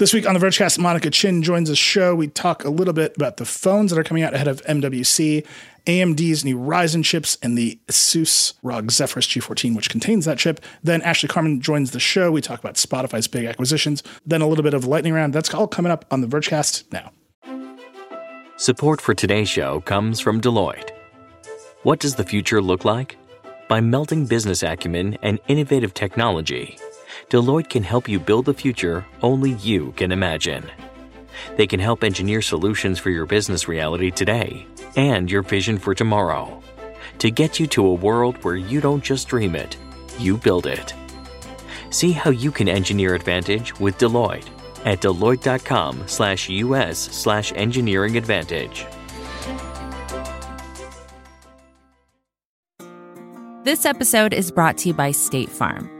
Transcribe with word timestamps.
This 0.00 0.14
week 0.14 0.26
on 0.26 0.32
the 0.32 0.40
Vergecast, 0.40 0.78
Monica 0.78 1.10
Chin 1.10 1.42
joins 1.42 1.68
the 1.68 1.76
show. 1.76 2.14
We 2.14 2.28
talk 2.28 2.64
a 2.64 2.70
little 2.70 2.94
bit 2.94 3.14
about 3.16 3.36
the 3.36 3.44
phones 3.44 3.90
that 3.90 3.98
are 3.98 4.02
coming 4.02 4.22
out 4.22 4.32
ahead 4.32 4.48
of 4.48 4.62
MWC, 4.62 5.46
AMD's 5.84 6.42
new 6.42 6.56
Ryzen 6.56 7.04
chips, 7.04 7.36
and 7.42 7.58
the 7.58 7.78
Asus 7.86 8.54
ROG 8.62 8.90
Zephyrus 8.90 9.26
G14, 9.26 9.76
which 9.76 9.90
contains 9.90 10.24
that 10.24 10.38
chip. 10.38 10.64
Then 10.82 11.02
Ashley 11.02 11.28
Carman 11.28 11.60
joins 11.60 11.90
the 11.90 12.00
show. 12.00 12.32
We 12.32 12.40
talk 12.40 12.60
about 12.60 12.76
Spotify's 12.76 13.28
big 13.28 13.44
acquisitions. 13.44 14.02
Then 14.24 14.40
a 14.40 14.46
little 14.46 14.62
bit 14.62 14.72
of 14.72 14.86
lightning 14.86 15.12
round. 15.12 15.34
That's 15.34 15.52
all 15.52 15.68
coming 15.68 15.92
up 15.92 16.06
on 16.10 16.22
the 16.22 16.26
Vergecast 16.26 16.90
now. 16.90 17.12
Support 18.56 19.02
for 19.02 19.12
today's 19.12 19.50
show 19.50 19.80
comes 19.80 20.18
from 20.18 20.40
Deloitte. 20.40 20.92
What 21.82 22.00
does 22.00 22.14
the 22.14 22.24
future 22.24 22.62
look 22.62 22.86
like? 22.86 23.18
By 23.68 23.82
melting 23.82 24.24
business 24.24 24.62
acumen 24.62 25.18
and 25.20 25.40
innovative 25.46 25.92
technology, 25.92 26.78
Deloitte 27.28 27.68
can 27.68 27.82
help 27.82 28.08
you 28.08 28.18
build 28.18 28.44
the 28.44 28.54
future 28.54 29.04
only 29.22 29.52
you 29.52 29.92
can 29.92 30.12
imagine. 30.12 30.70
They 31.56 31.66
can 31.66 31.80
help 31.80 32.04
engineer 32.04 32.42
solutions 32.42 32.98
for 32.98 33.10
your 33.10 33.26
business 33.26 33.68
reality 33.68 34.10
today 34.10 34.66
and 34.96 35.30
your 35.30 35.42
vision 35.42 35.78
for 35.78 35.94
tomorrow 35.94 36.60
to 37.20 37.30
get 37.30 37.60
you 37.60 37.66
to 37.68 37.86
a 37.86 37.94
world 37.94 38.42
where 38.42 38.56
you 38.56 38.80
don't 38.80 39.04
just 39.04 39.28
dream 39.28 39.54
it, 39.54 39.76
you 40.18 40.36
build 40.36 40.66
it. 40.66 40.94
See 41.90 42.12
how 42.12 42.30
you 42.30 42.50
can 42.50 42.68
engineer 42.68 43.14
advantage 43.14 43.78
with 43.78 43.98
Deloitte 43.98 44.48
at 44.84 45.00
deloitte.com 45.00 46.04
slash 46.06 46.48
us 46.48 46.98
slash 46.98 47.52
engineering 47.54 48.16
advantage. 48.16 48.86
This 53.62 53.84
episode 53.84 54.32
is 54.32 54.50
brought 54.50 54.78
to 54.78 54.88
you 54.88 54.94
by 54.94 55.10
State 55.10 55.50
Farm. 55.50 55.99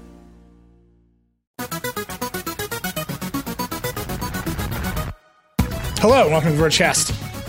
Hello, 5.99 6.23
and 6.23 6.31
welcome 6.31 6.55
to 6.57 6.57
Vergecast, 6.61 7.07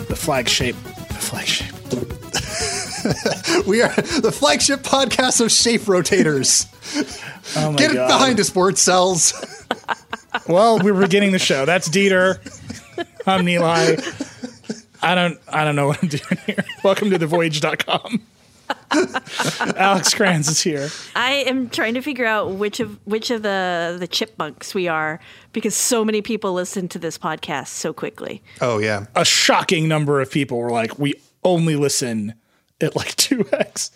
the 0.08 0.16
flagship, 0.16 0.76
the 0.76 1.14
flagship. 1.14 1.72
we 3.66 3.80
are 3.80 3.88
the 4.20 4.30
flagship 4.30 4.80
podcast 4.80 5.40
of 5.40 5.50
shape 5.50 5.82
rotators. 5.82 6.68
Oh 7.54 7.72
my 7.72 7.76
Get 7.76 7.92
God. 7.92 8.06
behind 8.06 8.40
us, 8.40 8.50
wordcels. 8.50 9.34
Well, 10.48 10.78
we're 10.78 10.98
beginning 10.98 11.32
the 11.32 11.38
show. 11.38 11.66
That's 11.66 11.88
Dieter. 11.88 12.38
I'm 13.26 13.44
Nilay. 13.44 14.00
I 15.02 15.14
don't 15.14 15.38
I 15.48 15.64
don't 15.64 15.76
know 15.76 15.88
what 15.88 16.02
I'm 16.02 16.08
doing 16.08 16.38
here. 16.46 16.64
Welcome 16.82 17.10
to 17.10 17.18
thevoyage.com. 17.18 18.22
Alex 19.76 20.14
Cranz 20.14 20.48
is 20.48 20.60
here. 20.60 20.88
I 21.14 21.44
am 21.46 21.68
trying 21.70 21.94
to 21.94 22.02
figure 22.02 22.26
out 22.26 22.52
which 22.52 22.80
of 22.80 22.98
which 23.06 23.30
of 23.30 23.42
the 23.42 23.96
the 23.98 24.06
chipmunks 24.06 24.74
we 24.74 24.88
are 24.88 25.20
because 25.52 25.74
so 25.74 26.04
many 26.04 26.22
people 26.22 26.52
listen 26.52 26.88
to 26.88 26.98
this 26.98 27.18
podcast 27.18 27.68
so 27.68 27.92
quickly. 27.92 28.42
Oh 28.60 28.78
yeah. 28.78 29.06
A 29.14 29.24
shocking 29.24 29.88
number 29.88 30.20
of 30.20 30.30
people 30.30 30.58
were 30.58 30.70
like, 30.70 30.98
we 30.98 31.14
only 31.44 31.76
listen 31.76 32.34
at 32.80 32.96
like 32.96 33.14
2x. 33.16 33.90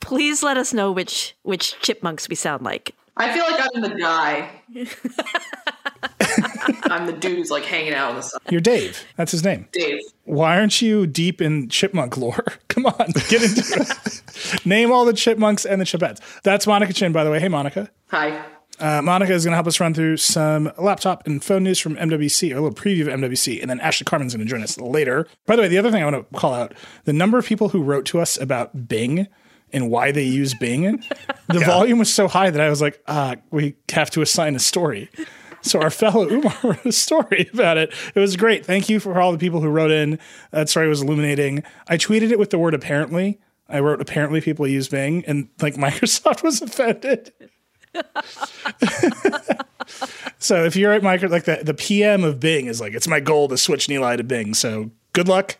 Please 0.00 0.42
let 0.42 0.56
us 0.56 0.72
know 0.72 0.92
which 0.92 1.34
which 1.42 1.78
chipmunks 1.80 2.28
we 2.28 2.34
sound 2.34 2.62
like. 2.62 2.94
I 3.16 3.32
feel 3.32 3.44
like 3.50 3.60
I'm 3.74 3.82
the 3.82 4.00
guy. 4.00 4.48
I'm 6.84 7.06
the 7.06 7.12
dude 7.12 7.38
who's 7.38 7.50
like 7.50 7.64
hanging 7.64 7.92
out 7.92 8.10
on 8.10 8.16
the 8.16 8.22
side. 8.22 8.40
You're 8.48 8.60
Dave. 8.60 9.04
That's 9.16 9.32
his 9.32 9.42
name. 9.42 9.66
Dave. 9.72 9.98
Why 10.28 10.58
aren't 10.58 10.82
you 10.82 11.06
deep 11.06 11.40
in 11.40 11.70
chipmunk 11.70 12.18
lore? 12.18 12.44
Come 12.68 12.84
on, 12.84 13.06
get 13.28 13.42
into 13.42 13.62
it. 13.64 14.66
Name 14.66 14.92
all 14.92 15.06
the 15.06 15.14
chipmunks 15.14 15.64
and 15.64 15.80
the 15.80 15.86
chipettes. 15.86 16.20
That's 16.42 16.66
Monica 16.66 16.92
Chin, 16.92 17.12
by 17.12 17.24
the 17.24 17.30
way. 17.30 17.40
Hey, 17.40 17.48
Monica. 17.48 17.90
Hi. 18.10 18.44
Uh, 18.78 19.00
Monica 19.02 19.32
is 19.32 19.44
going 19.44 19.52
to 19.52 19.56
help 19.56 19.66
us 19.66 19.80
run 19.80 19.94
through 19.94 20.18
some 20.18 20.70
laptop 20.78 21.26
and 21.26 21.42
phone 21.42 21.64
news 21.64 21.78
from 21.78 21.96
MWC, 21.96 22.52
or 22.52 22.58
a 22.58 22.60
little 22.60 22.76
preview 22.76 23.00
of 23.00 23.08
MWC, 23.08 23.60
and 23.60 23.70
then 23.70 23.80
Ashley 23.80 24.04
Carman's 24.04 24.34
going 24.34 24.46
to 24.46 24.50
join 24.50 24.62
us 24.62 24.78
later. 24.78 25.26
By 25.46 25.56
the 25.56 25.62
way, 25.62 25.68
the 25.68 25.78
other 25.78 25.90
thing 25.90 26.02
I 26.02 26.10
want 26.10 26.30
to 26.30 26.38
call 26.38 26.52
out 26.52 26.74
the 27.04 27.14
number 27.14 27.38
of 27.38 27.46
people 27.46 27.70
who 27.70 27.82
wrote 27.82 28.04
to 28.06 28.20
us 28.20 28.38
about 28.38 28.86
Bing 28.86 29.26
and 29.72 29.90
why 29.90 30.12
they 30.12 30.24
use 30.24 30.54
Bing, 30.54 30.82
the 31.48 31.60
volume 31.60 31.98
was 31.98 32.12
so 32.12 32.28
high 32.28 32.50
that 32.50 32.60
I 32.60 32.68
was 32.68 32.82
like, 32.82 33.02
ah, 33.08 33.36
we 33.50 33.76
have 33.92 34.10
to 34.10 34.20
assign 34.20 34.54
a 34.54 34.60
story. 34.60 35.10
So 35.68 35.80
our 35.80 35.90
fellow 35.90 36.28
Umar 36.28 36.56
wrote 36.62 36.86
a 36.86 36.92
story 36.92 37.48
about 37.52 37.76
it. 37.76 37.92
It 38.14 38.20
was 38.20 38.36
great. 38.36 38.64
Thank 38.64 38.88
you 38.88 39.00
for 39.00 39.20
all 39.20 39.32
the 39.32 39.38
people 39.38 39.60
who 39.60 39.68
wrote 39.68 39.90
in. 39.90 40.18
That 40.50 40.68
story 40.68 40.88
was 40.88 41.02
illuminating. 41.02 41.62
I 41.88 41.96
tweeted 41.96 42.30
it 42.30 42.38
with 42.38 42.50
the 42.50 42.58
word 42.58 42.74
apparently. 42.74 43.38
I 43.68 43.80
wrote 43.80 44.00
apparently 44.00 44.40
people 44.40 44.66
use 44.66 44.88
Bing, 44.88 45.24
and 45.26 45.48
like 45.60 45.74
Microsoft 45.76 46.42
was 46.42 46.62
offended. 46.62 47.32
so 50.38 50.64
if 50.64 50.74
you're 50.76 50.92
at 50.92 51.02
Microsoft, 51.02 51.30
like 51.30 51.44
the, 51.44 51.60
the 51.62 51.74
PM 51.74 52.24
of 52.24 52.40
Bing 52.40 52.66
is 52.66 52.80
like, 52.80 52.94
it's 52.94 53.08
my 53.08 53.20
goal 53.20 53.48
to 53.48 53.58
switch 53.58 53.86
Nilay 53.88 54.16
to 54.16 54.24
Bing. 54.24 54.54
So 54.54 54.90
good 55.12 55.28
luck. 55.28 55.58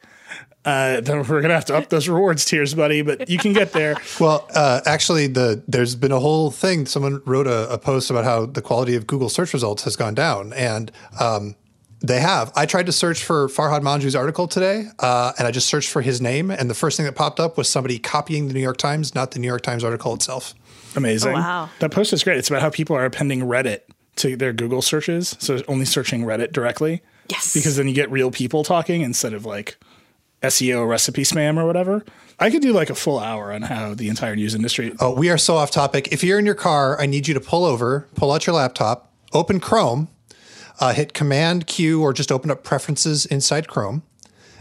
Uh, 0.68 1.00
then 1.00 1.22
we're 1.26 1.40
gonna 1.40 1.54
have 1.54 1.64
to 1.64 1.74
up 1.74 1.88
those 1.88 2.08
rewards 2.08 2.44
tiers, 2.44 2.74
buddy. 2.74 3.00
But 3.00 3.30
you 3.30 3.38
can 3.38 3.52
get 3.52 3.72
there. 3.72 3.96
Well, 4.20 4.48
uh, 4.52 4.80
actually, 4.84 5.28
the 5.28 5.62
there's 5.68 5.94
been 5.94 6.10
a 6.12 6.18
whole 6.18 6.50
thing. 6.50 6.86
Someone 6.86 7.22
wrote 7.24 7.46
a, 7.46 7.70
a 7.72 7.78
post 7.78 8.10
about 8.10 8.24
how 8.24 8.46
the 8.46 8.60
quality 8.60 8.96
of 8.96 9.06
Google 9.06 9.28
search 9.28 9.52
results 9.52 9.84
has 9.84 9.94
gone 9.96 10.14
down, 10.14 10.52
and 10.54 10.90
um, 11.20 11.54
they 12.00 12.20
have. 12.20 12.50
I 12.56 12.66
tried 12.66 12.86
to 12.86 12.92
search 12.92 13.22
for 13.22 13.48
Farhad 13.48 13.82
Manjoo's 13.82 14.16
article 14.16 14.48
today, 14.48 14.86
uh, 14.98 15.32
and 15.38 15.46
I 15.46 15.52
just 15.52 15.68
searched 15.68 15.90
for 15.90 16.02
his 16.02 16.20
name, 16.20 16.50
and 16.50 16.68
the 16.68 16.74
first 16.74 16.96
thing 16.96 17.06
that 17.06 17.14
popped 17.14 17.38
up 17.38 17.56
was 17.56 17.68
somebody 17.68 17.98
copying 17.98 18.48
the 18.48 18.54
New 18.54 18.60
York 18.60 18.76
Times, 18.76 19.14
not 19.14 19.30
the 19.30 19.38
New 19.38 19.46
York 19.46 19.62
Times 19.62 19.84
article 19.84 20.14
itself. 20.14 20.54
Amazing. 20.96 21.32
Oh, 21.32 21.36
wow. 21.36 21.70
That 21.78 21.92
post 21.92 22.12
is 22.12 22.24
great. 22.24 22.38
It's 22.38 22.48
about 22.48 22.62
how 22.62 22.70
people 22.70 22.96
are 22.96 23.04
appending 23.04 23.42
Reddit 23.42 23.80
to 24.16 24.36
their 24.36 24.52
Google 24.52 24.82
searches. 24.82 25.36
So 25.38 25.62
only 25.68 25.84
searching 25.84 26.22
Reddit 26.22 26.52
directly. 26.52 27.02
Yes. 27.28 27.54
Because 27.54 27.76
then 27.76 27.88
you 27.88 27.94
get 27.94 28.10
real 28.10 28.30
people 28.30 28.64
talking 28.64 29.02
instead 29.02 29.32
of 29.32 29.44
like 29.44 29.76
SEO 30.42 30.88
recipe 30.88 31.22
spam 31.22 31.58
or 31.58 31.66
whatever. 31.66 32.04
I 32.38 32.50
could 32.50 32.62
do 32.62 32.72
like 32.72 32.90
a 32.90 32.94
full 32.94 33.18
hour 33.18 33.52
on 33.52 33.62
how 33.62 33.94
the 33.94 34.08
entire 34.08 34.36
news 34.36 34.54
industry. 34.54 34.94
Oh, 35.00 35.12
we 35.12 35.28
are 35.30 35.38
so 35.38 35.56
off 35.56 35.70
topic. 35.70 36.08
If 36.12 36.22
you're 36.22 36.38
in 36.38 36.46
your 36.46 36.54
car, 36.54 37.00
I 37.00 37.06
need 37.06 37.26
you 37.26 37.34
to 37.34 37.40
pull 37.40 37.64
over, 37.64 38.06
pull 38.14 38.30
out 38.30 38.46
your 38.46 38.54
laptop, 38.54 39.12
open 39.32 39.58
Chrome, 39.58 40.08
uh, 40.80 40.92
hit 40.92 41.12
Command 41.12 41.66
Q, 41.66 42.00
or 42.02 42.12
just 42.12 42.30
open 42.30 42.50
up 42.50 42.62
Preferences 42.62 43.26
inside 43.26 43.66
Chrome. 43.66 44.02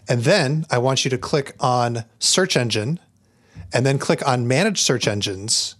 And 0.09 0.23
then 0.23 0.65
I 0.71 0.79
want 0.79 1.03
you 1.05 1.11
to 1.11 1.17
click 1.17 1.55
on 1.59 2.05
Search 2.17 2.57
Engine 2.57 2.99
and 3.73 3.85
then 3.85 3.99
click 3.99 4.25
on 4.27 4.47
Manage 4.47 4.81
Search 4.81 5.07
Engines. 5.07 5.75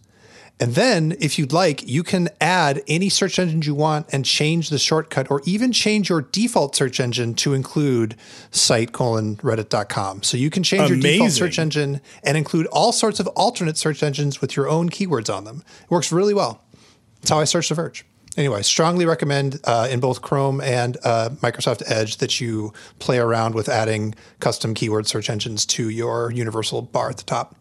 And 0.59 0.73
then, 0.73 1.15
if 1.19 1.37
you'd 1.37 1.53
like, 1.53 1.87
you 1.87 2.01
can 2.01 2.29
add 2.41 2.81
any 2.87 3.09
search 3.09 3.37
engine 3.37 3.61
you 3.61 3.75
want 3.75 4.07
and 4.11 4.25
change 4.25 4.69
the 4.69 4.79
shortcut 4.79 5.29
or 5.29 5.41
even 5.45 5.71
change 5.71 6.09
your 6.09 6.21
default 6.21 6.75
search 6.75 6.99
engine 6.99 7.35
to 7.35 7.53
include 7.53 8.15
site 8.49 8.91
colon 8.91 9.35
reddit.com. 9.37 10.23
So 10.23 10.35
you 10.35 10.49
can 10.49 10.63
change 10.63 10.89
your 10.89 10.99
default 10.99 11.31
search 11.31 11.59
engine 11.59 12.01
and 12.23 12.37
include 12.37 12.65
all 12.67 12.91
sorts 12.91 13.19
of 13.19 13.27
alternate 13.27 13.77
search 13.77 14.01
engines 14.01 14.41
with 14.41 14.55
your 14.55 14.67
own 14.67 14.89
keywords 14.89 15.33
on 15.33 15.43
them. 15.43 15.63
It 15.83 15.91
works 15.91 16.11
really 16.11 16.33
well. 16.33 16.63
That's 17.21 17.29
how 17.29 17.39
I 17.39 17.43
search 17.43 17.69
The 17.69 17.75
Verge. 17.75 18.03
Anyway, 18.35 18.61
strongly 18.61 19.05
recommend 19.05 19.59
uh, 19.63 19.87
in 19.89 19.99
both 19.99 20.21
Chrome 20.21 20.61
and 20.61 20.97
uh, 21.03 21.29
Microsoft 21.41 21.83
Edge 21.87 22.17
that 22.17 22.39
you 22.39 22.71
play 22.99 23.17
around 23.17 23.55
with 23.55 23.67
adding 23.67 24.13
custom 24.39 24.73
keyword 24.75 25.07
search 25.07 25.29
engines 25.29 25.65
to 25.67 25.89
your 25.89 26.31
universal 26.31 26.83
bar 26.83 27.09
at 27.09 27.17
the 27.17 27.23
top. 27.23 27.55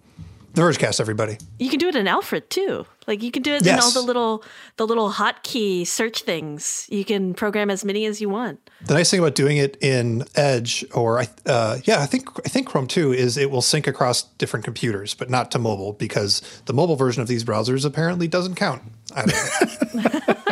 The 0.56 0.62
Vergecast, 0.62 1.00
everybody. 1.00 1.37
You 1.58 1.69
can 1.69 1.79
do 1.79 1.87
it 1.88 1.97
in 1.97 2.08
Alfred 2.08 2.49
too. 2.49 2.87
Like 3.06 3.23
you 3.23 3.31
can 3.31 3.43
do 3.43 3.53
it 3.53 3.67
in 3.67 3.79
all 3.79 3.91
the 3.91 4.00
little 4.00 4.43
the 4.79 4.87
little 4.87 5.11
hotkey 5.12 5.87
search 5.87 6.23
things. 6.23 6.87
You 6.91 7.05
can 7.05 7.35
program 7.35 7.69
as 7.69 7.85
many 7.85 8.06
as 8.06 8.23
you 8.23 8.31
want. 8.31 8.70
The 8.87 8.94
nice 8.94 9.11
thing 9.11 9.20
about 9.20 9.35
doing 9.35 9.58
it 9.58 9.76
in 9.82 10.25
Edge, 10.35 10.82
or 10.94 11.20
I- 11.20 11.29
uh, 11.44 11.76
yeah, 11.85 12.00
I 12.00 12.06
think 12.06 12.31
I 12.47 12.49
think 12.49 12.69
Chrome 12.69 12.87
too, 12.87 13.12
is 13.12 13.37
it 13.37 13.50
will 13.50 13.61
sync 13.61 13.87
across 13.87 14.23
different 14.23 14.64
computers, 14.64 15.12
but 15.12 15.29
not 15.29 15.50
to 15.50 15.58
mobile 15.58 15.93
because 15.93 16.41
the 16.64 16.73
mobile 16.73 16.97
version 16.97 17.20
of 17.20 17.29
these 17.29 17.44
browsers 17.44 17.85
apparently 17.85 18.26
doesn't 18.26 18.55
count. 18.55 18.81
I 19.14 19.26
don't 19.26 19.94
know. 19.94 20.35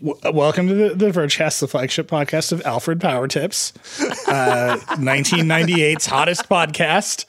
Welcome 0.32 0.66
to 0.66 0.74
the, 0.74 0.94
the 0.96 1.10
Vergecast, 1.10 1.60
the 1.60 1.68
flagship 1.68 2.08
podcast 2.08 2.50
of 2.50 2.62
Alfred 2.64 3.00
Power 3.00 3.28
Tips, 3.28 3.72
uh, 4.28 4.78
1998's 4.90 6.06
hottest 6.06 6.48
podcast. 6.48 7.26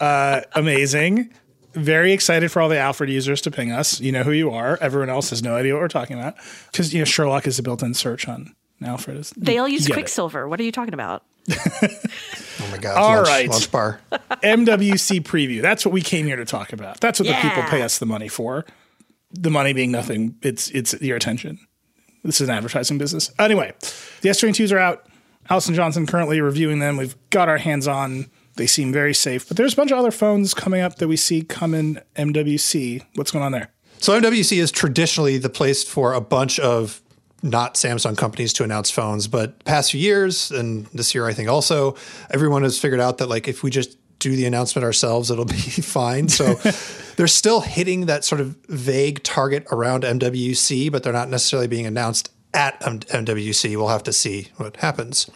Uh, 0.00 0.42
amazing. 0.54 1.32
Very 1.72 2.12
excited 2.12 2.50
for 2.50 2.62
all 2.62 2.68
the 2.68 2.78
Alfred 2.78 3.10
users 3.10 3.40
to 3.42 3.50
ping 3.50 3.70
us. 3.70 4.00
You 4.00 4.10
know 4.12 4.22
who 4.22 4.32
you 4.32 4.50
are. 4.50 4.78
Everyone 4.80 5.10
else 5.10 5.30
has 5.30 5.42
no 5.42 5.56
idea 5.56 5.74
what 5.74 5.82
we're 5.82 5.88
talking 5.88 6.18
about 6.18 6.36
because 6.72 6.94
you 6.94 7.00
know 7.00 7.04
Sherlock 7.04 7.46
is 7.46 7.58
a 7.58 7.62
built-in 7.62 7.92
search 7.92 8.26
on 8.28 8.54
Alfred 8.82 9.18
is. 9.18 9.30
They 9.36 9.58
all 9.58 9.68
use 9.68 9.82
get 9.86 9.90
it. 9.90 9.94
Quicksilver. 9.94 10.48
What 10.48 10.58
are 10.58 10.62
you 10.62 10.72
talking 10.72 10.94
about? 10.94 11.22
Oh 12.58 12.70
my 12.70 12.78
god! 12.78 12.96
All 12.96 13.16
lunch, 13.16 13.28
right. 13.28 13.48
LaunchBar. 13.50 13.98
MWC 14.42 15.20
preview. 15.22 15.60
That's 15.60 15.84
what 15.84 15.92
we 15.92 16.00
came 16.00 16.26
here 16.26 16.36
to 16.36 16.44
talk 16.44 16.72
about. 16.72 17.00
That's 17.00 17.20
what 17.20 17.28
the 17.28 17.34
people 17.34 17.62
pay 17.64 17.82
us 17.82 17.98
the 17.98 18.06
money 18.06 18.28
for. 18.28 18.64
The 19.32 19.50
money 19.50 19.72
being 19.72 19.90
nothing. 19.92 20.36
It's 20.42 20.70
it's 20.70 20.98
your 21.00 21.16
attention. 21.16 21.58
This 22.24 22.40
is 22.40 22.48
an 22.48 22.54
advertising 22.54 22.98
business. 22.98 23.30
Anyway, 23.38 23.72
the 24.22 24.30
S22s 24.30 24.72
are 24.72 24.78
out. 24.78 25.06
Allison 25.48 25.74
Johnson 25.74 26.06
currently 26.06 26.40
reviewing 26.40 26.78
them. 26.78 26.96
We've 26.96 27.14
got 27.30 27.48
our 27.48 27.58
hands 27.58 27.86
on. 27.86 28.26
They 28.56 28.66
seem 28.66 28.92
very 28.92 29.14
safe. 29.14 29.46
But 29.46 29.56
there's 29.56 29.74
a 29.74 29.76
bunch 29.76 29.92
of 29.92 29.98
other 29.98 30.10
phones 30.10 30.54
coming 30.54 30.80
up 30.80 30.96
that 30.96 31.08
we 31.08 31.16
see 31.16 31.42
come 31.42 31.74
in 31.74 32.00
MWC. 32.16 33.04
What's 33.14 33.30
going 33.30 33.44
on 33.44 33.52
there? 33.52 33.70
So 33.98 34.18
MWC 34.18 34.58
is 34.58 34.70
traditionally 34.70 35.38
the 35.38 35.48
place 35.48 35.84
for 35.84 36.12
a 36.12 36.20
bunch 36.20 36.58
of 36.58 37.00
not 37.42 37.74
Samsung 37.74 38.16
companies 38.16 38.52
to 38.54 38.64
announce 38.64 38.90
phones, 38.90 39.28
but 39.28 39.62
past 39.64 39.92
few 39.92 40.00
years 40.00 40.50
and 40.50 40.86
this 40.86 41.14
year 41.14 41.26
I 41.26 41.32
think 41.32 41.48
also 41.48 41.96
everyone 42.30 42.62
has 42.62 42.78
figured 42.78 43.00
out 43.00 43.18
that 43.18 43.28
like 43.28 43.46
if 43.46 43.62
we 43.62 43.70
just 43.70 43.98
do 44.18 44.34
the 44.34 44.46
announcement 44.46 44.84
ourselves 44.84 45.30
it'll 45.30 45.44
be 45.44 45.54
fine. 45.58 46.28
So 46.28 46.54
they're 47.16 47.26
still 47.26 47.60
hitting 47.60 48.06
that 48.06 48.24
sort 48.24 48.40
of 48.40 48.56
vague 48.68 49.22
target 49.22 49.66
around 49.70 50.02
MWC, 50.02 50.90
but 50.90 51.02
they're 51.02 51.12
not 51.12 51.28
necessarily 51.28 51.68
being 51.68 51.86
announced 51.86 52.30
at 52.56 52.80
MWC. 52.80 53.76
We'll 53.76 53.88
have 53.88 54.02
to 54.04 54.12
see 54.12 54.48
what 54.56 54.76
happens. 54.76 55.30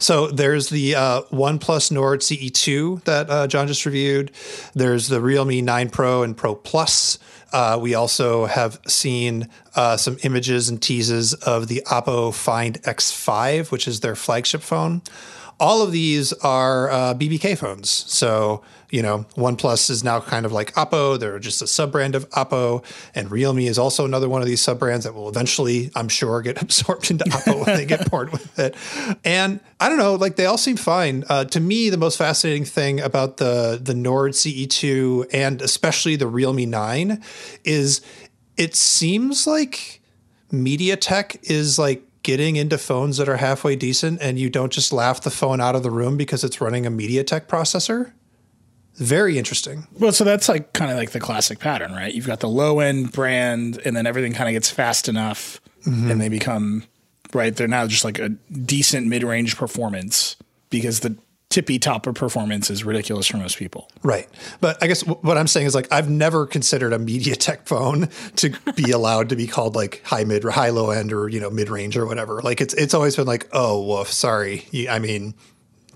So 0.00 0.26
there's 0.26 0.68
the 0.68 0.96
uh, 0.96 1.22
OnePlus 1.32 1.92
Nord 1.92 2.20
CE2 2.20 3.04
that 3.04 3.30
uh, 3.30 3.46
John 3.46 3.68
just 3.68 3.86
reviewed. 3.86 4.32
There's 4.74 5.06
the 5.08 5.20
Realme 5.20 5.64
9 5.64 5.90
Pro 5.90 6.24
and 6.24 6.36
Pro 6.36 6.56
Plus. 6.56 7.18
Uh, 7.52 7.78
we 7.80 7.94
also 7.94 8.46
have 8.46 8.80
seen 8.88 9.48
uh, 9.76 9.96
some 9.96 10.18
images 10.24 10.68
and 10.68 10.82
teases 10.82 11.32
of 11.34 11.68
the 11.68 11.82
Oppo 11.86 12.34
Find 12.34 12.82
X5, 12.82 13.70
which 13.70 13.86
is 13.86 14.00
their 14.00 14.16
flagship 14.16 14.60
phone. 14.60 15.02
All 15.60 15.80
of 15.80 15.92
these 15.92 16.32
are 16.32 16.90
uh, 16.90 17.14
BBK 17.14 17.56
phones. 17.56 17.88
So, 17.88 18.64
you 18.94 19.02
know, 19.02 19.26
OnePlus 19.34 19.90
is 19.90 20.04
now 20.04 20.20
kind 20.20 20.46
of 20.46 20.52
like 20.52 20.72
Oppo. 20.74 21.18
They're 21.18 21.40
just 21.40 21.60
a 21.60 21.66
sub 21.66 21.90
brand 21.90 22.14
of 22.14 22.30
Oppo. 22.30 22.84
And 23.12 23.28
Realme 23.28 23.58
is 23.58 23.76
also 23.76 24.04
another 24.04 24.28
one 24.28 24.40
of 24.40 24.46
these 24.46 24.60
sub 24.60 24.78
brands 24.78 25.04
that 25.04 25.14
will 25.14 25.28
eventually, 25.28 25.90
I'm 25.96 26.08
sure, 26.08 26.40
get 26.42 26.62
absorbed 26.62 27.10
into 27.10 27.24
Oppo 27.24 27.66
when 27.66 27.76
they 27.76 27.86
get 27.86 28.08
bored 28.08 28.30
with 28.30 28.56
it. 28.56 28.76
And 29.24 29.58
I 29.80 29.88
don't 29.88 29.98
know, 29.98 30.14
like 30.14 30.36
they 30.36 30.46
all 30.46 30.56
seem 30.56 30.76
fine. 30.76 31.24
Uh, 31.28 31.44
to 31.46 31.58
me, 31.58 31.90
the 31.90 31.96
most 31.96 32.16
fascinating 32.16 32.64
thing 32.64 33.00
about 33.00 33.38
the, 33.38 33.80
the 33.82 33.94
Nord 33.94 34.30
CE2 34.30 35.26
and 35.32 35.60
especially 35.60 36.14
the 36.14 36.28
Realme 36.28 36.70
9 36.70 37.20
is 37.64 38.00
it 38.56 38.76
seems 38.76 39.44
like 39.44 40.02
MediaTek 40.52 41.50
is 41.50 41.80
like 41.80 42.04
getting 42.22 42.54
into 42.54 42.78
phones 42.78 43.16
that 43.16 43.28
are 43.28 43.38
halfway 43.38 43.74
decent 43.74 44.22
and 44.22 44.38
you 44.38 44.48
don't 44.48 44.72
just 44.72 44.92
laugh 44.92 45.20
the 45.20 45.32
phone 45.32 45.60
out 45.60 45.74
of 45.74 45.82
the 45.82 45.90
room 45.90 46.16
because 46.16 46.44
it's 46.44 46.60
running 46.60 46.86
a 46.86 46.92
MediaTek 46.92 47.48
processor. 47.48 48.12
Very 48.96 49.38
interesting. 49.38 49.86
Well, 49.98 50.12
so 50.12 50.24
that's 50.24 50.48
like 50.48 50.72
kind 50.72 50.90
of 50.90 50.96
like 50.96 51.10
the 51.10 51.20
classic 51.20 51.58
pattern, 51.58 51.92
right? 51.92 52.14
You've 52.14 52.26
got 52.26 52.40
the 52.40 52.48
low 52.48 52.80
end 52.80 53.12
brand, 53.12 53.80
and 53.84 53.96
then 53.96 54.06
everything 54.06 54.32
kind 54.32 54.48
of 54.48 54.52
gets 54.52 54.70
fast 54.70 55.08
enough, 55.08 55.60
mm-hmm. 55.84 56.10
and 56.10 56.20
they 56.20 56.28
become 56.28 56.84
right. 57.32 57.54
They're 57.54 57.68
now 57.68 57.86
just 57.86 58.04
like 58.04 58.18
a 58.18 58.28
decent 58.28 59.06
mid 59.06 59.24
range 59.24 59.56
performance 59.56 60.36
because 60.70 61.00
the 61.00 61.16
tippy 61.54 61.78
top 61.78 62.04
of 62.08 62.16
performance 62.16 62.68
is 62.68 62.82
ridiculous 62.82 63.28
for 63.28 63.36
most 63.36 63.56
people. 63.56 63.88
Right. 64.02 64.28
But 64.60 64.82
I 64.82 64.88
guess 64.88 65.02
w- 65.02 65.20
what 65.22 65.38
I'm 65.38 65.46
saying 65.46 65.66
is 65.66 65.74
like 65.74 65.86
I've 65.92 66.10
never 66.10 66.46
considered 66.46 66.92
a 66.92 66.98
MediaTek 66.98 67.66
phone 67.66 68.08
to 68.36 68.50
be 68.74 68.90
allowed 68.90 69.28
to 69.28 69.36
be 69.36 69.46
called 69.46 69.76
like 69.76 70.02
high 70.04 70.24
mid 70.24 70.44
or 70.44 70.50
high 70.50 70.70
low 70.70 70.90
end 70.90 71.12
or 71.12 71.28
you 71.28 71.38
know 71.38 71.50
mid 71.50 71.68
range 71.68 71.96
or 71.96 72.06
whatever. 72.06 72.42
Like 72.42 72.60
it's 72.60 72.74
it's 72.74 72.92
always 72.92 73.14
been 73.14 73.26
like 73.26 73.48
oh 73.52 73.80
woof 73.82 74.10
sorry 74.10 74.66
I 74.90 74.98
mean 74.98 75.34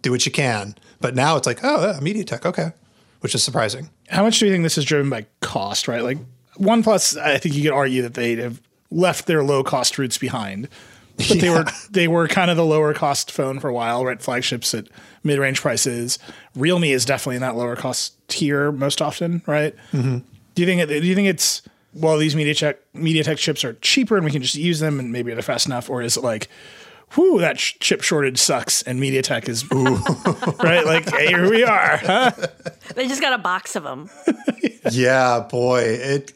do 0.02 0.12
what 0.12 0.24
you 0.26 0.30
can. 0.30 0.76
But 1.00 1.16
now 1.16 1.36
it's 1.36 1.46
like 1.46 1.58
oh 1.64 1.88
yeah, 1.88 1.98
MediaTek 2.00 2.46
okay, 2.46 2.70
which 3.20 3.34
is 3.34 3.42
surprising. 3.42 3.90
How 4.08 4.22
much 4.22 4.38
do 4.38 4.46
you 4.46 4.52
think 4.52 4.62
this 4.62 4.78
is 4.78 4.84
driven 4.84 5.10
by 5.10 5.26
cost? 5.40 5.88
Right, 5.88 6.02
like 6.02 6.18
OnePlus. 6.58 7.20
I 7.20 7.38
think 7.38 7.54
you 7.54 7.62
could 7.62 7.72
argue 7.72 8.02
that 8.02 8.14
they 8.14 8.36
have 8.36 8.60
left 8.90 9.26
their 9.26 9.42
low 9.42 9.62
cost 9.62 9.98
roots 9.98 10.18
behind. 10.18 10.68
But 11.16 11.40
they 11.40 11.50
were 11.50 11.64
they 11.90 12.08
were 12.08 12.28
kind 12.28 12.50
of 12.50 12.56
the 12.56 12.64
lower 12.64 12.94
cost 12.94 13.30
phone 13.30 13.60
for 13.60 13.68
a 13.68 13.74
while, 13.74 14.04
right? 14.04 14.20
Flagships 14.20 14.74
at 14.74 14.88
mid 15.24 15.38
range 15.38 15.60
prices. 15.60 16.18
Realme 16.54 16.84
is 16.84 17.04
definitely 17.04 17.36
in 17.36 17.42
that 17.42 17.56
lower 17.56 17.76
cost 17.76 18.14
tier 18.28 18.70
most 18.72 19.02
often, 19.02 19.42
right? 19.46 19.74
Mm-hmm. 19.92 20.18
Do 20.54 20.62
you 20.62 20.66
think 20.66 20.80
it, 20.80 20.86
do 20.86 21.06
you 21.06 21.14
think 21.14 21.28
it's 21.28 21.62
well 21.94 22.18
these 22.18 22.34
MediaTek 22.34 22.76
MediaTek 22.94 23.36
chips 23.36 23.64
are 23.64 23.74
cheaper 23.74 24.16
and 24.16 24.24
we 24.24 24.30
can 24.30 24.42
just 24.42 24.54
use 24.54 24.80
them 24.80 25.00
and 25.00 25.12
maybe 25.12 25.32
they're 25.32 25.42
fast 25.42 25.66
enough, 25.66 25.90
or 25.90 26.02
is 26.02 26.16
it 26.16 26.22
like, 26.22 26.48
whoo, 27.16 27.38
that 27.40 27.58
sh- 27.58 27.74
chip 27.80 28.02
shortage 28.02 28.38
sucks 28.38 28.82
and 28.82 29.00
MediaTek 29.00 29.48
is 29.48 29.64
ooh, 29.72 29.96
right? 30.62 30.84
Like 30.84 31.08
hey, 31.08 31.28
here 31.28 31.50
we 31.50 31.64
are. 31.64 31.96
Huh? 31.98 32.32
They 32.94 33.06
just 33.06 33.20
got 33.20 33.32
a 33.32 33.38
box 33.38 33.76
of 33.76 33.84
them. 33.84 34.10
yeah, 34.90 35.40
boy, 35.40 35.80
it. 35.80 36.32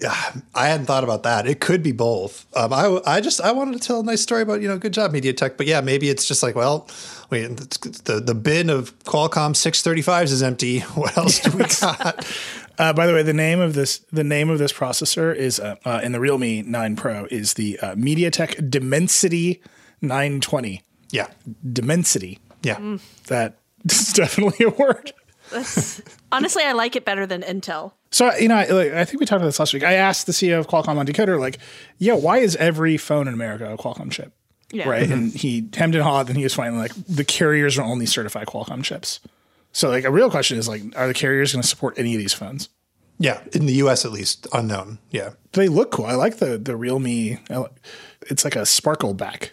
I 0.55 0.67
hadn't 0.69 0.87
thought 0.87 1.05
about 1.05 1.23
that. 1.25 1.47
It 1.47 1.61
could 1.61 1.83
be 1.83 1.93
both. 1.93 2.47
Um, 2.57 2.73
I, 2.73 3.01
I 3.07 3.21
just 3.21 3.41
I 3.41 3.53
wanted 3.53 3.81
to 3.81 3.87
tell 3.87 4.01
a 4.01 4.05
nice 4.05 4.21
story 4.21 4.43
about 4.43 4.61
you 4.61 4.69
know 4.69 4.79
good 4.79 4.93
job 4.93 5.13
MediaTek, 5.13 5.57
but 5.57 5.67
yeah, 5.67 5.81
maybe 5.81 6.09
it's 6.09 6.27
just 6.27 6.43
like 6.43 6.55
well, 6.55 6.89
wait, 7.31 7.57
the 7.57 8.23
the 8.25 8.35
bin 8.35 8.71
of 8.71 8.99
Qualcomm 9.05 9.55
635s 9.55 10.33
is 10.33 10.43
empty. 10.43 10.81
What 11.03 11.17
else 11.17 11.41
do 11.41 11.57
we 11.57 11.65
got? 11.65 12.25
Uh, 12.79 12.93
by 12.93 13.07
the 13.07 13.13
way, 13.13 13.23
the 13.23 13.33
name 13.33 13.61
of 13.61 13.75
this 13.75 13.99
the 14.13 14.25
name 14.25 14.51
of 14.51 14.59
this 14.59 14.73
processor 14.73 15.35
is 15.35 15.59
uh, 15.59 15.77
uh, 15.85 16.01
in 16.03 16.13
the 16.13 16.21
Realme 16.21 16.71
9 16.71 16.97
Pro 16.97 17.27
is 17.31 17.55
the 17.55 17.79
uh, 17.81 17.95
MediaTek 17.95 18.71
Dimensity 18.71 19.61
920. 20.03 20.83
yeah, 21.11 21.29
Dimensity. 21.73 22.39
yeah. 22.63 22.77
Mm. 22.77 23.01
That 23.29 23.59
is 23.89 24.13
definitely 24.13 24.67
a 24.67 24.71
word. 24.71 25.13
Honestly, 26.31 26.63
I 26.65 26.73
like 26.73 26.97
it 26.97 27.05
better 27.05 27.27
than 27.27 27.43
Intel. 27.43 27.93
So 28.11 28.35
you 28.37 28.49
know, 28.49 28.57
I, 28.57 28.67
like, 28.67 28.93
I 28.93 29.05
think 29.05 29.21
we 29.21 29.27
talked 29.27 29.39
about 29.39 29.47
this 29.49 29.59
last 29.59 29.73
week. 29.75 29.85
I 29.85 29.95
asked 29.95 30.27
the 30.27 30.33
CEO 30.33 30.59
of 30.59 30.67
Qualcomm 30.69 30.97
on 30.99 31.07
Decoder, 31.07 31.39
like, 31.39 31.59
"Yeah, 31.99 32.15
why 32.15 32.39
is 32.39 32.57
every 32.57 32.97
phone 32.97 33.29
in 33.29 33.35
America 33.35 33.73
a 33.73 33.77
Qualcomm 33.77 34.11
chip?" 34.11 34.33
Yeah. 34.71 34.89
Right, 34.89 35.05
mm-hmm. 35.05 35.13
and 35.13 35.33
he 35.33 35.69
hemmed 35.75 35.95
and 35.95 36.03
hawed, 36.03 36.29
and 36.29 36.37
he 36.37 36.43
was 36.45 36.55
finally 36.55 36.81
like, 36.81 36.93
"The 37.07 37.25
carriers 37.25 37.77
will 37.79 37.85
only 37.87 38.07
certify 38.07 38.45
Qualcomm 38.45 38.83
chips." 38.83 39.21
So, 39.73 39.89
like, 39.89 40.05
a 40.05 40.11
real 40.11 40.31
question 40.31 40.59
is 40.59 40.69
like, 40.69 40.83
are 40.97 41.07
the 41.07 41.15
carriers 41.15 41.53
going 41.53 41.63
to 41.63 41.69
support 41.69 41.99
any 41.99 42.15
of 42.15 42.19
these 42.19 42.35
phones? 42.35 42.69
Yeah, 43.19 43.41
in 43.53 43.65
the 43.67 43.73
U.S. 43.75 44.05
at 44.05 44.13
least, 44.13 44.47
unknown. 44.53 44.99
Yeah, 45.11 45.31
They 45.53 45.69
look 45.69 45.91
cool. 45.93 46.07
I 46.07 46.15
like 46.15 46.39
the 46.39 46.59
the 46.59 46.77
Realme. 46.77 47.39
I 47.51 47.65
It's 48.23 48.45
like 48.45 48.57
a 48.57 48.67
sparkle 48.67 49.15
back. 49.15 49.53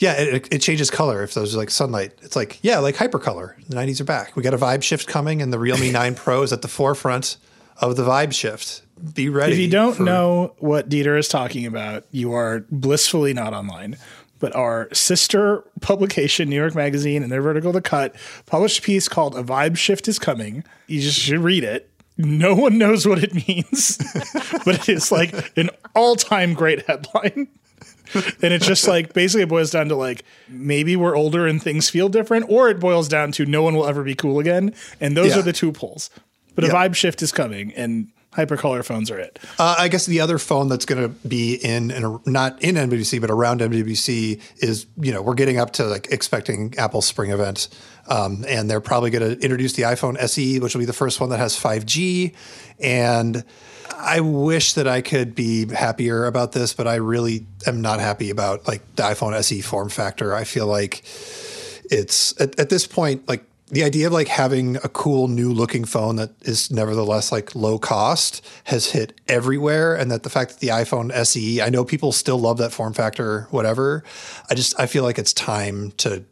Yeah. 0.00 0.12
It, 0.14 0.48
it 0.52 0.58
changes 0.60 0.90
color 0.90 1.22
if 1.22 1.34
there's 1.34 1.56
like 1.56 1.70
sunlight. 1.70 2.12
It's 2.22 2.36
like 2.36 2.58
yeah, 2.62 2.78
like 2.78 2.96
hypercolor. 2.96 3.54
The 3.68 3.76
'90s 3.76 4.00
are 4.00 4.04
back. 4.04 4.36
We 4.36 4.42
got 4.42 4.54
a 4.54 4.58
vibe 4.58 4.82
shift 4.82 5.06
coming, 5.06 5.42
and 5.42 5.52
the 5.52 5.58
Realme 5.58 5.92
9 5.92 6.14
Pro 6.14 6.42
is 6.42 6.52
at 6.52 6.62
the 6.62 6.68
forefront 6.68 7.36
of 7.80 7.96
the 7.96 8.02
vibe 8.04 8.32
shift. 8.34 8.82
Be 9.14 9.28
ready. 9.28 9.52
If 9.52 9.58
you 9.58 9.70
don't 9.70 9.94
for- 9.94 10.02
know 10.02 10.54
what 10.58 10.88
Dieter 10.88 11.18
is 11.18 11.28
talking 11.28 11.66
about, 11.66 12.04
you 12.10 12.32
are 12.32 12.64
blissfully 12.70 13.32
not 13.32 13.52
online. 13.54 13.96
But 14.40 14.54
our 14.54 14.88
sister 14.94 15.64
publication, 15.80 16.48
New 16.48 16.54
York 16.54 16.76
Magazine, 16.76 17.24
and 17.24 17.32
their 17.32 17.42
vertical 17.42 17.72
The 17.72 17.80
Cut, 17.82 18.14
published 18.46 18.78
a 18.78 18.82
piece 18.82 19.08
called 19.08 19.36
A 19.36 19.42
Vibe 19.42 19.76
Shift 19.76 20.06
is 20.06 20.20
Coming. 20.20 20.62
You 20.86 21.00
just 21.00 21.18
should 21.18 21.40
read 21.40 21.64
it. 21.64 21.90
No 22.16 22.54
one 22.54 22.78
knows 22.78 23.04
what 23.06 23.22
it 23.22 23.34
means, 23.48 23.96
but 24.64 24.76
it 24.80 24.88
is 24.88 25.10
like 25.10 25.56
an 25.56 25.70
all 25.96 26.14
time 26.14 26.54
great 26.54 26.86
headline. 26.86 27.48
and 28.42 28.52
it's 28.52 28.66
just 28.66 28.86
like 28.88 29.12
basically 29.12 29.42
it 29.42 29.48
boils 29.48 29.70
down 29.70 29.88
to 29.88 29.96
like 29.96 30.24
maybe 30.48 30.96
we're 30.96 31.16
older 31.16 31.46
and 31.46 31.62
things 31.62 31.90
feel 31.90 32.08
different, 32.08 32.46
or 32.48 32.68
it 32.68 32.80
boils 32.80 33.08
down 33.08 33.32
to 33.32 33.46
no 33.46 33.62
one 33.62 33.74
will 33.74 33.86
ever 33.86 34.02
be 34.02 34.14
cool 34.14 34.38
again. 34.38 34.74
And 35.00 35.16
those 35.16 35.34
Yeah. 35.34 35.40
are 35.40 35.42
the 35.42 35.52
two 35.52 35.72
poles. 35.72 36.10
But 36.54 36.64
a 36.64 36.68
vibe 36.68 36.96
shift 36.96 37.22
is 37.22 37.30
coming, 37.30 37.72
and 37.74 38.08
hypercolor 38.36 38.84
phones 38.84 39.10
are 39.12 39.18
it. 39.18 39.38
Uh, 39.60 39.76
I 39.78 39.86
guess 39.88 40.06
the 40.06 40.20
other 40.20 40.38
phone 40.38 40.68
that's 40.68 40.84
going 40.84 41.00
to 41.02 41.08
be 41.28 41.54
in, 41.54 41.90
in 41.92 42.18
not 42.26 42.60
in 42.62 42.74
MWC 42.74 43.20
but 43.20 43.30
around 43.30 43.60
MWC 43.60 44.40
is 44.58 44.86
you 45.00 45.12
know 45.12 45.22
we're 45.22 45.34
getting 45.34 45.58
up 45.58 45.72
to 45.74 45.84
like 45.84 46.08
expecting 46.10 46.74
Apple 46.76 47.00
Spring 47.00 47.30
event, 47.30 47.68
um, 48.08 48.44
and 48.48 48.68
they're 48.68 48.80
probably 48.80 49.10
going 49.10 49.36
to 49.36 49.40
introduce 49.42 49.74
the 49.74 49.82
iPhone 49.82 50.16
SE, 50.18 50.58
which 50.58 50.74
will 50.74 50.80
be 50.80 50.84
the 50.84 50.92
first 50.92 51.20
one 51.20 51.30
that 51.30 51.38
has 51.38 51.54
5G, 51.56 52.34
and 52.80 53.44
I 53.96 54.20
wish 54.20 54.74
that 54.74 54.86
I 54.88 55.00
could 55.00 55.34
be 55.34 55.66
happier 55.72 56.26
about 56.26 56.52
this, 56.52 56.74
but 56.74 56.86
I 56.86 56.96
really 56.96 57.46
am 57.66 57.80
not 57.80 58.00
happy 58.00 58.30
about 58.30 58.66
like 58.66 58.82
the 58.96 59.02
iPhone 59.04 59.34
SE 59.34 59.60
form 59.60 59.88
factor. 59.88 60.34
I 60.34 60.44
feel 60.44 60.66
like 60.66 61.02
it's 61.90 62.38
at, 62.40 62.58
at 62.58 62.68
this 62.68 62.86
point 62.86 63.26
like 63.28 63.44
the 63.70 63.84
idea 63.84 64.06
of 64.06 64.12
like 64.12 64.28
having 64.28 64.76
a 64.76 64.88
cool 64.88 65.28
new 65.28 65.52
looking 65.52 65.84
phone 65.84 66.16
that 66.16 66.30
is 66.42 66.70
nevertheless 66.70 67.30
like 67.30 67.54
low 67.54 67.78
cost 67.78 68.44
has 68.64 68.90
hit 68.90 69.20
everywhere. 69.28 69.94
And 69.94 70.10
that 70.10 70.22
the 70.22 70.30
fact 70.30 70.52
that 70.52 70.60
the 70.60 70.68
iphone 70.68 71.12
se 71.12 71.60
i 71.60 71.68
know 71.68 71.84
people 71.84 72.12
still 72.12 72.38
love 72.38 72.58
that 72.58 72.72
form 72.72 72.94
factor 72.94 73.46
whatever. 73.50 74.04
I 74.50 74.54
just 74.54 74.78
i 74.80 74.86
feel 74.86 75.02
like 75.02 75.18
it's 75.18 75.32
time 75.32 75.92
to 75.98 76.24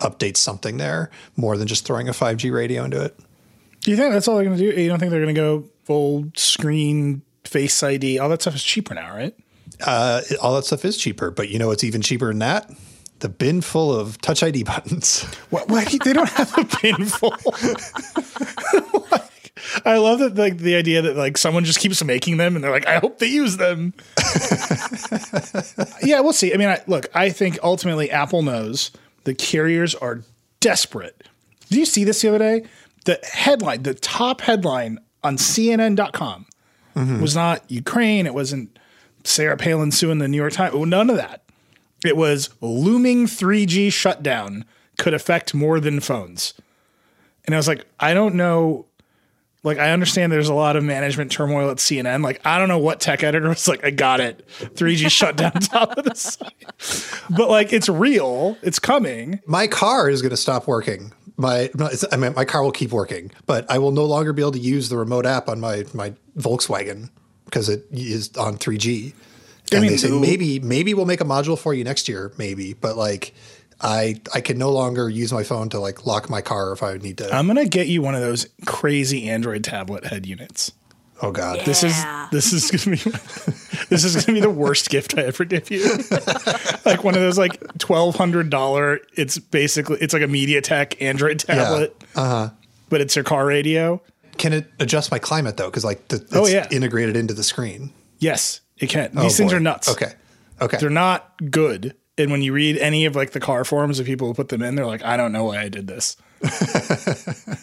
update 0.00 0.36
something 0.36 0.78
there 0.78 1.10
more 1.36 1.56
than 1.56 1.68
just 1.68 1.84
throwing 1.84 2.08
a 2.08 2.12
5g 2.12 2.52
radio 2.52 2.84
into 2.84 3.04
it 3.04 3.18
Do 3.80 3.90
you 3.90 3.96
think 3.96 4.12
that's 4.12 4.28
all 4.28 4.36
they're 4.36 4.44
going 4.44 4.58
to 4.58 4.72
do? 4.72 4.80
You 4.80 4.88
don't 4.88 4.98
think 4.98 5.10
they're 5.10 5.22
going 5.22 5.34
to 5.34 5.40
go 5.40 5.64
full 5.84 6.30
screen 6.36 7.22
face 7.44 7.82
ID? 7.82 8.18
All 8.18 8.28
that 8.28 8.42
stuff 8.42 8.54
is 8.54 8.62
cheaper 8.62 8.94
now, 8.94 9.14
right? 9.14 9.34
uh, 9.86 10.20
all 10.42 10.54
that 10.56 10.64
stuff 10.64 10.84
is 10.84 10.96
cheaper 10.96 11.30
but 11.30 11.48
you 11.48 11.58
know 11.58 11.68
what's 11.68 11.84
even 11.84 12.02
cheaper 12.02 12.26
than 12.26 12.40
that 12.40 12.70
the 13.20 13.28
bin 13.28 13.60
full 13.60 13.94
of 13.94 14.20
Touch 14.20 14.42
ID 14.42 14.64
buttons. 14.64 15.24
What, 15.50 15.68
what? 15.68 15.88
They 16.04 16.12
don't 16.12 16.28
have 16.28 16.56
a 16.58 16.64
bin 16.82 17.04
full. 17.04 17.34
Like, 19.10 19.52
I 19.84 19.98
love 19.98 20.20
that 20.20 20.36
like 20.36 20.56
the 20.56 20.74
idea 20.74 21.02
that 21.02 21.16
like 21.16 21.36
someone 21.36 21.64
just 21.64 21.80
keeps 21.80 22.02
making 22.02 22.38
them 22.38 22.56
and 22.56 22.64
they're 22.64 22.70
like, 22.70 22.86
I 22.86 22.98
hope 22.98 23.18
they 23.18 23.26
use 23.26 23.58
them. 23.58 23.92
yeah, 26.02 26.20
we'll 26.20 26.32
see. 26.32 26.54
I 26.54 26.56
mean, 26.56 26.68
I, 26.68 26.80
look, 26.86 27.06
I 27.14 27.28
think 27.28 27.58
ultimately 27.62 28.10
Apple 28.10 28.42
knows 28.42 28.90
the 29.24 29.34
carriers 29.34 29.94
are 29.94 30.22
desperate. 30.60 31.28
Did 31.68 31.78
you 31.78 31.84
see 31.84 32.04
this 32.04 32.22
the 32.22 32.28
other 32.28 32.38
day? 32.38 32.64
The 33.04 33.18
headline, 33.32 33.82
the 33.82 33.94
top 33.94 34.42
headline 34.42 34.98
on 35.22 35.36
CNN.com 35.36 36.46
mm-hmm. 36.96 37.20
was 37.20 37.34
not 37.34 37.62
Ukraine. 37.70 38.26
It 38.26 38.34
wasn't 38.34 38.78
Sarah 39.24 39.56
Palin 39.56 39.90
suing 39.90 40.18
the 40.18 40.28
New 40.28 40.36
York 40.36 40.52
Times. 40.52 40.74
Well, 40.74 40.86
none 40.86 41.10
of 41.10 41.16
that. 41.16 41.42
It 42.04 42.16
was 42.16 42.50
looming 42.60 43.26
3G 43.26 43.92
shutdown 43.92 44.64
could 44.98 45.14
affect 45.14 45.54
more 45.54 45.80
than 45.80 46.00
phones. 46.00 46.54
And 47.44 47.54
I 47.54 47.58
was 47.58 47.68
like, 47.68 47.84
I 47.98 48.14
don't 48.14 48.34
know. 48.34 48.86
Like, 49.62 49.78
I 49.78 49.90
understand 49.90 50.32
there's 50.32 50.48
a 50.48 50.54
lot 50.54 50.76
of 50.76 50.84
management 50.84 51.30
turmoil 51.30 51.70
at 51.70 51.76
CNN. 51.76 52.22
Like, 52.24 52.40
I 52.46 52.58
don't 52.58 52.68
know 52.68 52.78
what 52.78 53.00
tech 53.00 53.22
editor 53.22 53.48
was 53.48 53.68
like, 53.68 53.84
I 53.84 53.90
got 53.90 54.20
it. 54.20 54.46
3G 54.58 55.10
shut 55.10 55.36
down 55.36 55.52
top 55.52 55.98
of 55.98 56.04
the 56.04 56.14
site. 56.14 57.26
But 57.28 57.50
like, 57.50 57.72
it's 57.72 57.88
real, 57.88 58.56
it's 58.62 58.78
coming. 58.78 59.40
My 59.46 59.66
car 59.66 60.08
is 60.08 60.22
going 60.22 60.30
to 60.30 60.36
stop 60.36 60.66
working. 60.66 61.12
My, 61.40 61.58
it's- 61.62 62.04
I 62.12 62.16
mean, 62.16 62.34
my 62.34 62.44
car 62.44 62.62
will 62.62 62.70
keep 62.72 62.92
working, 62.92 63.30
but 63.46 63.70
I 63.70 63.78
will 63.78 63.92
no 63.92 64.04
longer 64.04 64.32
be 64.32 64.42
able 64.42 64.52
to 64.52 64.58
use 64.58 64.88
the 64.88 64.96
remote 64.96 65.26
app 65.26 65.48
on 65.48 65.60
my 65.60 65.84
my 65.94 66.14
Volkswagen 66.38 67.10
because 67.46 67.68
it 67.68 67.86
is 67.90 68.36
on 68.36 68.56
3G. 68.58 69.12
And 69.72 69.82
mean, 69.82 69.90
they 69.92 69.96
say 69.96 70.10
maybe 70.10 70.58
maybe 70.60 70.94
we'll 70.94 71.06
make 71.06 71.20
a 71.20 71.24
module 71.24 71.58
for 71.58 71.72
you 71.74 71.84
next 71.84 72.08
year, 72.08 72.32
maybe, 72.38 72.74
but 72.74 72.96
like. 72.96 73.34
I, 73.82 74.20
I 74.34 74.42
can 74.42 74.58
no 74.58 74.70
longer 74.72 75.08
use 75.08 75.32
my 75.32 75.42
phone 75.42 75.70
to 75.70 75.80
like 75.80 76.04
lock 76.04 76.28
my 76.28 76.42
car 76.42 76.72
if 76.72 76.82
I 76.82 76.98
need 76.98 77.16
to. 77.16 77.34
I'm 77.34 77.46
going 77.46 77.56
to 77.56 77.66
get 77.66 77.86
you 77.86 78.02
one 78.02 78.14
of 78.14 78.20
those 78.20 78.46
crazy 78.66 79.26
Android 79.30 79.64
tablet 79.64 80.04
head 80.04 80.26
units. 80.26 80.72
Oh 81.22 81.30
God. 81.32 81.60
This 81.64 81.82
is 81.84 81.94
this 82.32 82.52
is 82.52 82.70
gonna 82.70 82.96
be 82.96 83.10
this 83.88 84.04
is 84.04 84.16
gonna 84.24 84.36
be 84.36 84.40
the 84.40 84.50
worst 84.50 84.90
gift 84.90 85.16
I 85.18 85.22
ever 85.24 85.44
give 85.44 85.70
you. 85.70 85.84
like 86.84 87.04
one 87.04 87.14
of 87.14 87.20
those 87.20 87.38
like 87.38 87.60
twelve 87.78 88.16
hundred 88.16 88.50
dollar. 88.50 89.00
It's 89.16 89.38
basically 89.38 89.98
it's 90.00 90.12
like 90.14 90.22
a 90.22 90.26
MediaTek 90.26 91.00
Android 91.02 91.40
tablet. 91.40 91.96
Uh-huh. 92.14 92.50
But 92.88 93.00
it's 93.00 93.14
your 93.14 93.24
car 93.24 93.46
radio. 93.46 94.02
Can 94.38 94.52
it 94.52 94.66
adjust 94.80 95.10
my 95.10 95.18
climate 95.18 95.56
though? 95.56 95.68
Because 95.68 95.84
like 95.84 96.08
the, 96.08 96.16
it's 96.16 96.34
Oh, 96.34 96.46
yeah. 96.46 96.66
integrated 96.70 97.16
into 97.16 97.34
the 97.34 97.44
screen. 97.44 97.92
Yes, 98.18 98.60
it 98.78 98.88
can. 98.88 99.10
Oh, 99.16 99.22
These 99.22 99.36
things 99.36 99.52
boy. 99.52 99.58
are 99.58 99.60
nuts. 99.60 99.88
Okay. 99.88 100.12
Okay. 100.60 100.76
They're 100.78 100.90
not 100.90 101.32
good. 101.50 101.94
And 102.20 102.30
when 102.30 102.42
you 102.42 102.52
read 102.52 102.76
any 102.78 103.04
of 103.06 103.16
like 103.16 103.30
the 103.32 103.40
car 103.40 103.64
forums 103.64 103.98
of 103.98 104.06
people 104.06 104.28
who 104.28 104.34
put 104.34 104.48
them 104.50 104.62
in, 104.62 104.74
they're 104.76 104.86
like, 104.86 105.02
I 105.04 105.16
don't 105.16 105.32
know 105.32 105.44
why 105.44 105.60
I 105.62 105.68
did 105.68 105.86
this. 105.88 106.16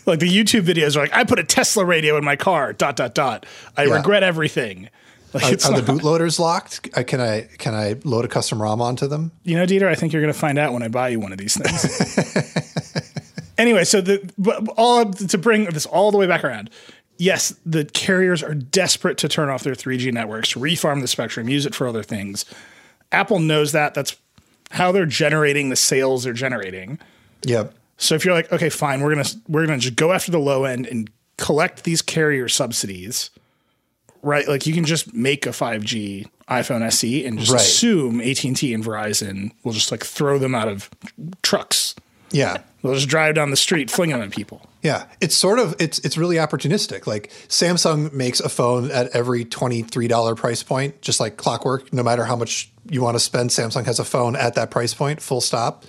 like 0.05 0.19
the 0.19 0.29
YouTube 0.29 0.61
videos 0.63 0.95
are 0.95 0.99
like, 1.01 1.13
I 1.13 1.23
put 1.23 1.39
a 1.39 1.43
Tesla 1.43 1.85
radio 1.85 2.17
in 2.17 2.23
my 2.25 2.35
car. 2.35 2.73
Dot 2.73 2.95
dot 2.95 3.15
dot. 3.15 3.45
I 3.75 3.85
Yeah. 3.85 3.95
regret 3.95 4.23
everything. 4.23 4.89
Like 5.33 5.43
Are, 5.43 5.53
it's 5.53 5.69
are 5.69 5.81
the 5.81 5.91
bootloaders 5.91 6.39
locked? 6.39 6.87
Uh, 6.95 7.03
Can 7.03 7.19
I 7.19 7.49
can 7.57 7.75
I 7.75 7.95
load 8.05 8.23
a 8.23 8.29
custom 8.29 8.61
ROM 8.61 8.81
onto 8.81 9.07
them? 9.07 9.33
You 9.43 9.57
know, 9.57 9.65
Dieter, 9.65 9.85
I 9.85 9.93
think 9.93 10.13
you're 10.13 10.21
going 10.21 10.33
to 10.33 10.39
find 10.39 10.57
out 10.57 10.71
when 10.71 10.81
I 10.83 10.87
buy 10.87 11.09
you 11.09 11.19
one 11.19 11.33
of 11.33 11.37
these 11.37 11.57
things. 11.57 12.77
anyway, 13.57 13.83
so 13.83 13.99
the 13.99 14.31
but 14.37 14.65
all 14.77 15.11
to 15.11 15.37
bring 15.37 15.65
this 15.65 15.85
all 15.85 16.11
the 16.11 16.17
way 16.17 16.27
back 16.27 16.45
around. 16.45 16.69
Yes, 17.17 17.53
the 17.65 17.83
carriers 17.83 18.41
are 18.41 18.55
desperate 18.55 19.17
to 19.17 19.27
turn 19.27 19.49
off 19.49 19.63
their 19.63 19.73
3G 19.75 20.13
networks, 20.13 20.53
refarm 20.53 21.01
the 21.01 21.07
spectrum, 21.07 21.49
use 21.49 21.65
it 21.65 21.75
for 21.75 21.87
other 21.89 22.03
things. 22.03 22.45
Apple 23.11 23.39
knows 23.39 23.73
that. 23.73 23.93
That's 23.93 24.15
how 24.71 24.91
they're 24.91 25.05
generating 25.05 25.69
the 25.69 25.75
sales 25.75 26.23
they're 26.23 26.33
generating. 26.33 26.99
Yep. 27.43 27.73
So 27.97 28.15
if 28.15 28.25
you're 28.25 28.33
like, 28.33 28.51
okay, 28.51 28.69
fine, 28.69 29.01
we're 29.01 29.13
gonna 29.15 29.29
we're 29.47 29.65
gonna 29.65 29.79
just 29.79 29.95
go 29.95 30.11
after 30.13 30.31
the 30.31 30.39
low 30.39 30.65
end 30.65 30.85
and 30.87 31.09
collect 31.37 31.83
these 31.83 32.01
carrier 32.01 32.47
subsidies, 32.49 33.29
right? 34.21 34.47
Like 34.47 34.65
you 34.67 34.73
can 34.73 34.85
just 34.85 35.13
make 35.13 35.45
a 35.45 35.49
5G 35.49 36.27
iPhone 36.49 36.81
SE 36.83 37.25
and 37.25 37.39
just 37.39 37.51
Right. 37.51 37.61
assume 37.61 38.21
AT 38.21 38.43
and 38.43 38.55
T 38.55 38.73
and 38.73 38.83
Verizon 38.83 39.51
will 39.63 39.73
just 39.73 39.91
like 39.91 40.03
throw 40.03 40.37
them 40.39 40.55
out 40.55 40.67
of 40.67 40.89
trucks. 41.41 41.95
Yeah. 42.31 42.57
They'll 42.81 42.93
just 42.93 43.09
drive 43.09 43.35
down 43.35 43.51
the 43.51 43.57
street 43.57 43.89
flinging 43.89 44.17
them 44.19 44.29
at 44.29 44.35
people. 44.35 44.61
Yeah, 44.83 45.05
it's 45.19 45.35
sort 45.35 45.59
of 45.59 45.75
it's 45.79 45.99
it's 45.99 46.17
really 46.17 46.37
opportunistic. 46.37 47.07
Like 47.07 47.29
Samsung 47.49 48.13
makes 48.13 48.39
a 48.39 48.47
phone 48.47 48.91
at 48.91 49.07
every 49.15 49.43
twenty 49.43 49.81
three 49.81 50.07
dollar 50.07 50.35
price 50.35 50.63
point, 50.63 51.01
just 51.01 51.19
like 51.19 51.35
clockwork. 51.37 51.91
No 51.91 52.03
matter 52.03 52.23
how 52.23 52.35
much 52.35 52.71
you 52.89 53.01
want 53.01 53.15
to 53.15 53.19
spend, 53.19 53.49
Samsung 53.49 53.85
has 53.85 53.99
a 53.99 54.05
phone 54.05 54.35
at 54.35 54.53
that 54.53 54.71
price 54.71 54.93
point, 54.93 55.21
full 55.21 55.41
stop. 55.41 55.83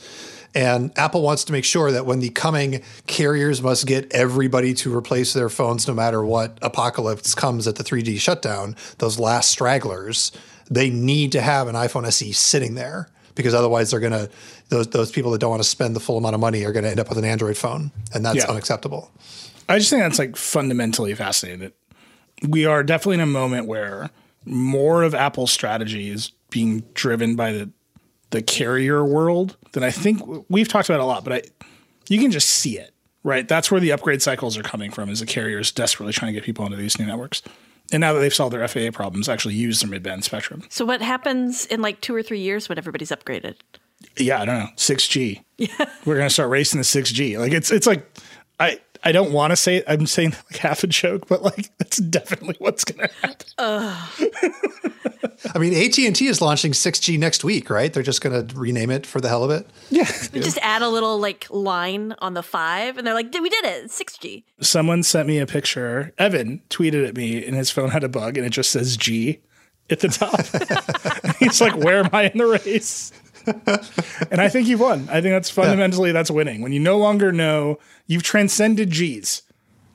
And 0.55 0.91
Apple 0.97 1.23
wants 1.23 1.45
to 1.45 1.53
make 1.53 1.65
sure 1.65 1.93
that 1.93 2.07
when 2.07 2.21
the 2.21 2.31
coming 2.31 2.83
carriers 3.07 3.63
must 3.63 3.87
get 3.87 4.11
everybody 4.13 4.73
to 4.75 4.97
replace 4.97 5.35
their 5.35 5.51
phones, 5.51 5.87
no 5.87 5.93
matter 5.95 6.25
what 6.25 6.59
apocalypse 6.63 7.35
comes 7.35 7.69
at 7.69 7.77
the 7.77 7.85
3G 7.85 8.19
shutdown, 8.19 8.75
those 8.97 9.19
last 9.19 9.51
stragglers, 9.51 10.33
they 10.71 10.89
need 10.89 11.33
to 11.33 11.43
have 11.43 11.69
an 11.69 11.75
iPhone 11.75 12.07
SE 12.07 12.33
sitting 12.33 12.75
there 12.75 13.11
because 13.39 13.55
otherwise 13.55 13.91
they're 13.91 14.01
gonna 14.01 14.29
those 14.69 14.89
those 14.89 15.11
people 15.11 15.31
that 15.31 15.39
don't 15.39 15.49
want 15.51 15.63
to 15.63 15.69
spend 15.69 15.97
the 15.97 16.01
full 16.01 16.19
amount 16.19 16.35
of 16.35 16.41
money 16.43 16.65
are 16.67 16.73
gonna 16.73 16.89
end 16.89 17.01
up 17.01 17.09
with 17.09 17.17
an 17.17 17.25
Android 17.25 17.57
phone, 17.57 17.91
and 18.13 18.27
that's 18.27 18.37
Yeah. 18.39 18.47
unacceptable. 18.51 19.11
I 19.71 19.79
just 19.79 19.89
think 19.89 20.03
that's 20.03 20.19
like 20.19 20.37
fundamentally 20.37 21.15
fascinating. 21.15 21.61
That 21.61 21.73
we 22.51 22.67
are 22.67 22.83
definitely 22.83 23.15
in 23.15 23.21
a 23.21 23.27
moment 23.27 23.67
where 23.67 24.11
more 24.45 25.03
of 25.03 25.15
Apple's 25.15 25.51
strategy 25.53 26.11
is 26.11 26.33
being 26.51 26.83
driven 26.95 27.35
by 27.37 27.53
the 27.53 27.71
the 28.31 28.43
carrier 28.43 29.05
world 29.05 29.57
than 29.73 29.83
I 29.83 29.91
think 29.91 30.21
we've 30.51 30.69
talked 30.69 30.91
about 30.91 31.01
a 31.01 31.05
lot, 31.05 31.25
but 31.25 31.33
I 31.33 31.43
you 32.09 32.19
can 32.21 32.31
just 32.31 32.49
see 32.51 32.79
it, 32.79 32.93
right? 33.23 33.47
That's 33.47 33.71
where 33.71 33.81
the 33.81 33.93
upgrade 33.93 34.21
cycles 34.23 34.57
are 34.59 34.63
coming 34.63 34.91
from 34.91 35.09
is 35.11 35.21
the 35.21 35.27
carriers 35.27 35.71
desperately 35.73 36.13
trying 36.13 36.33
to 36.33 36.39
get 36.39 36.45
people 36.45 36.65
onto 36.65 36.77
these 36.77 36.99
new 36.99 37.07
networks. 37.07 37.43
And 37.93 38.01
now 38.01 38.13
that 38.13 38.21
they've 38.21 38.35
solved 38.35 38.55
their 38.55 38.67
FAA 38.69 38.91
problems, 38.93 39.29
actually 39.29 39.55
use 39.55 39.81
their 39.81 39.91
mid-band 39.91 40.25
spectrum. 40.25 40.63
So 40.69 40.85
what 40.85 41.01
happens 41.01 41.65
in 41.67 41.81
like 41.81 42.01
two 42.01 42.15
or 42.15 42.23
three 42.23 42.41
years 42.41 42.69
when 42.69 42.77
everybody's 42.79 43.11
upgraded? 43.11 43.57
Yeah, 44.17 44.43
I 44.43 44.45
don't 44.45 44.59
know. 44.59 44.69
6G. 44.77 45.43
Yeah. 45.57 45.69
We're 46.05 46.17
going 46.17 46.29
to 46.29 46.33
start 46.33 46.51
racing 46.51 46.79
the 46.79 46.85
6G. 46.85 47.39
Like 47.39 47.53
it's 47.53 47.71
it's 47.71 47.87
like 47.87 48.07
I 48.61 48.81
I 49.05 49.13
don't 49.13 49.33
want 49.33 49.51
to 49.53 49.57
say 49.57 49.77
it. 49.77 49.85
I'm 49.87 50.07
saying 50.07 50.35
like 50.51 50.59
half 50.59 50.85
a 50.85 50.87
joke, 50.87 51.29
but 51.29 51.43
like 51.43 51.71
that's 51.79 51.99
definitely 51.99 52.57
what's 52.59 52.85
going 52.85 53.09
to 53.09 53.15
happen. 53.23 53.47
I 55.55 55.59
mean, 55.59 55.73
AT 55.75 55.99
and 55.99 56.15
T 56.15 56.27
is 56.27 56.41
launching 56.41 56.73
6G 56.73 57.19
next 57.19 57.45
week, 57.45 57.71
right? 57.71 57.93
They're 57.93 58.03
just 58.03 58.21
going 58.21 58.47
to 58.47 58.57
rename 58.57 58.91
it 58.91 59.07
for 59.07 59.21
the 59.21 59.29
hell 59.29 59.45
of 59.45 59.51
it. 59.51 59.69
Yeah. 59.91 60.11
We 60.33 60.41
just 60.41 60.59
add 60.63 60.83
a 60.83 60.89
little 60.89 61.19
like 61.19 61.47
line 61.51 62.15
on 62.19 62.35
the 62.35 62.43
five, 62.43 62.99
and 62.99 63.07
they're 63.07 63.15
like, 63.15 63.33
"We 63.33 63.49
did 63.49 63.65
it, 63.65 63.85
it's 63.85 64.01
6G." 64.01 64.45
Someone 64.61 65.03
sent 65.03 65.29
me 65.29 65.39
a 65.39 65.47
picture. 65.47 66.13
Evan 66.19 66.63
tweeted 66.71 67.07
at 67.07 67.17
me, 67.17 67.45
and 67.45 67.57
his 67.57 67.71
phone 67.71 67.91
had 67.91 68.05
a 68.05 68.09
bug, 68.09 68.37
and 68.37 68.47
it 68.47 68.51
just 68.51 68.71
says 68.71 68.97
G 68.97 69.41
at 69.91 70.01
the 70.01 70.09
top. 70.09 71.37
He's 71.39 71.61
like, 71.61 71.77
"Where 71.77 72.05
am 72.05 72.11
I 72.13 72.25
in 72.25 72.39
the 72.39 72.47
race?" 72.47 73.13
and 74.31 74.41
I 74.41 74.49
think 74.49 74.69
you've 74.69 74.81
won. 74.81 75.09
I 75.11 75.21
think 75.21 75.33
that's 75.35 75.51
fundamentally 75.51 76.13
that's 76.13 76.31
winning 76.31 76.61
when 76.61 76.73
you 76.73 76.81
no 76.81 76.99
longer 76.99 77.33
know 77.33 77.79
you've 78.07 78.23
transcended 78.23 78.91
G's. 78.91 79.43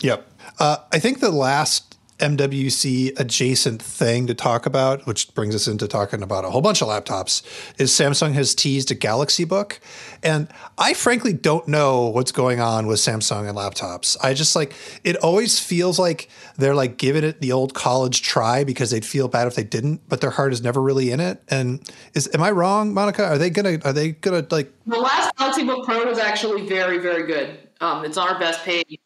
Yep. 0.02 0.28
Uh, 0.60 0.78
I 0.92 1.00
think 1.00 1.20
the 1.20 1.32
last 1.32 1.93
MWC 2.20 3.20
adjacent 3.20 3.82
thing 3.82 4.28
to 4.28 4.34
talk 4.34 4.66
about, 4.66 5.06
which 5.06 5.34
brings 5.34 5.56
us 5.56 5.68
into 5.68 5.88
talking 5.88 6.22
about 6.22 6.46
a 6.46 6.50
whole 6.50 6.62
bunch 6.62 6.82
of 6.82 6.88
laptops, 6.88 7.44
is 7.80 7.92
Samsung 7.92 8.34
has 8.34 8.56
teased 8.56 8.92
a 8.92 8.96
Galaxy 8.96 9.46
Book. 9.46 9.80
And 10.22 10.48
I 10.78 10.94
frankly 10.94 11.34
don't 11.34 11.68
know 11.68 12.08
what's 12.08 12.32
going 12.32 12.60
on 12.60 12.88
with 12.88 13.00
Samsung 13.00 13.48
and 13.48 13.58
laptops. 13.58 14.16
I 14.24 14.34
just 14.34 14.56
like, 14.56 14.74
it 15.04 15.18
always 15.18 15.60
feels 15.60 16.00
like 16.00 16.30
they're 16.58 16.76
like 16.76 16.98
giving 16.98 17.24
it 17.24 17.42
the 17.42 17.52
old 17.52 17.74
college 17.74 18.22
try 18.22 18.64
because 18.64 18.92
they'd 18.92 19.06
feel 19.06 19.28
bad 19.28 19.48
if 19.48 19.56
they 19.56 19.64
didn't, 19.64 20.08
but 20.08 20.22
their 20.22 20.32
heart 20.32 20.54
is 20.54 20.62
never 20.62 20.82
really 20.82 21.12
in 21.12 21.20
it. 21.20 21.42
And 21.50 21.82
is, 22.14 22.30
am 22.34 22.42
I 22.42 22.52
wrong, 22.52 22.94
Monica? 22.94 23.26
Are 23.26 23.38
they 23.38 23.50
gonna, 23.50 23.80
are 23.84 23.94
they 23.94 24.12
gonna 24.12 24.46
like, 24.50 24.72
The 24.86 24.98
last 24.98 25.36
Galaxy 25.38 25.64
Book 25.64 25.86
Pro 25.86 26.06
was 26.06 26.20
actually 26.20 26.68
very, 26.68 27.00
very 27.00 27.28
good. 27.28 27.60
Um, 27.82 28.06
it's 28.06 28.18
on 28.18 28.30
our 28.30 28.40
best 28.40 28.64
page. 28.64 29.00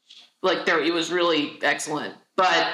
Like 0.44 0.66
there, 0.66 0.80
it 0.82 0.94
was 0.94 1.12
really 1.12 1.58
excellent. 1.64 2.14
But 2.36 2.72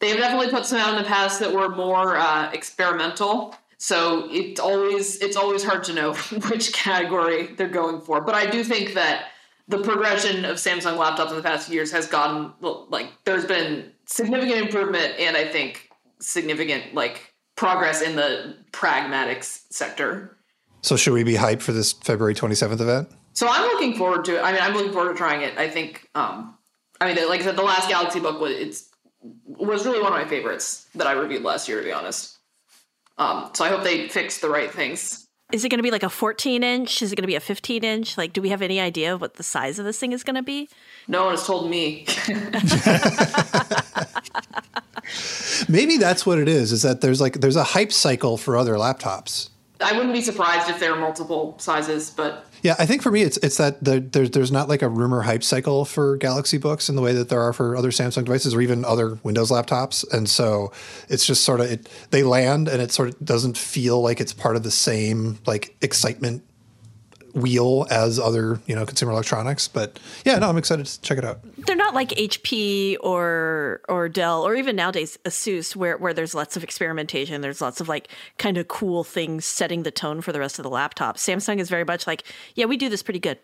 they've 0.00 0.16
definitely 0.16 0.50
put 0.50 0.66
some 0.66 0.78
out 0.78 0.96
in 0.96 1.02
the 1.02 1.08
past 1.08 1.40
that 1.40 1.52
were 1.52 1.68
more 1.68 2.16
uh, 2.16 2.50
experimental. 2.52 3.54
So 3.78 4.28
it's 4.30 4.60
always 4.60 5.16
it's 5.18 5.36
always 5.36 5.62
hard 5.62 5.84
to 5.84 5.92
know 5.92 6.14
which 6.48 6.72
category 6.72 7.48
they're 7.48 7.68
going 7.68 8.00
for. 8.00 8.20
But 8.20 8.34
I 8.34 8.46
do 8.46 8.64
think 8.64 8.94
that 8.94 9.26
the 9.68 9.78
progression 9.78 10.44
of 10.44 10.56
Samsung 10.56 10.96
laptops 10.96 11.30
in 11.30 11.36
the 11.36 11.42
past 11.42 11.68
years 11.68 11.90
has 11.92 12.06
gotten 12.06 12.52
like 12.88 13.10
there's 13.24 13.44
been 13.44 13.92
significant 14.06 14.66
improvement 14.66 15.14
and 15.18 15.36
I 15.36 15.46
think 15.46 15.90
significant 16.20 16.94
like 16.94 17.34
progress 17.56 18.02
in 18.02 18.16
the 18.16 18.56
pragmatics 18.72 19.62
sector. 19.70 20.36
so 20.82 20.96
should 20.96 21.14
we 21.14 21.24
be 21.24 21.34
hyped 21.34 21.62
for 21.62 21.72
this 21.72 21.92
February 21.92 22.34
27th 22.34 22.80
event? 22.80 23.08
So 23.32 23.48
I'm 23.48 23.62
looking 23.62 23.96
forward 23.96 24.24
to 24.26 24.36
it. 24.36 24.40
I 24.40 24.52
mean, 24.52 24.62
I'm 24.62 24.74
looking 24.74 24.92
forward 24.92 25.12
to 25.12 25.18
trying 25.18 25.42
it. 25.42 25.58
I 25.58 25.68
think, 25.68 26.08
um, 26.14 26.56
I 27.00 27.12
mean, 27.12 27.28
like 27.28 27.40
I 27.40 27.44
said, 27.44 27.56
the 27.56 27.62
last 27.62 27.88
Galaxy 27.88 28.20
book 28.20 28.40
was 28.40 28.52
it's 28.52 28.88
was 29.20 29.86
really 29.86 30.00
one 30.00 30.12
of 30.12 30.18
my 30.18 30.26
favorites 30.26 30.86
that 30.94 31.06
I 31.06 31.12
reviewed 31.12 31.42
last 31.42 31.68
year, 31.68 31.78
to 31.78 31.84
be 31.84 31.92
honest. 31.92 32.38
Um, 33.18 33.50
so 33.54 33.64
I 33.64 33.70
hope 33.70 33.82
they 33.82 34.08
fix 34.08 34.40
the 34.40 34.50
right 34.50 34.70
things. 34.70 35.26
Is 35.52 35.64
it 35.64 35.68
going 35.68 35.78
to 35.78 35.82
be 35.82 35.92
like 35.92 36.02
a 36.02 36.10
14 36.10 36.64
inch? 36.64 37.02
Is 37.02 37.12
it 37.12 37.16
going 37.16 37.22
to 37.22 37.28
be 37.28 37.36
a 37.36 37.40
15 37.40 37.84
inch? 37.84 38.18
Like, 38.18 38.32
do 38.32 38.42
we 38.42 38.48
have 38.48 38.62
any 38.62 38.80
idea 38.80 39.14
of 39.14 39.20
what 39.20 39.34
the 39.34 39.44
size 39.44 39.78
of 39.78 39.84
this 39.84 39.98
thing 39.98 40.12
is 40.12 40.24
going 40.24 40.34
to 40.34 40.42
be? 40.42 40.68
No 41.06 41.24
one 41.24 41.34
has 41.34 41.46
told 41.46 41.70
me. 41.70 42.04
Maybe 45.68 45.98
that's 45.98 46.26
what 46.26 46.38
it 46.38 46.48
is. 46.48 46.72
Is 46.72 46.82
that 46.82 47.00
there's 47.00 47.20
like 47.20 47.34
there's 47.34 47.56
a 47.56 47.62
hype 47.62 47.92
cycle 47.92 48.36
for 48.36 48.56
other 48.56 48.74
laptops. 48.74 49.50
I 49.80 49.92
wouldn't 49.92 50.14
be 50.14 50.22
surprised 50.22 50.70
if 50.70 50.80
there 50.80 50.92
are 50.92 50.98
multiple 50.98 51.56
sizes, 51.58 52.10
but 52.10 52.46
Yeah, 52.62 52.76
I 52.78 52.86
think 52.86 53.02
for 53.02 53.10
me 53.10 53.22
it's 53.22 53.36
it's 53.38 53.58
that 53.58 53.82
the, 53.82 54.00
there's 54.00 54.30
there's 54.30 54.52
not 54.52 54.68
like 54.68 54.82
a 54.82 54.88
rumor 54.88 55.22
hype 55.22 55.42
cycle 55.42 55.84
for 55.84 56.16
Galaxy 56.16 56.58
books 56.58 56.88
in 56.88 56.96
the 56.96 57.02
way 57.02 57.12
that 57.12 57.28
there 57.28 57.42
are 57.42 57.52
for 57.52 57.76
other 57.76 57.90
Samsung 57.90 58.24
devices 58.24 58.54
or 58.54 58.60
even 58.60 58.84
other 58.84 59.18
Windows 59.22 59.50
laptops, 59.50 60.04
and 60.12 60.28
so 60.28 60.72
it's 61.08 61.26
just 61.26 61.44
sort 61.44 61.60
of 61.60 61.70
it 61.70 61.88
they 62.10 62.22
land 62.22 62.68
and 62.68 62.80
it 62.80 62.90
sort 62.90 63.08
of 63.08 63.24
doesn't 63.24 63.58
feel 63.58 64.00
like 64.00 64.20
it's 64.20 64.32
part 64.32 64.56
of 64.56 64.62
the 64.62 64.70
same 64.70 65.38
like 65.46 65.76
excitement 65.82 66.42
wheel 67.36 67.86
as 67.90 68.18
other 68.18 68.58
you 68.66 68.74
know 68.74 68.84
consumer 68.84 69.12
electronics. 69.12 69.68
But 69.68 70.00
yeah, 70.24 70.38
no, 70.38 70.48
I'm 70.48 70.56
excited 70.56 70.86
to 70.86 71.00
check 71.02 71.18
it 71.18 71.24
out. 71.24 71.40
They're 71.66 71.76
not 71.76 71.94
like 71.94 72.08
HP 72.10 72.96
or 73.00 73.80
or 73.88 74.08
Dell 74.08 74.44
or 74.46 74.54
even 74.54 74.74
nowadays 74.74 75.18
Asus, 75.24 75.76
where 75.76 75.96
where 75.98 76.14
there's 76.14 76.34
lots 76.34 76.56
of 76.56 76.64
experimentation. 76.64 77.42
There's 77.42 77.60
lots 77.60 77.80
of 77.80 77.88
like 77.88 78.08
kind 78.38 78.58
of 78.58 78.68
cool 78.68 79.04
things 79.04 79.44
setting 79.44 79.82
the 79.84 79.90
tone 79.90 80.20
for 80.20 80.32
the 80.32 80.40
rest 80.40 80.58
of 80.58 80.62
the 80.62 80.70
laptop. 80.70 81.16
Samsung 81.16 81.58
is 81.58 81.68
very 81.68 81.84
much 81.84 82.06
like, 82.06 82.24
yeah, 82.54 82.64
we 82.64 82.76
do 82.76 82.88
this 82.88 83.02
pretty 83.02 83.20
good. 83.20 83.38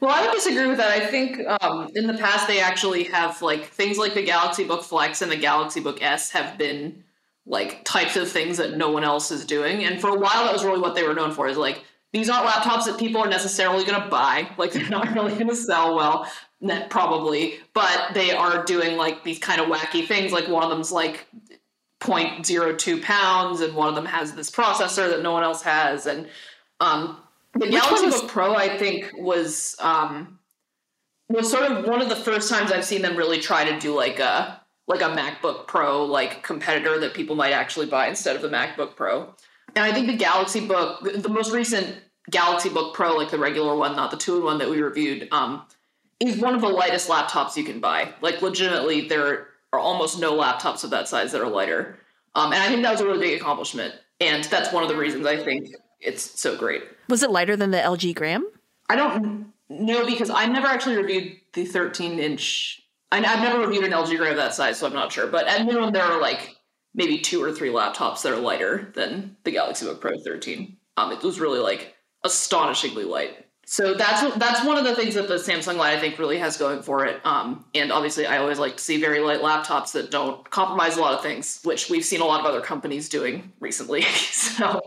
Well, 0.00 0.10
I 0.10 0.26
would 0.26 0.32
disagree 0.32 0.66
with 0.66 0.76
that. 0.76 0.90
I 0.90 1.06
think 1.06 1.40
um, 1.62 1.90
in 1.94 2.06
the 2.06 2.14
past 2.14 2.46
they 2.46 2.60
actually 2.60 3.04
have 3.04 3.40
like 3.40 3.64
things 3.66 3.96
like 3.96 4.12
the 4.12 4.22
Galaxy 4.22 4.64
Book 4.64 4.82
Flex 4.82 5.22
and 5.22 5.32
the 5.32 5.36
Galaxy 5.36 5.80
Book 5.80 6.02
S 6.02 6.30
have 6.32 6.58
been 6.58 7.02
like 7.46 7.84
types 7.84 8.16
of 8.16 8.28
things 8.28 8.58
that 8.58 8.76
no 8.76 8.90
one 8.90 9.04
else 9.04 9.30
is 9.30 9.46
doing. 9.46 9.84
And 9.84 10.00
for 10.00 10.10
a 10.10 10.18
while, 10.18 10.44
that 10.44 10.52
was 10.52 10.64
really 10.64 10.80
what 10.80 10.94
they 10.94 11.04
were 11.04 11.14
known 11.14 11.32
for. 11.32 11.48
Is 11.48 11.56
like 11.56 11.84
these 12.16 12.30
aren't 12.30 12.48
laptops 12.48 12.86
that 12.86 12.98
people 12.98 13.20
are 13.20 13.28
necessarily 13.28 13.84
going 13.84 14.00
to 14.00 14.08
buy. 14.08 14.48
Like 14.56 14.72
they're 14.72 14.88
not 14.88 15.12
really 15.14 15.34
going 15.34 15.48
to 15.48 15.56
sell 15.56 15.94
well, 15.94 16.30
probably, 16.88 17.58
but 17.74 18.14
they 18.14 18.32
are 18.32 18.64
doing 18.64 18.96
like 18.96 19.22
these 19.22 19.38
kind 19.38 19.60
of 19.60 19.66
wacky 19.68 20.06
things. 20.06 20.32
Like 20.32 20.48
one 20.48 20.62
of 20.62 20.70
them's 20.70 20.90
like 20.90 21.26
0.02 22.00 23.02
pounds, 23.02 23.60
and 23.60 23.74
one 23.74 23.88
of 23.88 23.94
them 23.94 24.06
has 24.06 24.32
this 24.32 24.50
processor 24.50 25.10
that 25.10 25.22
no 25.22 25.32
one 25.32 25.42
else 25.42 25.62
has, 25.62 26.06
and 26.06 26.28
um, 26.80 27.18
the 27.54 27.68
Galaxy 27.68 28.06
was- 28.06 28.22
Book 28.22 28.30
Pro, 28.30 28.54
I 28.54 28.78
think, 28.78 29.10
was 29.14 29.76
um, 29.78 30.38
was 31.28 31.50
sort 31.50 31.70
of 31.70 31.86
one 31.86 32.00
of 32.00 32.08
the 32.08 32.16
first 32.16 32.48
times 32.48 32.72
I've 32.72 32.84
seen 32.84 33.02
them 33.02 33.16
really 33.16 33.40
try 33.40 33.70
to 33.70 33.78
do 33.78 33.94
like 33.94 34.20
a 34.20 34.62
like 34.88 35.02
a 35.02 35.14
MacBook 35.14 35.66
Pro 35.66 36.04
like 36.04 36.42
competitor 36.42 36.98
that 37.00 37.12
people 37.12 37.36
might 37.36 37.52
actually 37.52 37.86
buy 37.86 38.08
instead 38.08 38.36
of 38.36 38.42
the 38.42 38.48
MacBook 38.48 38.96
Pro. 38.96 39.34
And 39.74 39.84
I 39.84 39.92
think 39.92 40.06
the 40.06 40.16
Galaxy 40.16 40.66
Book, 40.66 41.02
the 41.02 41.28
most 41.28 41.52
recent 41.52 41.96
Galaxy 42.30 42.68
Book 42.68 42.94
Pro, 42.94 43.16
like 43.16 43.30
the 43.30 43.38
regular 43.38 43.76
one, 43.76 43.94
not 43.94 44.10
the 44.10 44.16
two-in-one 44.16 44.58
that 44.58 44.68
we 44.68 44.82
reviewed, 44.82 45.28
um, 45.32 45.64
is 46.20 46.38
one 46.38 46.54
of 46.54 46.60
the 46.60 46.68
lightest 46.68 47.08
laptops 47.08 47.56
you 47.56 47.64
can 47.64 47.80
buy. 47.80 48.12
Like 48.20 48.42
legitimately, 48.42 49.08
there 49.08 49.48
are 49.72 49.78
almost 49.78 50.18
no 50.18 50.34
laptops 50.34 50.84
of 50.84 50.90
that 50.90 51.08
size 51.08 51.32
that 51.32 51.40
are 51.40 51.48
lighter. 51.48 51.98
Um, 52.34 52.52
and 52.52 52.62
I 52.62 52.68
think 52.68 52.82
that 52.82 52.92
was 52.92 53.00
a 53.00 53.06
really 53.06 53.20
big 53.20 53.40
accomplishment. 53.40 53.94
And 54.20 54.44
that's 54.44 54.72
one 54.72 54.82
of 54.82 54.88
the 54.88 54.96
reasons 54.96 55.26
I 55.26 55.36
think 55.36 55.68
it's 56.00 56.40
so 56.40 56.56
great. 56.56 56.82
Was 57.08 57.22
it 57.22 57.30
lighter 57.30 57.56
than 57.56 57.70
the 57.70 57.78
LG 57.78 58.14
Gram? 58.14 58.46
I 58.88 58.96
don't 58.96 59.52
know 59.68 60.06
because 60.06 60.30
I 60.30 60.46
never 60.46 60.66
actually 60.66 60.96
reviewed 60.96 61.36
the 61.52 61.64
13 61.64 62.18
inch. 62.18 62.82
I've 63.12 63.22
never 63.22 63.60
reviewed 63.60 63.84
an 63.84 63.92
LG 63.92 64.16
Gram 64.16 64.32
of 64.32 64.36
that 64.36 64.54
size, 64.54 64.78
so 64.78 64.86
I'm 64.86 64.92
not 64.92 65.12
sure. 65.12 65.26
But 65.26 65.46
at 65.46 65.64
minimum, 65.64 65.92
there 65.92 66.02
are 66.02 66.20
like 66.20 66.56
maybe 66.94 67.18
two 67.18 67.42
or 67.42 67.52
three 67.52 67.70
laptops 67.70 68.22
that 68.22 68.32
are 68.32 68.40
lighter 68.40 68.90
than 68.94 69.36
the 69.44 69.52
Galaxy 69.52 69.86
Book 69.86 70.00
Pro 70.00 70.18
13. 70.18 70.76
Um, 70.96 71.12
it 71.12 71.22
was 71.22 71.40
really 71.40 71.60
like 71.60 71.95
astonishingly 72.26 73.04
light. 73.04 73.46
So 73.68 73.94
that's 73.94 74.22
that's 74.36 74.64
one 74.64 74.78
of 74.78 74.84
the 74.84 74.94
things 74.94 75.14
that 75.14 75.26
the 75.26 75.34
Samsung 75.34 75.76
Light 75.76 75.96
I 75.96 76.00
think 76.00 76.20
really 76.20 76.38
has 76.38 76.56
going 76.56 76.82
for 76.82 77.04
it. 77.04 77.20
Um, 77.26 77.64
and 77.74 77.90
obviously, 77.90 78.24
I 78.24 78.38
always 78.38 78.60
like 78.60 78.76
to 78.76 78.82
see 78.82 79.00
very 79.00 79.18
light 79.18 79.40
laptops 79.40 79.90
that 79.92 80.12
don't 80.12 80.48
compromise 80.50 80.96
a 80.96 81.00
lot 81.00 81.14
of 81.14 81.22
things, 81.22 81.60
which 81.64 81.90
we've 81.90 82.04
seen 82.04 82.20
a 82.20 82.24
lot 82.24 82.38
of 82.38 82.46
other 82.46 82.60
companies 82.60 83.08
doing 83.08 83.52
recently. 83.58 84.02
so 84.30 84.80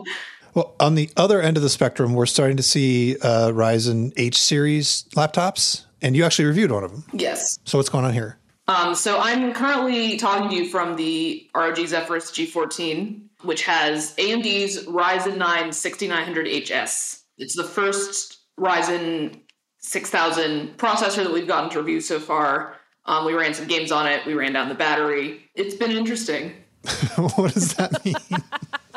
Well, 0.53 0.75
on 0.79 0.95
the 0.95 1.09
other 1.17 1.41
end 1.41 1.57
of 1.57 1.63
the 1.63 1.69
spectrum, 1.69 2.13
we're 2.13 2.25
starting 2.25 2.55
to 2.57 2.63
see 2.63 3.17
uh, 3.21 3.49
Ryzen 3.49 4.13
H 4.15 4.37
series 4.37 5.03
laptops, 5.15 5.83
and 6.01 6.15
you 6.15 6.23
actually 6.23 6.45
reviewed 6.45 6.71
one 6.71 6.85
of 6.85 6.91
them. 6.91 7.03
yes, 7.11 7.59
So 7.65 7.77
what's 7.77 7.89
going 7.89 8.05
on 8.05 8.13
here? 8.13 8.37
Um, 8.69 8.95
so 8.95 9.19
I'm 9.19 9.51
currently 9.51 10.15
talking 10.17 10.47
to 10.49 10.55
you 10.55 10.69
from 10.69 10.95
the 10.95 11.49
ROG 11.55 11.75
Zephyrus 11.75 12.31
G14, 12.31 13.19
which 13.41 13.63
has 13.63 14.15
AMD's 14.15 14.85
Ryzen 14.85 15.37
9 15.37 15.69
6900HS. 15.69 17.18
It's 17.39 17.55
the 17.55 17.63
first 17.63 18.39
Ryzen 18.59 19.39
6000 19.77 20.77
processor 20.77 21.23
that 21.23 21.31
we've 21.31 21.47
gotten 21.47 21.69
to 21.71 21.79
review 21.79 22.01
so 22.01 22.19
far. 22.19 22.75
Um, 23.05 23.25
we 23.25 23.33
ran 23.33 23.53
some 23.53 23.65
games 23.65 23.91
on 23.91 24.05
it. 24.07 24.25
We 24.25 24.33
ran 24.33 24.53
down 24.53 24.69
the 24.69 24.75
battery. 24.75 25.49
It's 25.55 25.73
been 25.73 25.91
interesting. 25.91 26.51
what 27.15 27.53
does 27.53 27.73
that 27.75 28.05
mean? 28.05 28.15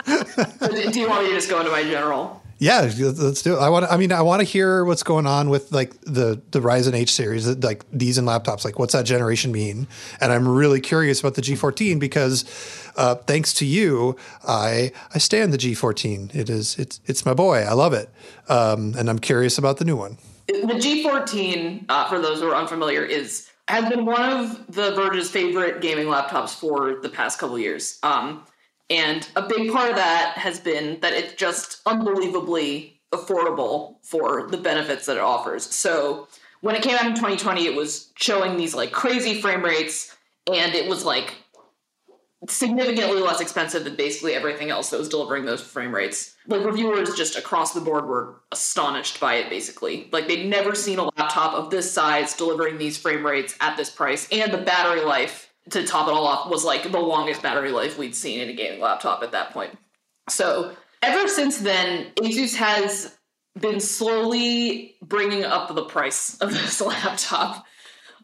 Do 0.92 1.00
you 1.00 1.08
want 1.08 1.22
me 1.24 1.30
to 1.30 1.36
just 1.36 1.48
go 1.48 1.60
into 1.60 1.70
my 1.70 1.84
general? 1.84 2.42
yeah, 2.62 2.82
let's 2.82 3.42
do 3.42 3.56
it. 3.56 3.58
I 3.58 3.68
want. 3.70 3.90
I 3.90 3.96
mean, 3.96 4.12
I 4.12 4.22
want 4.22 4.38
to 4.38 4.44
hear 4.44 4.84
what's 4.84 5.02
going 5.02 5.26
on 5.26 5.50
with 5.50 5.72
like 5.72 6.00
the 6.02 6.40
the 6.52 6.60
Ryzen 6.60 6.94
H 6.94 7.10
series, 7.10 7.48
like 7.56 7.84
these 7.90 8.18
in 8.18 8.24
laptops. 8.24 8.64
Like, 8.64 8.78
what's 8.78 8.92
that 8.92 9.04
generation 9.04 9.50
mean? 9.50 9.88
And 10.20 10.30
I'm 10.30 10.46
really 10.46 10.80
curious 10.80 11.18
about 11.18 11.34
the 11.34 11.42
G14 11.42 11.98
because, 11.98 12.44
uh, 12.96 13.16
thanks 13.16 13.54
to 13.54 13.66
you, 13.66 14.16
I 14.46 14.92
I 15.14 15.18
stand 15.18 15.52
the 15.52 15.58
G14. 15.58 16.34
It 16.34 16.50
is 16.50 16.78
it's 16.78 17.00
it's 17.06 17.24
my 17.26 17.34
boy. 17.34 17.58
I 17.58 17.72
love 17.72 17.92
it, 17.92 18.10
um, 18.48 18.94
and 18.96 19.08
I'm 19.08 19.18
curious 19.18 19.58
about 19.58 19.78
the 19.78 19.84
new 19.84 19.96
one. 19.96 20.18
the 20.46 20.54
G14, 20.54 21.86
uh, 21.88 22.08
for 22.08 22.20
those 22.20 22.40
who 22.40 22.48
are 22.50 22.56
unfamiliar, 22.56 23.04
is 23.04 23.48
has 23.68 23.88
been 23.88 24.04
one 24.04 24.22
of 24.22 24.66
the 24.74 24.92
Verge's 24.92 25.30
favorite 25.30 25.80
gaming 25.80 26.06
laptops 26.06 26.50
for 26.50 27.00
the 27.00 27.08
past 27.08 27.38
couple 27.38 27.58
years. 27.58 27.98
Um, 28.02 28.44
and 28.90 29.26
a 29.36 29.42
big 29.42 29.72
part 29.72 29.90
of 29.90 29.96
that 29.96 30.36
has 30.36 30.60
been 30.60 31.00
that 31.00 31.12
it's 31.12 31.34
just 31.34 31.80
unbelievably 31.86 33.00
affordable 33.12 33.96
for 34.02 34.48
the 34.48 34.58
benefits 34.58 35.06
that 35.06 35.16
it 35.16 35.22
offers. 35.22 35.64
So 35.64 36.28
when 36.60 36.74
it 36.74 36.82
came 36.82 36.96
out 36.96 37.06
in 37.06 37.14
2020, 37.14 37.66
it 37.66 37.74
was 37.74 38.10
showing 38.16 38.56
these 38.56 38.74
like 38.74 38.92
crazy 38.92 39.40
frame 39.40 39.64
rates, 39.64 40.16
and 40.52 40.74
it 40.74 40.88
was 40.88 41.04
like 41.04 41.34
significantly 42.48 43.20
less 43.20 43.40
expensive 43.40 43.84
than 43.84 43.96
basically 43.96 44.34
everything 44.34 44.70
else 44.70 44.90
that 44.90 44.98
was 44.98 45.08
delivering 45.08 45.44
those 45.44 45.60
frame 45.60 45.94
rates. 45.94 46.34
Like 46.46 46.64
reviewers 46.64 47.14
just 47.14 47.36
across 47.36 47.72
the 47.72 47.80
board 47.80 48.06
were 48.06 48.40
astonished 48.50 49.20
by 49.20 49.34
it 49.34 49.48
basically. 49.48 50.08
Like 50.12 50.28
they'd 50.28 50.48
never 50.48 50.74
seen 50.74 50.98
a 50.98 51.04
laptop 51.04 51.54
of 51.54 51.70
this 51.70 51.92
size 51.92 52.34
delivering 52.34 52.78
these 52.78 52.98
frame 52.98 53.24
rates 53.24 53.56
at 53.60 53.76
this 53.76 53.90
price 53.90 54.28
and 54.32 54.52
the 54.52 54.58
battery 54.58 55.02
life 55.02 55.52
to 55.70 55.86
top 55.86 56.08
it 56.08 56.14
all 56.14 56.26
off 56.26 56.50
was 56.50 56.64
like 56.64 56.90
the 56.90 56.98
longest 56.98 57.42
battery 57.42 57.70
life 57.70 57.96
we'd 57.96 58.16
seen 58.16 58.40
in 58.40 58.48
a 58.48 58.52
gaming 58.52 58.80
laptop 58.80 59.22
at 59.22 59.32
that 59.32 59.50
point. 59.52 59.76
So, 60.28 60.74
ever 61.02 61.28
since 61.28 61.58
then, 61.58 62.12
Asus 62.16 62.56
has 62.56 63.16
been 63.58 63.80
slowly 63.80 64.96
bringing 65.02 65.44
up 65.44 65.74
the 65.74 65.84
price 65.84 66.38
of 66.38 66.52
this 66.52 66.80
laptop. 66.80 67.64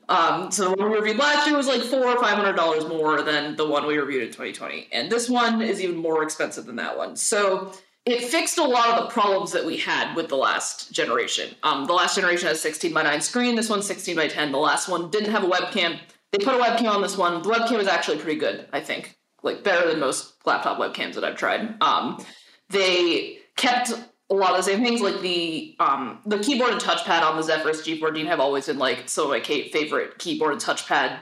Um, 0.08 0.50
so 0.50 0.70
the 0.70 0.76
one 0.76 0.90
we 0.90 0.96
reviewed 0.96 1.18
last 1.18 1.46
year 1.46 1.56
was 1.56 1.66
like 1.66 1.82
four 1.82 2.06
or 2.06 2.20
five 2.20 2.36
hundred 2.36 2.54
dollars 2.54 2.86
more 2.86 3.22
than 3.22 3.56
the 3.56 3.68
one 3.68 3.86
we 3.86 3.98
reviewed 3.98 4.22
in 4.22 4.28
2020, 4.28 4.88
and 4.92 5.10
this 5.10 5.28
one 5.28 5.60
is 5.60 5.82
even 5.82 5.96
more 5.96 6.22
expensive 6.22 6.64
than 6.64 6.76
that 6.76 6.96
one. 6.96 7.14
So 7.16 7.72
it 8.08 8.24
fixed 8.24 8.56
a 8.56 8.64
lot 8.64 8.88
of 8.88 9.04
the 9.04 9.10
problems 9.10 9.52
that 9.52 9.66
we 9.66 9.76
had 9.76 10.14
with 10.14 10.28
the 10.28 10.36
last 10.36 10.90
generation. 10.92 11.54
Um, 11.62 11.84
the 11.84 11.92
last 11.92 12.14
generation 12.14 12.48
has 12.48 12.60
16 12.62 12.94
by 12.94 13.02
9 13.02 13.20
screen. 13.20 13.54
This 13.54 13.68
one's 13.68 13.86
16 13.86 14.16
by 14.16 14.28
10. 14.28 14.50
The 14.50 14.56
last 14.56 14.88
one 14.88 15.10
didn't 15.10 15.30
have 15.30 15.44
a 15.44 15.46
webcam. 15.46 15.98
They 16.32 16.38
put 16.38 16.54
a 16.54 16.58
webcam 16.58 16.90
on 16.90 17.02
this 17.02 17.18
one. 17.18 17.42
The 17.42 17.50
webcam 17.50 17.78
is 17.80 17.86
actually 17.86 18.16
pretty 18.18 18.38
good, 18.38 18.66
I 18.72 18.80
think, 18.80 19.18
like 19.42 19.62
better 19.62 19.86
than 19.86 20.00
most 20.00 20.34
laptop 20.46 20.78
webcams 20.78 21.14
that 21.14 21.24
I've 21.24 21.36
tried. 21.36 21.76
Um, 21.82 22.24
they 22.70 23.40
kept 23.56 23.92
a 24.30 24.34
lot 24.34 24.50
of 24.50 24.56
the 24.58 24.62
same 24.62 24.82
things, 24.84 25.00
like 25.00 25.20
the 25.20 25.74
um, 25.80 26.20
the 26.26 26.38
keyboard 26.38 26.72
and 26.72 26.80
touchpad 26.80 27.22
on 27.22 27.36
the 27.36 27.42
Zephyrus 27.42 27.86
G14 27.86 28.26
have 28.26 28.40
always 28.40 28.66
been 28.66 28.78
like 28.78 29.08
some 29.08 29.24
of 29.24 29.30
my 29.30 29.40
favorite 29.40 30.18
keyboard 30.18 30.52
and 30.52 30.60
touchpad 30.60 31.18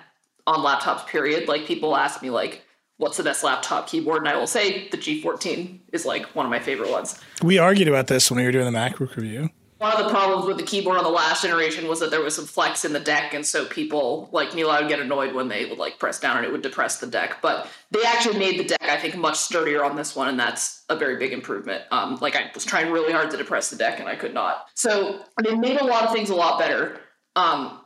on 0.47 0.61
laptops. 0.61 1.07
Period. 1.07 1.49
Like 1.49 1.66
people 1.66 1.97
ask 1.97 2.21
me 2.21 2.31
like, 2.31 2.64
"What's 2.97 3.16
the 3.16 3.23
best 3.23 3.45
laptop 3.45 3.88
keyboard?" 3.88 4.19
and 4.19 4.29
I 4.29 4.37
will 4.37 4.49
say 4.49 4.88
the 4.88 4.97
G14 4.97 5.81
is 5.92 6.05
like 6.05 6.27
one 6.35 6.47
of 6.47 6.51
my 6.51 6.59
favorite 6.59 6.90
ones. 6.90 7.21
We 7.42 7.59
argued 7.59 7.88
about 7.88 8.09
this 8.09 8.31
when 8.31 8.38
we 8.38 8.45
were 8.45 8.53
doing 8.53 8.71
the 8.71 8.77
MacBook 8.77 9.14
review. 9.14 9.51
One 9.79 9.93
of 9.93 10.05
the 10.05 10.11
problems 10.11 10.47
with 10.47 10.57
the 10.57 10.62
keyboard 10.62 10.97
on 10.97 11.05
the 11.05 11.11
last 11.11 11.43
generation 11.43 11.87
was 11.87 12.01
that 12.01 12.11
there 12.11 12.23
was 12.23 12.35
some 12.35 12.47
flex 12.47 12.87
in 12.87 12.95
the 12.95 13.01
deck, 13.01 13.35
and 13.35 13.45
so 13.45 13.67
people 13.67 14.29
like 14.33 14.55
me 14.55 14.65
would 14.65 14.89
get 14.89 15.01
annoyed 15.01 15.35
when 15.35 15.49
they 15.49 15.67
would 15.67 15.79
like 15.79 15.99
press 15.99 16.19
down 16.19 16.39
and 16.39 16.47
it 16.47 16.53
would 16.53 16.62
depress 16.62 16.99
the 16.99 17.07
deck. 17.07 17.39
But 17.43 17.69
they 17.91 18.03
actually 18.05 18.39
made 18.39 18.59
the 18.59 18.65
deck, 18.65 18.83
I 18.83 18.97
think, 18.97 19.17
much 19.17 19.37
sturdier 19.37 19.85
on 19.85 19.95
this 19.95 20.17
one, 20.17 20.29
and 20.29 20.41
that's 20.41 20.83
a 20.89 20.97
very 20.97 21.19
big 21.19 21.35
improvement. 21.35 21.85
Um, 21.91 22.17
like 22.23 22.37
I 22.37 22.51
was 22.55 22.65
trying 22.65 22.91
really 22.91 23.12
hard 23.12 23.31
to 23.33 23.37
depress 23.37 23.69
the 23.69 23.77
deck, 23.77 24.01
and 24.01 24.09
I 24.09 24.17
could 24.17 24.33
not. 24.33 24.69
So 24.75 25.21
they 25.45 25.55
made 25.55 25.79
a 25.79 25.85
lot 25.85 26.05
of 26.05 26.12
things 26.12 26.31
a 26.31 26.35
lot 26.35 26.59
better. 26.59 26.99
Um, 27.35 27.81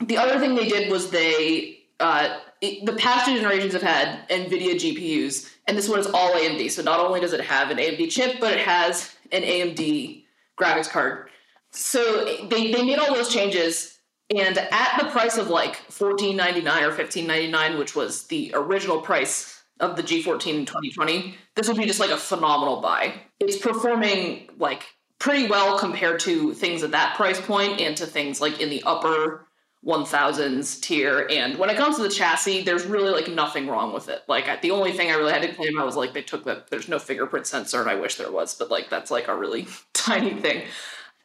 the 0.00 0.18
other 0.18 0.38
thing 0.38 0.54
they 0.54 0.68
did 0.68 0.90
was 0.90 1.10
they 1.10 1.78
uh, 1.98 2.40
it, 2.60 2.84
the 2.84 2.92
past 2.92 3.26
two 3.26 3.36
generations 3.36 3.72
have 3.72 3.82
had 3.82 4.28
NVIDIA 4.28 4.74
GPUs, 4.74 5.50
and 5.66 5.78
this 5.78 5.88
one 5.88 5.98
is 5.98 6.06
all 6.08 6.32
AMD. 6.34 6.70
So 6.70 6.82
not 6.82 7.00
only 7.00 7.20
does 7.20 7.32
it 7.32 7.40
have 7.40 7.70
an 7.70 7.78
AMD 7.78 8.10
chip, 8.10 8.36
but 8.38 8.52
it 8.52 8.60
has 8.60 9.14
an 9.30 9.42
AMD 9.42 10.21
graphics 10.62 10.88
card. 10.88 11.28
So 11.70 12.24
they, 12.48 12.70
they 12.70 12.82
made 12.84 12.98
all 12.98 13.14
those 13.14 13.32
changes, 13.32 13.98
and 14.34 14.58
at 14.58 14.98
the 14.98 15.08
price 15.10 15.38
of 15.38 15.48
like 15.48 15.76
fourteen 15.90 16.36
ninety 16.36 16.60
nine 16.60 16.84
or 16.84 16.92
fifteen 16.92 17.26
ninety 17.26 17.50
nine, 17.50 17.78
which 17.78 17.96
was 17.96 18.26
the 18.26 18.52
original 18.54 19.00
price 19.00 19.62
of 19.80 19.96
the 19.96 20.02
G14 20.02 20.60
in 20.60 20.66
2020, 20.66 21.34
this 21.56 21.66
would 21.66 21.76
be 21.76 21.86
just 21.86 21.98
like 21.98 22.10
a 22.10 22.16
phenomenal 22.16 22.80
buy. 22.80 23.14
It's 23.40 23.56
performing 23.56 24.48
like 24.56 24.84
pretty 25.18 25.48
well 25.48 25.78
compared 25.78 26.20
to 26.20 26.54
things 26.54 26.82
at 26.82 26.92
that 26.92 27.16
price 27.16 27.40
point 27.40 27.80
and 27.80 27.96
to 27.96 28.06
things 28.06 28.40
like 28.40 28.60
in 28.60 28.70
the 28.70 28.82
upper 28.84 29.46
1000s 29.84 30.80
tier. 30.80 31.26
And 31.28 31.58
when 31.58 31.68
it 31.68 31.76
comes 31.76 31.96
to 31.96 32.02
the 32.02 32.08
chassis, 32.08 32.62
there's 32.62 32.86
really 32.86 33.10
like 33.10 33.28
nothing 33.28 33.66
wrong 33.66 33.92
with 33.92 34.08
it. 34.08 34.22
Like 34.28 34.62
the 34.62 34.70
only 34.70 34.92
thing 34.92 35.10
I 35.10 35.14
really 35.14 35.32
had 35.32 35.42
to 35.42 35.48
complain 35.48 35.74
about 35.74 35.86
was 35.86 35.96
like 35.96 36.12
they 36.12 36.22
took 36.22 36.44
that 36.44 36.70
there's 36.70 36.88
no 36.88 37.00
fingerprint 37.00 37.46
sensor, 37.46 37.80
and 37.80 37.90
I 37.90 37.96
wish 37.96 38.16
there 38.16 38.30
was, 38.30 38.54
but 38.54 38.70
like 38.70 38.90
that's 38.90 39.10
like 39.10 39.26
a 39.26 39.36
really 39.36 39.66
tiny 40.04 40.34
thing. 40.40 40.64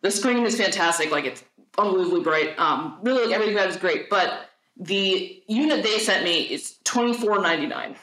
The 0.02 0.12
screen 0.12 0.46
is 0.46 0.58
fantastic, 0.58 1.12
like 1.12 1.26
it's 1.26 1.44
unbelievably 1.78 2.22
bright. 2.22 2.60
Um, 2.60 3.00
really, 3.02 3.26
like 3.26 3.36
everything 3.36 3.56
about 3.56 3.68
it 3.68 3.72
is 3.72 3.78
great, 3.78 4.10
but 4.10 4.50
the 4.78 5.42
unit 5.48 5.84
they 5.84 6.00
sent 6.00 6.24
me 6.24 6.42
is 6.42 6.78
twenty 6.84 7.14
four 7.14 7.42
ninety 7.42 7.68
nine, 7.68 7.96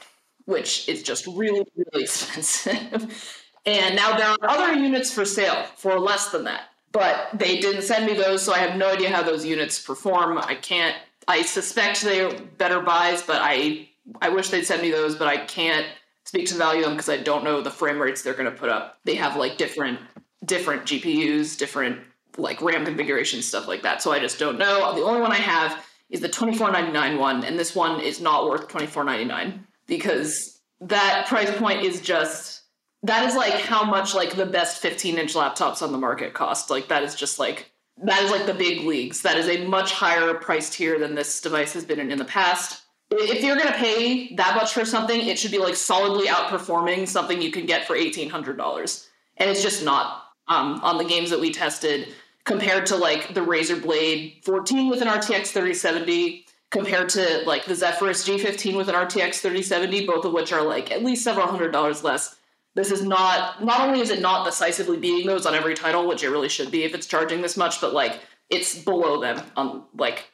which 0.44 0.88
is 0.88 1.02
just 1.02 1.26
really 1.26 1.66
really 1.76 2.02
expensive. 2.04 3.40
and 3.66 3.96
now 3.96 4.16
there 4.16 4.28
are 4.28 4.38
other 4.42 4.74
units 4.74 5.12
for 5.12 5.24
sale 5.24 5.64
for 5.76 5.98
less 5.98 6.30
than 6.30 6.44
that 6.44 6.64
but 6.94 7.30
they 7.34 7.58
didn't 7.58 7.82
send 7.82 8.06
me 8.06 8.14
those, 8.14 8.40
so 8.40 8.54
I 8.54 8.58
have 8.58 8.78
no 8.78 8.92
idea 8.92 9.10
how 9.10 9.24
those 9.24 9.44
units 9.44 9.80
perform. 9.80 10.38
I 10.38 10.54
can't. 10.54 10.96
I 11.26 11.42
suspect 11.42 12.02
they're 12.02 12.32
better 12.32 12.80
buys, 12.80 13.20
but 13.20 13.40
I 13.42 13.88
I 14.22 14.28
wish 14.28 14.50
they'd 14.50 14.64
send 14.64 14.80
me 14.80 14.92
those, 14.92 15.16
but 15.16 15.26
I 15.26 15.38
can't 15.38 15.86
speak 16.24 16.46
to 16.46 16.54
the 16.54 16.58
value 16.58 16.82
of 16.82 16.86
them 16.86 16.94
because 16.94 17.08
I 17.08 17.16
don't 17.16 17.42
know 17.42 17.60
the 17.60 17.70
frame 17.70 18.00
rates 18.00 18.22
they're 18.22 18.34
going 18.34 18.50
to 18.50 18.56
put 18.56 18.68
up. 18.68 19.00
They 19.04 19.16
have 19.16 19.36
like 19.36 19.58
different 19.58 19.98
different 20.44 20.82
GPUs, 20.82 21.58
different 21.58 22.00
like 22.36 22.60
RAM 22.60 22.84
configurations, 22.84 23.46
stuff 23.46 23.68
like 23.68 23.82
that. 23.82 24.02
So 24.02 24.12
I 24.12 24.18
just 24.18 24.38
don't 24.38 24.58
know. 24.58 24.94
The 24.94 25.02
only 25.02 25.20
one 25.20 25.32
I 25.32 25.36
have 25.36 25.84
is 26.10 26.20
the 26.20 26.28
twenty 26.28 26.56
four 26.56 26.70
ninety 26.70 26.92
nine 26.92 27.18
one, 27.18 27.44
and 27.44 27.58
this 27.58 27.74
one 27.74 28.00
is 28.00 28.20
not 28.20 28.48
worth 28.48 28.68
twenty 28.68 28.86
four 28.86 29.04
ninety 29.04 29.24
nine 29.24 29.66
because 29.86 30.60
that 30.80 31.26
price 31.28 31.56
point 31.58 31.82
is 31.82 32.00
just 32.00 32.62
that 33.04 33.26
is 33.26 33.36
like 33.36 33.52
how 33.52 33.84
much 33.84 34.14
like 34.14 34.34
the 34.34 34.46
best 34.46 34.80
15 34.80 35.18
inch 35.18 35.34
laptops 35.34 35.82
on 35.82 35.92
the 35.92 35.98
market 35.98 36.32
cost. 36.32 36.70
Like 36.70 36.88
that 36.88 37.02
is 37.02 37.14
just 37.14 37.38
like 37.38 37.70
that 38.02 38.22
is 38.22 38.30
like 38.30 38.46
the 38.46 38.54
big 38.54 38.86
leagues. 38.86 39.22
That 39.22 39.36
is 39.36 39.48
a 39.48 39.66
much 39.66 39.92
higher 39.92 40.34
price 40.34 40.70
tier 40.70 40.98
than 40.98 41.14
this 41.14 41.40
device 41.40 41.74
has 41.74 41.84
been 41.84 42.00
in 42.00 42.10
in 42.10 42.18
the 42.18 42.24
past. 42.24 42.82
If 43.10 43.44
you're 43.44 43.56
going 43.56 43.68
to 43.68 43.78
pay 43.78 44.34
that 44.36 44.56
much 44.56 44.72
for 44.72 44.84
something, 44.84 45.20
it 45.20 45.38
should 45.38 45.52
be 45.52 45.58
like 45.58 45.76
solidly 45.76 46.26
outperforming 46.26 47.06
something 47.06 47.40
you 47.40 47.52
can 47.52 47.66
get 47.66 47.86
for 47.86 47.94
$1,800. 47.94 49.06
And 49.36 49.50
it's 49.50 49.62
just 49.62 49.84
not 49.84 50.23
um, 50.48 50.80
on 50.82 50.98
the 50.98 51.04
games 51.04 51.30
that 51.30 51.40
we 51.40 51.52
tested 51.52 52.08
compared 52.44 52.86
to 52.86 52.96
like 52.96 53.34
the 53.34 53.40
Razer 53.40 53.80
Blade 53.80 54.40
14 54.42 54.88
with 54.90 55.00
an 55.00 55.08
RTX 55.08 55.48
3070 55.48 56.46
compared 56.70 57.08
to 57.10 57.42
like 57.46 57.64
the 57.64 57.74
Zephyrus 57.74 58.28
G15 58.28 58.76
with 58.76 58.88
an 58.88 58.94
RTX 58.94 59.40
3070, 59.40 60.06
both 60.06 60.24
of 60.24 60.32
which 60.32 60.52
are 60.52 60.62
like 60.62 60.90
at 60.90 61.04
least 61.04 61.24
several 61.24 61.46
hundred 61.46 61.72
dollars 61.72 62.04
less 62.04 62.36
this 62.74 62.90
is 62.90 63.02
not 63.02 63.64
not 63.64 63.80
only 63.80 64.00
is 64.00 64.10
it 64.10 64.20
not 64.20 64.44
decisively 64.44 64.96
beating 64.96 65.26
those 65.26 65.46
on 65.46 65.54
every 65.54 65.74
title, 65.74 66.06
which 66.06 66.22
it 66.22 66.30
really 66.30 66.48
should 66.48 66.70
be 66.70 66.84
if 66.84 66.94
it's 66.94 67.06
charging 67.06 67.40
this 67.40 67.56
much, 67.56 67.80
but 67.80 67.94
like 67.94 68.20
it's 68.50 68.78
below 68.78 69.20
them 69.20 69.40
on 69.56 69.84
like 69.96 70.30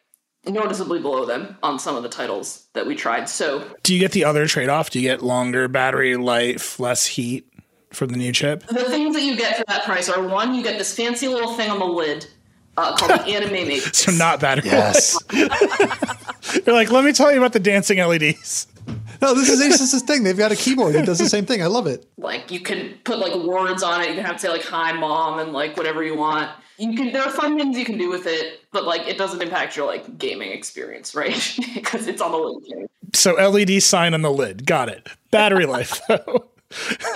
noticeably 0.46 1.00
below 1.00 1.26
them 1.26 1.58
on 1.62 1.78
some 1.78 1.96
of 1.96 2.02
the 2.02 2.08
titles 2.08 2.66
that 2.72 2.86
we 2.86 2.94
tried. 2.94 3.28
So 3.28 3.76
do 3.82 3.92
you 3.92 4.00
get 4.00 4.12
the 4.12 4.24
other 4.24 4.46
trade 4.46 4.70
off? 4.70 4.88
Do 4.88 4.98
you 4.98 5.08
get 5.08 5.22
longer 5.22 5.68
battery 5.68 6.16
life, 6.16 6.80
less 6.80 7.04
heat 7.04 7.46
for 7.92 8.06
the 8.06 8.16
new 8.16 8.32
chip? 8.32 8.66
The 8.66 8.84
things 8.84 9.14
that 9.14 9.22
you 9.22 9.36
get 9.36 9.58
for 9.58 9.64
that 9.68 9.84
price 9.84 10.08
are 10.08 10.22
one, 10.26 10.54
you 10.54 10.62
get 10.62 10.78
this 10.78 10.94
fancy 10.94 11.28
little 11.28 11.54
thing 11.54 11.70
on 11.70 11.78
the 11.78 11.84
lid 11.86 12.26
uh, 12.76 12.96
called 12.96 13.10
the 13.12 13.24
Anime 13.26 13.52
Matrix. 13.68 13.98
so 13.98 14.12
not 14.12 14.40
battery 14.40 14.70
Yes. 14.70 15.16
You're 16.66 16.74
like, 16.74 16.90
let 16.90 17.04
me 17.04 17.12
tell 17.12 17.30
you 17.32 17.38
about 17.38 17.52
the 17.52 17.60
dancing 17.60 17.98
LEDs. 17.98 18.66
No, 19.22 19.34
this 19.34 19.48
is 19.50 19.60
Asus's 19.60 20.02
thing. 20.02 20.22
They've 20.24 20.36
got 20.36 20.50
a 20.50 20.56
keyboard 20.56 20.94
that 20.94 21.04
does 21.04 21.18
the 21.18 21.28
same 21.28 21.44
thing. 21.44 21.62
I 21.62 21.66
love 21.66 21.86
it. 21.86 22.06
Like 22.16 22.50
you 22.50 22.60
can 22.60 22.94
put 23.04 23.18
like 23.18 23.34
words 23.34 23.82
on 23.82 24.00
it. 24.00 24.08
You 24.08 24.14
can 24.14 24.24
have 24.24 24.36
to 24.36 24.40
say 24.40 24.48
like 24.48 24.64
"Hi, 24.64 24.92
mom" 24.92 25.38
and 25.38 25.52
like 25.52 25.76
whatever 25.76 26.02
you 26.02 26.16
want. 26.16 26.50
You 26.78 26.96
can. 26.96 27.12
There 27.12 27.22
are 27.22 27.30
fun 27.30 27.58
things 27.58 27.76
you 27.76 27.84
can 27.84 27.98
do 27.98 28.08
with 28.08 28.26
it, 28.26 28.60
but 28.72 28.84
like 28.84 29.06
it 29.06 29.18
doesn't 29.18 29.42
impact 29.42 29.76
your 29.76 29.86
like 29.86 30.16
gaming 30.16 30.52
experience, 30.52 31.14
right? 31.14 31.58
because 31.74 32.06
it's 32.06 32.22
on 32.22 32.32
the 32.32 32.38
lid. 32.38 32.88
So 33.12 33.34
LED 33.34 33.82
sign 33.82 34.14
on 34.14 34.22
the 34.22 34.32
lid. 34.32 34.64
Got 34.64 34.88
it. 34.88 35.06
Battery 35.30 35.66
life 35.66 36.00
though. 36.08 36.48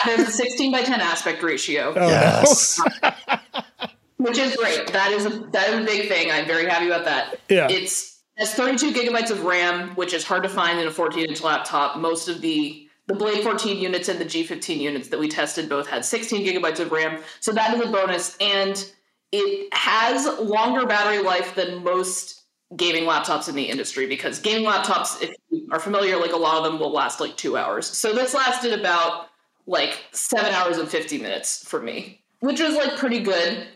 There's 0.04 0.28
a 0.28 0.30
16 0.30 0.72
by 0.72 0.82
10 0.82 1.00
aspect 1.00 1.42
ratio. 1.42 1.94
Oh, 1.96 2.08
Yes. 2.08 2.80
which 4.24 4.38
is 4.38 4.56
great. 4.56 4.86
That 4.92 5.12
is 5.12 5.26
a 5.26 5.30
that 5.52 5.68
is 5.68 5.80
a 5.80 5.84
big 5.84 6.08
thing. 6.08 6.30
I'm 6.30 6.46
very 6.46 6.66
happy 6.66 6.86
about 6.86 7.04
that. 7.04 7.40
Yeah. 7.48 7.68
It's 7.70 8.22
has 8.36 8.52
32 8.54 8.92
gigabytes 8.92 9.30
of 9.30 9.44
RAM, 9.44 9.90
which 9.94 10.12
is 10.12 10.24
hard 10.24 10.42
to 10.42 10.48
find 10.48 10.80
in 10.80 10.86
a 10.88 10.90
14 10.90 11.26
inch 11.26 11.42
laptop. 11.42 11.98
Most 11.98 12.28
of 12.28 12.40
the 12.40 12.88
the 13.06 13.14
Blade 13.14 13.42
14 13.42 13.76
units 13.76 14.08
and 14.08 14.18
the 14.18 14.24
G15 14.24 14.78
units 14.78 15.08
that 15.08 15.20
we 15.20 15.28
tested 15.28 15.68
both 15.68 15.86
had 15.86 16.06
16 16.06 16.44
gigabytes 16.44 16.80
of 16.80 16.90
RAM, 16.90 17.20
so 17.40 17.52
that 17.52 17.74
is 17.76 17.86
a 17.86 17.92
bonus. 17.92 18.36
And 18.40 18.82
it 19.30 19.68
has 19.74 20.26
longer 20.40 20.86
battery 20.86 21.22
life 21.22 21.54
than 21.54 21.84
most 21.84 22.44
gaming 22.76 23.04
laptops 23.04 23.48
in 23.48 23.54
the 23.54 23.64
industry 23.64 24.06
because 24.06 24.38
gaming 24.38 24.66
laptops, 24.66 25.22
if 25.22 25.34
you 25.50 25.68
are 25.70 25.78
familiar, 25.78 26.16
like 26.16 26.32
a 26.32 26.36
lot 26.36 26.56
of 26.56 26.64
them 26.64 26.80
will 26.80 26.92
last 26.92 27.20
like 27.20 27.36
two 27.36 27.56
hours. 27.58 27.86
So 27.86 28.14
this 28.14 28.32
lasted 28.32 28.78
about 28.78 29.28
like 29.66 30.02
seven 30.12 30.52
hours 30.52 30.78
and 30.78 30.88
50 30.88 31.18
minutes 31.18 31.66
for 31.66 31.80
me, 31.80 32.22
which 32.40 32.60
was 32.60 32.74
like 32.74 32.96
pretty 32.96 33.20
good, 33.20 33.66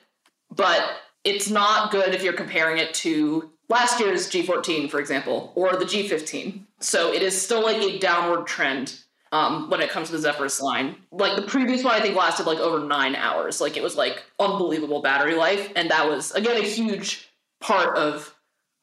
but 0.55 0.91
it's 1.25 1.51
not 1.51 1.91
good 1.91 2.15
if 2.15 2.23
you're 2.23 2.33
comparing 2.33 2.79
it 2.79 2.95
to 2.95 3.51
last 3.69 4.01
year's 4.01 4.29
G14, 4.31 4.91
for 4.91 5.01
example, 5.01 5.53
or 5.55 5.77
the 5.77 5.85
G15. 5.85 6.65
So 6.81 7.13
it 7.13 7.23
is 7.23 7.41
still 7.41 7.63
like 7.63 7.83
a 7.83 7.99
downward 7.99 8.47
trend 8.47 9.01
um, 9.33 9.69
when 9.69 9.81
it 9.81 9.91
comes 9.91 10.09
to 10.09 10.13
the 10.13 10.21
Zephyrus 10.21 10.61
line. 10.61 10.97
Like 11.11 11.37
the 11.37 11.43
previous 11.43 11.85
one, 11.85 11.95
I 11.95 12.01
think 12.01 12.17
lasted 12.17 12.47
like 12.47 12.59
over 12.59 12.85
nine 12.85 13.15
hours. 13.15 13.61
Like 13.61 13.77
it 13.77 13.83
was 13.83 13.97
like 13.97 14.23
unbelievable 14.39 15.03
battery 15.03 15.35
life, 15.35 15.71
and 15.77 15.91
that 15.91 16.09
was 16.09 16.33
again 16.33 16.57
a 16.57 16.65
huge 16.65 17.29
part 17.61 17.97
of 17.97 18.35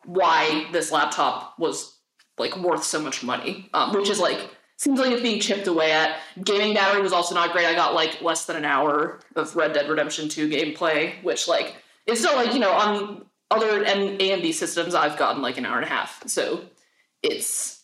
why 0.06 0.68
this 0.72 0.92
laptop 0.92 1.58
was 1.58 1.98
like 2.38 2.56
worth 2.58 2.84
so 2.84 3.02
much 3.02 3.24
money, 3.24 3.70
um, 3.74 3.94
which 3.94 4.10
is 4.10 4.20
like 4.20 4.55
seems 4.78 5.00
like 5.00 5.12
it's 5.12 5.22
being 5.22 5.40
chipped 5.40 5.68
away 5.68 5.92
at. 5.92 6.20
Gaming 6.44 6.74
battery 6.74 7.02
was 7.02 7.14
also 7.14 7.36
not 7.36 7.52
great. 7.52 7.66
I 7.66 7.74
got 7.74 7.94
like 7.94 8.22
less 8.22 8.46
than 8.46 8.56
an 8.56 8.66
hour 8.66 9.20
of 9.36 9.56
Red 9.56 9.74
Dead 9.74 9.90
Redemption 9.90 10.30
2 10.30 10.50
gameplay, 10.50 11.24
which 11.24 11.48
like 11.48 11.76
it's 12.06 12.20
still 12.20 12.36
like 12.36 12.54
you 12.54 12.60
know 12.60 12.72
on 12.72 13.26
other 13.52 13.84
M- 13.84 14.18
AMD 14.18 14.54
systems 14.54 14.96
I've 14.96 15.18
gotten 15.18 15.42
like 15.42 15.58
an 15.58 15.66
hour 15.66 15.78
and 15.78 15.86
a 15.86 15.90
half. 15.90 16.24
So 16.28 16.66
it's 17.24 17.84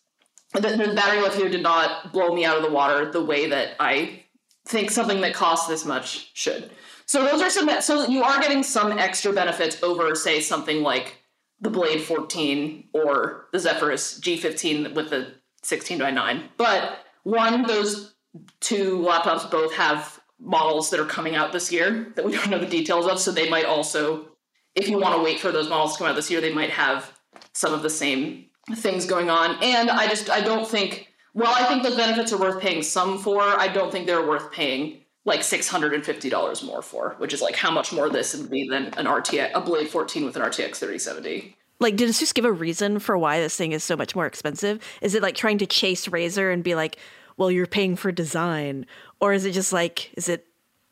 the, 0.53 0.61
the 0.61 0.93
battery 0.95 1.21
life 1.21 1.35
here 1.35 1.49
did 1.49 1.63
not 1.63 2.11
blow 2.11 2.33
me 2.33 2.45
out 2.45 2.57
of 2.57 2.63
the 2.63 2.71
water 2.71 3.11
the 3.11 3.23
way 3.23 3.49
that 3.49 3.75
I 3.79 4.23
think 4.67 4.91
something 4.91 5.21
that 5.21 5.33
costs 5.33 5.67
this 5.67 5.85
much 5.85 6.31
should. 6.33 6.71
So 7.05 7.25
those 7.25 7.41
are 7.41 7.49
some. 7.49 7.81
So 7.81 8.07
you 8.07 8.23
are 8.23 8.39
getting 8.39 8.63
some 8.63 8.97
extra 8.97 9.33
benefits 9.33 9.81
over, 9.83 10.15
say, 10.15 10.39
something 10.39 10.81
like 10.81 11.17
the 11.59 11.69
Blade 11.69 12.01
14 12.01 12.89
or 12.93 13.47
the 13.51 13.59
Zephyrus 13.59 14.19
G15 14.19 14.95
with 14.95 15.09
the 15.09 15.33
16 15.63 15.99
by 15.99 16.11
9. 16.11 16.49
But 16.57 16.99
one, 17.23 17.63
those 17.63 18.15
two 18.59 18.99
laptops 18.99 19.49
both 19.49 19.73
have 19.73 20.19
models 20.39 20.89
that 20.89 20.99
are 20.99 21.05
coming 21.05 21.35
out 21.35 21.51
this 21.51 21.71
year 21.71 22.11
that 22.15 22.25
we 22.25 22.31
don't 22.31 22.49
know 22.49 22.59
the 22.59 22.65
details 22.65 23.05
of, 23.05 23.19
so 23.19 23.31
they 23.31 23.49
might 23.49 23.65
also 23.65 24.31
if 24.75 24.87
you 24.87 24.97
want 24.97 25.15
to 25.15 25.23
wait 25.23 25.39
for 25.39 25.51
those 25.51 25.69
models 25.69 25.93
to 25.93 25.97
come 25.99 26.07
out 26.07 26.15
this 26.15 26.31
year, 26.31 26.41
they 26.41 26.53
might 26.53 26.69
have 26.69 27.11
some 27.53 27.73
of 27.73 27.81
the 27.81 27.89
same 27.89 28.45
things 28.75 29.05
going 29.05 29.29
on. 29.29 29.57
And 29.61 29.89
I 29.89 30.07
just 30.07 30.29
I 30.29 30.41
don't 30.41 30.67
think 30.67 31.07
well, 31.33 31.53
I 31.53 31.65
think 31.65 31.83
those 31.83 31.95
benefits 31.95 32.33
are 32.33 32.39
worth 32.39 32.61
paying 32.61 32.83
some 32.83 33.17
for, 33.17 33.41
I 33.41 33.69
don't 33.69 33.89
think 33.89 34.05
they're 34.05 34.27
worth 34.27 34.51
paying 34.51 35.05
like 35.23 35.43
six 35.43 35.67
hundred 35.67 35.93
and 35.93 36.05
fifty 36.05 36.29
dollars 36.29 36.63
more 36.63 36.81
for, 36.81 37.15
which 37.17 37.33
is 37.33 37.41
like 37.41 37.55
how 37.55 37.71
much 37.71 37.93
more 37.93 38.09
this 38.09 38.35
would 38.35 38.49
be 38.49 38.67
than 38.67 38.85
an 38.97 39.05
RTX 39.05 39.51
a 39.53 39.61
Blade 39.61 39.89
14 39.89 40.25
with 40.25 40.35
an 40.35 40.41
RTX 40.41 40.77
3070. 40.77 41.55
Like, 41.81 41.95
did 41.95 42.09
Asus 42.09 42.33
give 42.33 42.45
a 42.45 42.51
reason 42.51 42.99
for 42.99 43.17
why 43.17 43.39
this 43.39 43.57
thing 43.57 43.71
is 43.71 43.83
so 43.83 43.97
much 43.97 44.15
more 44.15 44.27
expensive? 44.27 44.79
Is 45.01 45.15
it 45.15 45.23
like 45.23 45.35
trying 45.35 45.57
to 45.57 45.65
chase 45.65 46.07
Razer 46.07 46.53
and 46.53 46.63
be 46.63 46.75
like, 46.75 46.97
well, 47.37 47.49
you're 47.49 47.65
paying 47.65 47.95
for 47.95 48.11
design? 48.11 48.85
Or 49.19 49.33
is 49.33 49.45
it 49.45 49.51
just 49.51 49.73
like, 49.73 50.13
is 50.13 50.29
it 50.29 50.45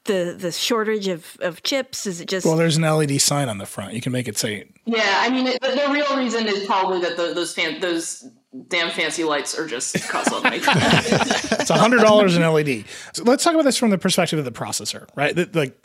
the 0.05 0.35
the 0.37 0.51
shortage 0.51 1.07
of, 1.07 1.37
of 1.41 1.61
chips? 1.61 2.07
Is 2.07 2.19
it 2.19 2.27
just 2.27 2.45
Well, 2.45 2.55
there's 2.55 2.77
an 2.77 2.83
LED 2.83 3.21
sign 3.21 3.49
on 3.49 3.59
the 3.59 3.67
front. 3.67 3.93
You 3.93 4.01
can 4.01 4.11
make 4.11 4.27
it 4.27 4.37
say 4.37 4.67
Yeah, 4.85 5.17
I 5.19 5.29
mean, 5.29 5.45
it, 5.45 5.61
the, 5.61 5.69
the 5.69 5.93
real 5.93 6.17
reason 6.17 6.47
is 6.47 6.65
probably 6.65 7.01
that 7.01 7.15
the, 7.17 7.33
those 7.33 7.53
fan, 7.53 7.79
those 7.79 8.27
damn 8.67 8.89
fancy 8.89 9.23
lights 9.23 9.57
are 9.57 9.67
just 9.67 10.09
cost 10.09 10.29
a 10.29 10.31
lot 10.31 10.37
of 10.37 10.43
money. 10.45 10.57
it's 10.63 11.69
hundred 11.69 12.01
dollars 12.01 12.35
an 12.35 12.41
LED. 12.41 12.85
So 13.13 13.23
let's 13.23 13.43
talk 13.43 13.53
about 13.53 13.65
this 13.65 13.77
from 13.77 13.91
the 13.91 13.99
perspective 13.99 14.39
of 14.39 14.45
the 14.45 14.51
processor, 14.51 15.07
right? 15.15 15.35
That, 15.35 15.55
like 15.55 15.79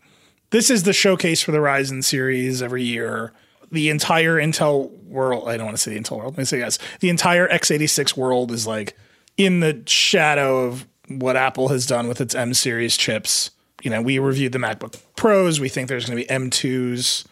this 0.50 0.70
is 0.70 0.84
the 0.84 0.92
showcase 0.94 1.42
for 1.42 1.52
the 1.52 1.58
Ryzen 1.58 2.02
series 2.02 2.62
every 2.62 2.84
year. 2.84 3.32
The 3.74 3.90
entire 3.90 4.36
Intel 4.36 4.90
world, 5.04 5.48
I 5.48 5.56
don't 5.56 5.66
want 5.66 5.76
to 5.76 5.82
say 5.82 5.94
the 5.94 6.00
Intel 6.00 6.18
world, 6.18 6.34
let 6.34 6.38
me 6.38 6.44
say 6.44 6.58
yes. 6.58 6.78
The 7.00 7.10
entire 7.10 7.48
x86 7.48 8.16
world 8.16 8.52
is 8.52 8.66
like 8.66 8.96
in 9.36 9.60
the 9.60 9.82
shadow 9.86 10.64
of 10.64 10.86
what 11.08 11.36
Apple 11.36 11.68
has 11.68 11.86
done 11.86 12.08
with 12.08 12.20
its 12.20 12.34
M 12.34 12.54
series 12.54 12.96
chips. 12.96 13.50
You 13.82 13.90
know, 13.90 14.00
we 14.00 14.18
reviewed 14.18 14.52
the 14.52 14.58
MacBook 14.58 15.00
Pros. 15.16 15.60
We 15.60 15.68
think 15.68 15.88
there's 15.88 16.06
going 16.06 16.18
to 16.18 16.24
be 16.24 16.32
M2s 16.32 17.26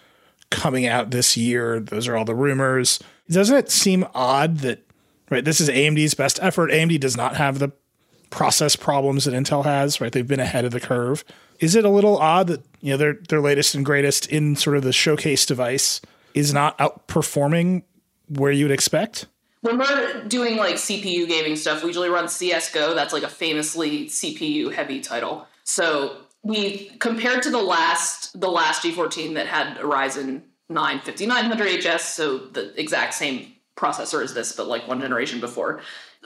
coming 0.51 0.87
out 0.87 1.11
this 1.11 1.37
year. 1.37 1.81
Those 1.81 2.07
are 2.09 2.17
all 2.17 2.25
the 2.25 2.35
rumors. 2.35 2.99
Doesn't 3.31 3.57
it 3.57 3.71
seem 3.71 4.07
odd 4.15 4.59
that 4.59 4.87
right? 5.31 5.45
This 5.45 5.61
is 5.61 5.71
AMD's 5.71 6.15
best 6.15 6.39
effort. 6.43 6.71
AMD 6.71 7.01
does 7.01 7.17
not 7.17 7.37
have 7.37 7.59
the 7.59 7.73
process 8.31 8.77
problems 8.77 9.25
that 9.25 9.35
Intel 9.35 9.65
has. 9.65 10.01
Right? 10.01 10.13
They've 10.13 10.27
been 10.27 10.41
ahead 10.41 10.65
of 10.65 10.73
the 10.73 10.81
curve. 10.81 11.25
Is 11.61 11.75
it 11.75 11.85
a 11.85 11.89
little 11.89 12.19
odd 12.19 12.49
that 12.49 12.63
you 12.81 12.91
know 12.91 12.97
their 12.97 13.15
their 13.29 13.41
latest 13.41 13.75
and 13.75 13.85
greatest 13.85 14.27
in 14.27 14.57
sort 14.57 14.77
of 14.77 14.83
the 14.83 14.93
showcase 14.93 15.47
device 15.47 16.01
is 16.35 16.53
not 16.53 16.79
outperforming 16.79 17.83
where 18.29 18.53
you 18.53 18.65
would 18.65 18.73
expect? 18.73 19.27
when 19.63 19.79
we're 19.79 20.25
doing 20.25 20.57
like 20.57 20.75
CPU 20.75 21.27
gaming 21.27 21.57
stuff, 21.57 21.83
we 21.83 21.89
usually 21.89 22.09
run 22.09 22.29
CS:GO. 22.29 22.95
That's 22.95 23.13
like 23.13 23.23
a 23.23 23.29
famously 23.29 24.07
CPU 24.07 24.73
heavy 24.73 25.01
title. 25.01 25.47
So 25.65 26.17
we 26.43 26.91
compared 26.99 27.45
to 27.45 27.51
the 27.51 27.63
last 27.63 28.39
the 28.39 28.51
last 28.51 28.83
G14 28.83 29.35
that 29.35 29.47
had 29.47 29.79
a 29.79 29.83
Ryzen 29.83 30.43
9 30.69 31.01
5900HS, 31.01 32.01
so 32.01 32.39
the 32.39 32.79
exact 32.79 33.15
same 33.15 33.53
processor 33.77 34.23
as 34.23 34.35
this, 34.35 34.53
but 34.53 34.67
like 34.67 34.87
one 34.89 35.01
generation 35.01 35.41
before. 35.41 35.81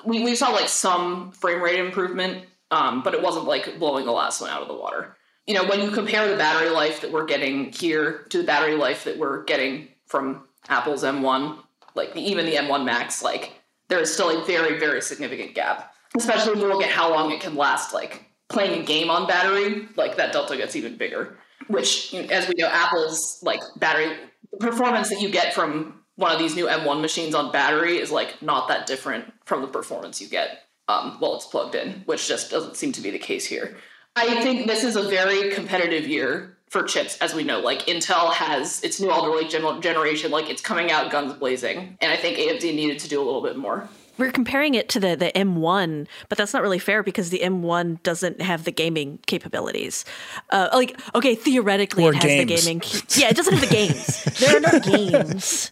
We, 0.04 0.24
we 0.24 0.34
saw 0.34 0.50
like 0.50 0.68
some 0.68 1.32
frame 1.32 1.62
rate 1.62 1.78
improvement, 1.78 2.46
um, 2.70 3.02
but 3.02 3.14
it 3.14 3.22
wasn't 3.22 3.46
like 3.46 3.78
blowing 3.78 4.06
the 4.06 4.12
last 4.12 4.40
one 4.40 4.50
out 4.50 4.62
of 4.62 4.68
the 4.68 4.74
water. 4.74 5.16
You 5.46 5.54
know, 5.54 5.64
when 5.64 5.80
you 5.80 5.90
compare 5.90 6.28
the 6.28 6.36
battery 6.36 6.70
life 6.70 7.02
that 7.02 7.12
we're 7.12 7.24
getting 7.26 7.72
here 7.72 8.24
to 8.30 8.38
the 8.38 8.44
battery 8.44 8.74
life 8.74 9.04
that 9.04 9.18
we're 9.18 9.44
getting 9.44 9.88
from 10.06 10.44
Apple's 10.68 11.04
M1, 11.04 11.58
like 11.94 12.14
the, 12.14 12.20
even 12.20 12.46
the 12.46 12.54
M1 12.54 12.84
Max, 12.84 13.22
like 13.22 13.60
there 13.88 14.00
is 14.00 14.12
still 14.12 14.30
a 14.30 14.44
very, 14.44 14.78
very 14.78 15.00
significant 15.00 15.54
gap. 15.54 15.92
Especially 16.16 16.52
when 16.52 16.60
you 16.60 16.68
look 16.68 16.82
at 16.82 16.90
how 16.90 17.10
long 17.10 17.30
it 17.30 17.40
can 17.40 17.56
last, 17.56 17.92
like 17.92 18.24
playing 18.48 18.80
a 18.80 18.84
game 18.84 19.10
on 19.10 19.26
battery, 19.26 19.88
like 19.96 20.16
that 20.16 20.32
delta 20.32 20.56
gets 20.56 20.76
even 20.76 20.96
bigger. 20.96 21.38
Which, 21.68 22.14
as 22.14 22.48
we 22.48 22.54
know, 22.58 22.68
Apple's 22.68 23.40
like 23.42 23.60
battery 23.76 24.16
performance 24.60 25.10
that 25.10 25.20
you 25.20 25.30
get 25.30 25.54
from 25.54 26.02
one 26.16 26.32
of 26.32 26.38
these 26.38 26.54
new 26.54 26.66
M1 26.66 27.00
machines 27.00 27.34
on 27.34 27.52
battery 27.52 27.98
is 27.98 28.10
like 28.10 28.40
not 28.40 28.68
that 28.68 28.86
different 28.86 29.32
from 29.44 29.62
the 29.62 29.68
performance 29.68 30.20
you 30.20 30.28
get 30.28 30.62
um, 30.88 31.16
while 31.18 31.34
it's 31.34 31.46
plugged 31.46 31.74
in, 31.74 32.02
which 32.06 32.28
just 32.28 32.50
doesn't 32.50 32.76
seem 32.76 32.92
to 32.92 33.00
be 33.00 33.10
the 33.10 33.18
case 33.18 33.44
here. 33.44 33.76
I 34.14 34.42
think 34.42 34.66
this 34.66 34.82
is 34.82 34.96
a 34.96 35.02
very 35.02 35.50
competitive 35.52 36.08
year 36.08 36.55
for 36.76 36.86
chips, 36.86 37.16
as 37.18 37.34
we 37.34 37.44
know. 37.44 37.60
Like 37.60 37.86
Intel 37.86 38.32
has 38.32 38.82
its 38.82 39.00
new 39.00 39.10
Alder 39.10 39.36
Lake 39.36 39.50
generation, 39.50 40.30
like 40.30 40.50
it's 40.50 40.62
coming 40.62 40.90
out 40.90 41.10
guns 41.10 41.32
blazing, 41.34 41.96
and 42.00 42.12
I 42.12 42.16
think 42.16 42.38
AMD 42.38 42.62
needed 42.62 42.98
to 43.00 43.08
do 43.08 43.20
a 43.20 43.24
little 43.24 43.42
bit 43.42 43.56
more 43.56 43.88
we're 44.18 44.32
comparing 44.32 44.74
it 44.74 44.88
to 44.90 45.00
the 45.00 45.16
the 45.16 45.30
M1, 45.34 46.06
but 46.28 46.38
that's 46.38 46.52
not 46.52 46.62
really 46.62 46.78
fair 46.78 47.02
because 47.02 47.30
the 47.30 47.40
M1 47.40 48.02
doesn't 48.02 48.40
have 48.40 48.64
the 48.64 48.72
gaming 48.72 49.18
capabilities. 49.26 50.04
Uh, 50.50 50.68
like, 50.72 50.98
okay, 51.14 51.34
theoretically, 51.34 52.04
or 52.04 52.14
it 52.14 52.22
has 52.22 52.24
games. 52.24 52.64
the 52.64 52.70
gaming. 52.70 52.82
Yeah, 53.10 53.28
it 53.28 53.36
doesn't 53.36 53.54
have 53.54 53.68
the 53.68 53.74
games. 53.74 54.24
there 54.38 54.56
are 54.56 54.60
no 54.60 54.80
games 54.96 55.70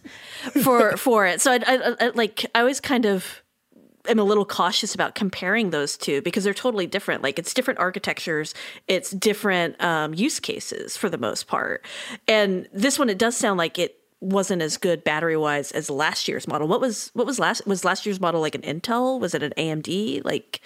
for 0.63 0.97
for 0.97 1.25
it. 1.25 1.41
So 1.41 1.53
I, 1.53 1.59
I, 1.65 1.95
I 1.99 2.07
like 2.09 2.45
I 2.53 2.59
always 2.59 2.79
kind 2.79 3.05
of 3.05 3.41
am 4.07 4.19
a 4.19 4.23
little 4.23 4.45
cautious 4.45 4.95
about 4.95 5.15
comparing 5.15 5.69
those 5.69 5.97
two 5.97 6.21
because 6.21 6.43
they're 6.43 6.53
totally 6.53 6.87
different. 6.87 7.23
Like 7.23 7.39
it's 7.39 7.53
different 7.53 7.79
architectures, 7.79 8.53
it's 8.87 9.11
different 9.11 9.81
um, 9.81 10.13
use 10.13 10.39
cases 10.39 10.97
for 10.97 11.09
the 11.09 11.17
most 11.17 11.47
part. 11.47 11.85
And 12.27 12.67
this 12.73 12.97
one, 12.99 13.09
it 13.09 13.17
does 13.17 13.37
sound 13.37 13.57
like 13.57 13.79
it 13.79 13.99
wasn't 14.21 14.61
as 14.61 14.77
good 14.77 15.03
battery 15.03 15.37
wise 15.37 15.71
as 15.71 15.89
last 15.89 16.27
year's 16.27 16.47
model. 16.47 16.67
What 16.67 16.81
was 16.81 17.11
what 17.13 17.25
was 17.25 17.39
last 17.39 17.65
was 17.67 17.85
last 17.85 18.05
year's 18.05 18.19
model 18.19 18.41
like 18.41 18.55
an 18.55 18.61
Intel? 18.61 19.19
Was 19.19 19.33
it 19.33 19.43
an 19.43 19.53
AMD? 19.57 20.23
Like 20.25 20.61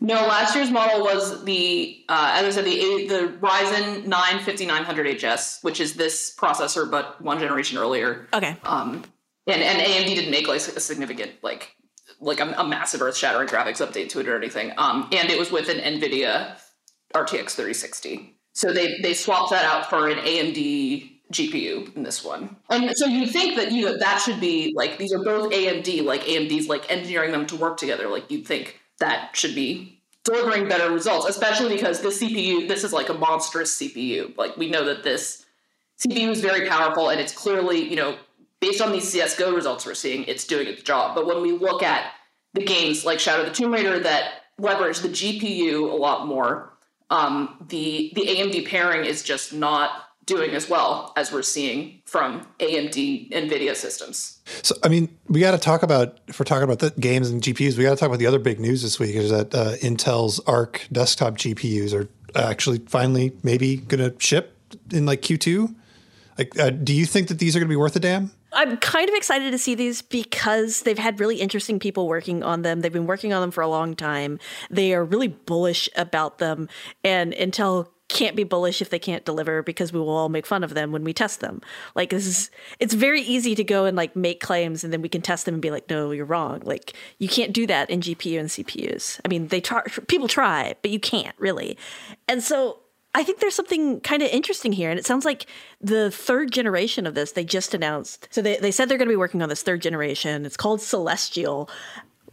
no, 0.00 0.14
last 0.14 0.54
year's 0.54 0.70
model 0.70 1.02
was 1.02 1.44
the 1.44 2.04
uh, 2.08 2.36
as 2.36 2.46
I 2.46 2.50
said 2.50 2.64
the 2.64 3.08
the 3.08 3.38
Ryzen 3.40 4.06
9 4.06 4.38
5900HS, 4.40 5.62
which 5.62 5.80
is 5.80 5.94
this 5.94 6.34
processor 6.36 6.90
but 6.90 7.20
one 7.20 7.38
generation 7.38 7.78
earlier. 7.78 8.26
Okay. 8.32 8.56
Um, 8.64 9.04
and 9.46 9.62
and 9.62 9.80
AMD 9.80 10.14
didn't 10.14 10.30
make 10.30 10.48
like 10.48 10.60
a 10.60 10.80
significant 10.80 11.32
like 11.42 11.76
like 12.24 12.40
a, 12.40 12.52
a 12.56 12.66
massive 12.66 13.02
earth 13.02 13.16
shattering 13.16 13.48
graphics 13.48 13.86
update 13.86 14.08
to 14.10 14.20
it 14.20 14.28
or 14.28 14.36
anything. 14.36 14.72
Um, 14.76 15.08
and 15.12 15.30
it 15.30 15.38
was 15.38 15.52
with 15.52 15.68
an 15.68 15.78
NVIDIA 15.78 16.56
RTX 17.14 17.50
3060. 17.50 18.36
So 18.52 18.72
they 18.72 18.98
they 19.02 19.14
swapped 19.14 19.50
that 19.50 19.64
out 19.64 19.90
for 19.90 20.08
an 20.08 20.18
AMD 20.18 21.10
GPU 21.32 21.94
in 21.96 22.02
this 22.02 22.24
one. 22.24 22.56
And 22.70 22.90
so 22.94 23.06
you 23.06 23.26
think 23.26 23.56
that 23.56 23.72
you 23.72 23.86
know 23.86 23.98
that 23.98 24.20
should 24.20 24.40
be 24.40 24.72
like 24.76 24.98
these 24.98 25.12
are 25.12 25.22
both 25.22 25.52
AMD, 25.52 26.04
like 26.04 26.22
AMD's 26.22 26.68
like 26.68 26.90
engineering 26.90 27.32
them 27.32 27.46
to 27.46 27.56
work 27.56 27.76
together. 27.76 28.08
Like 28.08 28.30
you'd 28.30 28.46
think 28.46 28.80
that 29.00 29.36
should 29.36 29.54
be 29.54 30.02
delivering 30.24 30.68
better 30.68 30.90
results, 30.90 31.28
especially 31.28 31.74
because 31.74 32.00
this 32.00 32.22
CPU, 32.22 32.66
this 32.66 32.84
is 32.84 32.92
like 32.92 33.08
a 33.08 33.14
monstrous 33.14 33.78
CPU. 33.78 34.36
Like 34.36 34.56
we 34.56 34.70
know 34.70 34.84
that 34.84 35.02
this 35.02 35.44
CPU 36.00 36.30
is 36.30 36.40
very 36.40 36.68
powerful 36.68 37.10
and 37.10 37.20
it's 37.20 37.32
clearly, 37.32 37.88
you 37.88 37.96
know, 37.96 38.16
based 38.64 38.80
on 38.80 38.92
these 38.92 39.14
CSGO 39.14 39.54
results 39.54 39.84
we're 39.84 39.94
seeing, 39.94 40.24
it's 40.24 40.46
doing 40.46 40.66
its 40.66 40.82
job. 40.82 41.14
But 41.14 41.26
when 41.26 41.42
we 41.42 41.52
look 41.52 41.82
at 41.82 42.12
the 42.54 42.64
games 42.64 43.04
like 43.04 43.20
Shadow 43.20 43.42
of 43.42 43.48
the 43.48 43.54
Tomb 43.54 43.74
Raider 43.74 43.98
that 43.98 44.42
leverage 44.58 45.00
the 45.00 45.08
GPU 45.08 45.90
a 45.90 45.94
lot 45.94 46.26
more, 46.26 46.72
um, 47.10 47.66
the 47.68 48.10
the 48.14 48.22
AMD 48.22 48.66
pairing 48.66 49.04
is 49.04 49.22
just 49.22 49.52
not 49.52 49.90
doing 50.24 50.52
as 50.52 50.70
well 50.70 51.12
as 51.14 51.30
we're 51.30 51.42
seeing 51.42 52.00
from 52.06 52.46
AMD 52.58 53.30
NVIDIA 53.30 53.76
systems. 53.76 54.40
So, 54.62 54.74
I 54.82 54.88
mean, 54.88 55.14
we 55.28 55.40
got 55.40 55.50
to 55.50 55.58
talk 55.58 55.82
about, 55.82 56.20
if 56.28 56.40
we're 56.40 56.46
talking 56.46 56.64
about 56.64 56.78
the 56.78 56.98
games 56.98 57.28
and 57.28 57.42
GPUs, 57.42 57.76
we 57.76 57.84
got 57.84 57.90
to 57.90 57.96
talk 57.96 58.06
about 58.06 58.20
the 58.20 58.26
other 58.26 58.38
big 58.38 58.58
news 58.58 58.80
this 58.80 58.98
week 58.98 59.16
is 59.16 59.30
that 59.30 59.54
uh, 59.54 59.74
Intel's 59.82 60.40
Arc 60.46 60.86
desktop 60.90 61.36
GPUs 61.36 61.92
are 61.92 62.08
actually 62.34 62.78
finally 62.86 63.36
maybe 63.42 63.76
going 63.76 64.00
to 64.00 64.18
ship 64.18 64.56
in 64.90 65.04
like 65.04 65.20
Q2. 65.20 65.74
Like, 66.38 66.58
uh, 66.58 66.70
do 66.70 66.94
you 66.94 67.04
think 67.04 67.28
that 67.28 67.38
these 67.38 67.54
are 67.54 67.58
going 67.58 67.68
to 67.68 67.72
be 67.72 67.76
worth 67.76 67.94
a 67.94 68.00
damn? 68.00 68.30
I'm 68.54 68.76
kind 68.78 69.08
of 69.08 69.14
excited 69.14 69.50
to 69.50 69.58
see 69.58 69.74
these 69.74 70.02
because 70.02 70.82
they've 70.82 70.98
had 70.98 71.20
really 71.20 71.40
interesting 71.40 71.78
people 71.78 72.08
working 72.08 72.42
on 72.42 72.62
them. 72.62 72.80
They've 72.80 72.92
been 72.92 73.06
working 73.06 73.32
on 73.32 73.40
them 73.40 73.50
for 73.50 73.62
a 73.62 73.68
long 73.68 73.94
time. 73.96 74.38
They 74.70 74.94
are 74.94 75.04
really 75.04 75.28
bullish 75.28 75.88
about 75.96 76.38
them, 76.38 76.68
and 77.02 77.32
Intel 77.32 77.88
can't 78.08 78.36
be 78.36 78.44
bullish 78.44 78.82
if 78.82 78.90
they 78.90 78.98
can't 78.98 79.24
deliver 79.24 79.62
because 79.62 79.92
we 79.92 79.98
will 79.98 80.10
all 80.10 80.28
make 80.28 80.46
fun 80.46 80.62
of 80.62 80.74
them 80.74 80.92
when 80.92 81.04
we 81.04 81.12
test 81.12 81.40
them. 81.40 81.60
Like 81.94 82.10
this 82.10 82.26
is 82.26 82.50
it's 82.78 82.94
very 82.94 83.22
easy 83.22 83.54
to 83.54 83.64
go 83.64 83.86
and 83.86 83.96
like 83.96 84.14
make 84.14 84.40
claims 84.40 84.84
and 84.84 84.92
then 84.92 85.02
we 85.02 85.08
can 85.08 85.22
test 85.22 85.46
them 85.46 85.54
and 85.54 85.62
be 85.62 85.70
like, 85.70 85.88
no, 85.88 86.10
you're 86.10 86.26
wrong. 86.26 86.60
Like 86.64 86.92
you 87.18 87.28
can't 87.28 87.52
do 87.52 87.66
that 87.66 87.88
in 87.90 88.00
GPU 88.00 88.38
and 88.38 88.48
CPUs. 88.48 89.20
I 89.24 89.28
mean, 89.28 89.48
they 89.48 89.60
try 89.60 89.82
people 90.06 90.28
try, 90.28 90.74
but 90.82 90.90
you 90.90 91.00
can't 91.00 91.34
really. 91.38 91.78
And 92.28 92.42
so 92.42 92.78
I 93.14 93.22
think 93.22 93.38
there's 93.38 93.54
something 93.54 94.00
kind 94.00 94.22
of 94.22 94.28
interesting 94.30 94.72
here. 94.72 94.90
And 94.90 94.98
it 94.98 95.06
sounds 95.06 95.24
like 95.24 95.46
the 95.80 96.10
third 96.10 96.50
generation 96.50 97.06
of 97.06 97.14
this 97.14 97.32
they 97.32 97.44
just 97.44 97.72
announced. 97.72 98.28
So 98.30 98.42
they, 98.42 98.56
they 98.56 98.70
said 98.70 98.88
they're 98.88 98.98
going 98.98 99.08
to 99.08 99.12
be 99.12 99.16
working 99.16 99.40
on 99.40 99.48
this 99.48 99.62
third 99.62 99.82
generation. 99.82 100.44
It's 100.44 100.56
called 100.56 100.80
Celestial, 100.80 101.70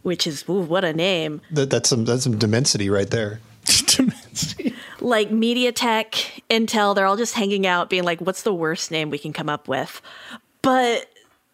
which 0.02 0.26
is 0.26 0.44
ooh, 0.48 0.60
what 0.60 0.84
a 0.84 0.92
name. 0.92 1.40
That, 1.52 1.70
that's 1.70 1.88
some 1.88 2.04
that's 2.04 2.24
some 2.24 2.38
dimensity 2.38 2.90
right 2.90 3.08
there. 3.08 3.40
Dimensity. 3.86 4.74
like 5.00 5.30
MediaTek, 5.30 6.42
Intel, 6.50 6.96
they're 6.96 7.06
all 7.06 7.16
just 7.16 7.34
hanging 7.34 7.64
out, 7.64 7.88
being 7.88 8.02
like, 8.02 8.20
what's 8.20 8.42
the 8.42 8.52
worst 8.52 8.90
name 8.90 9.10
we 9.10 9.18
can 9.18 9.32
come 9.32 9.48
up 9.48 9.68
with? 9.68 10.02
But 10.62 11.11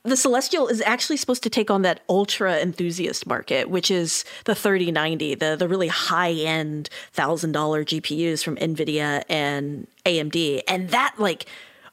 the 0.08 0.16
Celestial 0.16 0.68
is 0.68 0.80
actually 0.82 1.16
supposed 1.16 1.42
to 1.44 1.50
take 1.50 1.70
on 1.70 1.82
that 1.82 2.00
ultra 2.08 2.58
enthusiast 2.58 3.26
market, 3.26 3.70
which 3.70 3.90
is 3.90 4.24
the 4.44 4.54
3090, 4.54 5.36
the, 5.36 5.56
the 5.56 5.68
really 5.68 5.88
high 5.88 6.32
end 6.32 6.90
$1,000 7.16 7.52
GPUs 7.52 8.42
from 8.42 8.56
NVIDIA 8.56 9.24
and 9.28 9.86
AMD. 10.04 10.62
And 10.66 10.90
that, 10.90 11.14
like, 11.18 11.46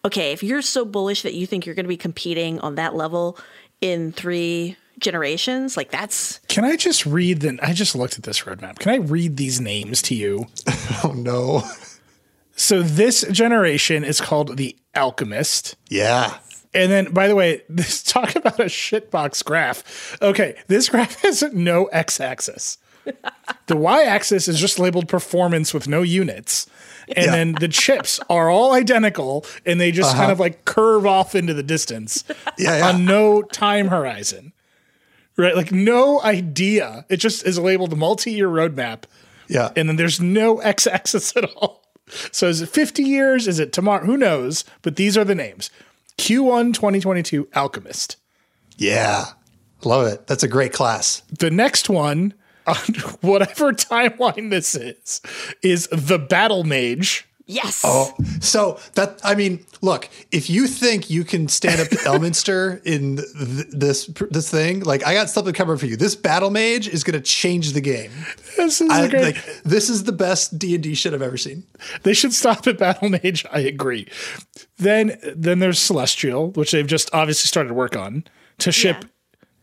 okay, 0.03 0.31
if 0.31 0.43
you're 0.43 0.61
so 0.61 0.85
bullish 0.85 1.21
that 1.21 1.33
you 1.33 1.45
think 1.45 1.65
you're 1.65 1.75
going 1.75 1.85
to 1.85 1.89
be 1.89 1.97
competing 1.97 2.59
on 2.59 2.75
that 2.75 2.95
level 2.95 3.37
in 3.81 4.11
three 4.11 4.77
generations. 4.99 5.77
Like 5.77 5.91
that's. 5.91 6.39
Can 6.47 6.63
I 6.63 6.75
just 6.75 7.05
read 7.05 7.41
the? 7.41 7.59
I 7.61 7.73
just 7.73 7.95
looked 7.95 8.17
at 8.17 8.23
this 8.23 8.41
roadmap. 8.41 8.79
Can 8.79 8.91
I 8.91 8.97
read 8.97 9.37
these 9.37 9.59
names 9.59 10.01
to 10.03 10.15
you? 10.15 10.47
oh 11.03 11.13
no. 11.15 11.63
So 12.55 12.81
this 12.81 13.25
generation 13.31 14.03
is 14.03 14.21
called 14.21 14.57
the 14.57 14.75
Alchemist. 14.95 15.75
Yeah. 15.89 16.37
And 16.75 16.91
then, 16.91 17.13
by 17.13 17.27
the 17.27 17.35
way, 17.35 17.61
this 17.69 18.03
talk 18.03 18.35
about 18.35 18.59
a 18.59 18.65
shitbox 18.65 19.43
graph. 19.43 20.17
Okay, 20.21 20.55
this 20.67 20.89
graph 20.89 21.21
has 21.21 21.43
no 21.53 21.85
x-axis. 21.85 22.77
the 23.67 23.77
y-axis 23.77 24.47
is 24.47 24.59
just 24.59 24.79
labeled 24.79 25.07
performance 25.07 25.73
with 25.73 25.87
no 25.87 26.01
units. 26.01 26.67
And 27.15 27.25
yeah. 27.27 27.31
then 27.31 27.51
the 27.59 27.67
chips 27.67 28.19
are 28.31 28.49
all 28.49 28.73
identical 28.73 29.45
and 29.63 29.79
they 29.79 29.91
just 29.91 30.11
uh-huh. 30.11 30.23
kind 30.23 30.31
of 30.31 30.39
like 30.39 30.65
curve 30.65 31.05
off 31.05 31.35
into 31.35 31.53
the 31.53 31.61
distance 31.61 32.23
yeah, 32.57 32.77
yeah. 32.77 32.89
on 32.89 33.05
no 33.05 33.43
time 33.43 33.89
horizon 33.89 34.53
right? 35.37 35.55
Like 35.55 35.71
no 35.71 36.21
idea. 36.21 37.05
It 37.09 37.17
just 37.17 37.45
is 37.45 37.59
labeled 37.59 37.97
multi-year 37.97 38.47
roadmap. 38.47 39.03
Yeah. 39.47 39.71
And 39.75 39.89
then 39.89 39.95
there's 39.95 40.19
no 40.19 40.59
x-axis 40.59 41.35
at 41.35 41.45
all. 41.55 41.83
So 42.31 42.47
is 42.47 42.61
it 42.61 42.69
50 42.69 43.03
years? 43.03 43.47
Is 43.47 43.59
it 43.59 43.73
tomorrow? 43.73 44.05
Who 44.05 44.17
knows? 44.17 44.63
But 44.81 44.95
these 44.95 45.17
are 45.17 45.23
the 45.23 45.35
names. 45.35 45.69
Q1 46.17 46.73
2022 46.73 47.49
Alchemist. 47.55 48.17
Yeah. 48.77 49.25
Love 49.83 50.07
it. 50.07 50.27
That's 50.27 50.43
a 50.43 50.47
great 50.47 50.73
class. 50.73 51.21
The 51.39 51.51
next 51.51 51.89
one, 51.89 52.33
on 52.65 52.75
whatever 53.21 53.71
timeline 53.73 54.49
this 54.49 54.75
is, 54.75 55.21
is 55.61 55.87
the 55.91 56.19
Battlemage 56.19 57.23
Yes. 57.47 57.81
Oh, 57.83 58.11
so 58.39 58.79
that 58.93 59.19
I 59.23 59.35
mean, 59.35 59.63
look, 59.81 60.09
if 60.31 60.49
you 60.49 60.65
think 60.65 61.11
you 61.11 61.23
can 61.23 61.47
stand 61.47 61.79
up 61.79 61.89
to 61.89 61.95
Elminster 61.97 62.83
in 62.85 63.17
th- 63.17 63.67
this 63.69 64.07
this 64.31 64.49
thing, 64.49 64.79
like 64.79 65.05
I 65.05 65.13
got 65.13 65.29
something 65.29 65.53
coming 65.53 65.77
for 65.77 65.85
you. 65.85 65.95
This 65.95 66.15
battle 66.15 66.49
mage 66.49 66.87
is 66.87 67.03
going 67.03 67.13
to 67.13 67.21
change 67.21 67.73
the 67.73 67.81
game. 67.81 68.11
This 68.57 68.81
is 68.81 68.89
I, 68.89 69.07
great. 69.07 69.23
like 69.23 69.61
this 69.63 69.89
is 69.89 70.05
the 70.05 70.11
best 70.11 70.57
D 70.57 70.73
and 70.73 70.83
D 70.83 70.95
shit 70.95 71.13
I've 71.13 71.21
ever 71.21 71.37
seen. 71.37 71.65
They 72.01 72.13
should 72.13 72.33
stop 72.33 72.65
at 72.65 72.77
Battlemage. 72.77 73.45
I 73.51 73.59
agree. 73.59 74.07
Then 74.77 75.19
then 75.35 75.59
there's 75.59 75.77
Celestial, 75.77 76.49
which 76.51 76.71
they've 76.71 76.87
just 76.87 77.09
obviously 77.13 77.47
started 77.47 77.73
work 77.73 77.95
on 77.95 78.23
to 78.59 78.71
ship. 78.71 78.97
Yeah. 79.01 79.09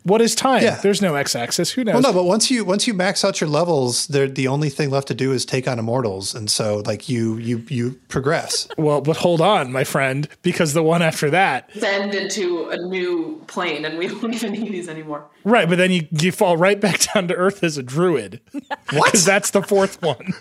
What 0.05 0.21
is 0.21 0.35
time? 0.35 0.63
Yeah. 0.63 0.77
There's 0.77 1.01
no 1.01 1.15
x-axis. 1.15 1.71
Who 1.71 1.85
knows? 1.85 1.95
Well, 1.95 2.03
no, 2.03 2.13
but 2.13 2.25
once 2.25 2.51
you 2.51 2.65
once 2.65 2.87
you 2.89 2.95
max 2.95 3.25
out 3.25 3.41
your 3.41 3.49
levels, 3.49 4.07
they're 4.09 4.27
the 4.29 4.49
only 4.49 4.69
thing 4.69 4.91
left 4.91 5.09
to 5.09 5.15
do 5.15 5.33
is 5.33 5.45
take 5.45 5.69
on 5.69 5.79
immortals, 5.79 6.35
and 6.35 6.51
so 6.51 6.83
like 6.85 7.09
you 7.09 7.37
you 7.37 7.65
you 7.69 7.93
progress. 8.09 8.67
Well, 8.77 9.01
but 9.01 9.17
hold 9.17 9.41
on, 9.41 9.71
my 9.71 9.85
friend, 9.85 10.29
because 10.43 10.73
the 10.75 10.83
one 10.83 11.03
after 11.03 11.31
that, 11.31 11.71
Send 11.79 12.15
into 12.15 12.69
a 12.71 12.77
new 12.79 13.43
plane, 13.47 13.85
and 13.85 13.97
we 13.97 14.09
don't 14.09 14.35
even 14.43 14.53
need 14.53 14.73
these 14.73 14.89
anymore. 14.89 15.25
right? 15.45 15.69
But 15.69 15.79
then 15.79 15.93
you 15.93 16.09
you 16.11 16.33
fall 16.33 16.57
right 16.57 16.81
back 16.81 17.01
down 17.15 17.29
to 17.29 17.35
earth 17.35 17.63
as 17.63 17.79
a 17.79 17.83
druid. 17.83 18.41
What? 18.93 19.07
Because 19.07 19.25
that's 19.25 19.51
the 19.53 19.63
fourth 19.63 20.03
one. 20.03 20.35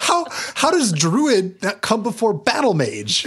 How 0.00 0.24
how 0.54 0.70
does 0.70 0.92
druid 0.92 1.62
not 1.62 1.82
come 1.82 2.02
before 2.02 2.32
Battlemage? 2.32 3.24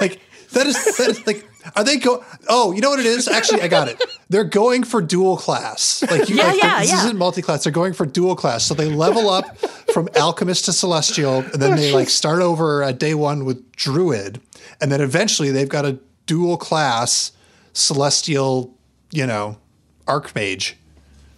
like 0.00 0.20
that 0.52 0.66
is 0.66 0.96
that 0.96 1.08
is 1.08 1.26
like 1.26 1.44
are 1.76 1.84
they 1.84 1.96
go? 1.96 2.24
Oh, 2.48 2.72
you 2.72 2.80
know 2.80 2.90
what 2.90 3.00
it 3.00 3.06
is? 3.06 3.28
Actually, 3.28 3.62
I 3.62 3.68
got 3.68 3.88
it. 3.88 4.02
They're 4.28 4.44
going 4.44 4.84
for 4.84 5.00
dual 5.02 5.36
class. 5.36 6.02
Like 6.10 6.28
you, 6.28 6.36
Yeah, 6.36 6.46
like, 6.48 6.62
yeah, 6.62 6.80
this 6.80 6.90
yeah. 6.90 7.04
isn't 7.04 7.16
multi 7.18 7.42
class. 7.42 7.64
They're 7.64 7.72
going 7.72 7.92
for 7.92 8.06
dual 8.06 8.36
class. 8.36 8.64
So 8.64 8.74
they 8.74 8.88
level 8.88 9.28
up 9.30 9.56
from 9.92 10.08
alchemist 10.16 10.64
to 10.66 10.72
celestial, 10.72 11.38
and 11.38 11.60
then 11.62 11.76
they 11.76 11.92
like 11.92 12.08
start 12.10 12.40
over 12.42 12.82
at 12.82 12.98
day 12.98 13.14
one 13.14 13.44
with 13.44 13.70
druid, 13.72 14.40
and 14.80 14.90
then 14.90 15.00
eventually 15.00 15.50
they've 15.50 15.68
got 15.68 15.84
a 15.84 15.98
dual 16.26 16.56
class 16.56 17.32
celestial, 17.72 18.74
you 19.10 19.26
know, 19.26 19.58
archmage. 20.06 20.74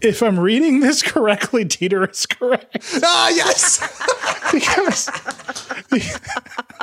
If 0.02 0.22
I'm 0.22 0.38
reading 0.38 0.80
this 0.80 1.02
correctly, 1.02 1.64
Dieter 1.64 2.08
is 2.10 2.26
correct. 2.26 3.00
Ah, 3.02 3.30
yes. 3.30 3.78
because 4.52 5.08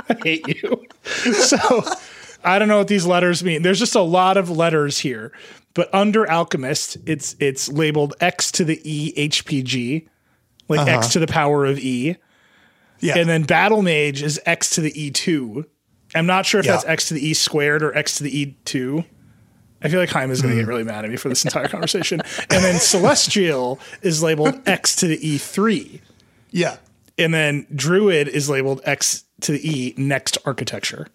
I 0.10 0.15
hate 0.23 0.47
you. 0.47 0.84
So 1.34 1.84
I 2.43 2.60
don't 2.60 2.67
know 2.67 2.77
what 2.77 2.88
these 2.88 3.06
letters 3.06 3.43
mean. 3.43 3.62
There's 3.62 3.79
just 3.79 3.95
a 3.95 4.01
lot 4.01 4.38
of 4.38 4.49
letters 4.49 4.99
here. 4.99 5.32
But 5.73 5.93
under 5.93 6.29
alchemist, 6.29 6.97
it's 7.06 7.36
it's 7.39 7.69
labeled 7.69 8.13
X 8.19 8.51
to 8.53 8.65
the 8.65 8.79
E 8.84 9.29
HPG, 9.29 10.08
like 10.67 10.88
X 10.88 10.89
uh-huh. 10.89 11.13
to 11.13 11.19
the 11.19 11.27
power 11.27 11.65
of 11.65 11.79
E. 11.79 12.17
Yeah. 12.99 13.17
And 13.17 13.27
then 13.27 13.45
Battlemage 13.45 14.21
is 14.21 14.39
X 14.45 14.71
to 14.71 14.82
the 14.82 14.91
E2. 14.91 15.65
I'm 16.15 16.25
not 16.25 16.45
sure 16.45 16.60
if 16.60 16.65
Yeah. 16.65 16.73
that's 16.73 16.86
X 16.86 17.08
to 17.08 17.15
the 17.15 17.27
E 17.27 17.34
squared 17.34 17.82
or 17.82 17.95
X 17.97 18.17
to 18.17 18.23
the 18.23 18.45
E2. 18.45 19.03
I 19.82 19.89
feel 19.89 19.99
like 19.99 20.12
Jaime 20.12 20.32
is 20.32 20.41
going 20.41 20.53
to 20.53 20.56
get 20.56 20.63
hmm. 20.63 20.69
really 20.69 20.84
mad 20.84 21.03
at 21.03 21.12
me 21.12 21.17
for 21.17 21.27
this 21.27 21.43
entire 21.43 21.67
conversation. 21.67 22.21
And 22.49 22.63
then 22.63 22.75
celestial 22.79 23.79
is 24.01 24.23
labeled 24.23 24.62
X 24.65 24.95
to 24.97 25.08
the 25.08 25.17
E3 25.17 25.99
yeah. 26.53 26.77
and 27.17 27.34
then 27.34 27.67
druid 27.75 28.29
is 28.29 28.49
labeled 28.49 28.79
x 28.86 29.25
to 29.41 29.51
the 29.51 29.69
e 29.69 29.93
next 29.97 30.38
architecture 30.45 31.08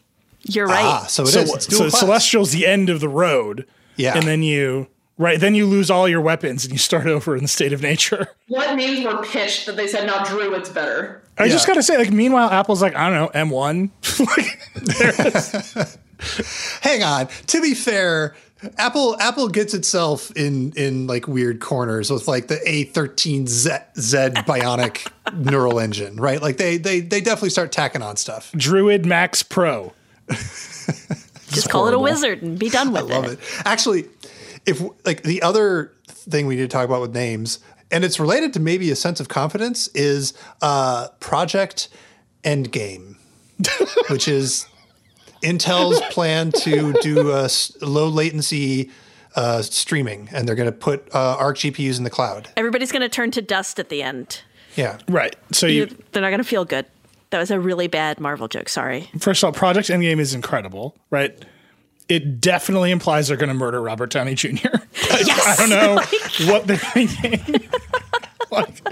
You're 0.43 0.67
right. 0.67 0.85
Ah, 0.85 1.07
so 1.09 1.23
it 1.25 1.29
is. 1.29 1.33
so, 1.35 1.55
It's 1.57 1.67
dual 1.67 1.85
so 1.85 1.91
class. 1.91 2.01
celestial's 2.01 2.53
the 2.53 2.67
end 2.67 2.89
of 2.91 3.01
the 3.01 3.09
road 3.09 3.67
Yeah. 3.97 4.17
and 4.17 4.27
then 4.27 4.43
you 4.43 4.87
right 5.19 5.41
then 5.41 5.55
you 5.57 5.67
lose 5.67 5.91
all 5.91 6.09
your 6.09 6.21
weapons 6.21 6.65
and 6.65 6.73
you 6.73 6.79
start 6.79 7.07
over 7.17 7.35
in 7.37 7.43
the 7.43 7.49
state 7.49 7.73
of 7.73 7.83
nature 7.83 8.29
What 8.47 8.77
names 8.77 9.05
were 9.05 9.23
pitched 9.23 9.67
that 9.67 9.77
they 9.77 9.89
said 9.89 10.07
now 10.07 10.23
Druid's 10.25 10.69
better? 10.69 11.23
i 11.39 11.49
just 11.49 11.67
gotta 11.67 11.83
say 11.83 11.97
like 11.99 12.11
meanwhile 12.11 12.51
apple's 12.51 12.81
like 12.83 12.95
i 12.97 13.09
don't 13.11 13.35
know 13.35 13.41
m1 13.47 13.91
hang 16.83 17.03
on. 17.03 17.29
To 17.49 17.61
be 17.63 17.75
fair, 17.75 18.35
Apple 18.77 19.17
Apple 19.21 19.49
gets 19.49 19.73
itself 19.75 20.31
in 20.37 20.73
in 20.73 21.07
like 21.07 21.29
weird 21.29 21.61
corners 21.61 22.11
with 22.11 22.27
like 22.27 22.49
the 22.49 22.57
A13Z 22.57 23.83
Z 23.99 24.17
bionic 24.47 25.07
neural 25.33 25.79
engine, 25.79 26.17
right? 26.17 26.43
Like 26.43 26.57
they 26.57 26.77
they 26.77 27.01
they 27.01 27.21
definitely 27.21 27.51
start 27.51 27.71
tacking 27.71 28.03
on 28.03 28.17
stuff. 28.17 28.51
druid 28.57 29.07
max 29.07 29.43
pro 29.45 29.93
Just 31.51 31.71
call 31.71 31.89
it 31.89 31.95
a 31.95 31.99
wizard 31.99 32.43
and 32.43 32.59
be 32.59 32.69
done 32.69 32.93
with 32.93 33.11
it. 33.11 33.15
I 33.15 33.19
Love 33.19 33.33
it. 33.33 33.39
Actually, 33.65 34.07
if 34.67 34.83
like 35.05 35.23
the 35.23 35.43
other 35.43 35.93
thing 36.07 36.47
we 36.47 36.57
need 36.57 36.63
to 36.63 36.69
talk 36.69 36.85
about 36.85 37.01
with 37.01 37.15
names, 37.15 37.59
and 37.91 38.05
it's 38.05 38.21
related 38.21 38.53
to 38.55 38.61
maybe 38.61 38.91
a 38.91 38.97
sense 38.97 39.19
of 39.21 39.29
confidence, 39.29 39.89
is 39.89 40.35
uh, 40.61 41.09
Project 41.21 41.89
Endgame, 42.45 43.17
which 44.11 44.29
is 44.29 44.67
Intel's 45.43 46.01
plan 46.13 46.53
to 46.53 46.93
do 47.01 47.31
a 47.31 47.45
s- 47.45 47.75
low 47.81 48.09
latency 48.09 48.91
uh, 49.37 49.63
streaming, 49.63 50.29
and 50.33 50.47
they're 50.47 50.55
going 50.57 50.71
to 50.71 50.77
put 50.77 51.09
uh, 51.15 51.37
Arc 51.39 51.57
GPUs 51.59 51.97
in 51.97 52.05
the 52.05 52.11
cloud. 52.11 52.49
Everybody's 52.57 52.93
going 52.93 53.03
to 53.03 53.09
turn 53.09 53.31
to 53.33 53.41
dust 53.43 53.79
at 53.79 53.89
the 53.89 54.03
end. 54.03 54.43
Yeah. 54.77 54.99
right 55.09 55.35
so 55.53 55.67
you 55.67 55.87
You- 55.87 56.05
They're 56.13 56.23
not 56.23 56.29
going 56.29 56.39
to 56.43 56.49
feel 56.49 56.65
good. 56.65 56.87
That 57.31 57.39
was 57.39 57.51
a 57.51 57.61
really 57.61 57.89
bad 57.89 58.21
Marvel 58.21 58.49
joke. 58.49 58.69
Sorry. 58.69 59.11
first 59.19 59.43
of 59.43 59.49
all 59.49 59.53
project 59.53 59.89
endgame 59.89 60.19
is 60.19 60.35
incredible 60.35 60.97
right 61.11 61.45
it 62.09 62.41
definitely 62.41 62.91
implies 62.91 63.29
they're 63.29 63.37
going 63.37 63.49
to 63.49 63.55
murder 63.55 63.83
robert 63.83 64.11
downey 64.11 64.35
jr 64.35 64.49
Yes. 64.95 65.47
I 65.47 65.57
don't 65.57 65.71
know 65.71 65.95
what 66.53 66.67
they're 66.67 66.77
thinking. 66.77 67.41
like 68.53 68.83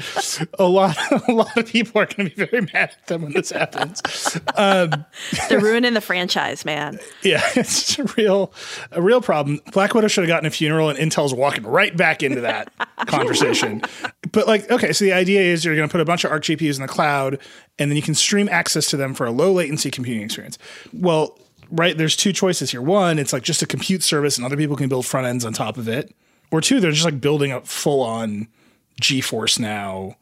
a 0.59 0.65
lot, 0.65 0.97
a 1.29 1.33
lot 1.33 1.57
of 1.57 1.67
people 1.67 2.01
are 2.01 2.07
going 2.07 2.29
to 2.29 2.37
be 2.37 2.47
very 2.47 2.63
mad 2.73 2.91
at 2.93 3.07
them 3.07 3.23
when 3.23 3.33
this 3.33 3.51
happens. 3.51 4.03
Um, 4.55 5.05
they're 5.49 5.61
ruining 5.61 5.95
the 5.95 6.01
franchise, 6.01 6.65
man. 6.65 6.99
Yeah, 7.23 7.43
it's 7.57 7.99
a 7.99 8.05
real, 8.17 8.53
a 8.93 9.01
real 9.01 9.21
problem. 9.21 9.61
Black 9.73 9.95
Widow 9.95 10.09
should 10.09 10.23
have 10.23 10.29
gotten 10.29 10.47
a 10.47 10.51
funeral, 10.51 10.91
and 10.91 10.99
Intel's 10.99 11.33
walking 11.33 11.65
right 11.65 11.97
back 11.97 12.23
into 12.23 12.43
that 12.43 12.71
conversation. 13.07 13.83
But 14.33 14.47
like, 14.47 14.71
okay, 14.71 14.93
so 14.93 15.05
the 15.05 15.13
idea 15.13 15.41
is 15.41 15.65
you're 15.65 15.77
going 15.77 15.89
to 15.89 15.93
put 15.93 16.01
a 16.01 16.05
bunch 16.05 16.25
of 16.25 16.31
Arc 16.31 16.43
GPUs 16.45 16.77
in 16.77 16.83
the 16.83 16.89
cloud, 16.89 17.39
and 17.79 17.91
then 17.91 17.97
you 17.97 18.03
can 18.03 18.15
stream 18.15 18.49
access 18.51 18.91
to 18.91 18.97
them 18.97 19.15
for 19.15 19.27
a 19.27 19.31
low 19.31 19.53
latency 19.53 19.91
computing 19.91 20.23
experience. 20.23 20.59
Well. 20.93 21.39
Right, 21.69 21.99
there's 21.99 22.15
two 22.15 22.33
choices 22.33 22.71
here. 22.71 22.81
One, 22.81 23.19
it's 23.19 23.33
like 23.33 23.43
just 23.43 23.61
a 23.61 23.67
compute 23.67 24.05
service, 24.05 24.37
and 24.37 24.47
other 24.47 24.57
people 24.57 24.77
can 24.77 24.89
build 24.89 25.05
front 25.05 25.27
ends 25.27 25.45
on 25.45 25.53
top 25.53 25.79
of 25.79 25.89
it. 25.89 26.15
Or 26.53 26.61
two, 26.61 26.79
they're 26.79 26.93
just 26.93 27.05
like 27.05 27.21
building 27.21 27.51
a 27.51 27.61
full 27.63 28.03
on 28.03 28.47
GeForce 29.01 29.59
Now, 29.59 30.17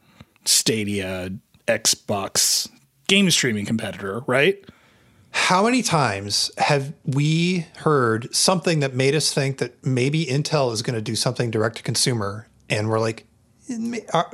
Stadia, 0.45 1.31
Xbox 1.67 2.69
game 3.07 3.29
streaming 3.31 3.65
competitor, 3.65 4.21
right? 4.27 4.63
How 5.31 5.65
many 5.65 5.81
times 5.81 6.49
have 6.57 6.93
we 7.05 7.67
heard 7.77 8.33
something 8.33 8.79
that 8.79 8.93
made 8.93 9.15
us 9.15 9.33
think 9.33 9.57
that 9.57 9.85
maybe 9.85 10.25
Intel 10.25 10.71
is 10.71 10.81
going 10.81 10.95
to 10.95 11.01
do 11.01 11.15
something 11.15 11.51
direct 11.51 11.77
to 11.77 11.83
consumer, 11.83 12.47
and 12.69 12.89
we're 12.89 12.99
like, 12.99 13.25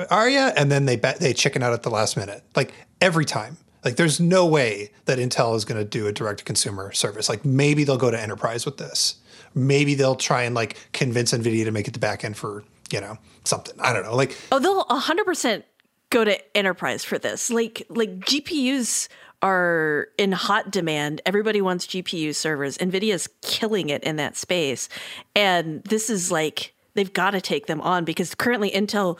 "Are, 0.09 0.29
you?" 0.29 0.39
And 0.39 0.71
then 0.71 0.85
they 0.85 0.95
bet 0.95 1.19
they 1.19 1.33
chicken 1.33 1.63
out 1.63 1.73
at 1.73 1.83
the 1.83 1.89
last 1.89 2.17
minute, 2.17 2.43
like 2.55 2.73
every 2.99 3.25
time. 3.25 3.57
Like, 3.83 3.95
there's 3.95 4.19
no 4.19 4.45
way 4.45 4.91
that 5.05 5.17
Intel 5.17 5.55
is 5.55 5.65
going 5.65 5.81
to 5.81 5.83
do 5.83 6.05
a 6.05 6.11
direct 6.11 6.37
to 6.39 6.45
consumer 6.45 6.91
service. 6.91 7.27
Like, 7.27 7.43
maybe 7.43 7.83
they'll 7.83 7.97
go 7.97 8.11
to 8.11 8.21
enterprise 8.21 8.63
with 8.63 8.77
this. 8.77 9.15
Maybe 9.55 9.95
they'll 9.95 10.15
try 10.15 10.43
and 10.43 10.53
like 10.53 10.77
convince 10.93 11.33
Nvidia 11.33 11.65
to 11.65 11.71
make 11.71 11.87
it 11.87 11.93
the 11.93 11.99
back 11.99 12.23
end 12.23 12.37
for 12.37 12.63
you 12.93 13.01
know 13.01 13.17
something. 13.43 13.75
I 13.79 13.93
don't 13.93 14.03
know. 14.03 14.15
Like, 14.15 14.37
Oh, 14.51 14.59
they'll 14.59 14.85
100% 14.85 15.63
go 16.09 16.23
to 16.23 16.57
enterprise 16.57 17.03
for 17.03 17.17
this. 17.17 17.49
Like 17.49 17.85
like 17.89 18.19
GPUs 18.19 19.07
are 19.41 20.09
in 20.17 20.31
hot 20.31 20.71
demand. 20.71 21.21
Everybody 21.25 21.61
wants 21.61 21.87
GPU 21.87 22.35
servers. 22.35 22.77
Nvidia's 22.77 23.27
killing 23.41 23.89
it 23.89 24.03
in 24.03 24.17
that 24.17 24.37
space. 24.37 24.87
And 25.35 25.83
this 25.83 26.09
is 26.09 26.31
like 26.31 26.73
they've 26.93 27.11
got 27.11 27.31
to 27.31 27.41
take 27.41 27.65
them 27.65 27.81
on 27.81 28.05
because 28.05 28.35
currently 28.35 28.69
Intel 28.69 29.17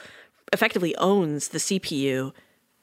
effectively 0.54 0.96
owns 0.98 1.50
the 1.50 1.58
CPU 1.58 2.34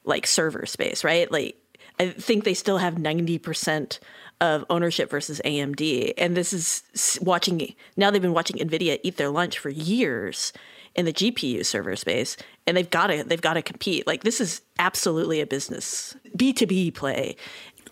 like 0.03 0.27
server 0.27 0.65
space, 0.65 1.03
right? 1.03 1.31
Like 1.31 1.55
I 1.99 2.09
think 2.09 2.43
they 2.43 2.53
still 2.53 2.77
have 2.77 2.95
90% 2.95 3.99
of 4.41 4.65
ownership 4.69 5.09
versus 5.09 5.41
AMD. 5.43 6.13
And 6.17 6.35
this 6.35 6.53
is 6.53 7.19
watching, 7.21 7.75
now 7.97 8.09
they've 8.09 8.21
been 8.21 8.33
watching 8.33 8.55
NVIDIA 8.57 8.99
eat 9.03 9.17
their 9.17 9.29
lunch 9.29 9.59
for 9.59 9.69
years 9.69 10.53
in 10.95 11.05
the 11.05 11.13
GPU 11.13 11.65
server 11.65 11.95
space. 11.95 12.37
And 12.67 12.75
they've 12.75 12.89
got 12.89 13.07
to, 13.07 13.23
they've 13.23 13.41
got 13.41 13.53
to 13.53 13.61
compete. 13.61 14.05
Like 14.07 14.23
this 14.23 14.41
is 14.41 14.61
absolutely 14.77 15.41
a 15.41 15.47
business 15.47 16.15
B2B 16.35 16.93
play. 16.93 17.35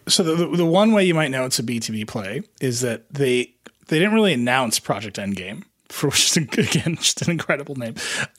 so 0.08 0.24
the, 0.24 0.56
the 0.56 0.66
one 0.66 0.92
way 0.92 1.04
you 1.06 1.14
might 1.14 1.32
know 1.32 1.46
it's 1.46 1.60
a 1.60 1.64
B2B 1.64 2.08
play 2.08 2.44
is 2.62 2.82
that 2.82 3.12
they 3.14 3.54
they 3.88 4.00
didn't 4.00 4.14
really 4.14 4.34
announce 4.34 4.80
Project 4.80 5.18
Endgame, 5.18 5.64
for 5.90 6.08
which 6.08 6.26
is 6.26 6.38
again 6.58 6.96
just 6.98 7.22
an 7.22 7.32
incredible 7.32 7.76
name. 7.76 7.96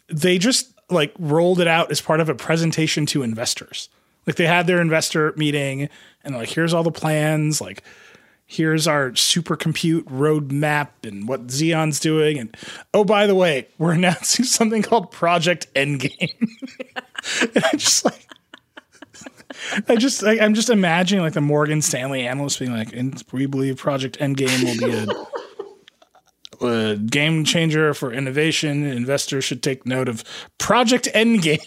They 0.09 0.38
just 0.38 0.72
like 0.90 1.12
rolled 1.18 1.61
it 1.61 1.68
out 1.68 1.90
as 1.90 2.00
part 2.00 2.20
of 2.20 2.28
a 2.28 2.34
presentation 2.34 3.06
to 3.06 3.22
investors. 3.22 3.88
Like 4.26 4.36
they 4.36 4.46
had 4.46 4.66
their 4.66 4.80
investor 4.80 5.32
meeting 5.36 5.88
and 6.22 6.34
like, 6.34 6.50
here's 6.50 6.74
all 6.74 6.82
the 6.82 6.90
plans, 6.90 7.61
like 7.61 7.82
here's 8.49 8.88
our 8.88 9.11
supercompute 9.11 10.05
roadmap 10.05 10.88
and 11.05 11.28
what 11.28 11.49
Xeon's 11.49 12.01
doing. 12.01 12.38
And 12.38 12.57
oh, 12.94 13.05
by 13.05 13.26
the 13.26 13.34
way, 13.34 13.68
we're 13.76 13.92
announcing 13.92 14.44
something 14.44 14.82
called 14.82 15.12
Project 15.12 15.72
Endgame. 15.74 16.32
and 17.55 17.64
I 17.72 17.72
just 17.76 18.05
like 18.05 18.26
I 19.88 19.96
just 19.96 20.24
I, 20.24 20.38
I'm 20.40 20.55
just 20.55 20.70
imagining 20.70 21.22
like 21.22 21.34
the 21.34 21.40
Morgan 21.40 21.82
Stanley 21.82 22.26
analyst 22.26 22.59
being 22.59 22.72
like, 22.72 22.92
and 22.92 23.22
we 23.32 23.46
believe 23.46 23.76
Project 23.76 24.18
Endgame 24.18 24.64
will 24.64 24.88
be 24.88 24.94
a, 26.64 26.66
a 26.92 26.96
game 26.96 27.44
changer 27.44 27.92
for 27.92 28.12
innovation. 28.12 28.84
Investors 28.84 29.44
should 29.44 29.62
take 29.62 29.84
note 29.84 30.09
of 30.09 30.24
Project 30.59 31.09
Endgame. 31.14 31.64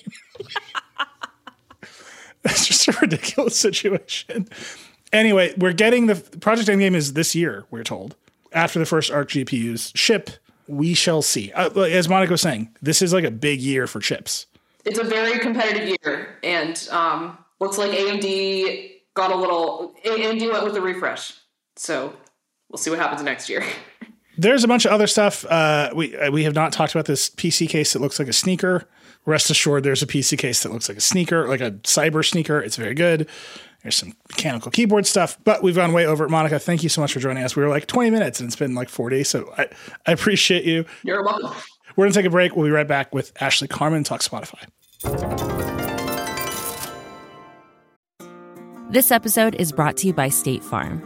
That's 2.43 2.65
just 2.65 2.88
a 2.88 2.97
ridiculous 2.99 3.55
situation. 3.55 4.47
Anyway, 5.14 5.53
we're 5.57 5.74
getting 5.74 6.05
the 6.07 6.16
Project 6.16 6.70
Endgame 6.70 6.95
is 6.95 7.14
this 7.14 7.36
year. 7.36 7.66
We're 7.70 7.84
told 7.84 8.16
after 8.53 8.80
the 8.80 8.86
first 8.86 9.12
Arc 9.12 9.30
GPUs 9.30 9.95
ship. 9.95 10.30
We 10.68 10.93
shall 10.93 11.22
see. 11.22 11.51
Uh, 11.51 11.70
as 11.82 12.07
Monica 12.07 12.32
was 12.32 12.41
saying, 12.41 12.70
this 12.82 13.01
is 13.01 13.12
like 13.14 13.26
a 13.26 13.32
big 13.32 13.59
year 13.59 13.88
for 13.88 13.99
chips. 13.99 14.45
It's 14.86 14.99
a 14.99 15.03
very 15.03 15.38
competitive 15.39 15.97
year, 16.01 16.38
and 16.43 16.88
um, 16.91 17.38
looks 17.59 17.78
like 17.78 17.91
AMD 17.91 18.91
got 19.14 19.32
a 19.32 19.36
little. 19.36 19.93
AMD 20.05 20.49
went 20.49 20.64
with 20.64 20.74
the 20.74 20.82
refresh, 20.82 21.34
so 21.76 22.14
we'll 22.70 22.78
see 22.78 22.89
what 22.89 22.99
happens 22.99 23.22
next 23.22 23.49
year. 23.49 23.64
There's 24.38 24.64
a 24.64 24.68
bunch 24.68 24.86
of 24.86 24.91
other 24.91 25.07
stuff. 25.07 25.45
Uh, 25.45 25.91
we 25.93 26.16
uh, 26.16 26.32
we 26.32 26.45
have 26.45 26.55
not 26.55 26.72
talked 26.72 26.95
about 26.95 27.05
this 27.05 27.30
PC 27.30 27.68
case 27.68 27.93
that 27.93 27.99
looks 27.99 28.18
like 28.18 28.30
a 28.30 28.34
sneaker. 28.34 28.88
Rest 29.26 29.51
assured, 29.51 29.84
there's 29.84 30.01
a 30.01 30.07
PC 30.07 30.36
case 30.36 30.64
that 30.64 30.72
looks 30.72 30.89
like 30.89 30.97
a 30.97 31.01
sneaker, 31.01 31.47
like 31.47 31.62
a 31.62 31.72
cyber 31.84 32.28
sneaker. 32.28 32.59
It's 32.59 32.76
very 32.76 32.95
good. 32.95 33.30
There's 33.84 33.95
some 33.95 34.13
mechanical 34.29 34.71
keyboard 34.71 35.07
stuff, 35.07 35.38
but 35.43 35.63
we've 35.63 35.75
gone 35.75 35.91
way 35.91 36.05
over 36.05 36.25
it. 36.25 36.29
Monica, 36.29 36.59
thank 36.59 36.84
you 36.84 36.89
so 36.89 37.01
much 37.01 37.13
for 37.13 37.19
joining 37.19 37.43
us. 37.43 37.55
We 37.55 37.63
were 37.63 37.69
like 37.69 37.88
20 37.88 38.11
minutes 38.11 38.39
and 38.39 38.47
it's 38.47 38.55
been 38.55 38.75
like 38.75 38.89
40. 38.89 39.23
So 39.23 39.51
I, 39.57 39.69
I 40.05 40.11
appreciate 40.11 40.65
you. 40.65 40.86
You're 41.03 41.23
welcome. 41.23 41.51
We're 41.95 42.05
going 42.05 42.13
to 42.13 42.19
take 42.19 42.27
a 42.27 42.29
break. 42.29 42.55
We'll 42.55 42.65
be 42.65 42.71
right 42.71 42.88
back 42.88 43.13
with 43.13 43.34
Ashley 43.41 43.67
Carman 43.67 44.03
Talk 44.03 44.21
Spotify. 44.21 44.67
This 48.91 49.11
episode 49.11 49.55
is 49.55 49.71
brought 49.71 49.97
to 49.97 50.07
you 50.07 50.13
by 50.13 50.29
State 50.29 50.63
Farm. 50.63 51.01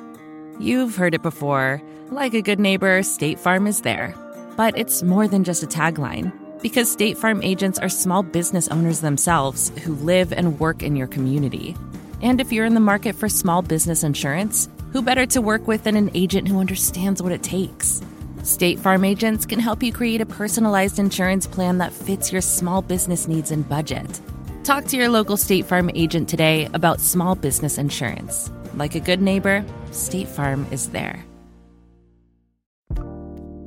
You've 0.60 0.96
heard 0.96 1.14
it 1.14 1.22
before. 1.22 1.82
Like 2.10 2.34
a 2.34 2.42
good 2.42 2.60
neighbor, 2.60 3.04
State 3.04 3.40
Farm 3.40 3.68
is 3.68 3.82
there. 3.82 4.14
But 4.58 4.78
it's 4.78 5.04
more 5.04 5.28
than 5.28 5.44
just 5.44 5.64
a 5.64 5.68
tagline, 5.68 6.32
because 6.62 6.92
State 6.92 7.18
Farm 7.18 7.42
agents 7.44 7.80
are 7.80 7.90
small 7.90 8.24
business 8.24 8.68
owners 8.70 9.02
themselves 9.02 9.72
who 9.84 9.96
live 9.96 10.34
and 10.34 10.60
work 10.60 10.82
in 10.82 10.96
your 10.96 11.08
community. 11.08 11.76
And 12.22 12.40
if 12.40 12.52
you're 12.52 12.66
in 12.66 12.74
the 12.74 12.80
market 12.80 13.16
for 13.16 13.30
small 13.30 13.62
business 13.62 14.04
insurance, 14.04 14.70
who 14.94 15.02
better 15.02 15.26
to 15.28 15.42
work 15.42 15.68
with 15.68 15.84
than 15.84 15.96
an 15.96 16.12
agent 16.14 16.48
who 16.48 16.60
understands 16.60 17.22
what 17.22 17.32
it 17.32 17.44
takes? 17.44 18.02
State 18.44 18.80
Farm 18.80 19.04
agents 19.04 19.46
can 19.46 19.60
help 19.60 19.82
you 19.82 19.92
create 19.92 20.22
a 20.22 20.26
personalized 20.26 21.00
insurance 21.00 21.48
plan 21.48 21.80
that 21.80 21.92
fits 21.92 22.32
your 22.32 22.42
small 22.42 22.82
business 22.82 23.28
needs 23.28 23.52
and 23.52 23.68
budget. 23.68 24.22
Talk 24.64 24.86
to 24.86 24.98
your 24.98 25.10
local 25.10 25.38
State 25.38 25.66
Farm 25.66 25.90
agent 25.96 26.30
today 26.30 26.70
about 26.74 27.00
small 27.00 27.36
business 27.36 27.78
insurance. 27.78 28.52
Like 28.76 28.96
a 28.96 29.00
good 29.00 29.22
neighbor, 29.22 29.66
State 29.92 30.28
Farm 30.28 30.68
is 30.72 30.90
there. 30.90 31.24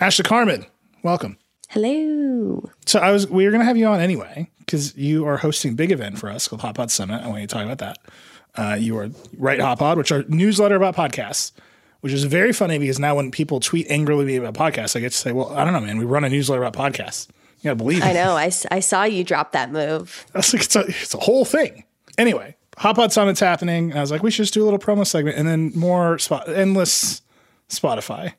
Ashley 0.00 0.22
Carman, 0.22 0.64
welcome. 1.02 1.36
Hello. 1.68 2.64
So 2.86 3.00
I 3.00 3.10
was 3.10 3.28
we 3.28 3.44
were 3.44 3.50
going 3.50 3.60
to 3.60 3.66
have 3.66 3.76
you 3.76 3.86
on 3.86 4.00
anyway 4.00 4.50
because 4.60 4.96
you 4.96 5.26
are 5.26 5.36
hosting 5.36 5.72
a 5.72 5.74
big 5.74 5.92
event 5.92 6.18
for 6.18 6.30
us 6.30 6.48
called 6.48 6.62
Hot 6.62 6.74
Pod 6.74 6.90
Summit. 6.90 7.22
I 7.22 7.28
want 7.28 7.42
you 7.42 7.46
to 7.46 7.54
talk 7.54 7.66
about 7.66 7.78
that. 7.78 7.98
Uh, 8.54 8.76
you 8.80 8.96
are 8.96 9.10
Write 9.36 9.60
Hot 9.60 9.78
Pod, 9.78 9.98
which 9.98 10.10
are 10.10 10.24
newsletter 10.26 10.76
about 10.76 10.96
podcasts, 10.96 11.52
which 12.00 12.14
is 12.14 12.24
very 12.24 12.54
funny 12.54 12.78
because 12.78 12.98
now 12.98 13.14
when 13.14 13.30
people 13.30 13.60
tweet 13.60 13.90
angrily 13.90 14.36
about 14.36 14.54
podcasts, 14.54 14.96
I 14.96 15.00
get 15.00 15.12
to 15.12 15.18
say, 15.18 15.32
"Well, 15.32 15.52
I 15.52 15.64
don't 15.64 15.74
know, 15.74 15.80
man. 15.80 15.98
We 15.98 16.06
run 16.06 16.24
a 16.24 16.30
newsletter 16.30 16.64
about 16.64 16.94
podcasts. 16.94 17.28
You 17.58 17.64
got 17.64 17.70
to 17.72 17.76
believe." 17.76 18.02
I 18.02 18.12
it." 18.12 18.14
know. 18.14 18.36
I 18.36 18.80
saw 18.80 19.04
you 19.04 19.22
drop 19.22 19.52
that 19.52 19.70
move. 19.70 20.24
I 20.34 20.38
was 20.38 20.54
like, 20.54 20.62
it's 20.62 20.76
a, 20.76 20.80
it's 20.80 21.12
a 21.12 21.18
whole 21.18 21.44
thing. 21.44 21.84
Anyway, 22.16 22.56
Hot 22.78 22.96
Pod 22.96 23.12
Summit's 23.12 23.40
happening. 23.40 23.90
And 23.90 23.98
I 23.98 24.00
was 24.00 24.10
like, 24.10 24.22
we 24.22 24.30
should 24.30 24.44
just 24.44 24.54
do 24.54 24.62
a 24.62 24.64
little 24.64 24.78
promo 24.78 25.06
segment 25.06 25.36
and 25.36 25.46
then 25.46 25.72
more 25.74 26.18
spot, 26.18 26.48
endless 26.48 27.20
Spotify. 27.68 28.32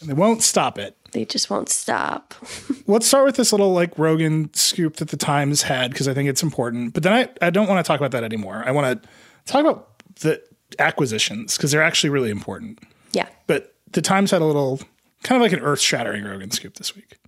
And 0.00 0.08
they 0.08 0.14
won't 0.14 0.42
stop 0.42 0.78
it. 0.78 0.96
They 1.12 1.24
just 1.24 1.50
won't 1.50 1.68
stop. 1.68 2.34
Let's 2.86 3.06
start 3.06 3.26
with 3.26 3.36
this 3.36 3.52
little 3.52 3.72
like 3.72 3.96
Rogan 3.98 4.52
scoop 4.54 4.96
that 4.96 5.08
the 5.08 5.16
Times 5.16 5.62
had 5.62 5.90
because 5.90 6.08
I 6.08 6.14
think 6.14 6.28
it's 6.28 6.42
important. 6.42 6.94
But 6.94 7.02
then 7.02 7.12
I, 7.12 7.46
I 7.46 7.50
don't 7.50 7.68
want 7.68 7.84
to 7.84 7.88
talk 7.88 8.00
about 8.00 8.12
that 8.12 8.24
anymore. 8.24 8.62
I 8.66 8.70
want 8.70 9.02
to 9.02 9.08
talk 9.44 9.60
about 9.60 10.02
the 10.20 10.42
acquisitions 10.78 11.56
because 11.56 11.72
they're 11.72 11.82
actually 11.82 12.10
really 12.10 12.30
important. 12.30 12.78
Yeah. 13.12 13.28
But 13.46 13.74
the 13.92 14.02
Times 14.02 14.30
had 14.30 14.42
a 14.42 14.46
little 14.46 14.80
kind 15.22 15.36
of 15.36 15.42
like 15.42 15.52
an 15.52 15.64
earth 15.64 15.80
shattering 15.80 16.24
Rogan 16.24 16.50
scoop 16.50 16.74
this 16.74 16.94
week. 16.94 17.18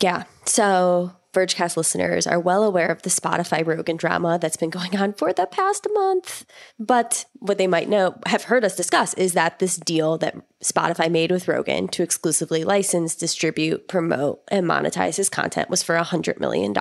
Yeah. 0.00 0.24
So, 0.46 1.12
Vergecast 1.32 1.76
listeners 1.76 2.26
are 2.26 2.38
well 2.38 2.62
aware 2.62 2.88
of 2.88 3.02
the 3.02 3.10
Spotify 3.10 3.66
Rogan 3.66 3.96
drama 3.96 4.38
that's 4.38 4.56
been 4.56 4.70
going 4.70 4.96
on 4.96 5.14
for 5.14 5.32
the 5.32 5.46
past 5.46 5.86
month. 5.94 6.44
But 6.78 7.24
what 7.38 7.56
they 7.56 7.66
might 7.66 7.88
know, 7.88 8.18
have 8.26 8.44
heard 8.44 8.64
us 8.64 8.76
discuss, 8.76 9.14
is 9.14 9.32
that 9.32 9.58
this 9.58 9.76
deal 9.76 10.18
that 10.18 10.36
Spotify 10.62 11.10
made 11.10 11.30
with 11.30 11.48
Rogan 11.48 11.88
to 11.88 12.02
exclusively 12.02 12.64
license, 12.64 13.14
distribute, 13.14 13.88
promote, 13.88 14.42
and 14.48 14.66
monetize 14.66 15.16
his 15.16 15.30
content 15.30 15.70
was 15.70 15.82
for 15.82 15.96
$100 15.96 16.38
million. 16.38 16.74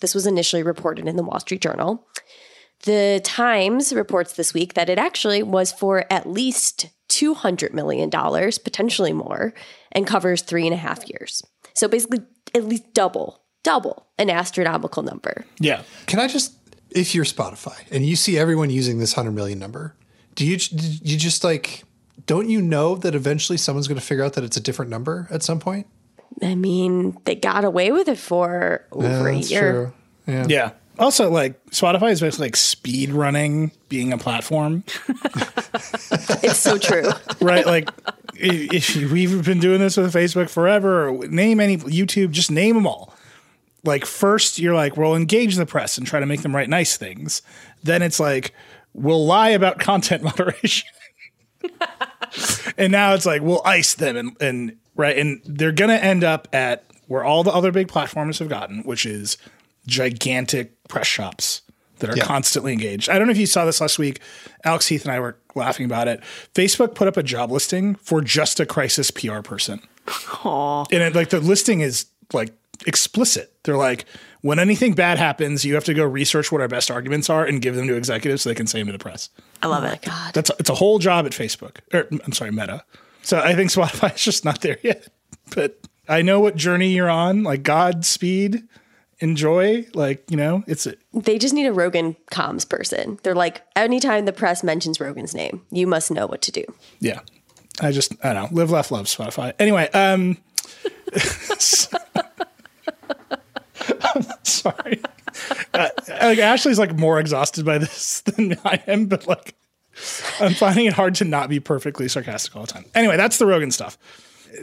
This 0.00 0.14
was 0.14 0.26
initially 0.26 0.62
reported 0.62 1.06
in 1.06 1.16
the 1.16 1.22
Wall 1.22 1.40
Street 1.40 1.60
Journal. 1.60 2.06
The 2.84 3.20
Times 3.24 3.92
reports 3.92 4.34
this 4.34 4.54
week 4.54 4.74
that 4.74 4.88
it 4.88 4.98
actually 4.98 5.42
was 5.42 5.72
for 5.72 6.04
at 6.10 6.28
least 6.28 6.88
$200 7.08 7.72
million, 7.72 8.10
potentially 8.10 9.12
more, 9.12 9.52
and 9.92 10.06
covers 10.06 10.42
three 10.42 10.66
and 10.66 10.74
a 10.74 10.78
half 10.78 11.08
years. 11.08 11.42
So 11.74 11.88
basically, 11.88 12.20
at 12.54 12.64
least 12.64 12.94
double, 12.94 13.42
double 13.68 14.06
an 14.18 14.30
astronomical 14.30 15.02
number. 15.02 15.44
Yeah. 15.60 15.82
Can 16.06 16.20
I 16.20 16.26
just, 16.26 16.54
if 16.90 17.14
you're 17.14 17.26
Spotify 17.26 17.76
and 17.90 18.06
you 18.06 18.16
see 18.16 18.38
everyone 18.38 18.70
using 18.70 18.98
this 18.98 19.14
100 19.14 19.32
million 19.32 19.58
number, 19.58 19.94
do 20.34 20.46
you, 20.46 20.56
do 20.56 20.86
you 21.02 21.18
just 21.18 21.44
like, 21.44 21.84
don't 22.26 22.48
you 22.48 22.62
know 22.62 22.94
that 22.96 23.14
eventually 23.14 23.58
someone's 23.58 23.86
going 23.86 24.00
to 24.00 24.04
figure 24.04 24.24
out 24.24 24.32
that 24.34 24.44
it's 24.44 24.56
a 24.56 24.60
different 24.60 24.90
number 24.90 25.28
at 25.30 25.42
some 25.42 25.60
point? 25.60 25.86
I 26.42 26.54
mean, 26.54 27.18
they 27.24 27.34
got 27.34 27.64
away 27.64 27.92
with 27.92 28.08
it 28.08 28.16
for 28.16 28.86
over 28.90 29.28
a 29.28 29.34
That's 29.34 29.50
year. 29.50 29.72
true. 29.72 29.92
Yeah. 30.26 30.46
Yeah. 30.48 30.70
Also, 30.98 31.30
like 31.30 31.62
Spotify 31.66 32.12
is 32.12 32.20
basically 32.20 32.46
like 32.46 32.56
speed 32.56 33.10
running 33.10 33.70
being 33.90 34.14
a 34.14 34.18
platform. 34.18 34.84
It's 36.42 36.58
so 36.58 36.78
true. 36.78 37.10
right? 37.40 37.66
Like, 37.66 37.90
if, 38.34 38.96
if 38.96 39.12
we've 39.12 39.44
been 39.44 39.60
doing 39.60 39.80
this 39.80 39.96
with 39.96 40.12
Facebook 40.12 40.48
forever, 40.48 41.08
or 41.08 41.26
name 41.28 41.60
any 41.60 41.76
YouTube, 41.78 42.30
just 42.30 42.50
name 42.50 42.74
them 42.74 42.86
all. 42.86 43.14
Like, 43.88 44.04
first 44.04 44.58
you're 44.58 44.74
like, 44.74 44.96
we'll 44.96 45.16
engage 45.16 45.56
the 45.56 45.66
press 45.66 45.98
and 45.98 46.06
try 46.06 46.20
to 46.20 46.26
make 46.26 46.42
them 46.42 46.54
write 46.54 46.68
nice 46.68 46.96
things. 46.96 47.42
Then 47.82 48.02
it's 48.02 48.20
like, 48.20 48.54
we'll 48.94 49.26
lie 49.26 49.48
about 49.50 49.78
content 49.80 50.22
moderation. 50.22 50.88
and 52.76 52.92
now 52.92 53.14
it's 53.14 53.26
like, 53.26 53.42
we'll 53.42 53.62
ice 53.64 53.94
them 53.94 54.16
and, 54.16 54.36
and 54.40 54.76
right. 54.94 55.16
And 55.18 55.40
they're 55.44 55.72
going 55.72 55.90
to 55.90 56.02
end 56.02 56.22
up 56.24 56.48
at 56.52 56.84
where 57.06 57.24
all 57.24 57.42
the 57.42 57.50
other 57.52 57.72
big 57.72 57.88
platforms 57.88 58.38
have 58.38 58.48
gotten, 58.48 58.82
which 58.82 59.06
is 59.06 59.38
gigantic 59.86 60.72
press 60.88 61.06
shops 61.06 61.62
that 61.98 62.10
are 62.10 62.16
Yeah. 62.16 62.24
constantly 62.24 62.72
engaged. 62.72 63.08
I 63.08 63.18
don't 63.18 63.26
know 63.26 63.32
if 63.32 63.38
you 63.38 63.46
saw 63.46 63.64
this 63.64 63.80
last 63.80 63.98
week. 63.98 64.20
Alex 64.64 64.86
Heath 64.86 65.04
and 65.04 65.12
I 65.12 65.18
were 65.18 65.36
laughing 65.54 65.86
about 65.86 66.06
it. 66.06 66.20
Facebook 66.54 66.94
put 66.94 67.08
up 67.08 67.16
a 67.16 67.22
job 67.22 67.50
listing 67.50 67.94
for 67.96 68.20
just 68.20 68.60
a 68.60 68.66
crisis 68.66 69.10
PR 69.10 69.40
person. 69.40 69.80
Aww. 70.06 70.86
And 70.92 71.02
it, 71.02 71.14
like 71.14 71.30
the 71.30 71.40
listing 71.40 71.80
is 71.80 72.06
like 72.32 72.52
explicit. 72.86 73.52
They're 73.64 73.76
like, 73.76 74.04
when 74.42 74.58
anything 74.58 74.94
bad 74.94 75.18
happens, 75.18 75.64
you 75.64 75.74
have 75.74 75.84
to 75.84 75.94
go 75.94 76.04
research 76.04 76.52
what 76.52 76.60
our 76.60 76.68
best 76.68 76.90
arguments 76.90 77.28
are 77.28 77.44
and 77.44 77.60
give 77.60 77.74
them 77.74 77.86
to 77.88 77.96
executives 77.96 78.42
so 78.42 78.50
they 78.50 78.54
can 78.54 78.66
say 78.66 78.78
them 78.78 78.86
to 78.86 78.92
the 78.92 78.98
press. 78.98 79.30
I 79.62 79.66
love 79.66 79.84
it. 79.84 80.02
God. 80.02 80.34
That's 80.34 80.50
a, 80.50 80.54
it's 80.58 80.70
a 80.70 80.74
whole 80.74 80.98
job 80.98 81.26
at 81.26 81.32
Facebook. 81.32 81.78
Or 81.92 82.06
I'm 82.24 82.32
sorry, 82.32 82.52
Meta. 82.52 82.84
So 83.22 83.38
I 83.40 83.54
think 83.54 83.70
Spotify 83.70 84.14
is 84.16 84.22
just 84.24 84.44
not 84.44 84.60
there 84.60 84.78
yet. 84.82 85.08
But 85.54 85.78
I 86.08 86.22
know 86.22 86.40
what 86.40 86.56
journey 86.56 86.90
you're 86.94 87.10
on. 87.10 87.42
Like 87.42 87.62
Godspeed, 87.64 88.62
enjoy. 89.18 89.86
Like 89.94 90.30
you 90.30 90.36
know, 90.36 90.62
it's 90.66 90.86
a, 90.86 90.94
They 91.12 91.38
just 91.38 91.52
need 91.54 91.66
a 91.66 91.72
Rogan 91.72 92.16
comms 92.30 92.66
person. 92.68 93.18
They're 93.24 93.34
like, 93.34 93.62
anytime 93.74 94.24
the 94.24 94.32
press 94.32 94.62
mentions 94.62 95.00
Rogan's 95.00 95.34
name, 95.34 95.62
you 95.70 95.86
must 95.86 96.10
know 96.10 96.26
what 96.26 96.42
to 96.42 96.52
do. 96.52 96.64
yeah. 97.00 97.20
I 97.80 97.92
just 97.92 98.12
I 98.24 98.32
don't 98.32 98.50
know. 98.52 98.56
Live, 98.60 98.70
laugh, 98.72 98.90
love 98.90 99.06
Spotify. 99.06 99.52
Anyway, 99.60 99.88
um, 99.90 100.36
sorry. 104.42 105.00
Uh, 105.74 105.88
like 106.08 106.38
Ashley's 106.38 106.78
like 106.78 106.96
more 106.96 107.20
exhausted 107.20 107.64
by 107.64 107.78
this 107.78 108.20
than 108.26 108.58
I 108.64 108.82
am, 108.86 109.06
but 109.06 109.26
like 109.26 109.54
I'm 110.40 110.54
finding 110.54 110.86
it 110.86 110.92
hard 110.92 111.14
to 111.16 111.24
not 111.24 111.48
be 111.48 111.60
perfectly 111.60 112.08
sarcastic 112.08 112.54
all 112.54 112.62
the 112.62 112.72
time. 112.72 112.84
Anyway, 112.94 113.16
that's 113.16 113.38
the 113.38 113.46
Rogan 113.46 113.70
stuff. 113.70 113.98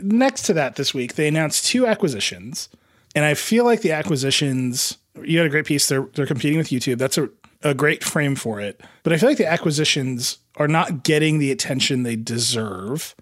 Next 0.02 0.44
to 0.44 0.54
that 0.54 0.76
this 0.76 0.94
week, 0.94 1.16
they 1.16 1.28
announced 1.28 1.66
two 1.66 1.86
acquisitions. 1.86 2.70
And 3.16 3.24
I 3.24 3.34
feel 3.34 3.64
like 3.64 3.82
the 3.82 3.92
acquisitions, 3.94 4.98
you 5.24 5.38
had 5.38 5.48
a 5.48 5.50
great 5.50 5.66
piece. 5.66 5.88
They're 5.88 6.08
they're 6.14 6.26
competing 6.26 6.58
with 6.58 6.70
YouTube. 6.70 6.98
That's 6.98 7.18
a, 7.18 7.30
a 7.64 7.74
great 7.74 8.04
frame 8.04 8.36
for 8.36 8.60
it. 8.60 8.82
But 9.04 9.14
I 9.14 9.18
feel 9.18 9.30
like 9.30 9.38
the 9.38 9.48
acquisitions 9.50 10.40
are 10.58 10.68
not 10.68 11.04
getting 11.04 11.40
the 11.40 11.52
attention 11.52 12.04
they 12.04 12.16
deserve 12.16 13.16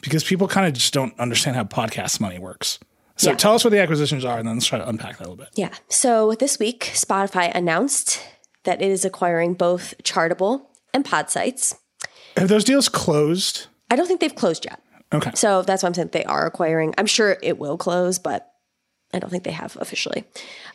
because 0.00 0.24
people 0.24 0.48
kind 0.48 0.66
of 0.66 0.72
just 0.74 0.92
don't 0.92 1.18
understand 1.18 1.56
how 1.56 1.64
podcast 1.64 2.20
money 2.20 2.38
works. 2.38 2.78
So 3.16 3.30
Yeah. 3.30 3.36
tell 3.36 3.54
us 3.54 3.64
what 3.64 3.70
the 3.70 3.80
acquisitions 3.80 4.24
are 4.24 4.38
and 4.38 4.46
then 4.48 4.56
let's 4.56 4.66
try 4.66 4.78
to 4.78 4.88
unpack 4.88 5.18
that 5.18 5.26
a 5.26 5.30
little 5.30 5.36
bit. 5.36 5.48
Yeah. 5.54 5.70
So 5.88 6.34
this 6.38 6.58
week, 6.58 6.90
Spotify 6.94 7.54
announced 7.54 8.20
that 8.64 8.82
it 8.82 8.90
is 8.90 9.04
acquiring 9.04 9.54
both 9.54 9.94
Chartable 10.02 10.62
and 10.92 11.04
Podsights. 11.04 11.76
Have 12.36 12.48
those 12.48 12.64
deals 12.64 12.88
closed? 12.88 13.66
I 13.90 13.96
don't 13.96 14.06
think 14.06 14.20
they've 14.20 14.34
closed 14.34 14.64
yet. 14.64 14.80
Okay. 15.12 15.30
So 15.34 15.62
that's 15.62 15.82
why 15.82 15.88
I'm 15.88 15.94
saying 15.94 16.08
they 16.12 16.24
are 16.24 16.46
acquiring. 16.46 16.94
I'm 16.98 17.06
sure 17.06 17.36
it 17.42 17.58
will 17.58 17.76
close, 17.76 18.18
but 18.18 18.50
I 19.12 19.20
don't 19.20 19.30
think 19.30 19.44
they 19.44 19.52
have 19.52 19.76
officially. 19.80 20.24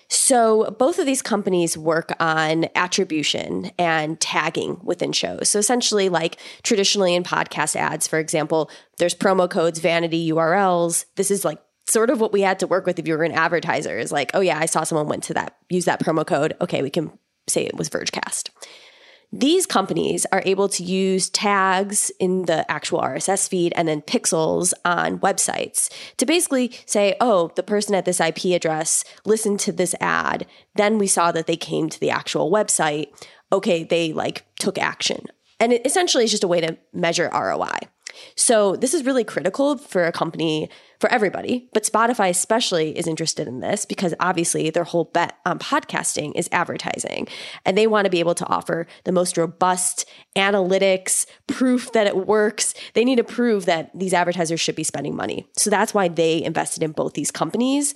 So 0.08 0.74
both 0.80 0.98
of 0.98 1.06
these 1.06 1.22
companies 1.22 1.78
work 1.78 2.14
on 2.22 2.68
attribution 2.74 3.72
and 3.78 4.18
tagging 4.20 4.80
within 4.82 5.12
shows. 5.12 5.50
So 5.50 5.60
essentially, 5.60 6.08
like 6.08 6.38
traditionally 6.64 7.16
in 7.16 7.24
podcast 7.24 7.76
ads, 7.76 8.08
for 8.08 8.18
example, 8.18 8.72
there's 8.98 9.14
promo 9.14 9.50
codes, 9.50 9.80
vanity 9.80 10.32
URLs. 10.32 11.04
This 11.18 11.32
is 11.32 11.44
like 11.44 11.60
sort 11.90 12.10
of 12.10 12.22
what 12.22 12.32
we 12.32 12.42
had 12.42 12.60
to 12.60 12.68
work 12.68 12.86
with 12.86 13.00
if 13.00 13.08
you 13.08 13.18
were 13.18 13.24
an 13.24 13.32
advertiser 13.32 13.98
is 13.98 14.12
like, 14.12 14.32
oh 14.34 14.42
yeah, 14.42 14.60
I 14.60 14.66
saw 14.66 14.84
someone 14.84 15.08
went 15.08 15.24
to 15.24 15.34
that, 15.34 15.58
use 15.70 15.86
that 15.86 16.02
promo 16.02 16.26
code. 16.26 16.56
Okay, 16.62 16.82
we 16.82 16.90
can 16.90 17.12
say 17.48 17.66
it 17.66 17.78
was 17.78 17.90
Vergecast. 17.90 18.50
These 19.32 19.68
companies 19.68 20.26
are 20.32 20.42
able 20.46 20.70
to 20.70 20.84
use 20.84 21.30
tags 21.30 22.12
in 22.20 22.46
the 22.46 22.70
actual 22.70 23.00
RSS 23.00 23.48
feed 23.48 23.74
and 23.76 23.88
then 23.88 24.02
pixels 24.02 24.74
on 24.84 25.20
websites 25.20 25.92
to 26.18 26.26
basically 26.26 26.72
say, 26.88 27.16
oh, 27.22 27.52
the 27.56 27.62
person 27.62 27.94
at 27.94 28.06
this 28.06 28.20
IP 28.20 28.46
address 28.56 29.04
listened 29.26 29.60
to 29.62 29.72
this 29.72 29.94
ad. 30.00 30.48
Then 30.76 30.98
we 30.98 31.06
saw 31.06 31.32
that 31.32 31.46
they 31.46 31.58
came 31.58 31.90
to 31.90 32.00
the 32.00 32.10
actual 32.10 32.52
website. 32.52 33.10
Okay, 33.52 33.84
they 33.84 34.14
like 34.14 34.46
took 34.58 34.80
action. 34.80 35.28
And 35.60 35.74
it 35.74 35.86
essentially 35.86 36.24
is 36.24 36.32
just 36.32 36.44
a 36.44 36.48
way 36.48 36.62
to 36.62 36.78
measure 36.92 37.30
ROI. 37.32 37.78
So 38.36 38.76
this 38.76 38.94
is 38.94 39.06
really 39.06 39.24
critical 39.24 39.78
for 39.78 40.06
a 40.06 40.12
company, 40.12 40.70
for 41.00 41.10
everybody, 41.12 41.70
but 41.74 41.84
Spotify 41.84 42.30
especially 42.30 42.98
is 42.98 43.08
interested 43.08 43.48
in 43.48 43.62
this 43.62 43.86
because 43.86 44.14
obviously 44.20 44.70
their 44.70 44.84
whole 44.84 45.06
bet 45.06 45.38
on 45.46 45.60
podcasting 45.60 46.34
is 46.36 46.50
advertising. 46.52 47.28
And 47.66 47.78
they 47.78 47.88
want 47.88 48.06
to 48.06 48.12
be 48.12 48.20
able 48.20 48.36
to 48.36 48.48
offer 48.48 48.86
the 49.06 49.12
most 49.12 49.38
robust 49.38 50.06
analytics, 50.36 51.26
proof 51.48 51.92
that 51.94 52.08
it 52.08 52.28
works. 52.28 52.74
They 52.94 53.06
need 53.06 53.18
to 53.18 53.24
prove 53.24 53.66
that 53.66 53.92
these 53.98 54.14
advertisers 54.14 54.60
should 54.60 54.76
be 54.76 54.84
spending 54.84 55.16
money. 55.16 55.48
So 55.56 55.70
that's 55.70 55.94
why 55.94 56.08
they 56.08 56.44
invested 56.44 56.84
in 56.84 56.92
both 56.92 57.14
these 57.14 57.32
companies. 57.32 57.94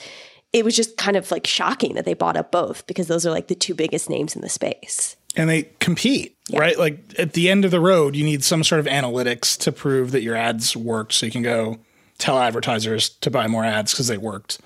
It 0.53 0.63
was 0.63 0.75
just 0.75 0.97
kind 0.97 1.17
of 1.17 1.29
like 1.31 1.47
shocking 1.47 1.95
that 1.95 2.05
they 2.05 2.13
bought 2.13 2.37
up 2.37 2.51
both 2.51 2.85
because 2.85 3.07
those 3.07 3.25
are 3.25 3.31
like 3.31 3.47
the 3.47 3.55
two 3.55 3.73
biggest 3.73 4.09
names 4.09 4.35
in 4.35 4.41
the 4.41 4.49
space. 4.49 5.17
And 5.35 5.49
they 5.49 5.63
compete, 5.79 6.37
right? 6.53 6.77
Like 6.77 6.99
at 7.17 7.33
the 7.33 7.49
end 7.49 7.65
of 7.65 7.71
the 7.71 7.79
road, 7.79 8.15
you 8.15 8.23
need 8.23 8.43
some 8.43 8.63
sort 8.63 8.79
of 8.79 8.85
analytics 8.85 9.57
to 9.59 9.71
prove 9.71 10.11
that 10.11 10.21
your 10.21 10.35
ads 10.35 10.75
worked 10.75 11.13
so 11.13 11.25
you 11.25 11.31
can 11.31 11.41
go 11.41 11.79
tell 12.17 12.39
advertisers 12.39 13.09
to 13.09 13.31
buy 13.31 13.47
more 13.47 13.63
ads 13.63 13.91
because 13.91 14.07
they 14.07 14.17
worked. 14.17 14.59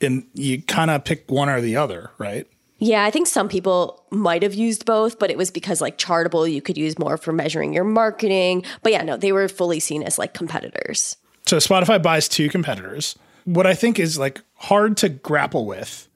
And 0.00 0.26
you 0.34 0.62
kind 0.62 0.90
of 0.90 1.04
pick 1.04 1.30
one 1.30 1.48
or 1.48 1.60
the 1.60 1.76
other, 1.76 2.10
right? 2.18 2.46
Yeah, 2.78 3.04
I 3.04 3.12
think 3.12 3.28
some 3.28 3.48
people 3.48 4.04
might 4.10 4.42
have 4.42 4.54
used 4.54 4.84
both, 4.84 5.20
but 5.20 5.30
it 5.30 5.38
was 5.38 5.52
because 5.52 5.80
like 5.80 5.98
Chartable 5.98 6.50
you 6.50 6.60
could 6.60 6.76
use 6.76 6.98
more 6.98 7.16
for 7.16 7.32
measuring 7.32 7.72
your 7.72 7.84
marketing. 7.84 8.64
But 8.82 8.90
yeah, 8.90 9.02
no, 9.02 9.16
they 9.16 9.30
were 9.30 9.48
fully 9.48 9.78
seen 9.78 10.02
as 10.02 10.18
like 10.18 10.34
competitors. 10.34 11.16
So 11.46 11.58
Spotify 11.58 12.02
buys 12.02 12.28
two 12.28 12.48
competitors. 12.48 13.16
What 13.44 13.66
I 13.66 13.74
think 13.74 14.00
is 14.00 14.18
like 14.18 14.40
hard 14.54 14.96
to 14.98 15.08
grapple 15.08 15.64
with 15.64 16.08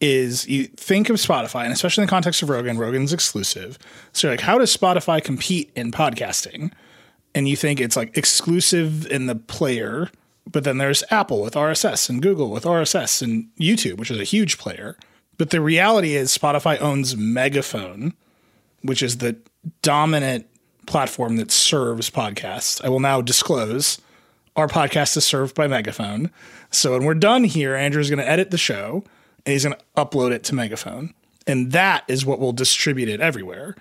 is 0.00 0.48
you 0.48 0.64
think 0.64 1.10
of 1.10 1.16
Spotify, 1.16 1.64
and 1.64 1.72
especially 1.72 2.02
in 2.02 2.06
the 2.06 2.10
context 2.10 2.42
of 2.42 2.48
Rogan, 2.48 2.78
Rogan's 2.78 3.12
exclusive. 3.12 3.78
So 4.12 4.26
you're 4.26 4.36
like, 4.36 4.44
how 4.44 4.58
does 4.58 4.74
Spotify 4.74 5.22
compete 5.22 5.70
in 5.76 5.92
podcasting? 5.92 6.72
And 7.34 7.48
you 7.48 7.56
think 7.56 7.80
it's 7.80 7.96
like 7.96 8.16
exclusive 8.16 9.06
in 9.06 9.26
the 9.26 9.34
player, 9.34 10.10
but 10.50 10.64
then 10.64 10.78
there's 10.78 11.04
Apple 11.10 11.42
with 11.42 11.54
RSS 11.54 12.08
and 12.08 12.22
Google 12.22 12.50
with 12.50 12.64
RSS 12.64 13.22
and 13.22 13.48
YouTube, 13.60 13.98
which 13.98 14.10
is 14.10 14.18
a 14.18 14.24
huge 14.24 14.58
player. 14.58 14.96
But 15.36 15.50
the 15.50 15.60
reality 15.60 16.16
is 16.16 16.36
Spotify 16.36 16.80
owns 16.80 17.16
Megaphone, 17.16 18.14
which 18.82 19.02
is 19.02 19.18
the 19.18 19.36
dominant 19.82 20.46
platform 20.86 21.36
that 21.36 21.50
serves 21.50 22.10
podcasts. 22.10 22.84
I 22.84 22.88
will 22.88 23.00
now 23.00 23.20
disclose 23.20 24.00
our 24.56 24.66
podcast 24.66 25.16
is 25.16 25.24
served 25.24 25.54
by 25.54 25.68
Megaphone. 25.68 26.30
So 26.70 26.92
when 26.92 27.04
we're 27.04 27.14
done 27.14 27.44
here, 27.44 27.74
Andrew's 27.74 28.10
going 28.10 28.18
to 28.18 28.28
edit 28.28 28.50
the 28.50 28.58
show 28.58 29.04
and 29.46 29.52
he's 29.52 29.64
going 29.64 29.76
to 29.76 29.84
upload 29.96 30.32
it 30.32 30.44
to 30.44 30.54
Megaphone. 30.54 31.14
And 31.46 31.72
that 31.72 32.04
is 32.08 32.24
what 32.24 32.38
will 32.38 32.52
distribute 32.52 33.08
it 33.08 33.20
everywhere. 33.20 33.74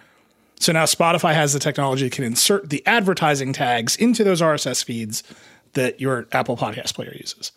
So 0.59 0.73
now 0.73 0.85
Spotify 0.85 1.33
has 1.33 1.53
the 1.53 1.59
technology 1.59 2.05
that 2.05 2.11
can 2.11 2.25
insert 2.25 2.69
the 2.69 2.85
advertising 2.85 3.53
tags 3.53 3.95
into 3.95 4.23
those 4.23 4.41
RSS 4.41 4.83
feeds 4.83 5.23
that 5.73 6.01
your 6.01 6.27
Apple 6.31 6.57
Podcast 6.57 6.95
player 6.95 7.13
uses. 7.15 7.51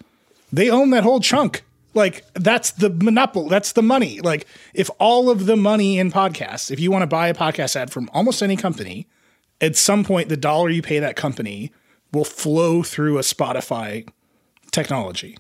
They 0.53 0.71
own 0.71 0.91
that 0.91 1.03
whole 1.03 1.21
chunk. 1.21 1.65
Like 1.95 2.25
that's 2.35 2.73
the 2.73 2.91
monopoly, 2.91 3.49
that's 3.49 3.73
the 3.73 3.83
money. 3.83 4.21
Like 4.21 4.47
if 4.73 4.89
all 4.99 5.31
of 5.31 5.47
the 5.47 5.57
money 5.57 5.99
in 5.99 6.11
podcasts, 6.11 6.71
if 6.71 6.81
you 6.81 6.91
want 6.91 7.03
to 7.03 7.07
buy 7.07 7.29
a 7.29 7.35
podcast 7.35 7.77
ad 7.77 7.91
from 7.91 8.09
almost 8.15 8.43
any 8.43 8.57
company, 8.57 9.07
at 9.61 9.77
some 9.77 10.05
point 10.05 10.29
the 10.29 10.37
dollar 10.37 10.71
you 10.71 10.81
pay 10.81 10.99
that 11.01 11.17
company 11.17 11.73
will 12.13 12.25
flow 12.25 12.83
through 12.83 13.19
a 13.19 13.23
Spotify 13.23 14.09
technology. 14.71 15.37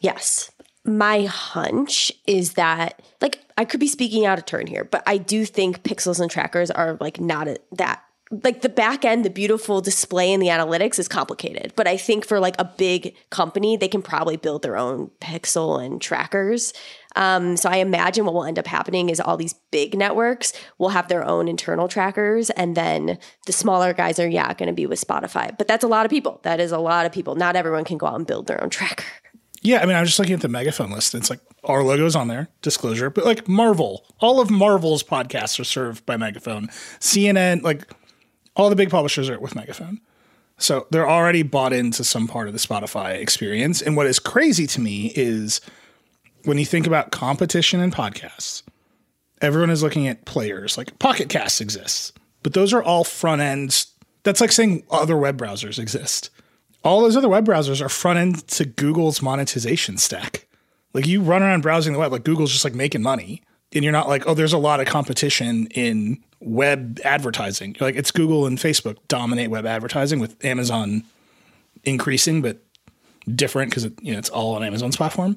Yes. 0.00 0.50
My 0.84 1.24
hunch 1.24 2.12
is 2.26 2.54
that 2.54 3.00
like 3.20 3.40
I 3.56 3.64
could 3.64 3.80
be 3.80 3.88
speaking 3.88 4.26
out 4.26 4.38
of 4.38 4.44
turn 4.44 4.66
here, 4.66 4.84
but 4.84 5.02
I 5.06 5.16
do 5.16 5.44
think 5.44 5.82
pixels 5.82 6.20
and 6.20 6.30
trackers 6.30 6.70
are 6.70 6.98
like 7.00 7.20
not 7.20 7.48
a, 7.48 7.58
that 7.72 8.02
like 8.42 8.62
the 8.62 8.68
back 8.68 9.04
end, 9.04 9.24
the 9.24 9.30
beautiful 9.30 9.80
display 9.80 10.32
and 10.32 10.42
the 10.42 10.48
analytics 10.48 10.98
is 10.98 11.08
complicated. 11.08 11.72
But 11.76 11.86
I 11.86 11.96
think 11.96 12.26
for 12.26 12.40
like 12.40 12.56
a 12.58 12.64
big 12.64 13.14
company, 13.30 13.76
they 13.76 13.88
can 13.88 14.02
probably 14.02 14.36
build 14.36 14.62
their 14.62 14.76
own 14.76 15.10
pixel 15.20 15.82
and 15.84 16.00
trackers. 16.00 16.72
Um, 17.16 17.56
so 17.56 17.68
I 17.68 17.76
imagine 17.76 18.24
what 18.24 18.34
will 18.34 18.44
end 18.44 18.58
up 18.58 18.66
happening 18.66 19.08
is 19.08 19.20
all 19.20 19.36
these 19.36 19.54
big 19.70 19.96
networks 19.96 20.52
will 20.78 20.88
have 20.88 21.08
their 21.08 21.24
own 21.24 21.46
internal 21.46 21.86
trackers, 21.86 22.50
and 22.50 22.76
then 22.76 23.18
the 23.46 23.52
smaller 23.52 23.92
guys 23.92 24.18
are 24.18 24.28
yeah 24.28 24.52
going 24.54 24.68
to 24.68 24.72
be 24.72 24.86
with 24.86 25.00
Spotify. 25.00 25.56
But 25.56 25.68
that's 25.68 25.84
a 25.84 25.88
lot 25.88 26.04
of 26.04 26.10
people. 26.10 26.40
That 26.42 26.60
is 26.60 26.72
a 26.72 26.78
lot 26.78 27.06
of 27.06 27.12
people. 27.12 27.36
Not 27.36 27.56
everyone 27.56 27.84
can 27.84 27.98
go 27.98 28.06
out 28.06 28.16
and 28.16 28.26
build 28.26 28.46
their 28.46 28.62
own 28.62 28.70
tracker. 28.70 29.04
Yeah, 29.64 29.80
I 29.80 29.86
mean, 29.86 29.96
I'm 29.96 30.04
just 30.04 30.18
looking 30.18 30.34
at 30.34 30.42
the 30.42 30.48
megaphone 30.48 30.90
list. 30.90 31.14
And 31.14 31.22
It's 31.22 31.30
like 31.30 31.40
our 31.64 31.82
logo's 31.82 32.14
on 32.14 32.28
there, 32.28 32.48
disclosure, 32.60 33.08
but 33.08 33.24
like 33.24 33.48
Marvel, 33.48 34.04
all 34.20 34.38
of 34.38 34.50
Marvel's 34.50 35.02
podcasts 35.02 35.58
are 35.58 35.64
served 35.64 36.04
by 36.04 36.18
Megaphone. 36.18 36.68
CNN, 37.00 37.62
like 37.62 37.90
all 38.54 38.68
the 38.68 38.76
big 38.76 38.90
publishers 38.90 39.30
are 39.30 39.40
with 39.40 39.56
Megaphone. 39.56 40.00
So 40.58 40.86
they're 40.90 41.08
already 41.08 41.42
bought 41.42 41.72
into 41.72 42.04
some 42.04 42.28
part 42.28 42.46
of 42.46 42.52
the 42.52 42.60
Spotify 42.60 43.14
experience. 43.18 43.80
And 43.80 43.96
what 43.96 44.06
is 44.06 44.18
crazy 44.18 44.66
to 44.68 44.80
me 44.80 45.12
is 45.16 45.62
when 46.44 46.58
you 46.58 46.66
think 46.66 46.86
about 46.86 47.10
competition 47.10 47.80
in 47.80 47.90
podcasts, 47.90 48.62
everyone 49.40 49.70
is 49.70 49.82
looking 49.82 50.06
at 50.06 50.26
players 50.26 50.76
like 50.76 50.98
Pocket 50.98 51.30
Casts 51.30 51.62
exists, 51.62 52.12
but 52.42 52.52
those 52.52 52.74
are 52.74 52.82
all 52.82 53.02
front 53.02 53.40
ends. 53.40 53.86
That's 54.24 54.42
like 54.42 54.52
saying 54.52 54.84
other 54.90 55.16
web 55.16 55.38
browsers 55.38 55.78
exist. 55.78 56.28
All 56.84 57.00
those 57.00 57.16
other 57.16 57.28
web 57.28 57.46
browsers 57.46 57.80
are 57.80 57.88
front 57.88 58.18
end 58.18 58.46
to 58.48 58.64
Google's 58.64 59.22
monetization 59.22 59.96
stack. 59.96 60.46
Like 60.92 61.06
you 61.06 61.20
run 61.22 61.42
around 61.42 61.62
browsing 61.62 61.92
the 61.92 61.98
web, 61.98 62.12
like 62.12 62.24
Google's 62.24 62.52
just 62.52 62.64
like 62.64 62.74
making 62.74 63.02
money. 63.02 63.42
And 63.74 63.82
you're 63.82 63.92
not 63.92 64.06
like, 64.06 64.28
oh, 64.28 64.34
there's 64.34 64.52
a 64.52 64.58
lot 64.58 64.78
of 64.78 64.86
competition 64.86 65.66
in 65.68 66.22
web 66.38 67.00
advertising. 67.04 67.74
You're 67.78 67.88
like, 67.88 67.96
it's 67.96 68.12
Google 68.12 68.46
and 68.46 68.58
Facebook 68.58 68.98
dominate 69.08 69.50
web 69.50 69.66
advertising 69.66 70.20
with 70.20 70.42
Amazon 70.44 71.02
increasing, 71.82 72.42
but 72.42 72.58
different 73.34 73.70
because 73.70 73.84
it, 73.84 73.94
you 74.00 74.12
know, 74.12 74.18
it's 74.18 74.30
all 74.30 74.54
on 74.54 74.62
Amazon's 74.62 74.96
platform. 74.96 75.36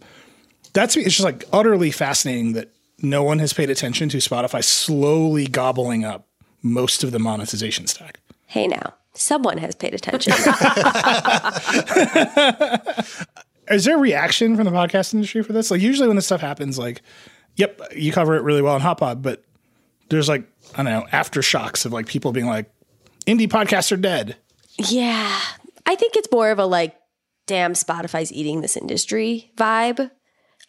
That's 0.74 0.96
it's 0.96 1.16
just 1.16 1.24
like 1.24 1.46
utterly 1.52 1.92
fascinating 1.92 2.54
that 2.54 2.72
no 3.02 3.24
one 3.24 3.40
has 3.40 3.54
paid 3.54 3.70
attention 3.70 4.10
to 4.10 4.18
Spotify 4.18 4.64
slowly 4.64 5.48
gobbling 5.48 6.04
up 6.04 6.28
most 6.62 7.04
of 7.04 7.12
the 7.12 7.20
monetization 7.20 7.88
stack. 7.88 8.20
Hey 8.48 8.68
now, 8.68 8.94
someone 9.18 9.58
has 9.58 9.76
paid 9.76 9.94
attention. 9.94 10.34
Is 13.70 13.86
there 13.86 13.98
a 13.98 14.00
reaction 14.00 14.56
from 14.56 14.66
the 14.66 14.72
podcast 14.72 15.14
industry 15.14 15.44
for 15.44 15.54
this? 15.54 15.72
Like 15.72 15.82
usually 15.82 16.08
when 16.08 16.16
this 16.16 16.26
stuff 16.26 16.42
happens, 16.42 16.80
like, 16.80 17.02
yep, 17.56 17.82
you 17.96 18.12
cover 18.12 18.36
it 18.36 18.44
really 18.44 18.62
well 18.62 18.76
in 18.76 18.82
Hot 18.82 18.98
Pod, 19.00 19.22
but 19.22 19.44
there's 20.10 20.30
like, 20.30 20.48
I 20.76 20.84
don't 20.84 20.86
know, 20.86 21.06
aftershocks 21.12 21.86
of 21.86 21.92
like 21.92 22.08
people 22.08 22.32
being 22.32 22.46
like, 22.46 22.72
indie 23.26 23.48
podcasts 23.48 23.92
are 23.92 23.98
dead. 23.98 24.38
yeah. 24.78 25.40
I 25.86 25.96
think 25.96 26.18
it's 26.18 26.28
more 26.32 26.52
of 26.52 26.60
a 26.60 26.66
like, 26.66 26.96
damn, 27.46 27.74
Spotify's 27.74 28.32
eating 28.32 28.60
this 28.62 28.76
industry 28.76 29.52
vibe. 29.56 30.12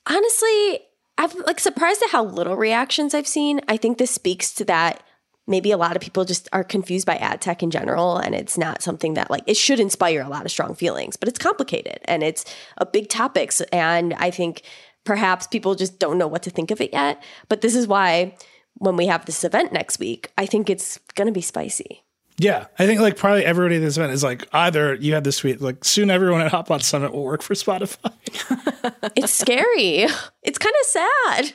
Honestly, 0.07 0.81
I'm 1.19 1.31
like 1.45 1.59
surprised 1.59 2.03
at 2.05 2.11
how 2.11 2.25
little 2.25 2.57
reactions 2.57 3.15
I've 3.15 3.27
seen. 3.27 3.61
I 3.69 3.77
think 3.77 3.99
this 3.99 4.13
speaks 4.13 4.55
to 4.55 4.65
that 4.67 5.03
maybe 5.49 5.71
a 5.71 5.77
lot 5.77 5.97
of 5.97 6.03
people 6.03 6.25
just 6.25 6.49
are 6.53 6.65
confused 6.65 7.07
by 7.07 7.17
ad 7.17 7.41
tech 7.41 7.63
in 7.63 7.71
general 7.71 8.19
and 8.19 8.35
it's 8.35 8.59
not 8.59 8.83
something 8.83 9.15
that 9.15 9.31
like 9.31 9.43
it 9.47 9.57
should 9.57 9.81
inspire 9.81 10.21
a 10.21 10.29
lot 10.29 10.45
of 10.45 10.51
strong 10.51 10.75
feelings, 10.75 11.17
but 11.17 11.29
it's 11.29 11.39
complicated 11.39 11.99
and 12.05 12.23
it's 12.23 12.45
a 12.77 12.87
big 12.87 13.09
topics 13.09 13.61
and 13.73 14.15
I 14.15 14.31
think 14.31 14.63
perhaps 15.05 15.47
people 15.47 15.75
just 15.75 15.99
don't 15.99 16.19
know 16.19 16.27
what 16.29 16.43
to 16.43 16.51
think 16.51 16.71
of 16.71 16.81
it 16.81 16.93
yet, 16.93 17.23
but 17.49 17.63
this 17.63 17.75
is 17.75 17.87
why 17.87 18.37
when 18.75 18.97
we 18.97 19.07
have 19.07 19.25
this 19.27 19.43
event 19.43 19.73
next 19.73 19.99
week, 19.99 20.31
I 20.39 20.47
think 20.47 20.71
it's 20.71 20.99
going 21.15 21.27
to 21.27 21.33
be 21.33 21.41
spicy. 21.41 22.05
Yeah, 22.41 22.67
I 22.79 22.87
think 22.87 23.01
like 23.01 23.17
probably 23.17 23.45
everybody 23.45 23.77
at 23.77 23.83
this 23.83 23.97
event 23.97 24.13
is 24.13 24.23
like 24.23 24.47
either 24.53 24.95
you 24.95 25.13
had 25.13 25.25
this 25.25 25.39
tweet 25.39 25.61
like 25.61 25.85
soon 25.85 26.09
everyone 26.09 26.41
at 26.41 26.53
Hot 26.53 26.69
Pod 26.69 26.85
Summit 26.85 27.13
will 27.13 27.25
work 27.25 27.43
for 27.43 27.55
Spotify. 27.55 28.13
it's 29.17 29.33
scary. 29.33 30.07
It's 30.43 30.59
kind 30.59 30.75
of 30.81 30.87
sad. 30.87 31.53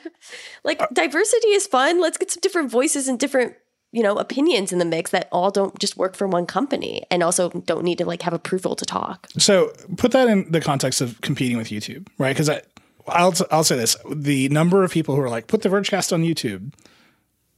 Like 0.62 0.82
uh, 0.82 0.86
diversity 0.92 1.48
is 1.48 1.66
fun. 1.66 2.02
Let's 2.02 2.18
get 2.18 2.30
some 2.30 2.42
different 2.42 2.70
voices 2.70 3.08
and 3.08 3.18
different 3.18 3.54
you 3.94 4.02
know 4.02 4.18
opinions 4.18 4.72
in 4.72 4.78
the 4.78 4.84
mix 4.84 5.12
that 5.12 5.28
all 5.30 5.50
don't 5.50 5.78
just 5.78 5.96
work 5.96 6.16
for 6.16 6.26
one 6.26 6.46
company 6.46 7.04
and 7.10 7.22
also 7.22 7.48
don't 7.50 7.84
need 7.84 7.98
to 7.98 8.04
like 8.04 8.22
have 8.22 8.34
approval 8.34 8.74
to 8.74 8.84
talk. 8.84 9.28
So 9.38 9.72
put 9.96 10.10
that 10.12 10.28
in 10.28 10.50
the 10.50 10.60
context 10.60 11.00
of 11.00 11.20
competing 11.20 11.56
with 11.56 11.68
YouTube, 11.68 12.08
right? 12.18 12.34
Because 12.34 12.50
I 12.50 12.62
I'll 13.06 13.34
I'll 13.50 13.64
say 13.64 13.76
this: 13.76 13.96
the 14.12 14.48
number 14.48 14.82
of 14.82 14.90
people 14.90 15.14
who 15.14 15.22
are 15.22 15.30
like 15.30 15.46
put 15.46 15.62
the 15.62 15.68
Vergecast 15.68 16.12
on 16.12 16.22
YouTube 16.22 16.74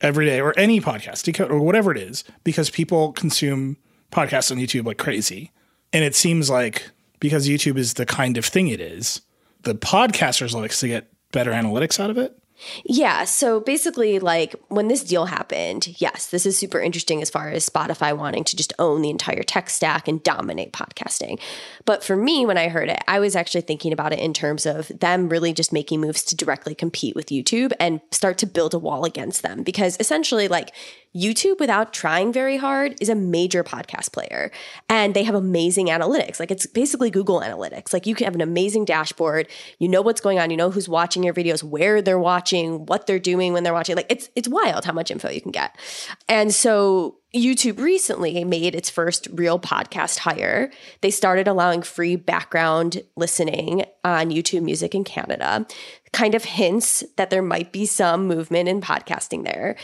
every 0.02 0.26
day 0.26 0.40
or 0.40 0.56
any 0.58 0.78
podcast, 0.80 1.22
decode 1.22 1.50
or 1.50 1.60
whatever 1.60 1.90
it 1.90 1.98
is, 1.98 2.22
because 2.44 2.68
people 2.68 3.12
consume 3.12 3.78
podcasts 4.12 4.50
on 4.50 4.58
YouTube 4.58 4.84
like 4.84 4.98
crazy. 4.98 5.52
And 5.92 6.04
it 6.04 6.14
seems 6.14 6.50
like 6.50 6.90
because 7.18 7.48
YouTube 7.48 7.78
is 7.78 7.94
the 7.94 8.04
kind 8.04 8.36
of 8.36 8.44
thing 8.44 8.68
it 8.68 8.80
is, 8.80 9.22
the 9.62 9.74
podcasters 9.74 10.52
like 10.52 10.72
to 10.72 10.88
get 10.88 11.10
better 11.32 11.52
analytics 11.52 11.98
out 11.98 12.10
of 12.10 12.18
it. 12.18 12.38
Yeah. 12.84 13.24
So 13.24 13.60
basically, 13.60 14.18
like 14.18 14.54
when 14.68 14.88
this 14.88 15.04
deal 15.04 15.26
happened, 15.26 16.00
yes, 16.00 16.28
this 16.28 16.46
is 16.46 16.58
super 16.58 16.80
interesting 16.80 17.22
as 17.22 17.30
far 17.30 17.50
as 17.50 17.68
Spotify 17.68 18.16
wanting 18.16 18.44
to 18.44 18.56
just 18.56 18.72
own 18.78 19.02
the 19.02 19.10
entire 19.10 19.42
tech 19.42 19.70
stack 19.70 20.08
and 20.08 20.22
dominate 20.22 20.72
podcasting. 20.72 21.38
But 21.84 22.02
for 22.02 22.16
me, 22.16 22.46
when 22.46 22.58
I 22.58 22.68
heard 22.68 22.88
it, 22.88 23.02
I 23.06 23.18
was 23.18 23.36
actually 23.36 23.60
thinking 23.62 23.92
about 23.92 24.12
it 24.12 24.18
in 24.18 24.32
terms 24.32 24.66
of 24.66 24.88
them 24.88 25.28
really 25.28 25.52
just 25.52 25.72
making 25.72 26.00
moves 26.00 26.24
to 26.24 26.36
directly 26.36 26.74
compete 26.74 27.14
with 27.14 27.26
YouTube 27.26 27.72
and 27.78 28.00
start 28.10 28.38
to 28.38 28.46
build 28.46 28.74
a 28.74 28.78
wall 28.78 29.04
against 29.04 29.42
them. 29.42 29.62
Because 29.62 29.96
essentially, 30.00 30.48
like, 30.48 30.72
YouTube, 31.16 31.58
without 31.58 31.94
trying 31.94 32.30
very 32.30 32.58
hard, 32.58 32.94
is 33.00 33.08
a 33.08 33.14
major 33.14 33.64
podcast 33.64 34.12
player. 34.12 34.50
And 34.88 35.14
they 35.14 35.22
have 35.22 35.34
amazing 35.34 35.86
analytics. 35.86 36.38
Like 36.38 36.50
it's 36.50 36.66
basically 36.66 37.10
Google 37.10 37.40
Analytics. 37.40 37.92
Like 37.94 38.06
you 38.06 38.14
can 38.14 38.26
have 38.26 38.34
an 38.34 38.42
amazing 38.42 38.84
dashboard. 38.84 39.48
You 39.78 39.88
know 39.88 40.02
what's 40.02 40.20
going 40.20 40.38
on. 40.38 40.50
You 40.50 40.58
know 40.58 40.70
who's 40.70 40.90
watching 40.90 41.22
your 41.22 41.32
videos, 41.32 41.62
where 41.62 42.02
they're 42.02 42.18
watching, 42.18 42.45
what 42.52 43.06
they're 43.06 43.18
doing 43.18 43.52
when 43.52 43.62
they're 43.62 43.72
watching. 43.72 43.96
Like 43.96 44.10
it's 44.10 44.28
it's 44.36 44.48
wild 44.48 44.84
how 44.84 44.92
much 44.92 45.10
info 45.10 45.30
you 45.30 45.40
can 45.40 45.52
get. 45.52 45.76
And 46.28 46.52
so 46.52 47.18
YouTube 47.34 47.78
recently 47.78 48.44
made 48.44 48.74
its 48.74 48.88
first 48.88 49.28
real 49.32 49.58
podcast 49.58 50.18
hire. 50.18 50.70
They 51.02 51.10
started 51.10 51.46
allowing 51.48 51.82
free 51.82 52.16
background 52.16 53.02
listening 53.16 53.84
on 54.04 54.30
YouTube 54.30 54.62
Music 54.62 54.94
in 54.94 55.04
Canada. 55.04 55.66
Kind 56.12 56.34
of 56.34 56.44
hints 56.44 57.04
that 57.16 57.30
there 57.30 57.42
might 57.42 57.72
be 57.72 57.84
some 57.84 58.26
movement 58.26 58.68
in 58.68 58.80
podcasting 58.80 59.44
there. 59.44 59.76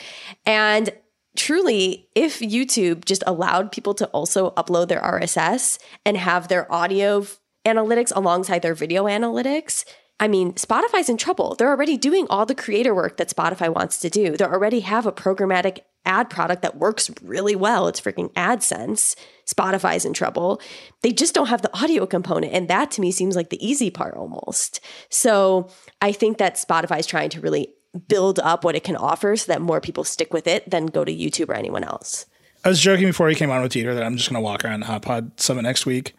And 0.46 0.90
truly, 1.36 2.08
if 2.14 2.40
YouTube 2.40 3.04
just 3.04 3.24
allowed 3.26 3.72
people 3.72 3.94
to 3.94 4.06
also 4.08 4.52
upload 4.52 4.88
their 4.88 5.00
RSS 5.00 5.78
and 6.06 6.16
have 6.16 6.48
their 6.48 6.70
audio 6.72 7.26
analytics 7.66 8.14
alongside 8.14 8.62
their 8.62 8.74
video 8.74 9.04
analytics, 9.04 9.84
I 10.22 10.28
mean, 10.28 10.52
Spotify's 10.52 11.08
in 11.08 11.16
trouble. 11.16 11.56
They're 11.56 11.68
already 11.68 11.96
doing 11.96 12.28
all 12.30 12.46
the 12.46 12.54
creator 12.54 12.94
work 12.94 13.16
that 13.16 13.28
Spotify 13.28 13.74
wants 13.74 13.98
to 13.98 14.08
do. 14.08 14.36
They 14.36 14.44
already 14.44 14.78
have 14.78 15.04
a 15.04 15.10
programmatic 15.10 15.80
ad 16.04 16.30
product 16.30 16.62
that 16.62 16.76
works 16.76 17.10
really 17.22 17.56
well. 17.56 17.88
It's 17.88 18.00
freaking 18.00 18.32
AdSense. 18.34 19.16
Spotify's 19.46 20.04
in 20.04 20.12
trouble. 20.12 20.60
They 21.02 21.10
just 21.10 21.34
don't 21.34 21.48
have 21.48 21.62
the 21.62 21.76
audio 21.76 22.06
component. 22.06 22.52
And 22.52 22.68
that 22.68 22.92
to 22.92 23.00
me 23.00 23.10
seems 23.10 23.34
like 23.34 23.50
the 23.50 23.66
easy 23.66 23.90
part 23.90 24.14
almost. 24.14 24.78
So 25.08 25.68
I 26.00 26.12
think 26.12 26.38
that 26.38 26.54
Spotify's 26.54 27.06
trying 27.06 27.30
to 27.30 27.40
really 27.40 27.74
build 28.06 28.38
up 28.38 28.62
what 28.62 28.76
it 28.76 28.84
can 28.84 28.94
offer 28.94 29.36
so 29.36 29.50
that 29.50 29.60
more 29.60 29.80
people 29.80 30.04
stick 30.04 30.32
with 30.32 30.46
it 30.46 30.70
than 30.70 30.86
go 30.86 31.04
to 31.04 31.12
YouTube 31.12 31.48
or 31.48 31.54
anyone 31.54 31.82
else. 31.82 32.26
I 32.64 32.68
was 32.68 32.78
joking 32.78 33.06
before 33.06 33.28
he 33.28 33.34
came 33.34 33.50
on 33.50 33.60
with 33.60 33.72
Dieter 33.72 33.92
that 33.96 34.04
I'm 34.04 34.16
just 34.16 34.30
going 34.30 34.40
to 34.40 34.44
walk 34.44 34.64
around 34.64 34.80
the 34.80 34.86
Hot 34.86 35.02
Pod 35.02 35.40
Summit 35.40 35.62
next 35.62 35.84
week 35.84 36.14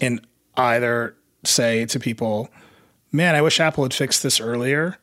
and 0.00 0.24
either 0.56 1.16
say 1.42 1.84
to 1.86 1.98
people, 1.98 2.48
man, 3.12 3.34
I 3.34 3.42
wish 3.42 3.60
Apple 3.60 3.84
had 3.84 3.94
fixed 3.94 4.22
this 4.22 4.40
earlier. 4.40 4.98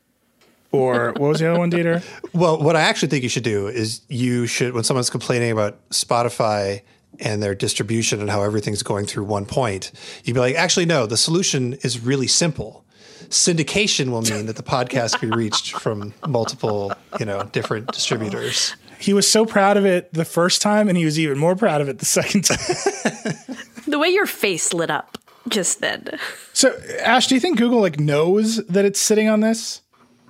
Or 0.72 1.14
what 1.14 1.20
was 1.20 1.39
the 1.39 1.49
other 1.49 1.60
one, 1.60 1.72
Dieter? 1.72 2.03
Well, 2.34 2.62
what 2.62 2.76
I 2.76 2.82
actually 2.82 3.08
think 3.08 3.24
you 3.24 3.30
should 3.30 3.43
do 3.43 3.68
is 3.68 4.01
you 4.10 4.47
should, 4.47 4.74
when 4.74 4.84
someone's 4.84 5.10
complaining 5.10 5.51
about 5.51 5.89
Spotify 5.89 6.82
and 7.20 7.41
their 7.41 7.55
distribution 7.55 8.20
and 8.20 8.30
how 8.30 8.43
everything's 8.43 8.84
going 8.84 9.05
through 9.05 9.24
one 9.24 9.45
point, 9.45 9.91
you'd 10.24 10.34
be 10.34 10.39
like, 10.39 10.55
actually, 10.55 10.86
no, 10.86 11.08
the 11.08 11.18
solution 11.18 11.74
is 11.82 11.99
really 11.99 12.28
simple 12.28 12.86
syndication 13.30 14.10
will 14.10 14.22
mean 14.22 14.45
that 14.45 14.55
the 14.55 14.64
podcast 14.64 15.20
be 15.20 15.28
reached 15.28 15.74
from 15.80 16.14
multiple, 16.28 16.93
you 17.20 17.26
know, 17.26 17.43
different 17.51 17.91
distributors. 17.91 18.76
He 18.99 19.14
was 19.14 19.30
so 19.30 19.45
proud 19.45 19.78
of 19.78 19.86
it 19.86 20.14
the 20.14 20.26
first 20.26 20.62
time, 20.62 20.88
and 20.88 20.97
he 20.97 21.05
was 21.05 21.20
even 21.20 21.38
more 21.38 21.55
proud 21.55 21.82
of 21.82 21.89
it 21.89 21.99
the 21.99 22.05
second 22.05 22.43
time. 22.43 22.58
the 23.88 23.99
way 23.99 24.10
your 24.10 24.26
face 24.26 24.74
lit 24.74 24.89
up 24.89 25.18
just 25.50 25.82
then. 25.82 26.08
So, 26.54 26.78
Ash, 27.02 27.28
do 27.28 27.36
you 27.36 27.41
think 27.41 27.58
Google 27.58 27.82
like 27.82 28.00
knows 28.00 28.66
that 28.68 28.86
it's 28.86 29.00
sitting 29.00 29.30
on 29.30 29.41
this? 29.41 29.82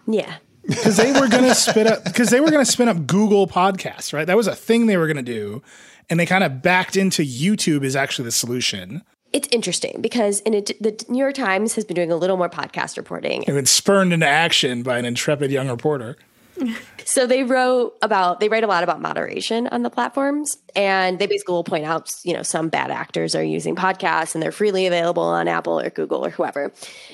Yeah. 0.08 0.38
Because 0.66 0.98
they 0.98 1.14
were 1.14 1.28
gonna 1.28 1.56
spin 1.56 1.88
up 1.88 2.04
because 2.04 2.30
they 2.30 2.42
were 2.42 2.52
gonna 2.52 2.66
spin 2.66 2.90
up 2.90 3.08
Google 3.08 3.48
Podcasts, 3.48 4.14
right? 4.14 4.26
That 4.26 4.38
was 4.38 4.48
a 4.48 4.56
thing 4.56 4.88
they 4.88 4.98
were 4.98 5.08
gonna 5.08 5.24
do, 5.24 5.62
and 6.10 6.20
they 6.20 6.26
kind 6.26 6.44
of 6.44 6.62
backed 6.62 6.98
into 6.98 7.24
YouTube 7.24 7.84
is 7.84 7.96
actually 7.96 8.26
the 8.26 8.32
solution 8.32 9.02
it's 9.34 9.48
interesting 9.52 10.02
because 10.02 10.40
in 10.42 10.54
a, 10.54 10.62
the 10.62 11.04
New 11.10 11.20
York 11.20 11.36
Times 11.36 11.76
has 11.76 11.86
been 11.86 11.96
doing 11.96 12.12
a 12.12 12.16
little 12.16 12.38
more 12.38 12.50
podcast 12.50 12.98
reporting. 12.98 13.44
And 13.46 13.56
been 13.56 13.66
spurned 13.66 14.14
into 14.14 14.28
action 14.28 14.84
by 14.84 14.98
an 14.98 15.06
intrepid 15.06 15.52
young 15.52 15.70
reporter. 15.70 16.18
so 17.06 17.26
they 17.28 17.44
wrote 17.44 17.98
about 18.02 18.40
they 18.40 18.50
write 18.50 18.64
a 18.64 18.68
lot 18.68 18.84
about 18.84 19.02
moderation 19.02 19.68
on 19.68 19.84
the 19.84 19.90
platforms 19.90 20.58
and 20.76 21.20
they 21.20 21.28
basically 21.28 21.54
will 21.54 21.64
point 21.64 21.86
out 21.86 22.14
you 22.24 22.34
know 22.34 22.44
some 22.44 22.70
bad 22.70 22.92
actors 22.92 23.36
are 23.36 23.44
using 23.44 23.76
podcasts 23.76 24.34
and 24.34 24.42
they're 24.42 24.52
freely 24.52 24.86
available 24.86 25.24
on 25.24 25.48
apple 25.48 25.80
or 25.80 25.90
google 25.90 26.26
or 26.26 26.30
whoever 26.30 26.72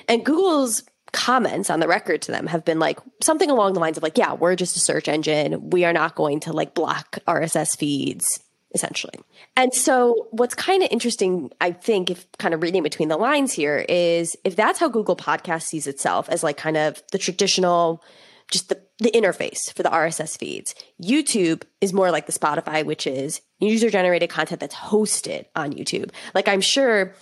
and 0.07 0.25
google's 0.25 0.83
comments 1.11 1.69
on 1.69 1.79
the 1.79 1.87
record 1.87 2.21
to 2.23 2.31
them 2.31 2.47
have 2.47 2.65
been 2.65 2.79
like 2.79 2.99
something 3.21 3.51
along 3.51 3.73
the 3.73 3.79
lines 3.79 3.97
of 3.97 4.03
like 4.03 4.17
yeah 4.17 4.33
we're 4.33 4.55
just 4.55 4.75
a 4.75 4.79
search 4.79 5.07
engine 5.07 5.69
we 5.69 5.85
are 5.85 5.93
not 5.93 6.15
going 6.15 6.39
to 6.39 6.51
like 6.51 6.73
block 6.73 7.19
rss 7.27 7.77
feeds 7.77 8.39
essentially. 8.73 9.19
And 9.55 9.73
so, 9.73 10.27
what's 10.31 10.55
kind 10.55 10.83
of 10.83 10.89
interesting, 10.91 11.51
I 11.61 11.71
think, 11.71 12.09
if 12.09 12.25
kind 12.37 12.53
of 12.53 12.61
reading 12.61 12.83
between 12.83 13.09
the 13.09 13.17
lines 13.17 13.53
here, 13.53 13.85
is 13.87 14.35
if 14.43 14.55
that's 14.55 14.79
how 14.79 14.89
Google 14.89 15.15
Podcast 15.15 15.63
sees 15.63 15.87
itself 15.87 16.27
as 16.29 16.43
like 16.43 16.57
kind 16.57 16.77
of 16.77 17.01
the 17.11 17.17
traditional, 17.17 18.03
just 18.49 18.69
the, 18.69 18.81
the 19.03 19.11
interface 19.11 19.73
for 19.75 19.83
the 19.83 19.89
RSS 19.89 20.37
feeds, 20.37 20.73
YouTube 21.01 21.63
is 21.81 21.93
more 21.93 22.11
like 22.11 22.25
the 22.25 22.31
Spotify, 22.31 22.85
which 22.85 23.05
is 23.05 23.41
user 23.59 23.89
generated 23.89 24.29
content 24.29 24.59
that's 24.59 24.75
hosted 24.75 25.45
on 25.55 25.73
YouTube. 25.73 26.11
Like, 26.33 26.47
I'm 26.47 26.61
sure 26.61 27.13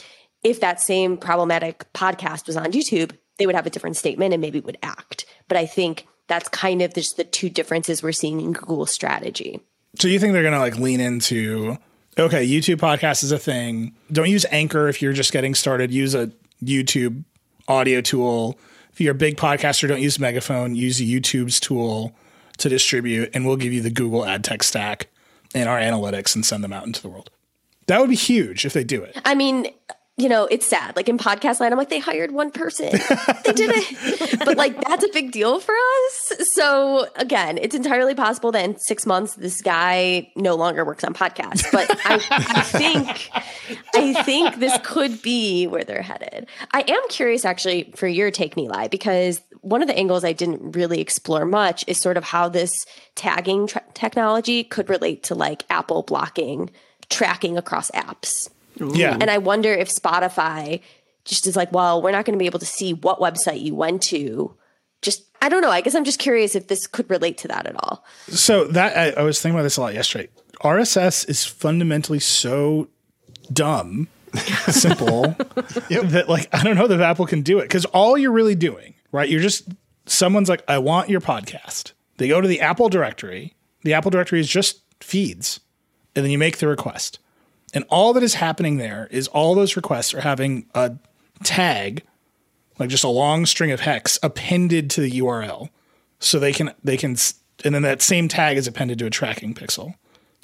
if 0.44 0.60
that 0.60 0.82
same 0.82 1.18
problematic 1.18 1.92
podcast 1.94 2.48
was 2.48 2.58
on 2.58 2.72
YouTube, 2.72 3.12
they 3.38 3.46
would 3.46 3.56
have 3.56 3.66
a 3.66 3.70
different 3.70 3.98
statement 3.98 4.34
and 4.34 4.42
maybe 4.42 4.60
would 4.60 4.78
act. 4.84 5.26
But 5.48 5.58
I 5.58 5.66
think 5.66 6.08
that's 6.28 6.50
kind 6.50 6.82
of 6.82 6.94
just 6.94 7.18
the 7.18 7.24
two 7.24 7.50
differences 7.50 8.02
we're 8.02 8.12
seeing 8.12 8.40
in 8.40 8.54
Google's 8.54 8.92
strategy. 8.92 9.60
So 10.00 10.08
you 10.08 10.20
think 10.20 10.34
they're 10.34 10.44
going 10.44 10.54
to 10.54 10.60
like 10.60 10.78
lean 10.78 11.00
into 11.00 11.78
okay, 12.18 12.46
YouTube 12.46 12.78
podcast 12.78 13.24
is 13.24 13.32
a 13.32 13.40
thing. 13.40 13.96
Don't 14.12 14.30
use 14.30 14.46
Anchor 14.52 14.88
if 14.88 15.02
you're 15.02 15.14
just 15.14 15.32
getting 15.32 15.56
started. 15.56 15.92
Use 15.92 16.14
a 16.14 16.32
YouTube 16.64 17.24
audio 17.68 18.02
tool. 18.02 18.58
If 18.94 19.02
you're 19.02 19.14
a 19.14 19.16
big 19.16 19.38
podcaster, 19.38 19.88
don't 19.88 20.02
use 20.02 20.20
Megaphone. 20.20 20.76
Use 20.76 21.00
YouTube's 21.00 21.60
tool 21.60 22.16
to 22.58 22.70
distribute, 22.70 23.30
and 23.34 23.46
we'll 23.46 23.56
give 23.56 23.74
you 23.74 23.82
the 23.82 23.90
Google 23.90 24.26
ad 24.26 24.44
tech 24.44 24.64
stack 24.64 25.08
and 25.56 25.68
our 25.68 25.80
analytics 25.80 26.36
and 26.36 26.46
send 26.46 26.64
them 26.64 26.74
out 26.74 26.86
into 26.86 27.02
the 27.02 27.10
world. 27.10 27.30
That 27.88 28.00
would 28.00 28.10
be 28.10 28.16
huge 28.16 28.66
if 28.66 28.74
they 28.74 28.84
do 28.84 29.02
it. 29.02 29.18
I 29.26 29.36
mean, 29.36 29.68
you 30.22 30.30
know, 30.30 30.46
it's 30.46 30.68
sad. 30.68 30.96
Like 30.96 31.10
in 31.10 31.18
podcast 31.18 31.60
land, 31.60 31.74
I'm 31.74 31.80
like, 31.80 31.90
they 31.90 32.00
hired 32.00 32.32
one 32.32 32.52
person. 32.52 32.92
they 32.92 33.54
did 33.54 33.72
it. 33.74 34.40
But 34.46 34.58
like, 34.58 34.80
that's 34.82 35.04
a 35.04 35.10
big 35.10 35.32
deal 35.32 35.60
for 35.60 35.74
us. 35.74 36.34
So 36.54 37.08
again, 37.16 37.58
it's 37.60 37.76
entirely 37.76 38.16
possible 38.16 38.52
that 38.52 38.64
in 38.66 38.78
six 38.80 39.06
months, 39.06 39.36
this 39.36 39.62
guy 39.62 40.32
no 40.36 40.56
longer 40.56 40.84
works 40.84 41.04
on 41.04 41.14
podcasts. 41.14 41.72
But 41.72 41.90
I, 42.06 42.16
I 42.32 42.62
think, 42.62 43.30
I 43.96 44.24
think 44.24 44.58
this 44.58 44.78
could 44.84 45.22
be 45.22 45.68
where 45.68 45.84
they're 45.84 46.02
headed. 46.02 46.48
I 46.72 46.82
am 46.88 47.02
curious 47.10 47.46
actually 47.46 47.92
for 47.96 48.08
your 48.08 48.32
take, 48.32 48.56
Nilay, 48.56 48.90
because 48.90 49.42
one 49.62 49.82
of 49.82 49.88
the 49.88 49.98
angles 49.98 50.24
I 50.24 50.34
didn't 50.34 50.76
really 50.76 51.02
explore 51.02 51.46
much 51.46 51.84
is 51.88 52.00
sort 52.00 52.18
of 52.18 52.24
how 52.24 52.50
this 52.50 52.72
tagging 53.16 53.68
tra- 53.68 53.84
technology 53.94 54.64
could 54.64 54.90
relate 54.90 55.24
to 55.24 55.36
like 55.36 55.64
Apple 55.70 56.04
blocking 56.04 56.72
tracking 57.10 57.58
across 57.58 57.92
apps. 57.92 58.50
Yeah. 58.78 59.18
And 59.20 59.30
I 59.30 59.38
wonder 59.38 59.74
if 59.74 59.90
Spotify 59.90 60.82
just 61.26 61.48
is 61.48 61.56
like, 61.56 61.72
well, 61.72 62.02
we're 62.02 62.12
not 62.12 62.26
going 62.26 62.34
to 62.34 62.40
be 62.40 62.46
able 62.46 62.60
to 62.60 62.66
see 62.66 62.94
what 62.94 63.20
website 63.20 63.62
you 63.62 63.76
went 63.76 64.02
to. 64.04 64.56
Just 65.02 65.26
I 65.42 65.50
don't 65.50 65.62
know. 65.62 65.72
I 65.72 65.82
guess 65.82 65.96
I'm 65.96 66.04
just 66.04 66.20
curious 66.20 66.56
if 66.56 66.68
this 66.68 66.88
could 66.88 67.10
relate 67.10 67.38
to 67.40 67.48
that 67.48 67.66
at 67.66 67.76
all. 67.76 68.06
So 68.28 68.66
that 68.66 68.98
I, 68.98 69.22
I 69.22 69.24
was 69.24 69.42
thinking 69.42 69.56
about 69.56 69.64
this 69.64 69.78
a 69.78 69.82
lot 69.82 69.94
yesterday. 69.94 70.30
RSS 70.62 71.28
is 71.28 71.44
fundamentally 71.44 72.20
so 72.20 72.88
dumb, 73.52 74.08
simple 74.68 75.22
that 75.90 76.26
like 76.30 76.48
I 76.54 76.64
don't 76.64 76.76
know 76.76 76.88
that 76.88 77.02
Apple 77.02 77.26
can 77.26 77.42
do 77.42 77.60
it 77.60 77.64
because 77.64 77.86
all 77.86 78.18
you're 78.18 78.32
really 78.32 78.56
doing, 78.56 78.94
right? 79.12 79.28
You're 79.28 79.42
just 79.42 79.68
someone's 80.06 80.50
like, 80.50 80.64
I 80.68 80.78
want 80.78 81.10
your 81.10 81.22
podcast. 81.22 81.94
They 82.18 82.28
go 82.28 82.42
to 82.42 82.48
the 82.48 82.62
Apple 82.62 82.90
directory. 82.90 83.56
The 83.84 83.94
Apple 83.94 84.12
directory 84.12 84.40
is 84.40 84.48
just 84.48 84.82
feeds, 85.04 85.60
and 86.16 86.24
then 86.24 86.32
you 86.32 86.38
make 86.38 86.60
the 86.60 86.68
request. 86.68 87.18
And 87.74 87.86
all 87.90 88.14
that 88.14 88.24
is 88.24 88.36
happening 88.36 88.78
there 88.78 89.08
is 89.12 89.28
all 89.30 89.56
those 89.56 89.76
requests 89.76 90.14
are 90.14 90.22
having 90.22 90.66
a 90.76 90.94
tag, 91.44 92.04
like 92.80 92.90
just 92.90 93.04
a 93.04 93.10
long 93.10 93.46
string 93.46 93.72
of 93.72 93.82
hex 93.82 94.20
appended 94.22 94.90
to 94.92 95.02
the 95.02 95.12
URL. 95.20 95.70
So 96.20 96.40
they 96.40 96.54
can 96.54 96.74
they 96.84 96.98
can 96.98 97.16
and 97.64 97.76
then 97.76 97.82
that 97.82 98.02
same 98.02 98.28
tag 98.28 98.58
is 98.58 98.68
appended 98.68 99.00
to 99.00 99.06
a 99.06 99.10
tracking 99.10 99.54
pixel. 99.54 99.96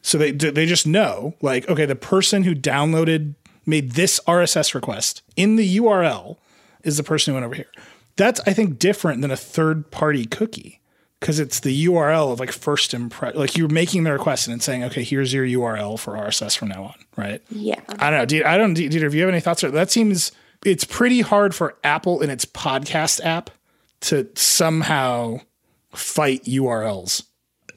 So 0.01 0.17
they 0.17 0.31
they 0.31 0.65
just 0.65 0.87
know 0.87 1.35
like 1.41 1.67
okay, 1.69 1.85
the 1.85 1.95
person 1.95 2.43
who 2.43 2.55
downloaded 2.55 3.35
made 3.65 3.91
this 3.91 4.19
RSS 4.27 4.73
request 4.73 5.21
in 5.35 5.57
the 5.57 5.77
URL 5.77 6.37
is 6.83 6.97
the 6.97 7.03
person 7.03 7.31
who 7.31 7.35
went 7.35 7.45
over 7.45 7.55
here. 7.55 7.71
That's 8.15 8.39
I 8.47 8.53
think 8.53 8.79
different 8.79 9.21
than 9.21 9.31
a 9.31 9.37
third 9.37 9.91
party 9.91 10.25
cookie 10.25 10.79
because 11.19 11.39
it's 11.39 11.61
the 11.61 11.85
URL 11.85 12.31
of 12.31 12.39
like 12.39 12.51
first 12.51 12.93
impression. 12.93 13.39
Like 13.39 13.57
you're 13.57 13.69
making 13.69 14.03
the 14.03 14.13
request 14.13 14.47
and 14.47 14.55
it's 14.55 14.65
saying, 14.65 14.83
okay, 14.85 15.03
here's 15.03 15.33
your 15.33 15.45
URL 15.45 15.99
for 15.99 16.13
RSS 16.13 16.57
from 16.57 16.69
now 16.69 16.83
on, 16.85 16.95
right? 17.15 17.41
Yeah. 17.49 17.79
I 17.99 18.09
don't 18.09 18.19
know. 18.19 18.25
Dieter, 18.25 18.45
I 18.45 18.57
don't. 18.57 18.75
Dieter, 18.75 19.03
if 19.03 19.13
you 19.13 19.21
have 19.21 19.29
any 19.29 19.39
thoughts, 19.39 19.61
that 19.61 19.91
seems 19.91 20.31
it's 20.65 20.83
pretty 20.83 21.21
hard 21.21 21.55
for 21.55 21.77
Apple 21.83 22.21
in 22.21 22.29
its 22.29 22.45
podcast 22.45 23.23
app 23.23 23.49
to 24.01 24.27
somehow 24.35 25.39
fight 25.93 26.43
URLs. 26.43 27.23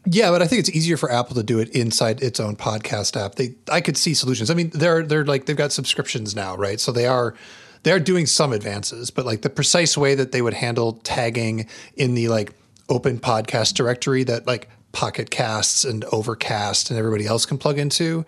Yeah, 0.07 0.31
but 0.31 0.41
I 0.41 0.47
think 0.47 0.61
it's 0.61 0.71
easier 0.71 0.97
for 0.97 1.11
Apple 1.11 1.35
to 1.35 1.43
do 1.43 1.59
it 1.59 1.69
inside 1.71 2.23
its 2.23 2.41
own 2.41 2.57
podcast 2.57 3.23
app. 3.23 3.35
They, 3.35 3.55
I 3.71 3.83
could 3.83 3.99
see 3.99 4.15
solutions. 4.15 4.51
I 4.51 4.55
mean, 4.55 4.71
they're 4.71 5.03
they're 5.03 5.27
like 5.27 5.45
they've 5.45 5.57
got 5.57 5.73
subscriptions 5.73 6.35
now, 6.35 6.57
right? 6.57 6.81
So 6.81 6.91
they 6.91 7.07
are 7.07 7.35
they 7.83 7.93
are 7.93 8.01
doing 8.01 8.27
some 8.27 8.53
advances, 8.53 9.11
but 9.11 9.27
like 9.27 9.43
the 9.43 9.51
precise 9.51 9.97
way 9.99 10.15
that 10.15 10.33
they 10.33 10.41
would 10.41 10.55
handle 10.55 10.95
tagging 11.05 11.67
in 11.97 12.15
the 12.15 12.29
like 12.29 12.53
open 12.91 13.19
podcast 13.19 13.75
directory 13.75 14.25
that 14.25 14.47
like 14.47 14.69
Pocket 14.93 15.31
Casts 15.31 15.85
and 15.85 16.05
Overcast 16.13 16.91
and 16.91 16.99
everybody 16.99 17.27
else 17.27 17.47
can 17.47 17.57
plug 17.59 17.79
into, 17.79 18.27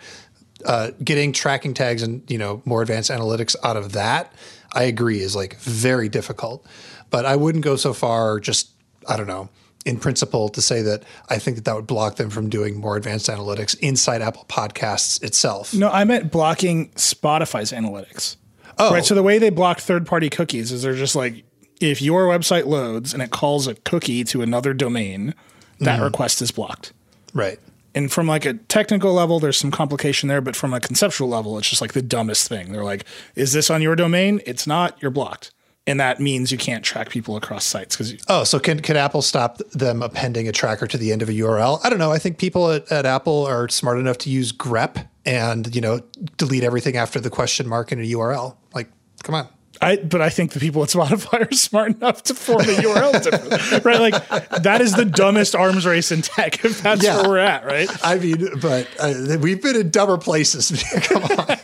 uh, 0.65 0.93
getting 1.03 1.33
tracking 1.33 1.75
tags 1.75 2.03
and 2.03 2.29
you 2.31 2.39
know 2.39 2.63
more 2.65 2.83
advanced 2.83 3.11
analytics 3.11 3.57
out 3.65 3.77
of 3.77 3.93
that, 3.93 4.33
I 4.73 4.85
agree 4.85 5.21
is 5.21 5.37
like 5.37 5.57
very 5.59 6.09
difficult. 6.09 6.65
But 7.11 7.27
I 7.27 7.37
wouldn't 7.37 7.65
go 7.65 7.77
so 7.77 7.93
far. 7.93 8.41
Just 8.41 8.71
I 9.09 9.17
don't 9.17 9.27
know 9.27 9.51
in 9.85 9.99
principle 9.99 10.49
to 10.49 10.63
say 10.63 10.83
that 10.83 11.03
I 11.29 11.39
think 11.39 11.57
that 11.57 11.65
that 11.65 11.75
would 11.75 11.87
block 11.87 12.17
them 12.17 12.31
from 12.31 12.49
doing 12.49 12.81
more 12.81 12.97
advanced 12.97 13.29
analytics 13.29 13.79
inside 13.81 14.23
Apple 14.23 14.45
Podcasts 14.49 15.23
itself. 15.23 15.75
No, 15.75 15.89
I 15.89 16.05
meant 16.05 16.31
blocking 16.31 16.91
Spotify's 16.91 17.73
analytics. 17.73 18.37
Oh, 18.79 18.93
Right. 18.93 19.05
So 19.05 19.15
the 19.15 19.23
way 19.23 19.39
they 19.39 19.51
block 19.51 19.81
third 19.81 20.07
party 20.07 20.31
cookies 20.31 20.73
is 20.73 20.83
they're 20.83 20.95
just 20.95 21.17
like, 21.17 21.45
if 21.83 22.01
your 22.01 22.27
website 22.27 22.67
loads 22.67 23.13
and 23.13 23.23
it 23.23 23.31
calls 23.31 23.67
a 23.67 23.75
cookie 23.75 24.25
to 24.25 24.43
another 24.43 24.73
domain, 24.75 25.35
that 25.81 25.97
mm-hmm. 25.97 26.05
request 26.05 26.41
is 26.43 26.51
blocked. 26.51 26.93
right. 27.35 27.59
And 27.95 28.11
from 28.11 28.27
like 28.27 28.47
a 28.47 28.55
technical 28.55 29.13
level, 29.13 29.39
there's 29.39 29.59
some 29.59 29.71
complication 29.71 30.27
there, 30.29 30.41
but 30.41 30.57
from 30.57 30.73
a 30.73 30.81
conceptual 30.81 31.29
level, 31.29 31.59
it's 31.59 31.69
just 31.69 31.83
like 31.83 31.93
the 31.93 32.01
dumbest 32.01 32.49
thing. 32.49 32.73
They're 32.73 32.85
like, 32.85 33.05
is 33.35 33.53
this 33.53 33.69
on 33.69 33.83
your 33.83 33.95
domain? 33.95 34.41
It's 34.47 34.67
not, 34.67 34.97
you're 35.03 35.11
blocked. 35.11 35.53
And 35.87 35.99
that 35.99 36.21
means 36.21 36.53
you 36.53 36.59
can't 36.59 36.85
track 36.85 37.11
people 37.11 37.37
across 37.37 37.65
sites 37.65 37.97
because 37.97 38.17
Oh, 38.29 38.45
so 38.45 38.61
can 38.61 38.81
can 38.81 38.97
Apple 38.97 39.21
stop 39.21 39.59
them 39.73 40.01
appending 40.01 40.47
a 40.47 40.53
tracker 40.53 40.87
to 40.87 40.97
the 40.97 41.11
end 41.11 41.23
of 41.23 41.29
a 41.29 41.33
URL? 41.33 41.81
I 41.83 41.91
don't 41.91 41.99
know. 41.99 42.13
I 42.13 42.19
think 42.19 42.39
people 42.39 42.71
at, 42.71 42.91
at 42.93 43.05
Apple 43.05 43.45
are 43.47 43.69
smart 43.69 43.99
enough 43.99 44.17
to 44.19 44.31
use 44.31 44.53
grep 44.53 45.09
and 45.27 45.75
you 45.75 45.81
know 45.81 46.01
delete 46.37 46.63
everything 46.63 46.97
after 46.97 47.19
the 47.19 47.31
question 47.31 47.69
mark 47.69 47.91
in 47.91 47.99
a 47.99 48.05
URL. 48.05 48.57
Like, 48.73 48.91
come 49.25 49.35
on. 49.35 49.49
I, 49.83 49.97
but 49.97 50.21
I 50.21 50.31
think 50.31 50.53
the 50.53 50.61
people 50.61 50.83
at 50.83 50.89
Spotify 50.91 51.51
are 51.51 51.53
smart 51.57 51.97
enough 51.97 52.23
to 52.25 52.35
form 52.35 52.61
a 52.61 52.65
URL 52.65 53.23
different, 53.23 53.85
right? 53.85 54.01
Like 54.01 54.49
that 54.63 54.81
is 54.81 54.95
the 54.95 55.05
dumbest 55.05 55.55
arms 55.57 55.85
race 55.85 56.13
in 56.13 56.23
tech. 56.23 56.65
If 56.65 56.83
that's 56.83 57.03
Yeah. 57.03 57.17
where 57.23 57.29
we're 57.29 57.39
at, 57.39 57.65
right? 57.67 57.89
I 58.05 58.17
mean, 58.19 58.49
but 58.61 58.89
uh, 59.01 59.39
we've 59.41 59.61
been 59.63 59.77
in 59.77 59.91
dumber 59.91 60.19
places. 60.19 60.71
come 61.03 61.25
on. 61.25 61.59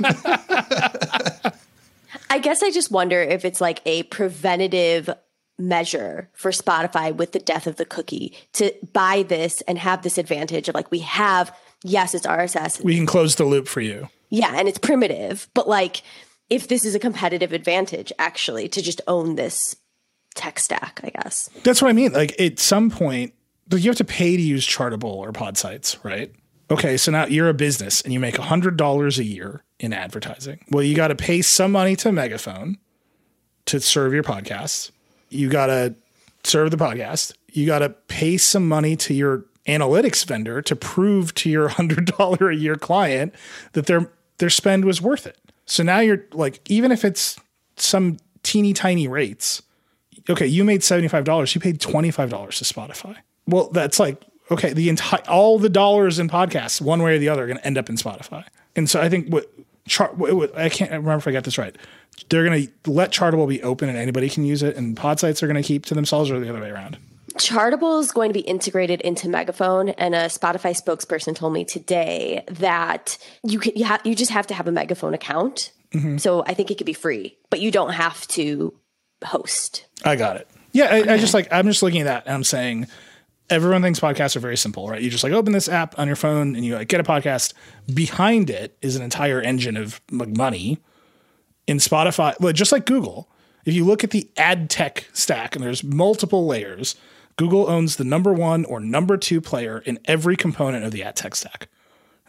I 2.30 2.38
guess 2.40 2.62
I 2.62 2.70
just 2.70 2.90
wonder 2.90 3.20
if 3.22 3.44
it's 3.44 3.60
like 3.60 3.80
a 3.86 4.02
preventative 4.04 5.08
measure 5.58 6.30
for 6.34 6.50
Spotify 6.50 7.14
with 7.14 7.32
the 7.32 7.38
death 7.40 7.66
of 7.66 7.76
the 7.76 7.84
cookie 7.84 8.34
to 8.54 8.72
buy 8.92 9.24
this 9.24 9.60
and 9.62 9.78
have 9.78 10.02
this 10.02 10.18
advantage 10.18 10.68
of 10.68 10.74
like 10.74 10.90
we 10.90 11.00
have 11.00 11.54
yes 11.82 12.14
it's 12.14 12.26
RSS 12.26 12.82
We 12.84 12.96
can 12.96 13.06
close 13.06 13.34
the 13.36 13.44
loop 13.44 13.66
for 13.66 13.80
you. 13.80 14.08
yeah 14.30 14.52
and 14.56 14.68
it's 14.68 14.78
primitive 14.78 15.48
but 15.54 15.68
like 15.68 16.02
if 16.50 16.68
this 16.68 16.84
is 16.84 16.94
a 16.94 16.98
competitive 16.98 17.52
advantage 17.52 18.12
actually 18.18 18.68
to 18.68 18.82
just 18.82 19.00
own 19.06 19.34
this 19.34 19.76
tech 20.34 20.58
stack 20.58 21.00
I 21.02 21.10
guess 21.10 21.50
That's 21.64 21.82
what 21.82 21.88
I 21.88 21.92
mean. 21.92 22.12
Like 22.12 22.38
at 22.40 22.58
some 22.58 22.90
point, 22.90 23.34
you 23.70 23.90
have 23.90 23.96
to 23.96 24.04
pay 24.04 24.36
to 24.36 24.42
use 24.42 24.66
Chartable 24.66 25.04
or 25.04 25.32
Podsights, 25.32 26.02
right? 26.04 26.32
Okay, 26.70 26.96
so 26.96 27.10
now 27.10 27.26
you're 27.26 27.48
a 27.48 27.54
business 27.54 28.02
and 28.02 28.12
you 28.12 28.20
make 28.20 28.34
$100 28.36 29.18
a 29.18 29.24
year 29.24 29.64
in 29.80 29.92
advertising. 29.92 30.64
Well, 30.70 30.82
you 30.82 30.94
got 30.94 31.08
to 31.08 31.16
pay 31.16 31.42
some 31.42 31.72
money 31.72 31.96
to 31.96 32.12
Megaphone 32.12 32.78
to 33.66 33.80
serve 33.80 34.12
your 34.12 34.22
podcasts. 34.22 34.90
You 35.30 35.48
got 35.48 35.66
to 35.66 35.94
serve 36.44 36.70
the 36.70 36.76
podcast. 36.76 37.32
You 37.52 37.66
got 37.66 37.80
to 37.80 37.90
pay 37.90 38.36
some 38.36 38.68
money 38.68 38.96
to 38.96 39.14
your 39.14 39.44
analytics 39.66 40.26
vendor 40.26 40.60
to 40.62 40.76
prove 40.76 41.34
to 41.34 41.50
your 41.50 41.68
$100 41.70 42.50
a 42.50 42.56
year 42.56 42.76
client 42.76 43.34
that 43.72 43.86
their 43.86 44.10
their 44.38 44.50
spend 44.50 44.84
was 44.84 45.02
worth 45.02 45.26
it. 45.26 45.36
So 45.68 45.82
now 45.82 46.00
you're 46.00 46.24
like 46.32 46.60
even 46.68 46.90
if 46.90 47.04
it's 47.04 47.38
some 47.76 48.16
teeny 48.42 48.72
tiny 48.72 49.06
rates, 49.06 49.62
okay, 50.28 50.46
you 50.46 50.64
made 50.64 50.80
$75, 50.80 51.54
you 51.54 51.60
paid 51.60 51.78
$25 51.78 52.28
to 52.28 52.64
Spotify. 52.64 53.16
Well, 53.46 53.68
that's 53.70 54.00
like, 54.00 54.22
okay, 54.50 54.72
the 54.72 54.88
entire, 54.88 55.20
all 55.28 55.58
the 55.58 55.68
dollars 55.68 56.18
in 56.18 56.28
podcasts, 56.28 56.80
one 56.80 57.02
way 57.02 57.16
or 57.16 57.18
the 57.18 57.28
other, 57.28 57.44
are 57.44 57.46
going 57.46 57.58
to 57.58 57.66
end 57.66 57.78
up 57.78 57.88
in 57.88 57.96
Spotify. 57.96 58.44
And 58.76 58.88
so 58.88 59.00
I 59.00 59.08
think 59.08 59.28
what, 59.28 59.50
chart, 59.86 60.14
I 60.56 60.68
can't 60.68 60.90
remember 60.90 61.16
if 61.16 61.28
I 61.28 61.32
got 61.32 61.44
this 61.44 61.58
right. 61.58 61.76
They're 62.30 62.44
going 62.44 62.66
to 62.66 62.90
let 62.90 63.12
Chartable 63.12 63.48
be 63.48 63.62
open 63.62 63.88
and 63.88 63.96
anybody 63.96 64.28
can 64.28 64.44
use 64.44 64.62
it, 64.62 64.76
and 64.76 64.96
Podsights 64.96 65.42
are 65.42 65.46
going 65.46 65.62
to 65.62 65.66
keep 65.66 65.86
to 65.86 65.94
themselves 65.94 66.30
or 66.30 66.40
the 66.40 66.48
other 66.48 66.60
way 66.60 66.70
around. 66.70 66.98
Chartable 67.38 68.00
is 68.00 68.12
going 68.12 68.30
to 68.30 68.34
be 68.34 68.40
integrated 68.40 69.00
into 69.00 69.28
Megaphone, 69.28 69.90
and 69.90 70.14
a 70.14 70.24
Spotify 70.24 70.76
spokesperson 70.80 71.34
told 71.34 71.52
me 71.52 71.64
today 71.64 72.44
that 72.48 73.18
you 73.42 73.58
can 73.58 73.72
you, 73.76 73.84
ha- 73.84 74.00
you 74.04 74.14
just 74.14 74.30
have 74.30 74.46
to 74.48 74.54
have 74.54 74.66
a 74.66 74.72
Megaphone 74.72 75.14
account. 75.14 75.72
Mm-hmm. 75.92 76.18
So 76.18 76.44
I 76.44 76.54
think 76.54 76.70
it 76.70 76.76
could 76.76 76.86
be 76.86 76.92
free, 76.92 77.38
but 77.50 77.60
you 77.60 77.70
don't 77.70 77.92
have 77.92 78.26
to 78.28 78.74
host. 79.24 79.86
I 80.04 80.16
got 80.16 80.36
it. 80.36 80.48
Yeah, 80.72 80.86
I, 80.92 81.14
I 81.14 81.18
just 81.18 81.34
like 81.34 81.48
I'm 81.50 81.66
just 81.66 81.82
looking 81.82 82.02
at 82.02 82.04
that 82.04 82.26
and 82.26 82.34
I'm 82.34 82.44
saying 82.44 82.86
everyone 83.50 83.82
thinks 83.82 84.00
podcasts 84.00 84.36
are 84.36 84.40
very 84.40 84.56
simple, 84.56 84.88
right? 84.88 85.00
You 85.00 85.10
just 85.10 85.24
like 85.24 85.32
open 85.32 85.52
this 85.52 85.68
app 85.68 85.98
on 85.98 86.06
your 86.06 86.16
phone 86.16 86.54
and 86.54 86.64
you 86.64 86.74
like 86.74 86.88
get 86.88 87.00
a 87.00 87.04
podcast. 87.04 87.54
Behind 87.92 88.50
it 88.50 88.76
is 88.82 88.96
an 88.96 89.02
entire 89.02 89.40
engine 89.40 89.76
of 89.76 90.00
like 90.10 90.36
money. 90.36 90.78
In 91.66 91.76
Spotify, 91.76 92.34
well, 92.40 92.54
just 92.54 92.72
like 92.72 92.86
Google, 92.86 93.28
if 93.66 93.74
you 93.74 93.84
look 93.84 94.02
at 94.02 94.10
the 94.10 94.30
ad 94.38 94.70
tech 94.70 95.06
stack 95.12 95.54
and 95.54 95.62
there's 95.62 95.84
multiple 95.84 96.46
layers, 96.46 96.96
Google 97.38 97.70
owns 97.70 97.96
the 97.96 98.04
number 98.04 98.32
one 98.32 98.64
or 98.64 98.80
number 98.80 99.16
two 99.16 99.40
player 99.40 99.78
in 99.78 100.00
every 100.06 100.36
component 100.36 100.84
of 100.84 100.90
the 100.90 101.04
ad 101.04 101.14
tech 101.14 101.36
stack. 101.36 101.68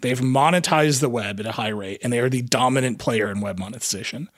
They've 0.02 0.20
monetized 0.20 1.02
the 1.02 1.10
web 1.10 1.40
at 1.40 1.48
a 1.48 1.54
high 1.54 1.70
rate 1.70 2.00
and 2.04 2.14
they 2.14 2.20
are 2.20 2.30
the 2.30 2.44
dominant 2.44 3.00
player 3.00 3.30
in 3.30 3.42
web 3.42 3.58
monetization. 3.58 4.30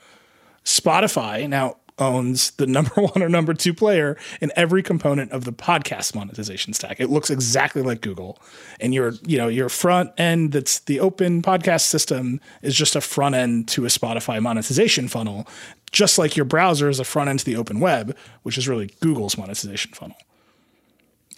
Spotify 0.64 1.46
now 1.46 1.76
owns 1.98 2.52
the 2.52 2.66
number 2.78 2.94
one 2.94 3.22
or 3.22 3.28
number 3.28 3.52
two 3.52 3.74
player 3.74 4.16
in 4.40 4.50
every 4.56 4.82
component 4.82 5.30
of 5.30 5.44
the 5.44 5.52
podcast 5.52 6.14
monetization 6.14 6.72
stack. 6.72 7.00
It 7.00 7.10
looks 7.10 7.28
exactly 7.28 7.82
like 7.82 8.00
Google. 8.00 8.40
And 8.80 8.94
your, 8.94 9.12
you 9.26 9.36
know, 9.36 9.48
your 9.48 9.68
front 9.68 10.10
end 10.16 10.52
that's 10.52 10.78
the 10.80 11.00
open 11.00 11.42
podcast 11.42 11.82
system 11.82 12.40
is 12.62 12.74
just 12.74 12.96
a 12.96 13.02
front 13.02 13.34
end 13.34 13.68
to 13.68 13.84
a 13.84 13.88
Spotify 13.88 14.40
monetization 14.40 15.06
funnel, 15.06 15.46
just 15.90 16.16
like 16.16 16.34
your 16.34 16.46
browser 16.46 16.88
is 16.88 16.98
a 16.98 17.04
front 17.04 17.28
end 17.28 17.40
to 17.40 17.44
the 17.44 17.56
open 17.56 17.78
web, 17.78 18.16
which 18.42 18.56
is 18.56 18.66
really 18.66 18.90
Google's 19.00 19.36
monetization 19.36 19.92
funnel. 19.92 20.16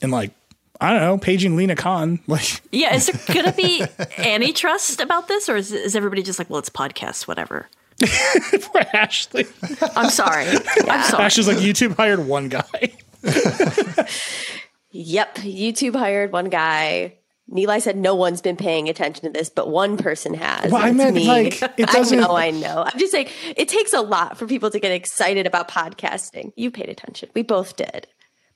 And 0.03 0.11
like, 0.12 0.32
I 0.80 0.90
don't 0.92 1.01
know, 1.03 1.18
paging 1.18 1.57
Lina 1.57 1.76
Khan, 1.76 2.20
like 2.26 2.61
Yeah, 2.72 2.95
is 2.95 3.07
there 3.07 3.34
going 3.34 3.47
to 3.47 3.57
be 3.57 3.82
antitrust 4.18 5.01
about 5.01 5.28
this, 5.28 5.49
or 5.49 5.57
is, 5.57 5.72
is 5.72 5.95
everybody 5.97 6.22
just 6.22 6.38
like, 6.38 6.51
well, 6.51 6.59
it's 6.59 6.70
podcasts, 6.70 7.26
whatever? 7.28 7.68
for 8.05 8.80
Ashley. 8.92 9.47
I'm 9.95 10.11
sorry. 10.11 10.47
I'm 10.47 11.05
sorry. 11.11 11.22
Ashley's 11.24 11.47
like, 11.47 11.59
YouTube 11.59 11.95
hired 11.97 12.26
one 12.26 12.49
guy. 12.49 12.92
Yep, 14.90 15.36
YouTube 15.38 15.97
hired 15.97 16.32
one 16.32 16.49
guy. 16.51 17.14
Nilay 17.51 17.82
said 17.82 17.97
no 17.97 18.14
one's 18.14 18.40
been 18.40 18.57
paying 18.57 18.88
attention 18.88 19.22
to 19.24 19.30
this, 19.30 19.51
but 19.51 19.68
one 19.68 19.97
person 19.97 20.34
has. 20.34 20.70
Well, 20.72 20.82
I 20.82 20.88
It's 20.88 20.97
meant, 20.97 21.16
me. 21.16 21.26
like, 21.26 21.61
it 21.76 21.88
doesn't- 21.88 22.18
I 22.18 22.22
know, 22.22 22.36
I 22.36 22.51
know. 22.53 22.84
I'm 22.86 22.99
just 22.99 23.12
saying 23.12 23.28
it 23.57 23.68
takes 23.68 23.92
a 23.92 24.01
lot 24.01 24.38
for 24.38 24.47
people 24.47 24.70
to 24.70 24.78
get 24.80 24.92
excited 24.92 25.47
about 25.47 25.68
podcasting. 25.68 26.53
You 26.57 26.70
paid 26.70 26.88
attention. 26.88 27.28
We 27.34 27.42
both 27.42 27.76
did. 27.76 28.07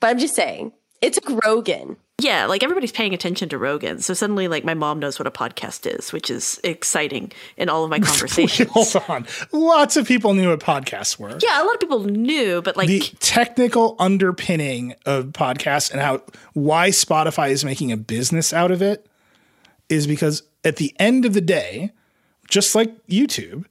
But 0.00 0.08
I'm 0.08 0.18
just 0.18 0.34
saying, 0.34 0.72
it's 1.00 1.18
Rogan. 1.44 1.96
Yeah, 2.20 2.46
like 2.46 2.64
everybody's 2.64 2.90
paying 2.90 3.14
attention 3.14 3.48
to 3.50 3.58
Rogan. 3.58 4.00
So 4.00 4.12
suddenly, 4.12 4.48
like, 4.48 4.64
my 4.64 4.74
mom 4.74 4.98
knows 4.98 5.20
what 5.20 5.28
a 5.28 5.30
podcast 5.30 5.86
is, 5.86 6.12
which 6.12 6.30
is 6.30 6.60
exciting 6.64 7.30
in 7.56 7.68
all 7.68 7.84
of 7.84 7.90
my 7.90 8.00
conversations. 8.00 8.70
Hold 8.72 9.04
on. 9.08 9.26
Lots 9.52 9.96
of 9.96 10.08
people 10.08 10.34
knew 10.34 10.48
what 10.48 10.58
podcasts 10.58 11.16
were. 11.16 11.38
yeah, 11.40 11.62
a 11.62 11.64
lot 11.64 11.74
of 11.74 11.80
people 11.80 12.04
knew, 12.04 12.60
but 12.60 12.76
like, 12.76 12.88
the 12.88 13.00
technical 13.20 13.94
underpinning 14.00 14.96
of 15.06 15.26
podcasts 15.26 15.92
and 15.92 16.00
how 16.00 16.22
why 16.54 16.88
Spotify 16.88 17.50
is 17.50 17.64
making 17.64 17.92
a 17.92 17.96
business 17.96 18.52
out 18.52 18.72
of 18.72 18.82
it 18.82 19.06
is 19.88 20.08
because 20.08 20.42
at 20.64 20.76
the 20.76 20.92
end 20.98 21.24
of 21.24 21.34
the 21.34 21.40
day, 21.40 21.92
just 22.50 22.74
like 22.74 23.06
YouTube, 23.06 23.64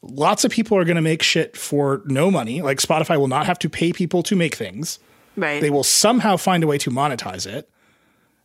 lots 0.00 0.44
of 0.44 0.52
people 0.52 0.78
are 0.78 0.84
going 0.84 0.94
to 0.94 1.02
make 1.02 1.24
shit 1.24 1.56
for 1.56 2.02
no 2.06 2.30
money. 2.30 2.62
Like 2.62 2.78
Spotify 2.78 3.18
will 3.18 3.28
not 3.28 3.46
have 3.46 3.58
to 3.58 3.68
pay 3.68 3.92
people 3.92 4.22
to 4.22 4.36
make 4.36 4.54
things. 4.54 5.00
Right? 5.40 5.60
They 5.60 5.70
will 5.70 5.84
somehow 5.84 6.36
find 6.36 6.62
a 6.62 6.66
way 6.66 6.78
to 6.78 6.90
monetize 6.90 7.46
it. 7.46 7.68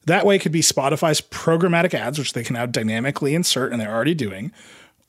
That 0.06 0.26
way, 0.26 0.36
it 0.36 0.40
could 0.40 0.52
be 0.52 0.62
Spotify's 0.62 1.22
programmatic 1.22 1.94
ads, 1.94 2.20
which 2.20 2.34
they 2.34 2.44
can 2.44 2.54
now 2.54 2.66
dynamically 2.66 3.34
insert, 3.34 3.72
and 3.72 3.82
they're 3.82 3.94
already 3.94 4.14
doing. 4.14 4.52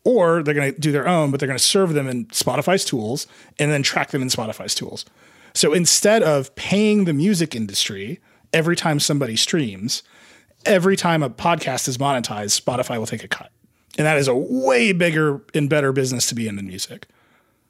Or 0.04 0.42
they're 0.42 0.54
going 0.54 0.72
to 0.72 0.80
do 0.80 0.92
their 0.92 1.08
own, 1.08 1.30
but 1.30 1.40
they're 1.40 1.48
going 1.48 1.58
to 1.58 1.64
serve 1.64 1.92
them 1.92 2.08
in 2.08 2.26
Spotify's 2.26 2.84
tools 2.84 3.26
and 3.58 3.70
then 3.70 3.82
track 3.82 4.10
them 4.10 4.22
in 4.22 4.28
Spotify's 4.28 4.74
tools. 4.74 5.04
So 5.52 5.72
instead 5.72 6.22
of 6.22 6.54
paying 6.54 7.04
the 7.04 7.12
music 7.12 7.54
industry 7.54 8.20
every 8.52 8.76
time 8.76 9.00
somebody 9.00 9.36
streams, 9.36 10.02
every 10.64 10.96
time 10.96 11.22
a 11.22 11.30
podcast 11.30 11.88
is 11.88 11.98
monetized, 11.98 12.60
Spotify 12.60 12.98
will 12.98 13.06
take 13.06 13.24
a 13.24 13.28
cut. 13.28 13.50
And 13.98 14.06
that 14.06 14.18
is 14.18 14.28
a 14.28 14.34
way 14.34 14.92
bigger 14.92 15.42
and 15.54 15.68
better 15.68 15.92
business 15.92 16.26
to 16.26 16.34
be 16.34 16.46
in 16.46 16.56
than 16.56 16.66
music. 16.66 17.06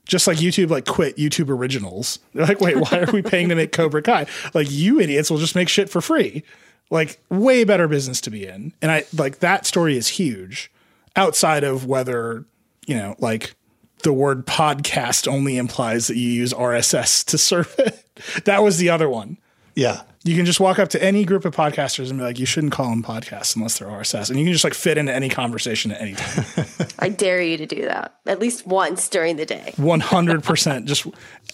Just 0.07 0.27
like 0.27 0.39
YouTube, 0.39 0.71
like 0.71 0.87
quit 0.87 1.17
YouTube 1.17 1.51
originals. 1.51 2.19
They're 2.35 2.47
like, 2.47 2.61
wait, 2.61 2.77
why 2.77 3.01
are 3.01 3.13
we 3.13 3.23
paying 3.23 3.49
to 3.51 3.55
make 3.55 3.73
Cobra 3.73 4.03
Kai? 4.03 4.27
Like 4.55 4.71
you 4.71 5.01
idiots 5.01 5.31
will 5.31 5.39
just 5.39 5.55
make 5.55 5.69
shit 5.69 5.91
for 5.91 6.01
free. 6.01 6.43
Like 6.91 7.21
way 7.29 7.65
better 7.65 7.89
business 7.89 8.21
to 8.23 8.31
be 8.31 8.47
in. 8.47 8.73
And 8.81 8.91
I 8.93 9.05
like 9.17 9.41
that 9.41 9.67
story 9.67 9.97
is 9.97 10.09
huge 10.09 10.71
outside 11.17 11.65
of 11.65 11.87
whether, 11.87 12.45
you 12.87 12.95
know, 12.95 13.17
like 13.19 13.57
the 14.03 14.13
word 14.13 14.47
podcast 14.47 15.27
only 15.27 15.57
implies 15.57 16.07
that 16.07 16.17
you 16.17 16.29
use 16.29 16.53
RSS 16.53 17.25
to 17.27 17.39
serve 17.39 17.75
it. 17.79 18.03
That 18.47 18.63
was 18.63 18.79
the 18.79 18.89
other 18.89 19.11
one. 19.11 19.37
Yeah. 19.77 20.03
You 20.25 20.35
can 20.35 20.45
just 20.45 20.59
walk 20.59 20.81
up 20.81 20.89
to 20.89 21.03
any 21.03 21.25
group 21.25 21.45
of 21.45 21.55
podcasters 21.55 22.11
and 22.11 22.19
be 22.19 22.25
like, 22.25 22.39
you 22.41 22.47
shouldn't 22.47 22.73
call 22.73 22.91
them 22.91 23.03
podcasts 23.05 23.55
unless 23.55 23.79
they're 23.79 23.87
RSS. 23.87 24.29
And 24.29 24.39
you 24.39 24.45
can 24.45 24.53
just 24.53 24.65
like 24.65 24.75
fit 24.75 24.99
into 24.99 25.15
any 25.15 25.29
conversation 25.29 25.93
at 25.93 26.01
any 26.01 26.15
time. 26.15 26.67
I 26.99 27.11
dare 27.11 27.41
you 27.41 27.57
to 27.59 27.67
do 27.67 27.83
that 27.83 28.17
at 28.27 28.41
least 28.41 28.67
once 28.67 29.09
during 29.09 29.37
the 29.37 29.47
day. 29.47 29.75
100%. 29.77 30.85
just 30.87 31.07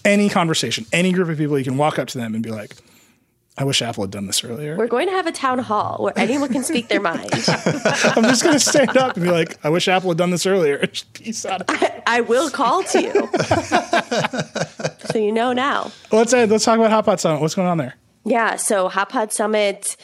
any 0.06 0.30
conversation, 0.30 0.86
any 0.92 1.12
group 1.12 1.28
of 1.28 1.36
people, 1.36 1.58
you 1.58 1.64
can 1.64 1.76
walk 1.76 1.98
up 1.98 2.08
to 2.08 2.18
them 2.18 2.34
and 2.34 2.42
be 2.42 2.50
like, 2.50 2.74
I 3.58 3.64
wish 3.64 3.82
Apple 3.82 4.04
had 4.04 4.10
done 4.10 4.26
this 4.26 4.42
earlier. 4.42 4.78
We're 4.78 4.86
going 4.86 5.08
to 5.08 5.12
have 5.12 5.26
a 5.26 5.32
town 5.32 5.58
hall 5.58 5.98
where 6.00 6.14
anyone 6.16 6.50
can 6.50 6.64
speak 6.64 6.88
their 6.88 7.02
mind. 7.02 7.28
I'm 7.34 8.22
just 8.22 8.42
going 8.42 8.54
to 8.54 8.60
stand 8.60 8.96
up 8.96 9.16
and 9.16 9.24
be 9.24 9.30
like, 9.30 9.62
I 9.62 9.68
wish 9.68 9.88
Apple 9.88 10.08
had 10.08 10.16
done 10.16 10.30
this 10.30 10.46
earlier. 10.46 10.78
Peace 11.12 11.44
out. 11.44 11.62
I 12.06 12.22
will 12.22 12.48
call 12.48 12.82
to 12.84 13.02
you. 13.02 13.28
so 15.10 15.18
you 15.18 15.32
know 15.32 15.52
now. 15.52 15.92
Let's, 16.10 16.32
uh, 16.32 16.46
let's 16.48 16.64
talk 16.64 16.78
about 16.78 16.90
Hot 16.90 17.04
Pod 17.04 17.20
Summit. 17.20 17.42
What's 17.42 17.54
going 17.54 17.68
on 17.68 17.76
there? 17.76 17.94
Yeah, 18.24 18.56
so 18.56 18.88
Hot 18.88 19.08
Pod 19.08 19.32
Summit, 19.32 19.96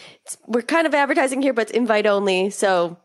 we're 0.47 0.63
kind 0.63 0.87
of 0.87 0.95
advertising 0.95 1.41
here, 1.41 1.53
but 1.53 1.63
it's 1.63 1.73
invite 1.73 2.07
only. 2.07 2.51
So 2.51 2.97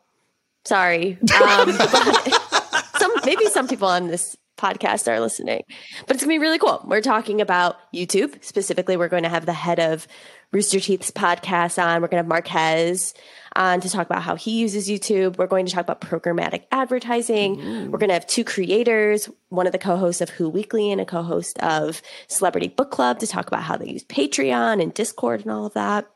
sorry. 0.65 1.17
Um, 1.41 1.71
some 2.97 3.11
maybe 3.25 3.45
some 3.45 3.67
people 3.67 3.87
on 3.87 4.07
this 4.07 4.35
podcast 4.57 5.07
are 5.07 5.19
listening, 5.19 5.61
but 6.07 6.15
it's 6.15 6.23
gonna 6.23 6.33
be 6.33 6.39
really 6.39 6.57
cool. 6.57 6.83
We're 6.87 7.01
talking 7.01 7.41
about 7.41 7.77
YouTube 7.93 8.43
specifically. 8.43 8.97
We're 8.97 9.09
going 9.09 9.23
to 9.23 9.29
have 9.29 9.45
the 9.45 9.53
head 9.53 9.79
of 9.79 10.07
Rooster 10.51 10.79
Teeth's 10.79 11.11
podcast 11.11 11.83
on. 11.83 12.01
We're 12.01 12.07
going 12.07 12.23
to 12.23 12.23
have 12.23 12.27
Marques 12.27 13.13
on 13.55 13.81
to 13.81 13.89
talk 13.89 14.05
about 14.05 14.21
how 14.21 14.35
he 14.35 14.59
uses 14.59 14.89
YouTube. 14.89 15.37
We're 15.37 15.47
going 15.47 15.65
to 15.65 15.71
talk 15.71 15.83
about 15.83 16.01
programmatic 16.01 16.63
advertising. 16.71 17.91
We're 17.91 17.99
going 17.99 18.09
to 18.09 18.13
have 18.13 18.27
two 18.27 18.43
creators, 18.43 19.29
one 19.49 19.65
of 19.65 19.71
the 19.71 19.79
co-hosts 19.79 20.21
of 20.21 20.29
Who 20.29 20.49
Weekly 20.49 20.91
and 20.91 20.99
a 20.99 21.05
co-host 21.05 21.59
of 21.59 22.01
Celebrity 22.27 22.67
Book 22.67 22.91
Club 22.91 23.19
to 23.19 23.27
talk 23.27 23.47
about 23.47 23.63
how 23.63 23.77
they 23.77 23.89
use 23.89 24.03
Patreon 24.03 24.81
and 24.81 24.93
Discord 24.93 25.41
and 25.41 25.51
all 25.51 25.65
of 25.65 25.73
that. 25.73 26.09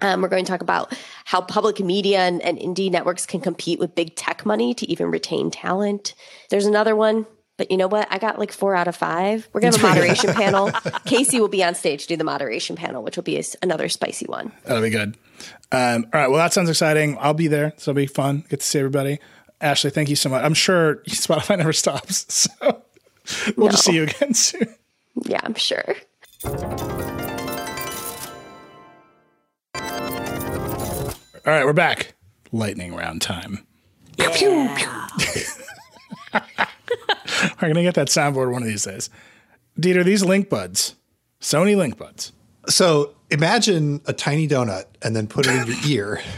Um, 0.00 0.22
we're 0.22 0.28
going 0.28 0.44
to 0.44 0.50
talk 0.50 0.62
about 0.62 0.96
how 1.24 1.40
public 1.40 1.80
media 1.80 2.20
and, 2.20 2.40
and 2.42 2.56
indie 2.58 2.90
networks 2.90 3.26
can 3.26 3.40
compete 3.40 3.80
with 3.80 3.94
big 3.94 4.14
tech 4.14 4.46
money 4.46 4.72
to 4.74 4.88
even 4.88 5.10
retain 5.10 5.50
talent. 5.50 6.14
There's 6.50 6.66
another 6.66 6.94
one, 6.94 7.26
but 7.56 7.70
you 7.72 7.76
know 7.76 7.88
what? 7.88 8.06
I 8.10 8.18
got 8.18 8.38
like 8.38 8.52
four 8.52 8.76
out 8.76 8.86
of 8.86 8.94
five. 8.94 9.48
We're 9.52 9.60
going 9.60 9.72
to 9.72 9.80
have 9.80 9.90
a 9.90 9.94
moderation 9.94 10.32
panel. 10.32 10.70
Casey 11.04 11.40
will 11.40 11.48
be 11.48 11.64
on 11.64 11.74
stage 11.74 12.02
to 12.02 12.08
do 12.08 12.16
the 12.16 12.24
moderation 12.24 12.76
panel, 12.76 13.02
which 13.02 13.16
will 13.16 13.24
be 13.24 13.42
another 13.60 13.88
spicy 13.88 14.26
one. 14.26 14.52
That'll 14.64 14.82
be 14.82 14.90
good. 14.90 15.16
Um, 15.72 16.06
all 16.12 16.20
right. 16.20 16.28
Well, 16.28 16.38
that 16.38 16.52
sounds 16.52 16.68
exciting. 16.70 17.16
I'll 17.20 17.34
be 17.34 17.48
there. 17.48 17.72
So 17.76 17.90
it'll 17.90 17.96
be 17.96 18.06
fun. 18.06 18.44
Get 18.48 18.60
to 18.60 18.66
see 18.66 18.78
everybody. 18.78 19.18
Ashley, 19.60 19.90
thank 19.90 20.08
you 20.08 20.16
so 20.16 20.28
much. 20.28 20.42
I'm 20.44 20.54
sure 20.54 20.96
Spotify 21.08 21.58
never 21.58 21.72
stops. 21.72 22.48
So 23.28 23.52
we'll 23.58 23.68
just 23.68 23.84
see 23.84 23.92
you 23.92 24.04
again 24.04 24.32
soon. 24.34 24.74
Yeah, 25.26 25.40
I'm 25.42 25.54
sure. 25.54 25.84
All 31.44 31.54
right. 31.54 31.64
We're 31.64 31.72
back. 31.74 32.14
Lightning 32.52 32.94
round 32.94 33.20
time. 33.20 33.66
We're 37.60 37.68
going 37.68 37.74
to 37.74 37.82
get 37.82 37.94
that 37.94 38.08
soundboard 38.08 38.52
one 38.52 38.62
of 38.62 38.68
these 38.68 38.84
days. 38.84 39.10
Dieter, 39.78 40.04
these 40.04 40.22
LinkBuds, 40.22 40.94
Sony 41.40 41.76
LinkBuds. 41.76 42.32
So 42.68 43.14
imagine 43.30 44.00
a 44.06 44.12
tiny 44.12 44.48
donut 44.48 44.84
and 45.02 45.14
then 45.14 45.26
put 45.26 45.46
it 45.46 45.54
in 45.54 45.66
your 45.66 45.76
ear. 45.86 46.22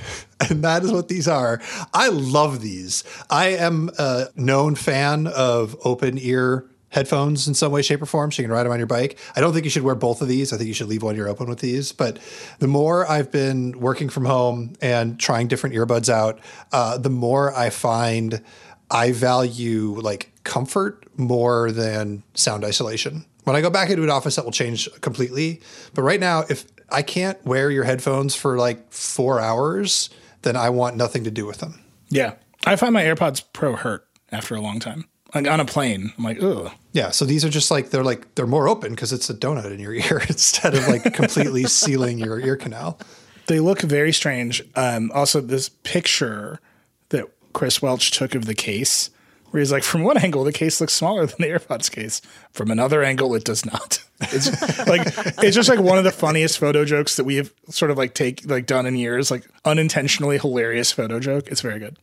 And 0.48 0.64
that 0.64 0.82
is 0.82 0.90
what 0.90 1.08
these 1.08 1.28
are. 1.28 1.60
I 1.92 2.08
love 2.08 2.62
these. 2.62 3.04
I 3.28 3.48
am 3.48 3.90
a 3.98 4.28
known 4.34 4.74
fan 4.74 5.26
of 5.26 5.76
open 5.84 6.16
ear 6.16 6.64
headphones 6.90 7.46
in 7.46 7.54
some 7.54 7.72
way, 7.72 7.82
shape, 7.82 8.02
or 8.02 8.06
form. 8.06 8.32
So 8.32 8.42
you 8.42 8.48
can 8.48 8.52
ride 8.54 8.64
them 8.64 8.72
on 8.72 8.78
your 8.78 8.86
bike. 8.86 9.18
I 9.36 9.40
don't 9.40 9.52
think 9.52 9.64
you 9.64 9.70
should 9.70 9.82
wear 9.82 9.94
both 9.94 10.22
of 10.22 10.28
these. 10.28 10.52
I 10.52 10.56
think 10.56 10.68
you 10.68 10.74
should 10.74 10.88
leave 10.88 11.02
one 11.02 11.16
ear 11.16 11.28
open 11.28 11.48
with 11.48 11.60
these. 11.60 11.92
But 11.92 12.18
the 12.58 12.66
more 12.66 13.06
I've 13.06 13.30
been 13.30 13.78
working 13.78 14.08
from 14.08 14.24
home 14.24 14.74
and 14.80 15.18
trying 15.18 15.48
different 15.48 15.74
earbuds 15.74 16.08
out, 16.08 16.40
uh, 16.72 16.98
the 16.98 17.10
more 17.10 17.54
I 17.54 17.70
find 17.70 18.42
I 18.90 19.12
value 19.12 20.00
like 20.00 20.32
comfort 20.44 21.04
more 21.16 21.70
than 21.70 22.22
sound 22.34 22.64
isolation. 22.64 23.24
When 23.44 23.56
I 23.56 23.60
go 23.60 23.70
back 23.70 23.90
into 23.90 24.02
an 24.02 24.10
office, 24.10 24.36
that 24.36 24.44
will 24.44 24.52
change 24.52 24.88
completely. 25.00 25.60
But 25.94 26.02
right 26.02 26.20
now, 26.20 26.44
if 26.48 26.66
I 26.92 27.02
can't 27.02 27.44
wear 27.44 27.70
your 27.70 27.84
headphones 27.84 28.34
for 28.34 28.58
like 28.58 28.92
four 28.92 29.40
hours, 29.40 30.10
then 30.42 30.56
I 30.56 30.70
want 30.70 30.96
nothing 30.96 31.24
to 31.24 31.30
do 31.30 31.46
with 31.46 31.58
them. 31.58 31.82
Yeah. 32.08 32.34
I 32.66 32.76
find 32.76 32.92
my 32.92 33.02
AirPods 33.02 33.42
Pro 33.52 33.76
hurt 33.76 34.06
after 34.30 34.54
a 34.54 34.60
long 34.60 34.80
time. 34.80 35.06
Like 35.34 35.46
on 35.46 35.60
a 35.60 35.64
plane, 35.64 36.12
I'm 36.18 36.24
like, 36.24 36.42
ugh. 36.42 36.72
Yeah, 36.92 37.10
so 37.10 37.24
these 37.24 37.44
are 37.44 37.50
just 37.50 37.70
like 37.70 37.90
they're 37.90 38.02
like 38.02 38.34
they're 38.34 38.48
more 38.48 38.66
open 38.68 38.90
because 38.90 39.12
it's 39.12 39.30
a 39.30 39.34
donut 39.34 39.70
in 39.72 39.78
your 39.78 39.94
ear 39.94 40.22
instead 40.28 40.74
of 40.74 40.88
like 40.88 41.14
completely 41.14 41.64
sealing 41.66 42.18
your 42.18 42.40
ear 42.40 42.56
canal. 42.56 42.98
They 43.46 43.60
look 43.60 43.80
very 43.80 44.12
strange. 44.12 44.62
Um, 44.74 45.10
also, 45.14 45.40
this 45.40 45.68
picture 45.68 46.60
that 47.10 47.26
Chris 47.52 47.80
Welch 47.80 48.10
took 48.10 48.34
of 48.34 48.46
the 48.46 48.54
case, 48.54 49.10
where 49.50 49.60
he's 49.60 49.72
like, 49.72 49.82
from 49.82 50.02
one 50.02 50.16
angle, 50.18 50.44
the 50.44 50.52
case 50.52 50.80
looks 50.80 50.92
smaller 50.92 51.26
than 51.26 51.36
the 51.38 51.46
AirPods 51.46 51.90
case. 51.90 52.22
From 52.52 52.70
another 52.70 53.02
angle, 53.02 53.34
it 53.34 53.44
does 53.44 53.64
not. 53.64 54.02
It's 54.22 54.86
like 54.86 55.06
it's 55.42 55.56
just 55.56 55.70
like 55.70 55.80
one 55.80 55.96
of 55.96 56.04
the 56.04 56.10
funniest 56.12 56.58
photo 56.58 56.84
jokes 56.84 57.16
that 57.16 57.24
we 57.24 57.36
have 57.36 57.54
sort 57.70 57.90
of 57.90 57.96
like 57.96 58.12
take 58.12 58.42
like 58.44 58.66
done 58.66 58.84
in 58.84 58.94
years, 58.94 59.30
like 59.30 59.48
unintentionally 59.64 60.36
hilarious 60.36 60.92
photo 60.92 61.18
joke. 61.18 61.48
It's 61.48 61.62
very 61.62 61.78
good. 61.78 61.96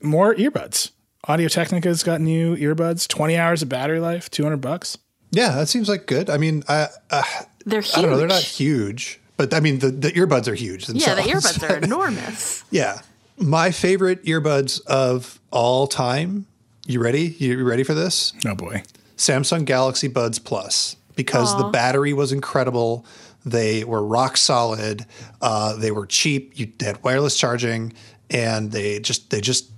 More 0.00 0.36
earbuds. 0.36 0.92
Audio 1.26 1.48
Technica's 1.48 2.04
got 2.04 2.20
new 2.20 2.56
earbuds. 2.56 3.08
Twenty 3.08 3.36
hours 3.36 3.60
of 3.62 3.68
battery 3.68 3.98
life. 3.98 4.30
Two 4.30 4.44
hundred 4.44 4.60
bucks. 4.60 4.98
Yeah, 5.32 5.56
that 5.56 5.66
seems 5.68 5.88
like 5.88 6.06
good. 6.06 6.30
I 6.30 6.36
mean, 6.38 6.62
I 6.68 6.88
uh, 7.10 7.24
They're 7.64 7.80
huge. 7.80 7.98
I 7.98 8.02
don't 8.02 8.10
know, 8.12 8.18
they're 8.18 8.28
not 8.28 8.42
huge, 8.42 9.20
but 9.36 9.52
I 9.52 9.58
mean 9.58 9.80
the, 9.80 9.90
the 9.90 10.12
earbuds 10.12 10.46
are 10.46 10.54
huge 10.54 10.88
yeah, 10.88 11.16
the 11.16 11.22
earbuds 11.22 11.68
are 11.68 11.78
enormous. 11.78 12.62
Yeah. 12.70 13.00
My 13.38 13.70
favorite 13.70 14.24
earbuds 14.24 14.84
of 14.86 15.40
all 15.50 15.86
time. 15.86 16.46
You 16.86 17.00
ready? 17.00 17.36
You 17.38 17.64
ready 17.64 17.82
for 17.82 17.94
this? 17.94 18.32
Oh 18.46 18.54
boy. 18.54 18.82
Samsung 19.16 19.64
Galaxy 19.64 20.08
Buds 20.08 20.38
Plus 20.38 20.96
because 21.16 21.56
the 21.56 21.64
battery 21.64 22.12
was 22.12 22.30
incredible. 22.32 23.04
They 23.44 23.84
were 23.84 24.04
rock 24.04 24.36
solid. 24.36 25.06
Uh, 25.40 25.74
they 25.76 25.90
were 25.90 26.06
cheap. 26.06 26.58
You 26.58 26.70
they 26.78 26.86
had 26.86 27.02
wireless 27.02 27.38
charging, 27.38 27.92
and 28.30 28.70
they 28.70 29.00
just 29.00 29.30
they 29.30 29.40
just 29.40 29.70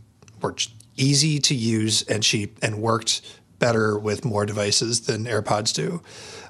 were 0.43 0.55
easy 0.97 1.39
to 1.39 1.55
use 1.55 2.03
and 2.03 2.23
cheap 2.23 2.59
and 2.63 2.83
worked 2.83 3.23
better 3.59 3.99
with 3.99 4.25
more 4.25 4.47
devices 4.47 5.03
than 5.03 5.25
AirPods 5.25 5.73
do. 5.75 6.03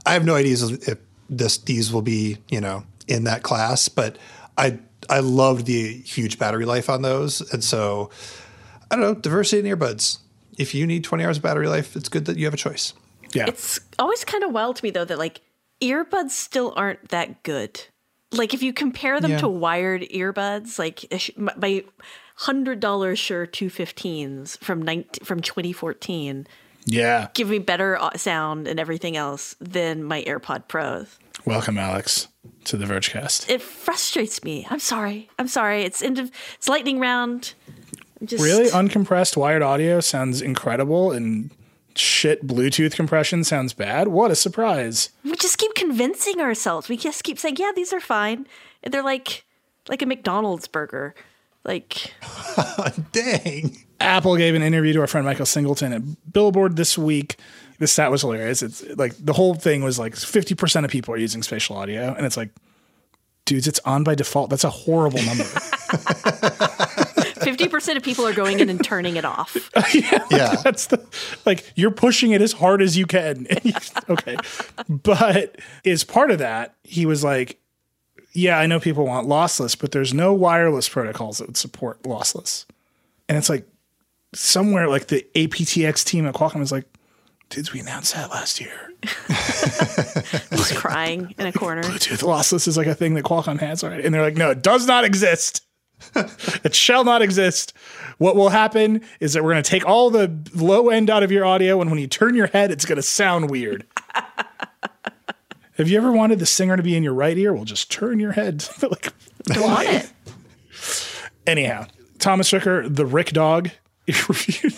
I 0.06 0.12
have 0.12 0.24
no 0.24 0.34
idea 0.34 0.54
if 0.54 0.98
this 1.28 1.58
these 1.58 1.92
will 1.92 2.02
be 2.02 2.38
you 2.48 2.60
know 2.60 2.84
in 3.06 3.24
that 3.24 3.42
class, 3.42 3.88
but 3.88 4.16
I 4.56 4.78
I 5.08 5.20
loved 5.20 5.66
the 5.66 5.92
huge 5.98 6.38
battery 6.38 6.64
life 6.64 6.88
on 6.90 7.02
those, 7.02 7.40
and 7.52 7.62
so 7.64 8.10
I 8.90 8.96
don't 8.96 9.00
know 9.04 9.14
diversity 9.14 9.68
in 9.68 9.76
earbuds. 9.78 10.18
If 10.58 10.74
you 10.74 10.86
need 10.86 11.04
20 11.04 11.24
hours 11.24 11.36
of 11.36 11.42
battery 11.42 11.68
life, 11.68 11.94
it's 11.96 12.08
good 12.08 12.24
that 12.26 12.36
you 12.36 12.44
have 12.46 12.54
a 12.54 12.58
choice. 12.58 12.92
Yeah. 13.32 13.46
It's 13.46 13.78
always 13.98 14.24
kind 14.24 14.42
of 14.44 14.52
wild 14.52 14.76
to 14.76 14.84
me 14.84 14.90
though 14.90 15.04
that 15.04 15.18
like 15.18 15.40
earbuds 15.80 16.30
still 16.30 16.72
aren't 16.76 17.10
that 17.10 17.42
good. 17.42 17.80
Like 18.32 18.54
if 18.54 18.62
you 18.62 18.72
compare 18.72 19.20
them 19.20 19.32
Yeah. 19.32 19.38
to 19.38 19.48
wired 19.48 20.02
earbuds, 20.02 20.78
like 20.78 21.04
my- 21.36 21.54
my 21.56 21.84
hundred 22.36 22.80
dollars 22.80 23.18
Shure 23.18 23.46
two 23.46 23.68
fifteens 23.70 24.56
from 24.56 24.80
19, 24.82 25.24
from 25.24 25.40
twenty 25.42 25.72
fourteen 25.72 26.46
Yeah. 26.86 27.28
give 27.34 27.48
me 27.50 27.58
better 27.58 27.96
uh, 28.00 28.16
sound 28.16 28.66
and 28.68 28.80
everything 28.80 29.16
else 29.16 29.54
than 29.60 30.02
my 30.04 30.22
AirPod 30.24 30.66
Pros. 30.68 31.18
Welcome, 31.44 31.78
Alex, 31.78 32.28
to 32.64 32.76
the 32.76 32.84
Vergecast. 32.84 33.48
It 33.48 33.62
frustrates 33.62 34.44
me. 34.44 34.66
I'm 34.70 34.80
sorry. 34.80 35.30
I'm 35.38 35.48
sorry. 35.48 35.82
It's 35.82 36.02
into 36.02 36.30
it's 36.54 36.68
lightning 36.68 36.98
round. 37.00 37.54
Just 38.24 38.42
Really? 38.42 38.68
Uncompressed 38.70 39.36
wired 39.36 39.62
audio 39.62 40.00
sounds 40.00 40.42
incredible 40.42 41.12
and 41.12 41.50
shit 41.94 42.46
Bluetooth 42.46 42.94
compression 42.94 43.44
sounds 43.44 43.72
bad? 43.72 44.08
What 44.08 44.30
a 44.30 44.36
surprise. 44.36 45.10
we 45.24 45.34
just 45.36 45.58
keep 45.58 45.74
convincing 45.74 46.40
ourselves. 46.40 46.88
We 46.88 46.96
just 46.96 47.24
keep 47.24 47.38
saying, 47.38 47.56
"Yeah, 47.58 47.72
these 47.74 47.92
are 47.92 48.00
fine." 48.00 48.46
And 48.82 48.92
they're 48.92 49.02
like 49.02 49.44
like 49.88 50.02
a 50.02 50.06
McDonald's 50.06 50.68
burger. 50.68 51.14
Like 51.64 52.12
Dang. 53.12 53.84
Apple 54.00 54.36
gave 54.36 54.54
an 54.54 54.62
interview 54.62 54.92
to 54.94 55.00
our 55.00 55.06
friend 55.06 55.26
Micah 55.26 55.44
Singleton 55.46 55.92
at 55.92 56.32
Billboard 56.32 56.76
this 56.76 56.96
week. 56.96 57.36
The 57.78 57.86
stat 57.86 58.10
was 58.10 58.22
hilarious. 58.22 58.62
It's 58.62 58.84
like 58.96 59.14
the 59.18 59.32
whole 59.32 59.54
thing 59.54 59.82
was 59.82 59.98
like 59.98 60.14
50% 60.14 60.84
of 60.84 60.90
people 60.90 61.14
are 61.14 61.18
using 61.18 61.42
spatial 61.42 61.76
audio. 61.76 62.12
And 62.14 62.26
it's 62.26 62.36
like, 62.36 62.50
dudes, 63.44 63.66
it's 63.68 63.80
on 63.84 64.04
by 64.04 64.14
default. 64.14 64.50
That's 64.50 64.64
a 64.64 64.70
horrible 64.70 65.22
number. 65.22 65.44
50% 67.38 67.96
of 67.96 68.02
people 68.02 68.26
are 68.26 68.32
going 68.32 68.60
in 68.60 68.68
and 68.68 68.82
turning 68.82 69.16
it 69.16 69.24
off. 69.24 69.56
Yeah. 70.30 70.56
That's 70.62 70.88
the 70.88 71.02
like 71.46 71.72
you're 71.74 71.90
pushing 71.90 72.32
it 72.32 72.42
as 72.42 72.52
hard 72.52 72.82
as 72.82 72.96
you 72.96 73.06
can. 73.06 73.46
okay. 74.08 74.36
But 74.88 75.56
as 75.84 76.04
part 76.04 76.30
of 76.30 76.38
that, 76.38 76.74
he 76.84 77.06
was 77.06 77.24
like, 77.24 77.58
Yeah, 78.32 78.58
I 78.58 78.66
know 78.66 78.78
people 78.78 79.06
want 79.06 79.26
lossless, 79.28 79.78
but 79.78 79.92
there's 79.92 80.12
no 80.12 80.34
wireless 80.34 80.88
protocols 80.88 81.38
that 81.38 81.46
would 81.46 81.56
support 81.56 82.02
lossless. 82.02 82.66
And 83.28 83.38
it's 83.38 83.48
like 83.48 83.66
somewhere 84.34 84.88
like 84.88 85.06
the 85.06 85.26
APTX 85.34 86.04
team 86.04 86.26
at 86.26 86.34
Qualcomm 86.34 86.60
is 86.60 86.72
like, 86.72 86.84
dudes, 87.48 87.72
we 87.72 87.80
announce 87.80 88.12
that 88.12 88.30
last 88.30 88.60
year. 88.60 88.92
Just 89.28 90.76
crying 90.76 91.34
in 91.38 91.46
a 91.46 91.52
corner. 91.52 91.82
Bluetooth 91.82 92.22
lossless 92.22 92.68
is 92.68 92.76
like 92.76 92.86
a 92.86 92.94
thing 92.94 93.14
that 93.14 93.24
Qualcomm 93.24 93.60
has 93.60 93.82
already. 93.82 94.04
And 94.04 94.14
they're 94.14 94.22
like, 94.22 94.36
no, 94.36 94.50
it 94.50 94.62
does 94.62 94.86
not 94.86 95.04
exist. 95.04 95.64
it 96.14 96.74
shall 96.74 97.04
not 97.04 97.22
exist. 97.22 97.72
What 98.18 98.36
will 98.36 98.50
happen 98.50 99.02
is 99.20 99.32
that 99.32 99.42
we're 99.42 99.52
going 99.52 99.62
to 99.62 99.70
take 99.70 99.86
all 99.86 100.10
the 100.10 100.36
low 100.54 100.90
end 100.90 101.10
out 101.10 101.22
of 101.22 101.32
your 101.32 101.44
audio, 101.44 101.80
and 101.80 101.90
when 101.90 101.98
you 101.98 102.06
turn 102.06 102.34
your 102.34 102.46
head, 102.48 102.70
it's 102.70 102.84
going 102.84 102.96
to 102.96 103.02
sound 103.02 103.50
weird. 103.50 103.86
Have 105.76 105.88
you 105.88 105.96
ever 105.96 106.10
wanted 106.10 106.40
the 106.40 106.46
singer 106.46 106.76
to 106.76 106.82
be 106.82 106.96
in 106.96 107.04
your 107.04 107.14
right 107.14 107.38
ear? 107.38 107.54
Well, 107.54 107.64
just 107.64 107.90
turn 107.90 108.18
your 108.18 108.32
head. 108.32 108.64
like, 108.82 109.12
Want 109.56 109.88
it. 109.88 110.12
anyhow, 111.46 111.86
Thomas 112.18 112.52
Ricker, 112.52 112.88
the 112.88 113.06
Rick 113.06 113.30
Dog, 113.30 113.70
reviewed, 114.06 114.74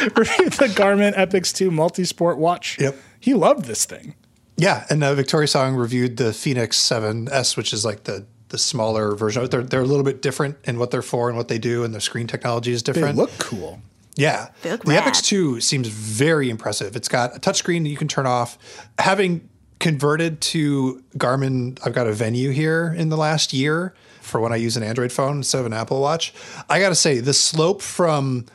reviewed 0.16 0.52
the 0.54 0.68
Garmin 0.68 1.14
Epix 1.14 1.54
2 1.54 1.70
multi-sport 1.70 2.38
watch. 2.38 2.78
Yep. 2.80 2.96
He 3.20 3.34
loved 3.34 3.64
this 3.64 3.84
thing. 3.84 4.14
Yeah, 4.56 4.86
and 4.88 5.02
uh, 5.04 5.14
Victoria 5.14 5.48
Song 5.48 5.74
reviewed 5.74 6.16
the 6.16 6.32
Fenix 6.32 6.78
7S, 6.78 7.56
which 7.56 7.72
is 7.72 7.84
like 7.84 8.04
the 8.04 8.26
the 8.48 8.58
smaller 8.58 9.16
version. 9.16 9.42
of 9.42 9.46
it. 9.46 9.50
They're 9.50 9.62
they're 9.62 9.80
a 9.80 9.86
little 9.86 10.04
bit 10.04 10.22
different 10.22 10.56
in 10.64 10.78
what 10.78 10.90
they're 10.90 11.02
for 11.02 11.28
and 11.28 11.36
what 11.36 11.48
they 11.48 11.58
do, 11.58 11.84
and 11.84 11.94
the 11.94 12.00
screen 12.00 12.26
technology 12.26 12.72
is 12.72 12.82
different. 12.82 13.16
They 13.16 13.22
look 13.22 13.36
cool. 13.38 13.80
Yeah. 14.14 14.48
They 14.62 14.70
look 14.70 14.84
the 14.84 14.92
rad. 14.92 15.04
Epix 15.04 15.22
2 15.24 15.60
seems 15.60 15.88
very 15.88 16.48
impressive. 16.48 16.96
It's 16.96 17.08
got 17.08 17.36
a 17.36 17.40
touchscreen 17.40 17.82
that 17.82 17.90
you 17.90 17.96
can 17.96 18.08
turn 18.08 18.26
off. 18.26 18.88
Having 18.98 19.48
converted 19.78 20.40
to 20.40 21.02
Garmin, 21.18 21.78
I've 21.84 21.92
got 21.92 22.06
a 22.06 22.12
Venu 22.12 22.50
here 22.50 22.94
in 22.96 23.10
the 23.10 23.16
last 23.16 23.52
year 23.52 23.94
for 24.22 24.40
when 24.40 24.52
I 24.52 24.56
use 24.56 24.76
an 24.76 24.82
Android 24.82 25.12
phone 25.12 25.36
instead 25.36 25.60
of 25.60 25.66
an 25.66 25.72
Apple 25.74 26.00
Watch. 26.00 26.32
I 26.68 26.80
got 26.80 26.88
to 26.88 26.94
say, 26.94 27.20
the 27.20 27.34
slope 27.34 27.82
from 27.82 28.46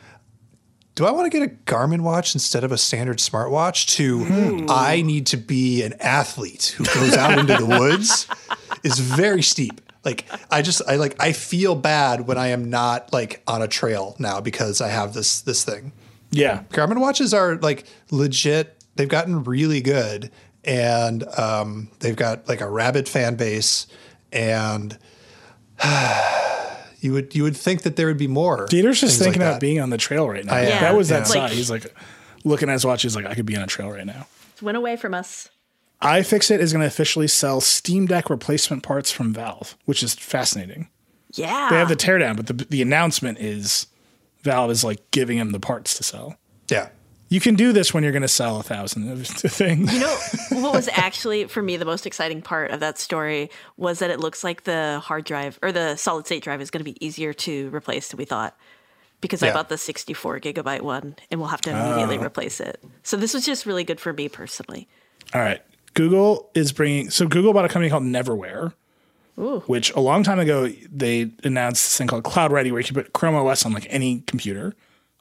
do 0.95 1.05
I 1.05 1.11
want 1.11 1.31
to 1.31 1.39
get 1.39 1.47
a 1.47 1.53
Garmin 1.65 2.01
watch 2.01 2.35
instead 2.35 2.63
of 2.63 2.71
a 2.71 2.77
standard 2.77 3.17
smartwatch 3.17 3.87
to 3.95 4.65
I 4.69 5.01
need 5.01 5.27
to 5.27 5.37
be 5.37 5.83
an 5.83 5.93
athlete 5.99 6.75
who 6.77 6.83
goes 6.85 7.15
out 7.15 7.37
into 7.37 7.55
the 7.55 7.65
woods 7.65 8.27
is 8.83 8.99
very 8.99 9.41
steep. 9.41 9.81
Like 10.03 10.25
I 10.49 10.61
just 10.61 10.81
I 10.87 10.95
like 10.95 11.15
I 11.21 11.31
feel 11.31 11.75
bad 11.75 12.27
when 12.27 12.37
I 12.37 12.47
am 12.47 12.69
not 12.69 13.13
like 13.13 13.41
on 13.47 13.61
a 13.61 13.67
trail 13.67 14.15
now 14.19 14.41
because 14.41 14.81
I 14.81 14.89
have 14.89 15.13
this 15.13 15.41
this 15.41 15.63
thing. 15.63 15.93
Yeah. 16.31 16.63
Garmin 16.71 16.99
watches 16.99 17.33
are 17.33 17.55
like 17.57 17.85
legit. 18.09 18.77
They've 18.95 19.07
gotten 19.07 19.43
really 19.43 19.81
good, 19.81 20.31
and 20.63 21.23
um, 21.37 21.89
they've 21.99 22.15
got 22.15 22.47
like 22.47 22.61
a 22.61 22.69
rabid 22.69 23.07
fan 23.07 23.35
base, 23.35 23.87
and 24.31 24.97
you 27.01 27.11
would 27.13 27.35
you 27.35 27.43
would 27.43 27.57
think 27.57 27.81
that 27.81 27.95
there 27.97 28.07
would 28.07 28.17
be 28.17 28.27
more. 28.27 28.67
Dieter's 28.67 29.01
just 29.01 29.17
things 29.17 29.19
like 29.19 29.25
thinking 29.33 29.41
about 29.41 29.59
being 29.59 29.79
on 29.81 29.89
the 29.89 29.97
trail 29.97 30.29
right 30.29 30.45
now. 30.45 30.53
I 30.53 30.61
am, 30.61 30.81
that 30.81 30.95
was 30.95 31.09
that 31.09 31.19
yeah. 31.19 31.23
side. 31.25 31.39
Like- 31.43 31.51
He's 31.51 31.69
like 31.69 31.93
looking 32.45 32.69
at 32.69 32.73
his 32.73 32.85
watch. 32.85 33.01
He's 33.01 33.15
like, 33.15 33.25
I 33.25 33.35
could 33.35 33.45
be 33.45 33.55
on 33.55 33.63
a 33.63 33.67
trail 33.67 33.89
right 33.91 34.05
now. 34.05 34.27
It 34.55 34.61
went 34.61 34.77
away 34.77 34.95
from 34.95 35.13
us. 35.13 35.49
iFixit 36.01 36.59
is 36.59 36.71
going 36.71 36.81
to 36.81 36.87
officially 36.87 37.27
sell 37.27 37.59
Steam 37.61 38.05
Deck 38.05 38.29
replacement 38.29 38.83
parts 38.83 39.11
from 39.11 39.33
Valve, 39.33 39.77
which 39.85 40.01
is 40.03 40.13
fascinating. 40.13 40.87
Yeah. 41.33 41.69
They 41.69 41.77
have 41.77 41.89
the 41.89 41.95
teardown, 41.95 42.35
but 42.35 42.47
the 42.47 42.53
the 42.53 42.81
announcement 42.81 43.39
is 43.39 43.87
Valve 44.43 44.71
is 44.71 44.83
like 44.83 45.09
giving 45.11 45.37
him 45.37 45.51
the 45.51 45.59
parts 45.59 45.97
to 45.97 46.03
sell. 46.03 46.37
Yeah. 46.69 46.89
You 47.31 47.39
can 47.39 47.55
do 47.55 47.71
this 47.71 47.93
when 47.93 48.03
you're 48.03 48.11
going 48.11 48.23
to 48.23 48.27
sell 48.27 48.59
a 48.59 48.63
thousand 48.63 49.09
of 49.09 49.25
things. 49.27 49.93
You 49.93 50.01
know 50.01 50.17
what 50.61 50.73
was 50.73 50.89
actually 50.91 51.45
for 51.45 51.61
me 51.61 51.77
the 51.77 51.85
most 51.85 52.05
exciting 52.05 52.41
part 52.41 52.71
of 52.71 52.81
that 52.81 52.97
story 52.99 53.49
was 53.77 53.99
that 53.99 54.09
it 54.09 54.19
looks 54.19 54.43
like 54.43 54.63
the 54.65 54.99
hard 55.01 55.23
drive 55.23 55.57
or 55.61 55.71
the 55.71 55.95
solid 55.95 56.25
state 56.25 56.43
drive 56.43 56.59
is 56.59 56.69
going 56.69 56.83
to 56.83 56.91
be 56.91 57.03
easier 57.03 57.31
to 57.33 57.69
replace 57.73 58.09
than 58.09 58.17
we 58.17 58.25
thought 58.25 58.57
because 59.21 59.41
I 59.41 59.53
bought 59.53 59.69
the 59.69 59.77
64 59.77 60.41
gigabyte 60.41 60.81
one 60.81 61.15
and 61.31 61.39
we'll 61.39 61.49
have 61.49 61.61
to 61.61 61.69
immediately 61.69 62.17
Oh. 62.17 62.23
replace 62.25 62.59
it. 62.59 62.83
So 63.03 63.15
this 63.15 63.33
was 63.33 63.45
just 63.45 63.65
really 63.65 63.85
good 63.85 64.01
for 64.01 64.11
me 64.11 64.27
personally. 64.27 64.89
All 65.33 65.39
right. 65.39 65.61
Google 65.93 66.49
is 66.53 66.73
bringing, 66.73 67.09
so 67.11 67.27
Google 67.27 67.53
bought 67.53 67.63
a 67.63 67.69
company 67.69 67.89
called 67.89 68.03
Neverware, 68.03 68.73
which 69.67 69.93
a 69.93 70.01
long 70.01 70.23
time 70.23 70.39
ago 70.39 70.67
they 70.91 71.31
announced 71.45 71.83
this 71.85 71.97
thing 71.97 72.07
called 72.07 72.25
Cloud 72.25 72.51
Ready 72.51 72.71
where 72.73 72.81
you 72.81 72.85
can 72.87 72.95
put 72.95 73.13
Chrome 73.13 73.35
OS 73.35 73.65
on 73.65 73.71
like 73.71 73.87
any 73.89 74.19
computer. 74.27 74.75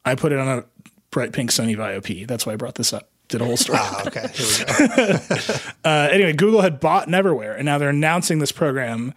I 0.05 0.17
put 0.17 0.33
it 0.33 0.39
on 0.41 0.49
a 0.49 0.65
bright 1.11 1.33
pink 1.33 1.51
Sony 1.51 1.77
Vaio 1.77 2.03
P. 2.03 2.25
That's 2.25 2.47
why 2.47 2.53
I 2.53 2.57
brought 2.57 2.77
this 2.77 2.93
up. 2.93 3.09
Did 3.29 3.41
a 3.41 3.45
whole 3.45 3.57
story. 3.57 3.79
Ah, 3.81 4.03
okay. 4.07 4.27
Here 4.33 4.47
we 4.47 4.97
go. 4.97 5.19
Uh, 5.85 6.09
anyway, 6.11 6.33
Google 6.33 6.61
had 6.61 6.79
bought 6.79 7.09
Neverware, 7.09 7.57
and 7.57 7.65
now 7.65 7.79
they're 7.79 7.89
announcing 7.89 8.39
this 8.39 8.53
program 8.53 9.15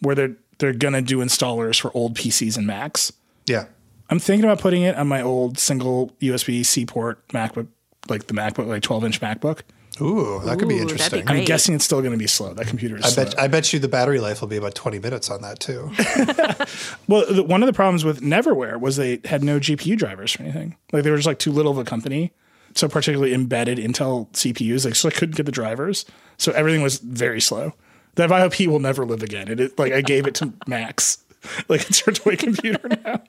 where 0.00 0.14
they're 0.14 0.36
they're 0.58 0.72
gonna 0.72 1.02
do 1.02 1.18
installers 1.18 1.78
for 1.80 1.94
old 1.94 2.14
PCs 2.16 2.56
and 2.56 2.66
Macs. 2.66 3.12
Yeah. 3.46 3.66
I'm 4.08 4.18
thinking 4.18 4.44
about 4.44 4.60
putting 4.60 4.82
it 4.82 4.96
on 4.96 5.08
my 5.08 5.20
old 5.20 5.58
single 5.58 6.12
USB 6.20 6.64
C 6.64 6.86
port 6.86 7.26
MacBook, 7.28 7.66
like 8.08 8.28
the 8.28 8.34
MacBook, 8.34 8.66
like 8.66 8.82
12 8.82 9.04
inch 9.04 9.20
MacBook. 9.20 9.60
Ooh, 10.00 10.40
that 10.44 10.58
could 10.58 10.68
be 10.68 10.74
Ooh, 10.76 10.78
that'd 10.84 10.88
be 10.88 10.92
interesting. 10.92 11.24
great. 11.24 11.38
I'm 11.38 11.44
guessing 11.44 11.74
it's 11.74 11.84
still 11.84 12.00
going 12.00 12.12
to 12.12 12.18
be 12.18 12.26
slow. 12.26 12.52
That 12.54 12.66
computer 12.66 12.96
is 12.96 13.04
I 13.04 13.08
slow. 13.08 13.24
bet 13.24 13.38
I 13.38 13.46
bet 13.48 13.72
you 13.72 13.78
the 13.78 13.88
battery 13.88 14.20
life 14.20 14.40
will 14.40 14.48
be 14.48 14.56
about 14.56 14.74
20 14.74 14.98
minutes 14.98 15.30
on 15.30 15.42
that 15.42 15.58
too. 15.60 15.90
Well, 17.08 17.24
the, 17.32 17.42
one 17.44 17.62
of 17.62 17.66
the 17.68 17.72
problems 17.72 18.04
with 18.04 18.20
Neverware 18.20 18.80
was 18.80 18.96
they 18.96 19.20
had 19.24 19.44
no 19.44 19.60
GPU 19.60 19.96
drivers 19.96 20.32
for 20.32 20.42
anything. 20.42 20.76
Like 20.92 21.04
they 21.04 21.10
were 21.10 21.16
just 21.16 21.26
like 21.26 21.38
too 21.38 21.52
little 21.52 21.70
of 21.72 21.78
a 21.78 21.84
company. 21.84 22.32
So 22.74 22.88
particularly 22.88 23.32
embedded 23.32 23.78
Intel 23.78 24.28
CPUs, 24.32 24.84
like 24.84 24.96
so 24.96 25.08
I 25.08 25.12
couldn't 25.12 25.36
get 25.36 25.46
the 25.46 25.52
drivers. 25.52 26.04
So 26.36 26.52
everything 26.52 26.82
was 26.82 26.98
very 26.98 27.40
slow. 27.40 27.72
That 28.16 28.28
Vaio 28.28 28.52
P 28.52 28.66
will 28.66 28.80
never 28.80 29.06
live 29.06 29.22
again. 29.22 29.48
It, 29.48 29.60
it 29.60 29.78
like 29.78 29.92
I 29.92 30.00
gave 30.02 30.26
it 30.26 30.34
to 30.36 30.52
Max. 30.66 31.18
Like 31.68 31.88
it's 31.88 32.00
her 32.00 32.10
toy 32.10 32.34
computer 32.34 32.88
now. 33.04 33.22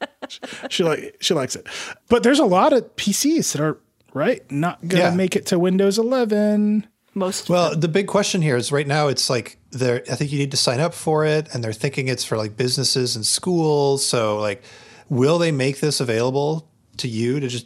she 0.71 0.83
like 0.83 1.17
she 1.19 1.35
likes 1.35 1.55
it. 1.55 1.67
But 2.09 2.23
there's 2.23 2.39
a 2.39 2.45
lot 2.45 2.73
of 2.73 2.83
PCs 2.95 3.51
that 3.51 3.61
are 3.61 3.77
right 4.13 4.49
not 4.51 4.85
gonna 4.87 5.03
Yeah. 5.05 5.13
make 5.15 5.35
it 5.35 5.45
to 5.47 5.59
Windows 5.59 5.97
11. 5.97 6.87
Most 7.13 7.49
Well, 7.49 7.75
the 7.75 7.87
big 7.87 8.05
question 8.07 8.41
here 8.43 8.55
is 8.57 8.71
right 8.71 8.85
now 8.87 9.07
it's 9.07 9.29
like 9.29 9.57
they're 9.71 10.03
I 10.11 10.15
think 10.15 10.31
you 10.31 10.37
need 10.39 10.51
to 10.51 10.57
sign 10.57 10.79
up 10.79 10.93
for 10.93 11.25
it 11.25 11.47
and 11.53 11.63
they're 11.63 11.73
thinking 11.73 12.07
it's 12.07 12.23
for 12.23 12.37
like 12.37 12.55
businesses 12.55 13.15
and 13.15 13.25
schools. 13.25 14.05
So 14.05 14.37
like 14.39 14.61
will 15.09 15.37
they 15.39 15.51
make 15.51 15.79
this 15.79 15.99
available 15.99 16.69
to 16.97 17.07
you 17.07 17.39
to 17.39 17.47
just 17.47 17.65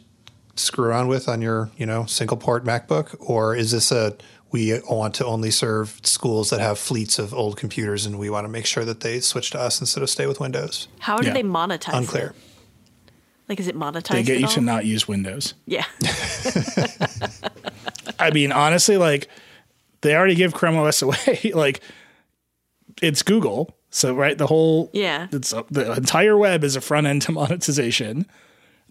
screw 0.56 0.84
around 0.86 1.08
with 1.08 1.28
on 1.28 1.40
your, 1.42 1.70
you 1.76 1.86
know, 1.86 2.04
single 2.06 2.36
port 2.36 2.64
MacBook? 2.64 3.14
Or 3.20 3.54
is 3.56 3.70
this 3.72 3.90
a 3.92 4.14
we 4.52 4.78
want 4.88 5.14
to 5.14 5.24
only 5.24 5.50
serve 5.50 5.98
schools 6.02 6.50
that 6.50 6.60
have 6.60 6.78
fleets 6.78 7.18
of 7.18 7.32
old 7.32 7.56
computers 7.56 8.04
and 8.04 8.18
we 8.18 8.28
want 8.30 8.44
to 8.44 8.50
make 8.50 8.66
sure 8.66 8.84
that 8.84 9.00
they 9.00 9.18
switch 9.20 9.50
to 9.50 9.58
us 9.60 9.80
instead 9.80 10.02
of 10.02 10.10
stay 10.10 10.26
with 10.26 10.40
Windows? 10.40 10.88
how 11.00 11.18
do 11.18 11.26
Yeah. 11.28 11.32
they 11.34 11.42
monetize 11.42 11.94
Unclear. 11.96 12.28
it? 12.28 12.36
Like 13.52 13.60
is 13.60 13.68
it 13.68 13.76
monetized? 13.76 14.08
They 14.08 14.22
get 14.22 14.36
at 14.36 14.40
you 14.40 14.46
all? 14.46 14.52
to 14.54 14.60
not 14.62 14.86
use 14.86 15.06
Windows. 15.06 15.52
Yeah. 15.66 15.84
I 18.18 18.30
mean, 18.30 18.52
honestly, 18.52 18.96
like 18.96 19.28
they 20.00 20.14
already 20.16 20.34
give 20.34 20.54
Chrome 20.54 20.76
OS 20.76 21.02
away. 21.02 21.40
like 21.54 21.80
it's 23.02 23.22
Google, 23.22 23.76
so 23.90 24.14
right, 24.14 24.36
the 24.38 24.46
whole 24.46 24.88
Yeah. 24.92 25.28
it's 25.32 25.52
uh, 25.52 25.62
the 25.70 25.92
entire 25.92 26.36
web 26.36 26.64
is 26.64 26.76
a 26.76 26.80
front 26.80 27.06
end 27.06 27.22
to 27.22 27.32
monetization. 27.32 28.26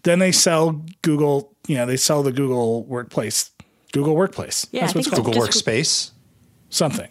Then 0.04 0.18
they 0.20 0.32
sell 0.32 0.84
Google, 1.02 1.52
you 1.66 1.76
know, 1.76 1.86
they 1.86 1.96
sell 1.96 2.22
the 2.22 2.32
Google 2.32 2.84
Workplace 2.84 3.50
Google 3.92 4.14
Workplace. 4.16 4.66
Yeah, 4.70 4.82
That's 4.82 4.94
I 4.94 4.98
what 4.98 5.06
it's 5.06 5.14
think 5.14 5.24
called. 5.24 5.34
Google 5.34 5.48
Workspace. 5.48 6.10
Something. 6.70 7.08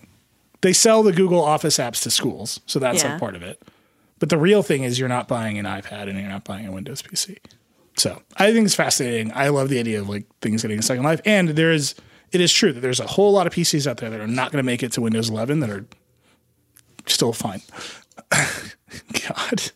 They 0.62 0.74
sell 0.74 1.04
the 1.04 1.12
Google 1.12 1.44
Office 1.44 1.78
apps 1.80 2.02
to 2.04 2.12
schools, 2.12 2.60
so 2.66 2.80
that's 2.80 3.04
Yeah. 3.04 3.12
like 3.12 3.20
part 3.20 3.36
of 3.36 3.44
it. 3.44 3.62
But 4.22 4.30
the 4.30 4.38
real 4.38 4.62
thing 4.62 4.84
is 4.84 5.00
you're 5.00 5.10
not 5.10 5.28
buying 5.28 5.58
an 5.58 5.66
iPad 5.66 6.08
and 6.08 6.18
you're 6.18 6.30
not 6.30 6.44
buying 6.44 6.68
a 6.68 6.72
Windows 6.72 7.02
PC. 7.02 7.40
So 7.98 8.22
I 8.38 8.54
think 8.54 8.66
it's 8.68 8.76
fascinating. 8.76 9.32
I 9.34 9.50
love 9.50 9.68
the 9.70 9.80
idea 9.80 10.00
of 10.00 10.08
like 10.08 10.26
things 10.44 10.62
getting 10.62 10.78
a 10.78 10.84
second 10.84 11.04
life. 11.04 11.22
And 11.26 11.50
there 11.50 11.72
is 11.72 11.96
it 12.32 12.40
is 12.40 12.54
true 12.54 12.72
that 12.72 12.82
there's 12.82 13.00
a 13.00 13.08
whole 13.08 13.34
lot 13.34 13.48
of 13.48 13.54
PCs 13.54 13.88
out 13.88 13.98
there 13.98 14.12
that 14.12 14.22
are 14.22 14.28
not 14.28 14.52
going 14.52 14.64
to 14.64 14.66
make 14.66 14.84
it 14.84 14.92
to 14.94 15.02
Windows 15.02 15.30
11 15.32 15.60
that 15.62 15.72
are 15.72 15.86
still 17.08 17.34
fine. 17.34 17.64
God. 18.32 19.72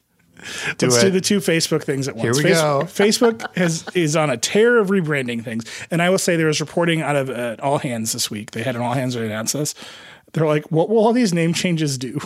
Do 0.77 0.87
Let's 0.87 0.97
it. 0.97 1.05
do 1.05 1.09
the 1.09 1.21
two 1.21 1.39
Facebook 1.39 1.81
things 1.81 2.07
at 2.07 2.15
once. 2.15 2.37
Here 2.37 2.43
we 2.45 2.51
Face- 2.51 2.61
go. 2.61 2.81
Facebook 2.85 3.55
has 3.57 3.83
is 3.95 4.15
on 4.15 4.29
a 4.29 4.37
tear 4.37 4.77
of 4.77 4.89
rebranding 4.89 5.43
things, 5.43 5.65
and 5.89 6.03
I 6.03 6.11
will 6.11 6.19
say 6.19 6.35
there 6.35 6.45
was 6.45 6.61
reporting 6.61 7.01
out 7.01 7.15
of 7.15 7.31
uh, 7.31 7.55
All 7.63 7.79
Hands 7.79 8.13
this 8.13 8.29
week. 8.29 8.51
They 8.51 8.61
had 8.61 8.75
an 8.75 8.83
All 8.83 8.93
Hands 8.93 9.11
that 9.15 9.23
announced 9.23 9.53
this. 9.53 9.73
They're 10.33 10.45
like, 10.45 10.71
"What 10.71 10.87
will 10.89 10.99
all 10.99 11.13
these 11.13 11.33
name 11.33 11.55
changes 11.55 11.97
do?" 11.97 12.21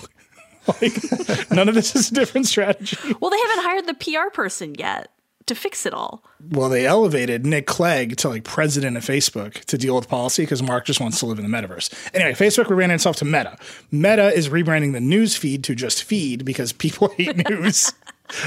Like, 0.67 1.51
none 1.51 1.69
of 1.69 1.75
this 1.75 1.95
is 1.95 2.11
a 2.11 2.13
different 2.13 2.47
strategy. 2.47 2.97
Well, 3.19 3.31
they 3.31 3.39
haven't 3.39 3.63
hired 3.63 3.87
the 3.87 3.93
PR 3.95 4.29
person 4.33 4.75
yet 4.77 5.11
to 5.49 5.55
fix 5.55 5.85
it 5.85 5.93
all. 5.93 6.23
Well, 6.51 6.69
they 6.69 6.85
elevated 6.85 7.45
Nick 7.45 7.65
Clegg 7.65 8.15
to 8.17 8.29
like 8.29 8.43
president 8.43 8.95
of 8.97 9.03
Facebook 9.03 9.65
to 9.65 9.77
deal 9.77 9.95
with 9.95 10.07
policy 10.07 10.43
because 10.43 10.63
Mark 10.63 10.85
just 10.85 11.01
wants 11.01 11.19
to 11.19 11.25
live 11.25 11.39
in 11.39 11.49
the 11.49 11.57
metaverse. 11.57 11.93
Anyway, 12.13 12.31
Facebook 12.33 12.69
rebranded 12.69 12.95
itself 12.95 13.17
to 13.17 13.25
Meta. 13.25 13.57
Meta 13.91 14.33
is 14.33 14.47
rebranding 14.49 14.93
the 14.93 14.99
news 15.01 15.35
feed 15.35 15.63
to 15.65 15.75
just 15.75 16.03
feed 16.03 16.45
because 16.45 16.71
people 16.71 17.09
hate 17.17 17.49
news. 17.49 17.91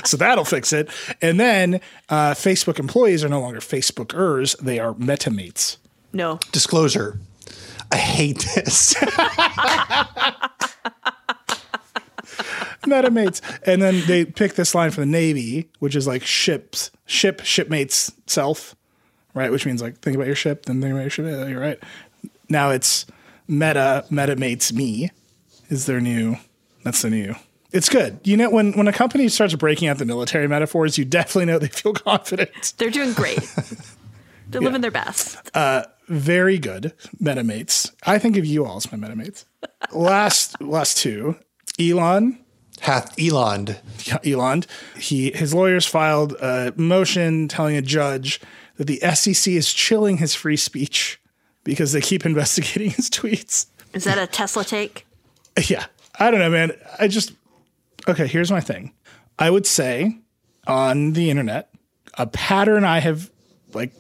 so 0.05 0.17
that'll 0.17 0.45
fix 0.45 0.73
it. 0.73 0.89
And 1.21 1.39
then 1.41 1.81
uh, 2.09 2.33
Facebook 2.35 2.79
employees 2.79 3.25
are 3.25 3.29
no 3.29 3.41
longer 3.41 3.61
Facebookers; 3.61 4.57
they 4.59 4.79
are 4.79 4.95
MetaMates. 4.95 5.79
No. 6.13 6.39
Disclosure. 6.53 7.19
I 7.91 7.97
hate 7.97 8.47
this. 8.55 8.95
MetaMates. 12.87 13.41
And 13.67 13.81
then 13.81 14.03
they 14.07 14.25
pick 14.25 14.55
this 14.55 14.75
line 14.75 14.91
from 14.91 15.03
the 15.03 15.11
Navy, 15.11 15.71
which 15.79 15.97
is 15.97 16.07
like 16.07 16.25
ships, 16.25 16.91
ship, 17.07 17.41
shipmates 17.45 18.13
self, 18.27 18.75
right? 19.35 19.51
Which 19.51 19.67
means 19.67 19.83
like 19.83 19.99
think 20.01 20.17
about 20.17 20.27
your 20.27 20.37
ship, 20.37 20.67
then 20.67 20.81
think 20.81 20.93
about 20.93 21.03
your 21.03 21.11
ship. 21.11 21.27
You're 21.27 21.61
right. 21.61 21.79
Now 22.49 22.71
it's 22.71 23.07
meta, 23.49 24.05
MetaMates 24.11 24.73
me 24.73 25.11
is 25.69 25.87
their 25.87 26.01
new, 26.01 26.37
that's 26.85 27.03
the 27.03 27.11
new. 27.11 27.35
It's 27.73 27.89
good. 27.89 28.21
You 28.25 28.37
know, 28.37 28.51
when, 28.51 28.73
when 28.73 28.87
a 28.87 28.93
company 28.93 29.29
starts 29.29 29.55
breaking 29.55 29.89
out 29.89 29.99
the 29.99 30.05
military 30.05 30.47
metaphors, 30.47 30.99
you 30.99 31.05
definitely 31.05 31.47
know 31.47 31.59
they 31.61 31.69
feel 31.69 31.95
confident. 31.95 32.75
They're 32.77 32.91
doing 32.91 33.13
great. 33.15 33.39
They're 34.51 34.61
living 34.61 34.83
their 34.83 34.91
best. 34.91 35.39
Uh, 35.57 35.85
very 36.09 36.59
good, 36.59 36.93
MetaMates. 37.23 37.91
I 38.05 38.19
think 38.19 38.37
of 38.37 38.45
you 38.45 38.67
all 38.67 38.77
as 38.77 38.93
my 38.93 38.99
MetaMates. 38.99 39.47
last, 39.93 40.61
last 40.61 40.99
two, 40.99 41.37
Elon 41.81 42.39
Hath 42.83 43.15
Elon. 43.17 43.77
Elon. 44.27 44.65
He 44.97 45.31
his 45.31 45.55
lawyers 45.55 45.87
filed 45.87 46.33
a 46.33 46.73
motion 46.77 47.47
telling 47.47 47.77
a 47.77 47.83
judge 47.83 48.41
that 48.77 48.87
the 48.87 48.99
SEC 49.15 49.53
is 49.53 49.73
chilling 49.73 50.17
his 50.17 50.35
free 50.35 50.57
speech 50.57 51.21
because 51.63 51.93
they 51.93 52.01
keep 52.01 52.27
investigating 52.27 52.91
his 52.91 53.09
tweets. 53.09 53.67
Is 53.93 54.03
that 54.03 54.19
a 54.19 54.27
Tesla 54.27 54.65
take? 54.65 55.07
Yeah. 55.69 55.85
I 56.19 56.31
don't 56.31 56.41
know, 56.41 56.49
man. 56.49 56.73
I 56.99 57.09
just 57.09 57.33
Okay, 58.09 58.27
here's 58.27 58.51
my 58.51 58.61
thing. 58.61 58.95
I 59.39 59.51
would 59.51 59.67
say 59.67 60.19
on 60.67 61.13
the 61.13 61.31
internet, 61.31 61.69
a 62.15 62.27
pattern 62.27 62.85
I 62.85 63.01
have 63.01 63.31
like 63.75 63.93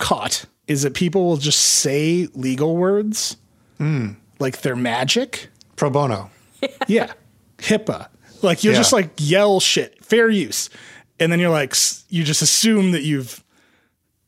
caught 0.00 0.46
is 0.66 0.82
that 0.82 0.94
people 0.94 1.26
will 1.26 1.36
just 1.36 1.60
say 1.60 2.26
legal 2.34 2.76
words 2.76 3.36
hmm. 3.78 4.12
like 4.40 4.62
they're 4.62 4.74
magic. 4.74 5.50
Pro 5.76 5.90
bono. 5.90 6.30
Yeah. 6.88 7.12
HIPAA. 7.58 8.08
Like 8.44 8.62
you'll 8.62 8.74
Yeah. 8.74 8.80
just 8.80 8.92
like 8.92 9.10
yell 9.18 9.58
shit, 9.60 10.04
fair 10.04 10.28
use. 10.28 10.70
And 11.18 11.32
then 11.32 11.40
you're 11.40 11.50
like, 11.50 11.74
you 12.08 12.24
just 12.24 12.42
assume 12.42 12.92
that 12.92 13.02
you've, 13.02 13.42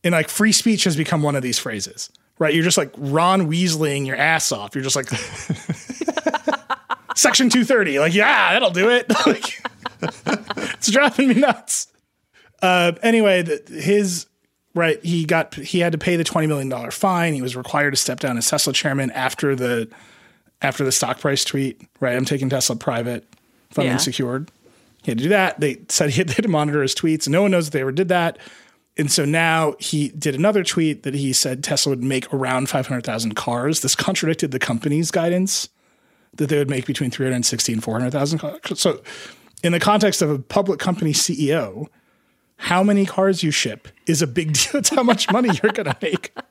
and 0.04 0.12
like 0.12 0.28
free 0.28 0.52
speech 0.52 0.84
has 0.84 0.96
become 0.96 1.22
one 1.22 1.34
of 1.36 1.42
these 1.42 1.58
phrases, 1.58 2.10
right? 2.38 2.54
You're 2.54 2.64
just 2.64 2.78
like 2.78 2.92
Ron 2.96 3.48
Weasleying 3.50 4.06
your 4.06 4.16
ass 4.16 4.52
off. 4.52 4.74
You're 4.74 4.84
just 4.84 4.96
like, 4.96 5.08
Section 7.16 7.48
230. 7.48 7.98
Like, 7.98 8.14
yeah, 8.14 8.52
that'll 8.52 8.70
do 8.70 8.90
it. 8.90 9.06
like, 9.26 9.60
it's 10.74 10.90
driving 10.90 11.28
me 11.28 11.34
nuts. 11.34 11.88
Uh, 12.62 12.92
anyway, 13.02 13.42
the, 13.42 13.62
his, 13.80 14.26
right, 14.74 15.02
he 15.04 15.24
got, 15.24 15.54
he 15.54 15.80
had 15.80 15.92
to 15.92 15.98
pay 15.98 16.16
the 16.16 16.24
$20 16.24 16.46
million 16.46 16.90
fine. 16.90 17.32
He 17.34 17.42
was 17.42 17.56
required 17.56 17.92
to 17.92 17.96
step 17.96 18.20
down 18.20 18.36
as 18.38 18.48
Tesla 18.48 18.72
chairman 18.72 19.10
after 19.12 19.56
the, 19.56 19.88
after 20.62 20.84
the 20.84 20.92
stock 20.92 21.20
price 21.20 21.44
tweet, 21.44 21.80
right? 22.00 22.14
I'm 22.16 22.24
taking 22.26 22.48
Tesla 22.50 22.76
private, 22.76 23.26
funding 23.70 23.92
Yeah. 23.92 23.98
secured. 23.98 24.50
He 25.02 25.10
had 25.10 25.18
to 25.18 25.24
do 25.24 25.30
that. 25.30 25.60
They 25.60 25.78
said 25.88 26.10
he 26.10 26.18
had 26.18 26.28
to 26.42 26.48
monitor 26.48 26.82
his 26.82 26.94
tweets. 26.94 27.28
No 27.28 27.42
one 27.42 27.50
knows 27.50 27.66
that 27.66 27.70
they 27.72 27.80
ever 27.80 27.92
did 27.92 28.08
that. 28.08 28.38
And 28.98 29.10
so 29.12 29.24
now 29.26 29.74
he 29.78 30.08
did 30.08 30.34
another 30.34 30.64
tweet 30.64 31.02
that 31.02 31.14
he 31.14 31.32
said 31.34 31.62
Tesla 31.62 31.90
would 31.90 32.02
make 32.02 32.32
around 32.32 32.68
500,000 32.70 33.34
cars. 33.36 33.80
This 33.80 33.94
contradicted 33.94 34.52
the 34.52 34.58
company's 34.58 35.10
guidance 35.10 35.68
that 36.36 36.48
they 36.48 36.56
would 36.58 36.70
make 36.70 36.86
between 36.86 37.10
360 37.10 37.72
and 37.74 37.84
400,000 37.84 38.38
cars. 38.38 38.58
So, 38.74 39.02
in 39.62 39.72
the 39.72 39.80
context 39.80 40.22
of 40.22 40.30
a 40.30 40.38
public 40.38 40.78
company 40.80 41.12
CEO, 41.12 41.86
how 42.56 42.82
many 42.82 43.04
cars 43.04 43.42
you 43.42 43.50
ship 43.50 43.88
is 44.06 44.22
a 44.22 44.26
big 44.26 44.52
deal. 44.54 44.76
It's 44.76 44.88
how 44.90 45.02
much 45.02 45.30
money 45.30 45.50
you're 45.62 45.72
going 45.72 45.86
to 45.86 45.96
make. 46.00 46.32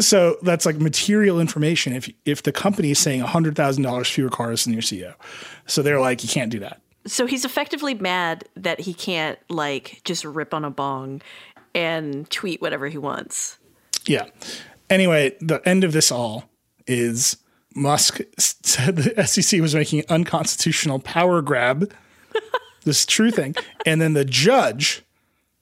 So 0.00 0.38
that's 0.42 0.64
like 0.64 0.76
material 0.76 1.40
information. 1.40 1.92
If 1.92 2.10
if 2.24 2.42
the 2.42 2.52
company 2.52 2.92
is 2.92 2.98
saying 2.98 3.20
hundred 3.20 3.56
thousand 3.56 3.82
dollars 3.82 4.08
fewer 4.08 4.30
cars 4.30 4.64
than 4.64 4.72
your 4.72 4.82
CEO, 4.82 5.14
so 5.66 5.82
they're 5.82 6.00
like, 6.00 6.22
you 6.22 6.28
can't 6.28 6.50
do 6.50 6.60
that. 6.60 6.80
So 7.06 7.26
he's 7.26 7.44
effectively 7.44 7.94
mad 7.94 8.44
that 8.56 8.80
he 8.80 8.94
can't 8.94 9.38
like 9.48 10.00
just 10.04 10.24
rip 10.24 10.54
on 10.54 10.64
a 10.64 10.70
bong 10.70 11.20
and 11.74 12.28
tweet 12.30 12.62
whatever 12.62 12.88
he 12.88 12.98
wants. 12.98 13.58
Yeah. 14.06 14.26
Anyway, 14.88 15.36
the 15.40 15.66
end 15.66 15.84
of 15.84 15.92
this 15.92 16.10
all 16.10 16.44
is 16.86 17.36
Musk 17.74 18.20
said 18.38 18.96
the 18.96 19.26
SEC 19.26 19.60
was 19.60 19.74
making 19.74 20.00
an 20.00 20.06
unconstitutional 20.08 20.98
power 20.98 21.42
grab. 21.42 21.92
this 22.84 23.06
true 23.06 23.30
thing. 23.30 23.54
And 23.86 24.00
then 24.00 24.14
the 24.14 24.24
judge 24.24 25.02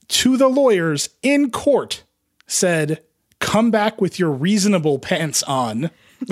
to 0.09 0.37
the 0.37 0.49
lawyers 0.49 1.11
in 1.23 1.51
court 1.51 2.05
said, 2.47 3.03
come 3.41 3.71
back 3.71 4.01
with 4.01 4.19
your 4.19 4.31
reasonable 4.31 4.99
pants 4.99 5.43
on. 5.43 5.91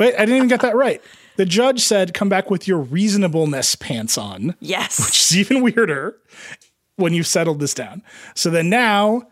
Wait, 0.00 0.14
I 0.14 0.24
didn't 0.24 0.36
even 0.36 0.48
get 0.48 0.60
that 0.62 0.74
right. 0.74 1.00
The 1.36 1.46
judge 1.46 1.80
said, 1.80 2.14
come 2.14 2.28
back 2.28 2.50
with 2.50 2.66
your 2.66 2.78
reasonableness 2.78 3.76
pants 3.76 4.18
on 4.18 4.54
Yes. 4.60 4.98
which 5.04 5.18
is 5.20 5.36
even 5.38 5.62
weirder 5.62 6.16
when 6.96 7.12
you've 7.12 7.26
settled 7.26 7.60
this 7.60 7.74
down. 7.74 8.02
So 8.34 8.50
then 8.50 8.68
now 8.68 9.22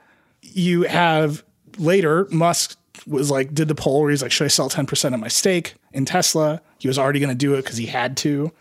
you 0.43 0.83
have 0.83 1.43
later 1.79 2.27
Musk 2.31 2.79
was 3.07 3.31
like 3.31 3.53
did 3.55 3.67
the 3.69 3.75
poll 3.75 4.03
where 4.03 4.11
he's 4.11 4.23
like, 4.23 4.31
should 4.31 4.45
I 4.45 4.49
sell 4.49 4.69
ten 4.69 4.87
percent 4.87 5.15
of 5.15 5.21
my 5.21 5.29
stake 5.29 5.75
in 5.93 6.05
Tesla? 6.05 6.61
He 6.79 6.87
was 6.89 6.99
already 6.99 7.19
going 7.19 7.31
to 7.31 7.35
do 7.37 7.55
it 7.55 7.63
because 7.63 7.77
he 7.77 7.87
had 7.87 8.17
to. 8.19 8.53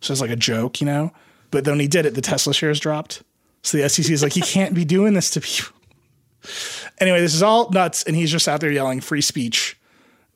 So 0.00 0.12
it's 0.12 0.20
like 0.20 0.30
a 0.30 0.36
joke, 0.36 0.80
you 0.80 0.86
know. 0.86 1.12
But 1.50 1.64
then 1.64 1.72
when 1.72 1.80
he 1.80 1.88
did 1.88 2.04
it, 2.06 2.14
the 2.14 2.20
Tesla 2.22 2.52
shares 2.52 2.80
dropped. 2.80 3.22
So 3.62 3.78
the 3.78 3.88
SEC 3.88 4.10
is 4.10 4.22
like, 4.22 4.32
he 4.32 4.40
can't 4.42 4.74
be 4.74 4.84
doing 4.84 5.14
this 5.14 5.30
to 5.30 5.40
people. 5.40 5.75
Anyway, 6.98 7.20
this 7.20 7.34
is 7.34 7.42
all 7.42 7.70
nuts, 7.70 8.02
and 8.04 8.16
he's 8.16 8.30
just 8.30 8.48
out 8.48 8.60
there 8.60 8.70
yelling 8.70 9.00
free 9.00 9.20
speech 9.20 9.78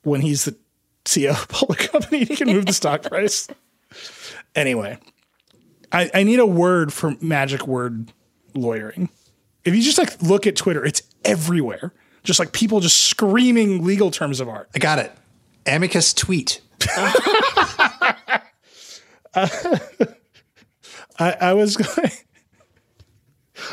when 0.02 0.20
he's 0.20 0.44
the 0.44 0.56
CEO 1.04 1.30
of 1.30 1.42
a 1.42 1.46
public 1.48 1.90
company. 1.90 2.24
He 2.24 2.36
can 2.36 2.48
move 2.48 2.66
the 2.66 2.72
stock 2.72 3.02
price. 3.02 3.48
Anyway, 4.54 4.98
I, 5.92 6.10
I 6.14 6.22
need 6.22 6.38
a 6.38 6.46
word 6.46 6.92
for 6.92 7.16
magic 7.20 7.66
word 7.66 8.12
lawyering. 8.54 9.08
If 9.64 9.74
you 9.74 9.82
just 9.82 9.98
like 9.98 10.20
look 10.22 10.46
at 10.46 10.56
Twitter, 10.56 10.84
it's 10.84 11.02
everywhere. 11.24 11.92
Just 12.22 12.38
like 12.38 12.52
people 12.52 12.80
just 12.80 13.04
screaming 13.04 13.84
legal 13.84 14.10
terms 14.10 14.40
of 14.40 14.48
art. 14.48 14.68
I 14.74 14.78
got 14.78 14.98
it. 14.98 15.12
Amicus 15.66 16.12
tweet. 16.12 16.60
I, 19.34 20.14
I 21.18 21.52
was 21.54 21.76
going 21.76 22.10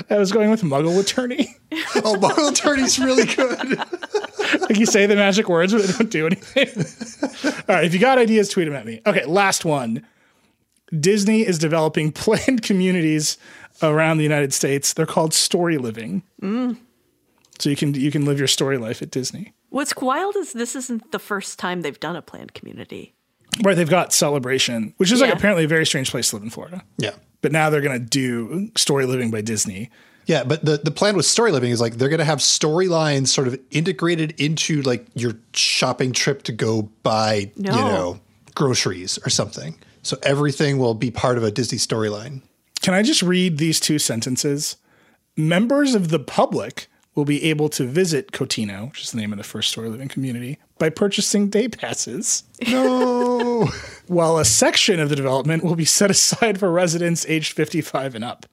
I 0.10 0.18
was 0.18 0.32
going 0.32 0.50
with 0.50 0.62
Muggle 0.62 1.00
attorney. 1.00 1.56
Oh, 2.04 2.16
Muggle 2.16 2.52
Attorney's 2.52 3.00
really 3.00 3.26
good. 3.26 3.78
like 4.62 4.78
you 4.78 4.86
say 4.86 5.06
the 5.06 5.16
magic 5.16 5.50
words, 5.50 5.74
but 5.74 5.84
they 5.84 5.94
don't 5.94 6.12
do 6.12 6.26
anything. 6.28 7.52
All 7.68 7.76
right, 7.76 7.86
if 7.86 7.94
you 7.94 8.00
got 8.00 8.18
ideas, 8.18 8.50
tweet 8.50 8.68
them 8.68 8.76
at 8.76 8.86
me. 8.86 9.02
Okay, 9.06 9.26
last 9.26 9.66
one. 9.66 10.06
Disney 10.98 11.42
is 11.42 11.58
developing 11.58 12.12
planned 12.14 12.62
communities 12.62 13.38
around 13.82 14.18
the 14.18 14.24
United 14.24 14.54
States. 14.54 14.94
They're 14.94 15.06
called 15.06 15.34
story 15.34 15.78
living. 15.78 16.24
Mm. 16.42 16.78
So 17.60 17.70
you 17.70 17.76
can 17.76 17.94
you 17.96 18.12
can 18.12 18.26
live 18.26 18.38
your 18.38 18.48
story 18.48 18.78
life 18.78 19.02
at 19.02 19.12
Disney. 19.12 19.54
What's 19.70 19.96
wild 19.98 20.36
is 20.36 20.54
this 20.54 20.76
isn't 20.76 21.12
the 21.12 21.20
first 21.20 21.60
time 21.60 21.82
they've 21.82 22.00
done 22.00 22.16
a 22.16 22.22
planned 22.22 22.54
community. 22.54 23.16
Right, 23.64 23.76
they've 23.76 23.90
got 23.90 24.14
Celebration, 24.14 24.94
which 24.98 25.12
is 25.12 25.20
like 25.20 25.34
apparently 25.34 25.66
a 25.66 25.68
very 25.68 25.86
strange 25.86 26.12
place 26.12 26.30
to 26.30 26.36
live 26.36 26.44
in 26.44 26.52
Florida. 26.52 26.84
Yeah. 26.98 27.16
But 27.48 27.54
now 27.54 27.70
they're 27.70 27.80
going 27.80 27.98
to 27.98 28.06
do 28.06 28.70
Story 28.76 29.06
Living 29.06 29.32
by 29.32 29.40
Disney. 29.40 29.90
Yeah, 30.26 30.44
but 30.44 30.66
the, 30.66 30.82
the 30.84 30.92
plan 30.92 31.16
with 31.16 31.26
story 31.26 31.54
living 31.54 31.72
is 31.72 31.80
like 31.80 31.94
they're 31.94 32.10
going 32.10 32.20
to 32.20 32.26
have 32.26 32.40
storylines 32.40 33.28
sort 33.28 33.48
of 33.48 33.58
integrated 33.72 34.38
into 34.38 34.82
like 34.82 35.08
your 35.14 35.36
shopping 35.54 36.12
trip 36.12 36.44
to 36.44 36.52
go 36.52 36.90
buy, 37.04 37.54
No. 37.56 37.72
you 37.72 37.78
know, 37.78 38.20
groceries 38.54 39.18
or 39.26 39.30
something. 39.30 39.78
So 40.04 40.18
everything 40.24 40.78
will 40.78 40.94
be 40.94 41.10
part 41.10 41.38
of 41.38 41.46
a 41.46 41.52
Disney 41.52 41.78
storyline. 41.78 42.42
Can 42.82 42.94
I 42.94 43.02
just 43.02 43.24
read 43.24 43.60
these 43.60 43.80
two 43.80 43.98
sentences? 43.98 44.76
Members 45.38 45.96
of 45.96 46.10
the 46.10 46.20
public 46.20 46.88
will 47.16 47.24
be 47.24 47.42
able 47.46 47.70
to 47.70 47.86
visit 47.86 48.34
Cotino, 48.34 48.90
which 48.90 49.04
is 49.04 49.12
the 49.12 49.18
name 49.22 49.32
of 49.32 49.38
the 49.38 49.46
first 49.46 49.70
story 49.70 49.88
living 49.88 50.10
community, 50.10 50.58
by 50.80 50.90
purchasing 50.90 51.50
day 51.50 51.68
passes. 51.68 52.44
No. 52.68 53.66
while 54.08 54.38
a 54.38 54.46
section 54.46 55.00
of 55.00 55.10
the 55.10 55.16
development 55.16 55.64
will 55.64 55.76
be 55.76 55.86
set 55.86 56.10
aside 56.12 56.60
for 56.60 56.72
residents 56.72 57.26
aged 57.28 57.54
55 57.54 58.16
and 58.16 58.24
up. 58.24 58.46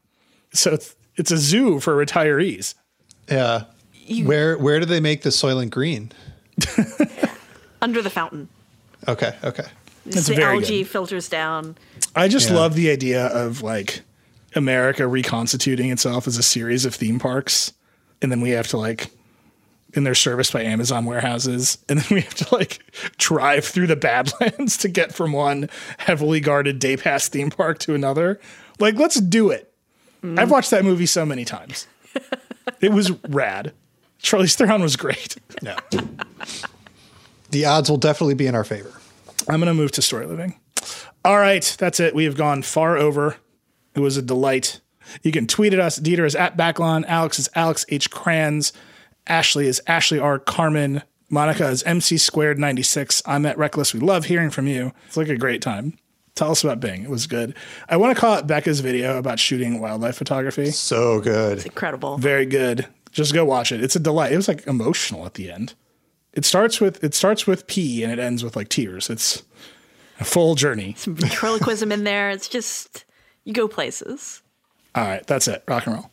So 0.53 0.73
it's, 0.73 0.95
it's 1.17 1.31
a 1.31 1.39
zoo 1.39 1.81
for 1.81 1.95
retirees. 1.95 2.75
yeah. 3.29 3.65
where 4.25 4.59
where 4.59 4.81
do 4.81 4.87
they 4.87 5.01
make 5.01 5.23
the 5.23 5.31
Soylent 5.31 5.71
Green? 5.71 6.13
Under 7.83 8.01
the 8.03 8.11
fountain. 8.11 8.49
Okay, 9.07 9.35
okay. 9.45 9.67
It's 10.07 10.27
the 10.29 10.35
very 10.35 10.57
algae 10.57 10.83
good. 10.83 10.89
filters 10.91 11.29
down. 11.29 11.77
I 12.15 12.29
just 12.29 12.51
Yeah. 12.51 12.57
love 12.57 12.75
the 12.75 12.91
idea 12.91 13.27
of 13.27 13.63
like 13.63 14.03
America 14.55 15.07
reconstituting 15.07 15.91
itself 15.91 16.27
as 16.27 16.37
a 16.39 16.43
series 16.43 16.85
of 16.85 16.95
theme 16.95 17.19
parks. 17.19 17.73
And 18.23 18.31
then 18.31 18.41
we 18.41 18.51
have 18.51 18.69
to 18.69 18.77
like, 18.79 19.09
and 19.95 20.07
they're 20.07 20.15
serviced 20.15 20.53
by 20.53 20.63
Amazon 20.63 21.05
warehouses. 21.05 21.79
And 21.89 22.01
then 22.01 22.07
we 22.11 22.21
have 22.23 22.35
to 22.35 22.55
like 22.55 22.81
drive 23.19 23.65
through 23.65 23.87
the 23.87 23.97
Badlands 23.97 24.77
to 24.79 24.89
get 24.89 25.15
from 25.15 25.33
one 25.33 25.69
heavily 25.99 26.41
guarded 26.41 26.79
day 26.79 26.97
pass 26.97 27.29
theme 27.29 27.51
park 27.51 27.79
to 27.81 27.95
another. 27.95 28.41
Like, 28.79 28.97
let's 28.97 29.21
do 29.21 29.51
it. 29.51 29.73
Mm-hmm. 30.23 30.39
I've 30.39 30.51
watched 30.51 30.71
that 30.71 30.85
movie 30.85 31.07
so 31.07 31.25
many 31.25 31.45
times. 31.45 31.87
it 32.81 32.93
was 32.93 33.11
rad. 33.29 33.73
Charlize 34.23 34.55
Theron 34.55 34.81
was 34.83 34.97
great. 34.97 35.37
Yeah. 35.63 35.79
the 37.51 37.65
odds 37.67 37.91
will 37.91 37.99
definitely 37.99 38.35
be 38.35 38.47
in 38.47 38.55
our 38.55 38.65
favor. 38.65 38.93
I'm 39.49 39.61
going 39.61 39.67
to 39.67 39.75
move 39.75 39.93
to 39.93 40.03
story 40.03 40.27
living. 40.27 40.59
All 41.25 41.39
right, 41.39 41.77
that's 41.79 42.01
it. 42.01 42.15
We 42.15 42.25
have 42.25 42.37
gone 42.37 42.63
far 42.63 42.97
over. 42.97 43.37
It 43.95 44.01
was 44.01 44.17
a 44.17 44.23
delight. 44.23 44.81
You 45.23 45.33
can 45.33 45.47
tweet 45.47 45.73
at 45.73 45.81
us. 45.81 45.99
Dieter 45.99 46.27
is 46.27 46.35
at 46.35 46.57
Backlon. 46.57 47.05
Alex 47.07 47.39
is 47.39 47.49
Alex 47.55 47.85
H. 47.89 48.11
Cranz. 48.11 48.73
Ashley 49.27 49.67
is 49.67 49.81
Ashley 49.87 50.19
R. 50.19 50.39
Carman. 50.39 51.03
Monica 51.31 51.69
is 51.69 51.83
MC 51.85 52.19
squared 52.19 52.59
96. 52.59 53.23
I'm 53.27 53.47
at 53.47 53.59
Reckless. 53.59 53.95
We 53.95 54.01
love 54.01 54.27
hearing 54.27 54.51
from 54.51 54.67
you. 54.67 54.93
It's 55.07 55.17
like 55.17 55.29
a 55.29 55.37
great 55.37 55.63
time. 55.63 55.99
Tell 56.35 56.51
us 56.51 56.65
about 56.65 56.81
Bing. 56.81 57.05
It 57.05 57.11
was 57.11 57.27
good. 57.27 57.55
I 57.89 57.97
want 57.97 58.15
to 58.15 58.21
call 58.21 58.35
out 58.35 58.47
Becca's 58.47 58.81
video 58.81 59.19
about 59.19 59.39
shooting 59.39 59.81
wildlife 59.81 60.17
photography. 60.17 60.71
So 60.73 61.21
good. 61.21 61.65
Incredible. 61.65 62.19
Very 62.19 62.45
good. 62.45 62.87
Just 63.13 63.33
go 63.33 63.45
watch 63.45 63.71
it. 63.71 63.83
It's 63.83 63.95
a 63.95 64.01
delight. 64.01 64.33
It 64.33 64.37
was 64.37 64.49
like 64.49 64.67
emotional 64.67 65.25
at 65.27 65.35
the 65.35 65.51
end. 65.51 65.75
It 66.33 66.45
starts 66.45 66.81
with 66.81 67.03
it 67.05 67.15
starts 67.15 67.47
with 67.47 67.69
pee 67.69 68.03
and 68.03 68.13
it 68.13 68.19
ends 68.19 68.43
with 68.43 68.57
like 68.57 68.69
tears. 68.69 69.09
It's 69.09 69.45
a 70.19 70.25
full 70.25 70.57
journey. 70.57 70.95
Some 70.99 71.15
ventriloquism 71.15 71.93
in 71.93 72.03
there. 72.03 72.31
It's 72.31 72.49
just, 72.49 73.05
you 73.45 73.53
go 73.53 73.69
places. 73.69 74.43
All 74.97 75.05
right, 75.05 75.25
that's 75.27 75.47
it. 75.47 75.63
Rock 75.69 75.87
and 75.87 75.97
roll. 75.97 76.11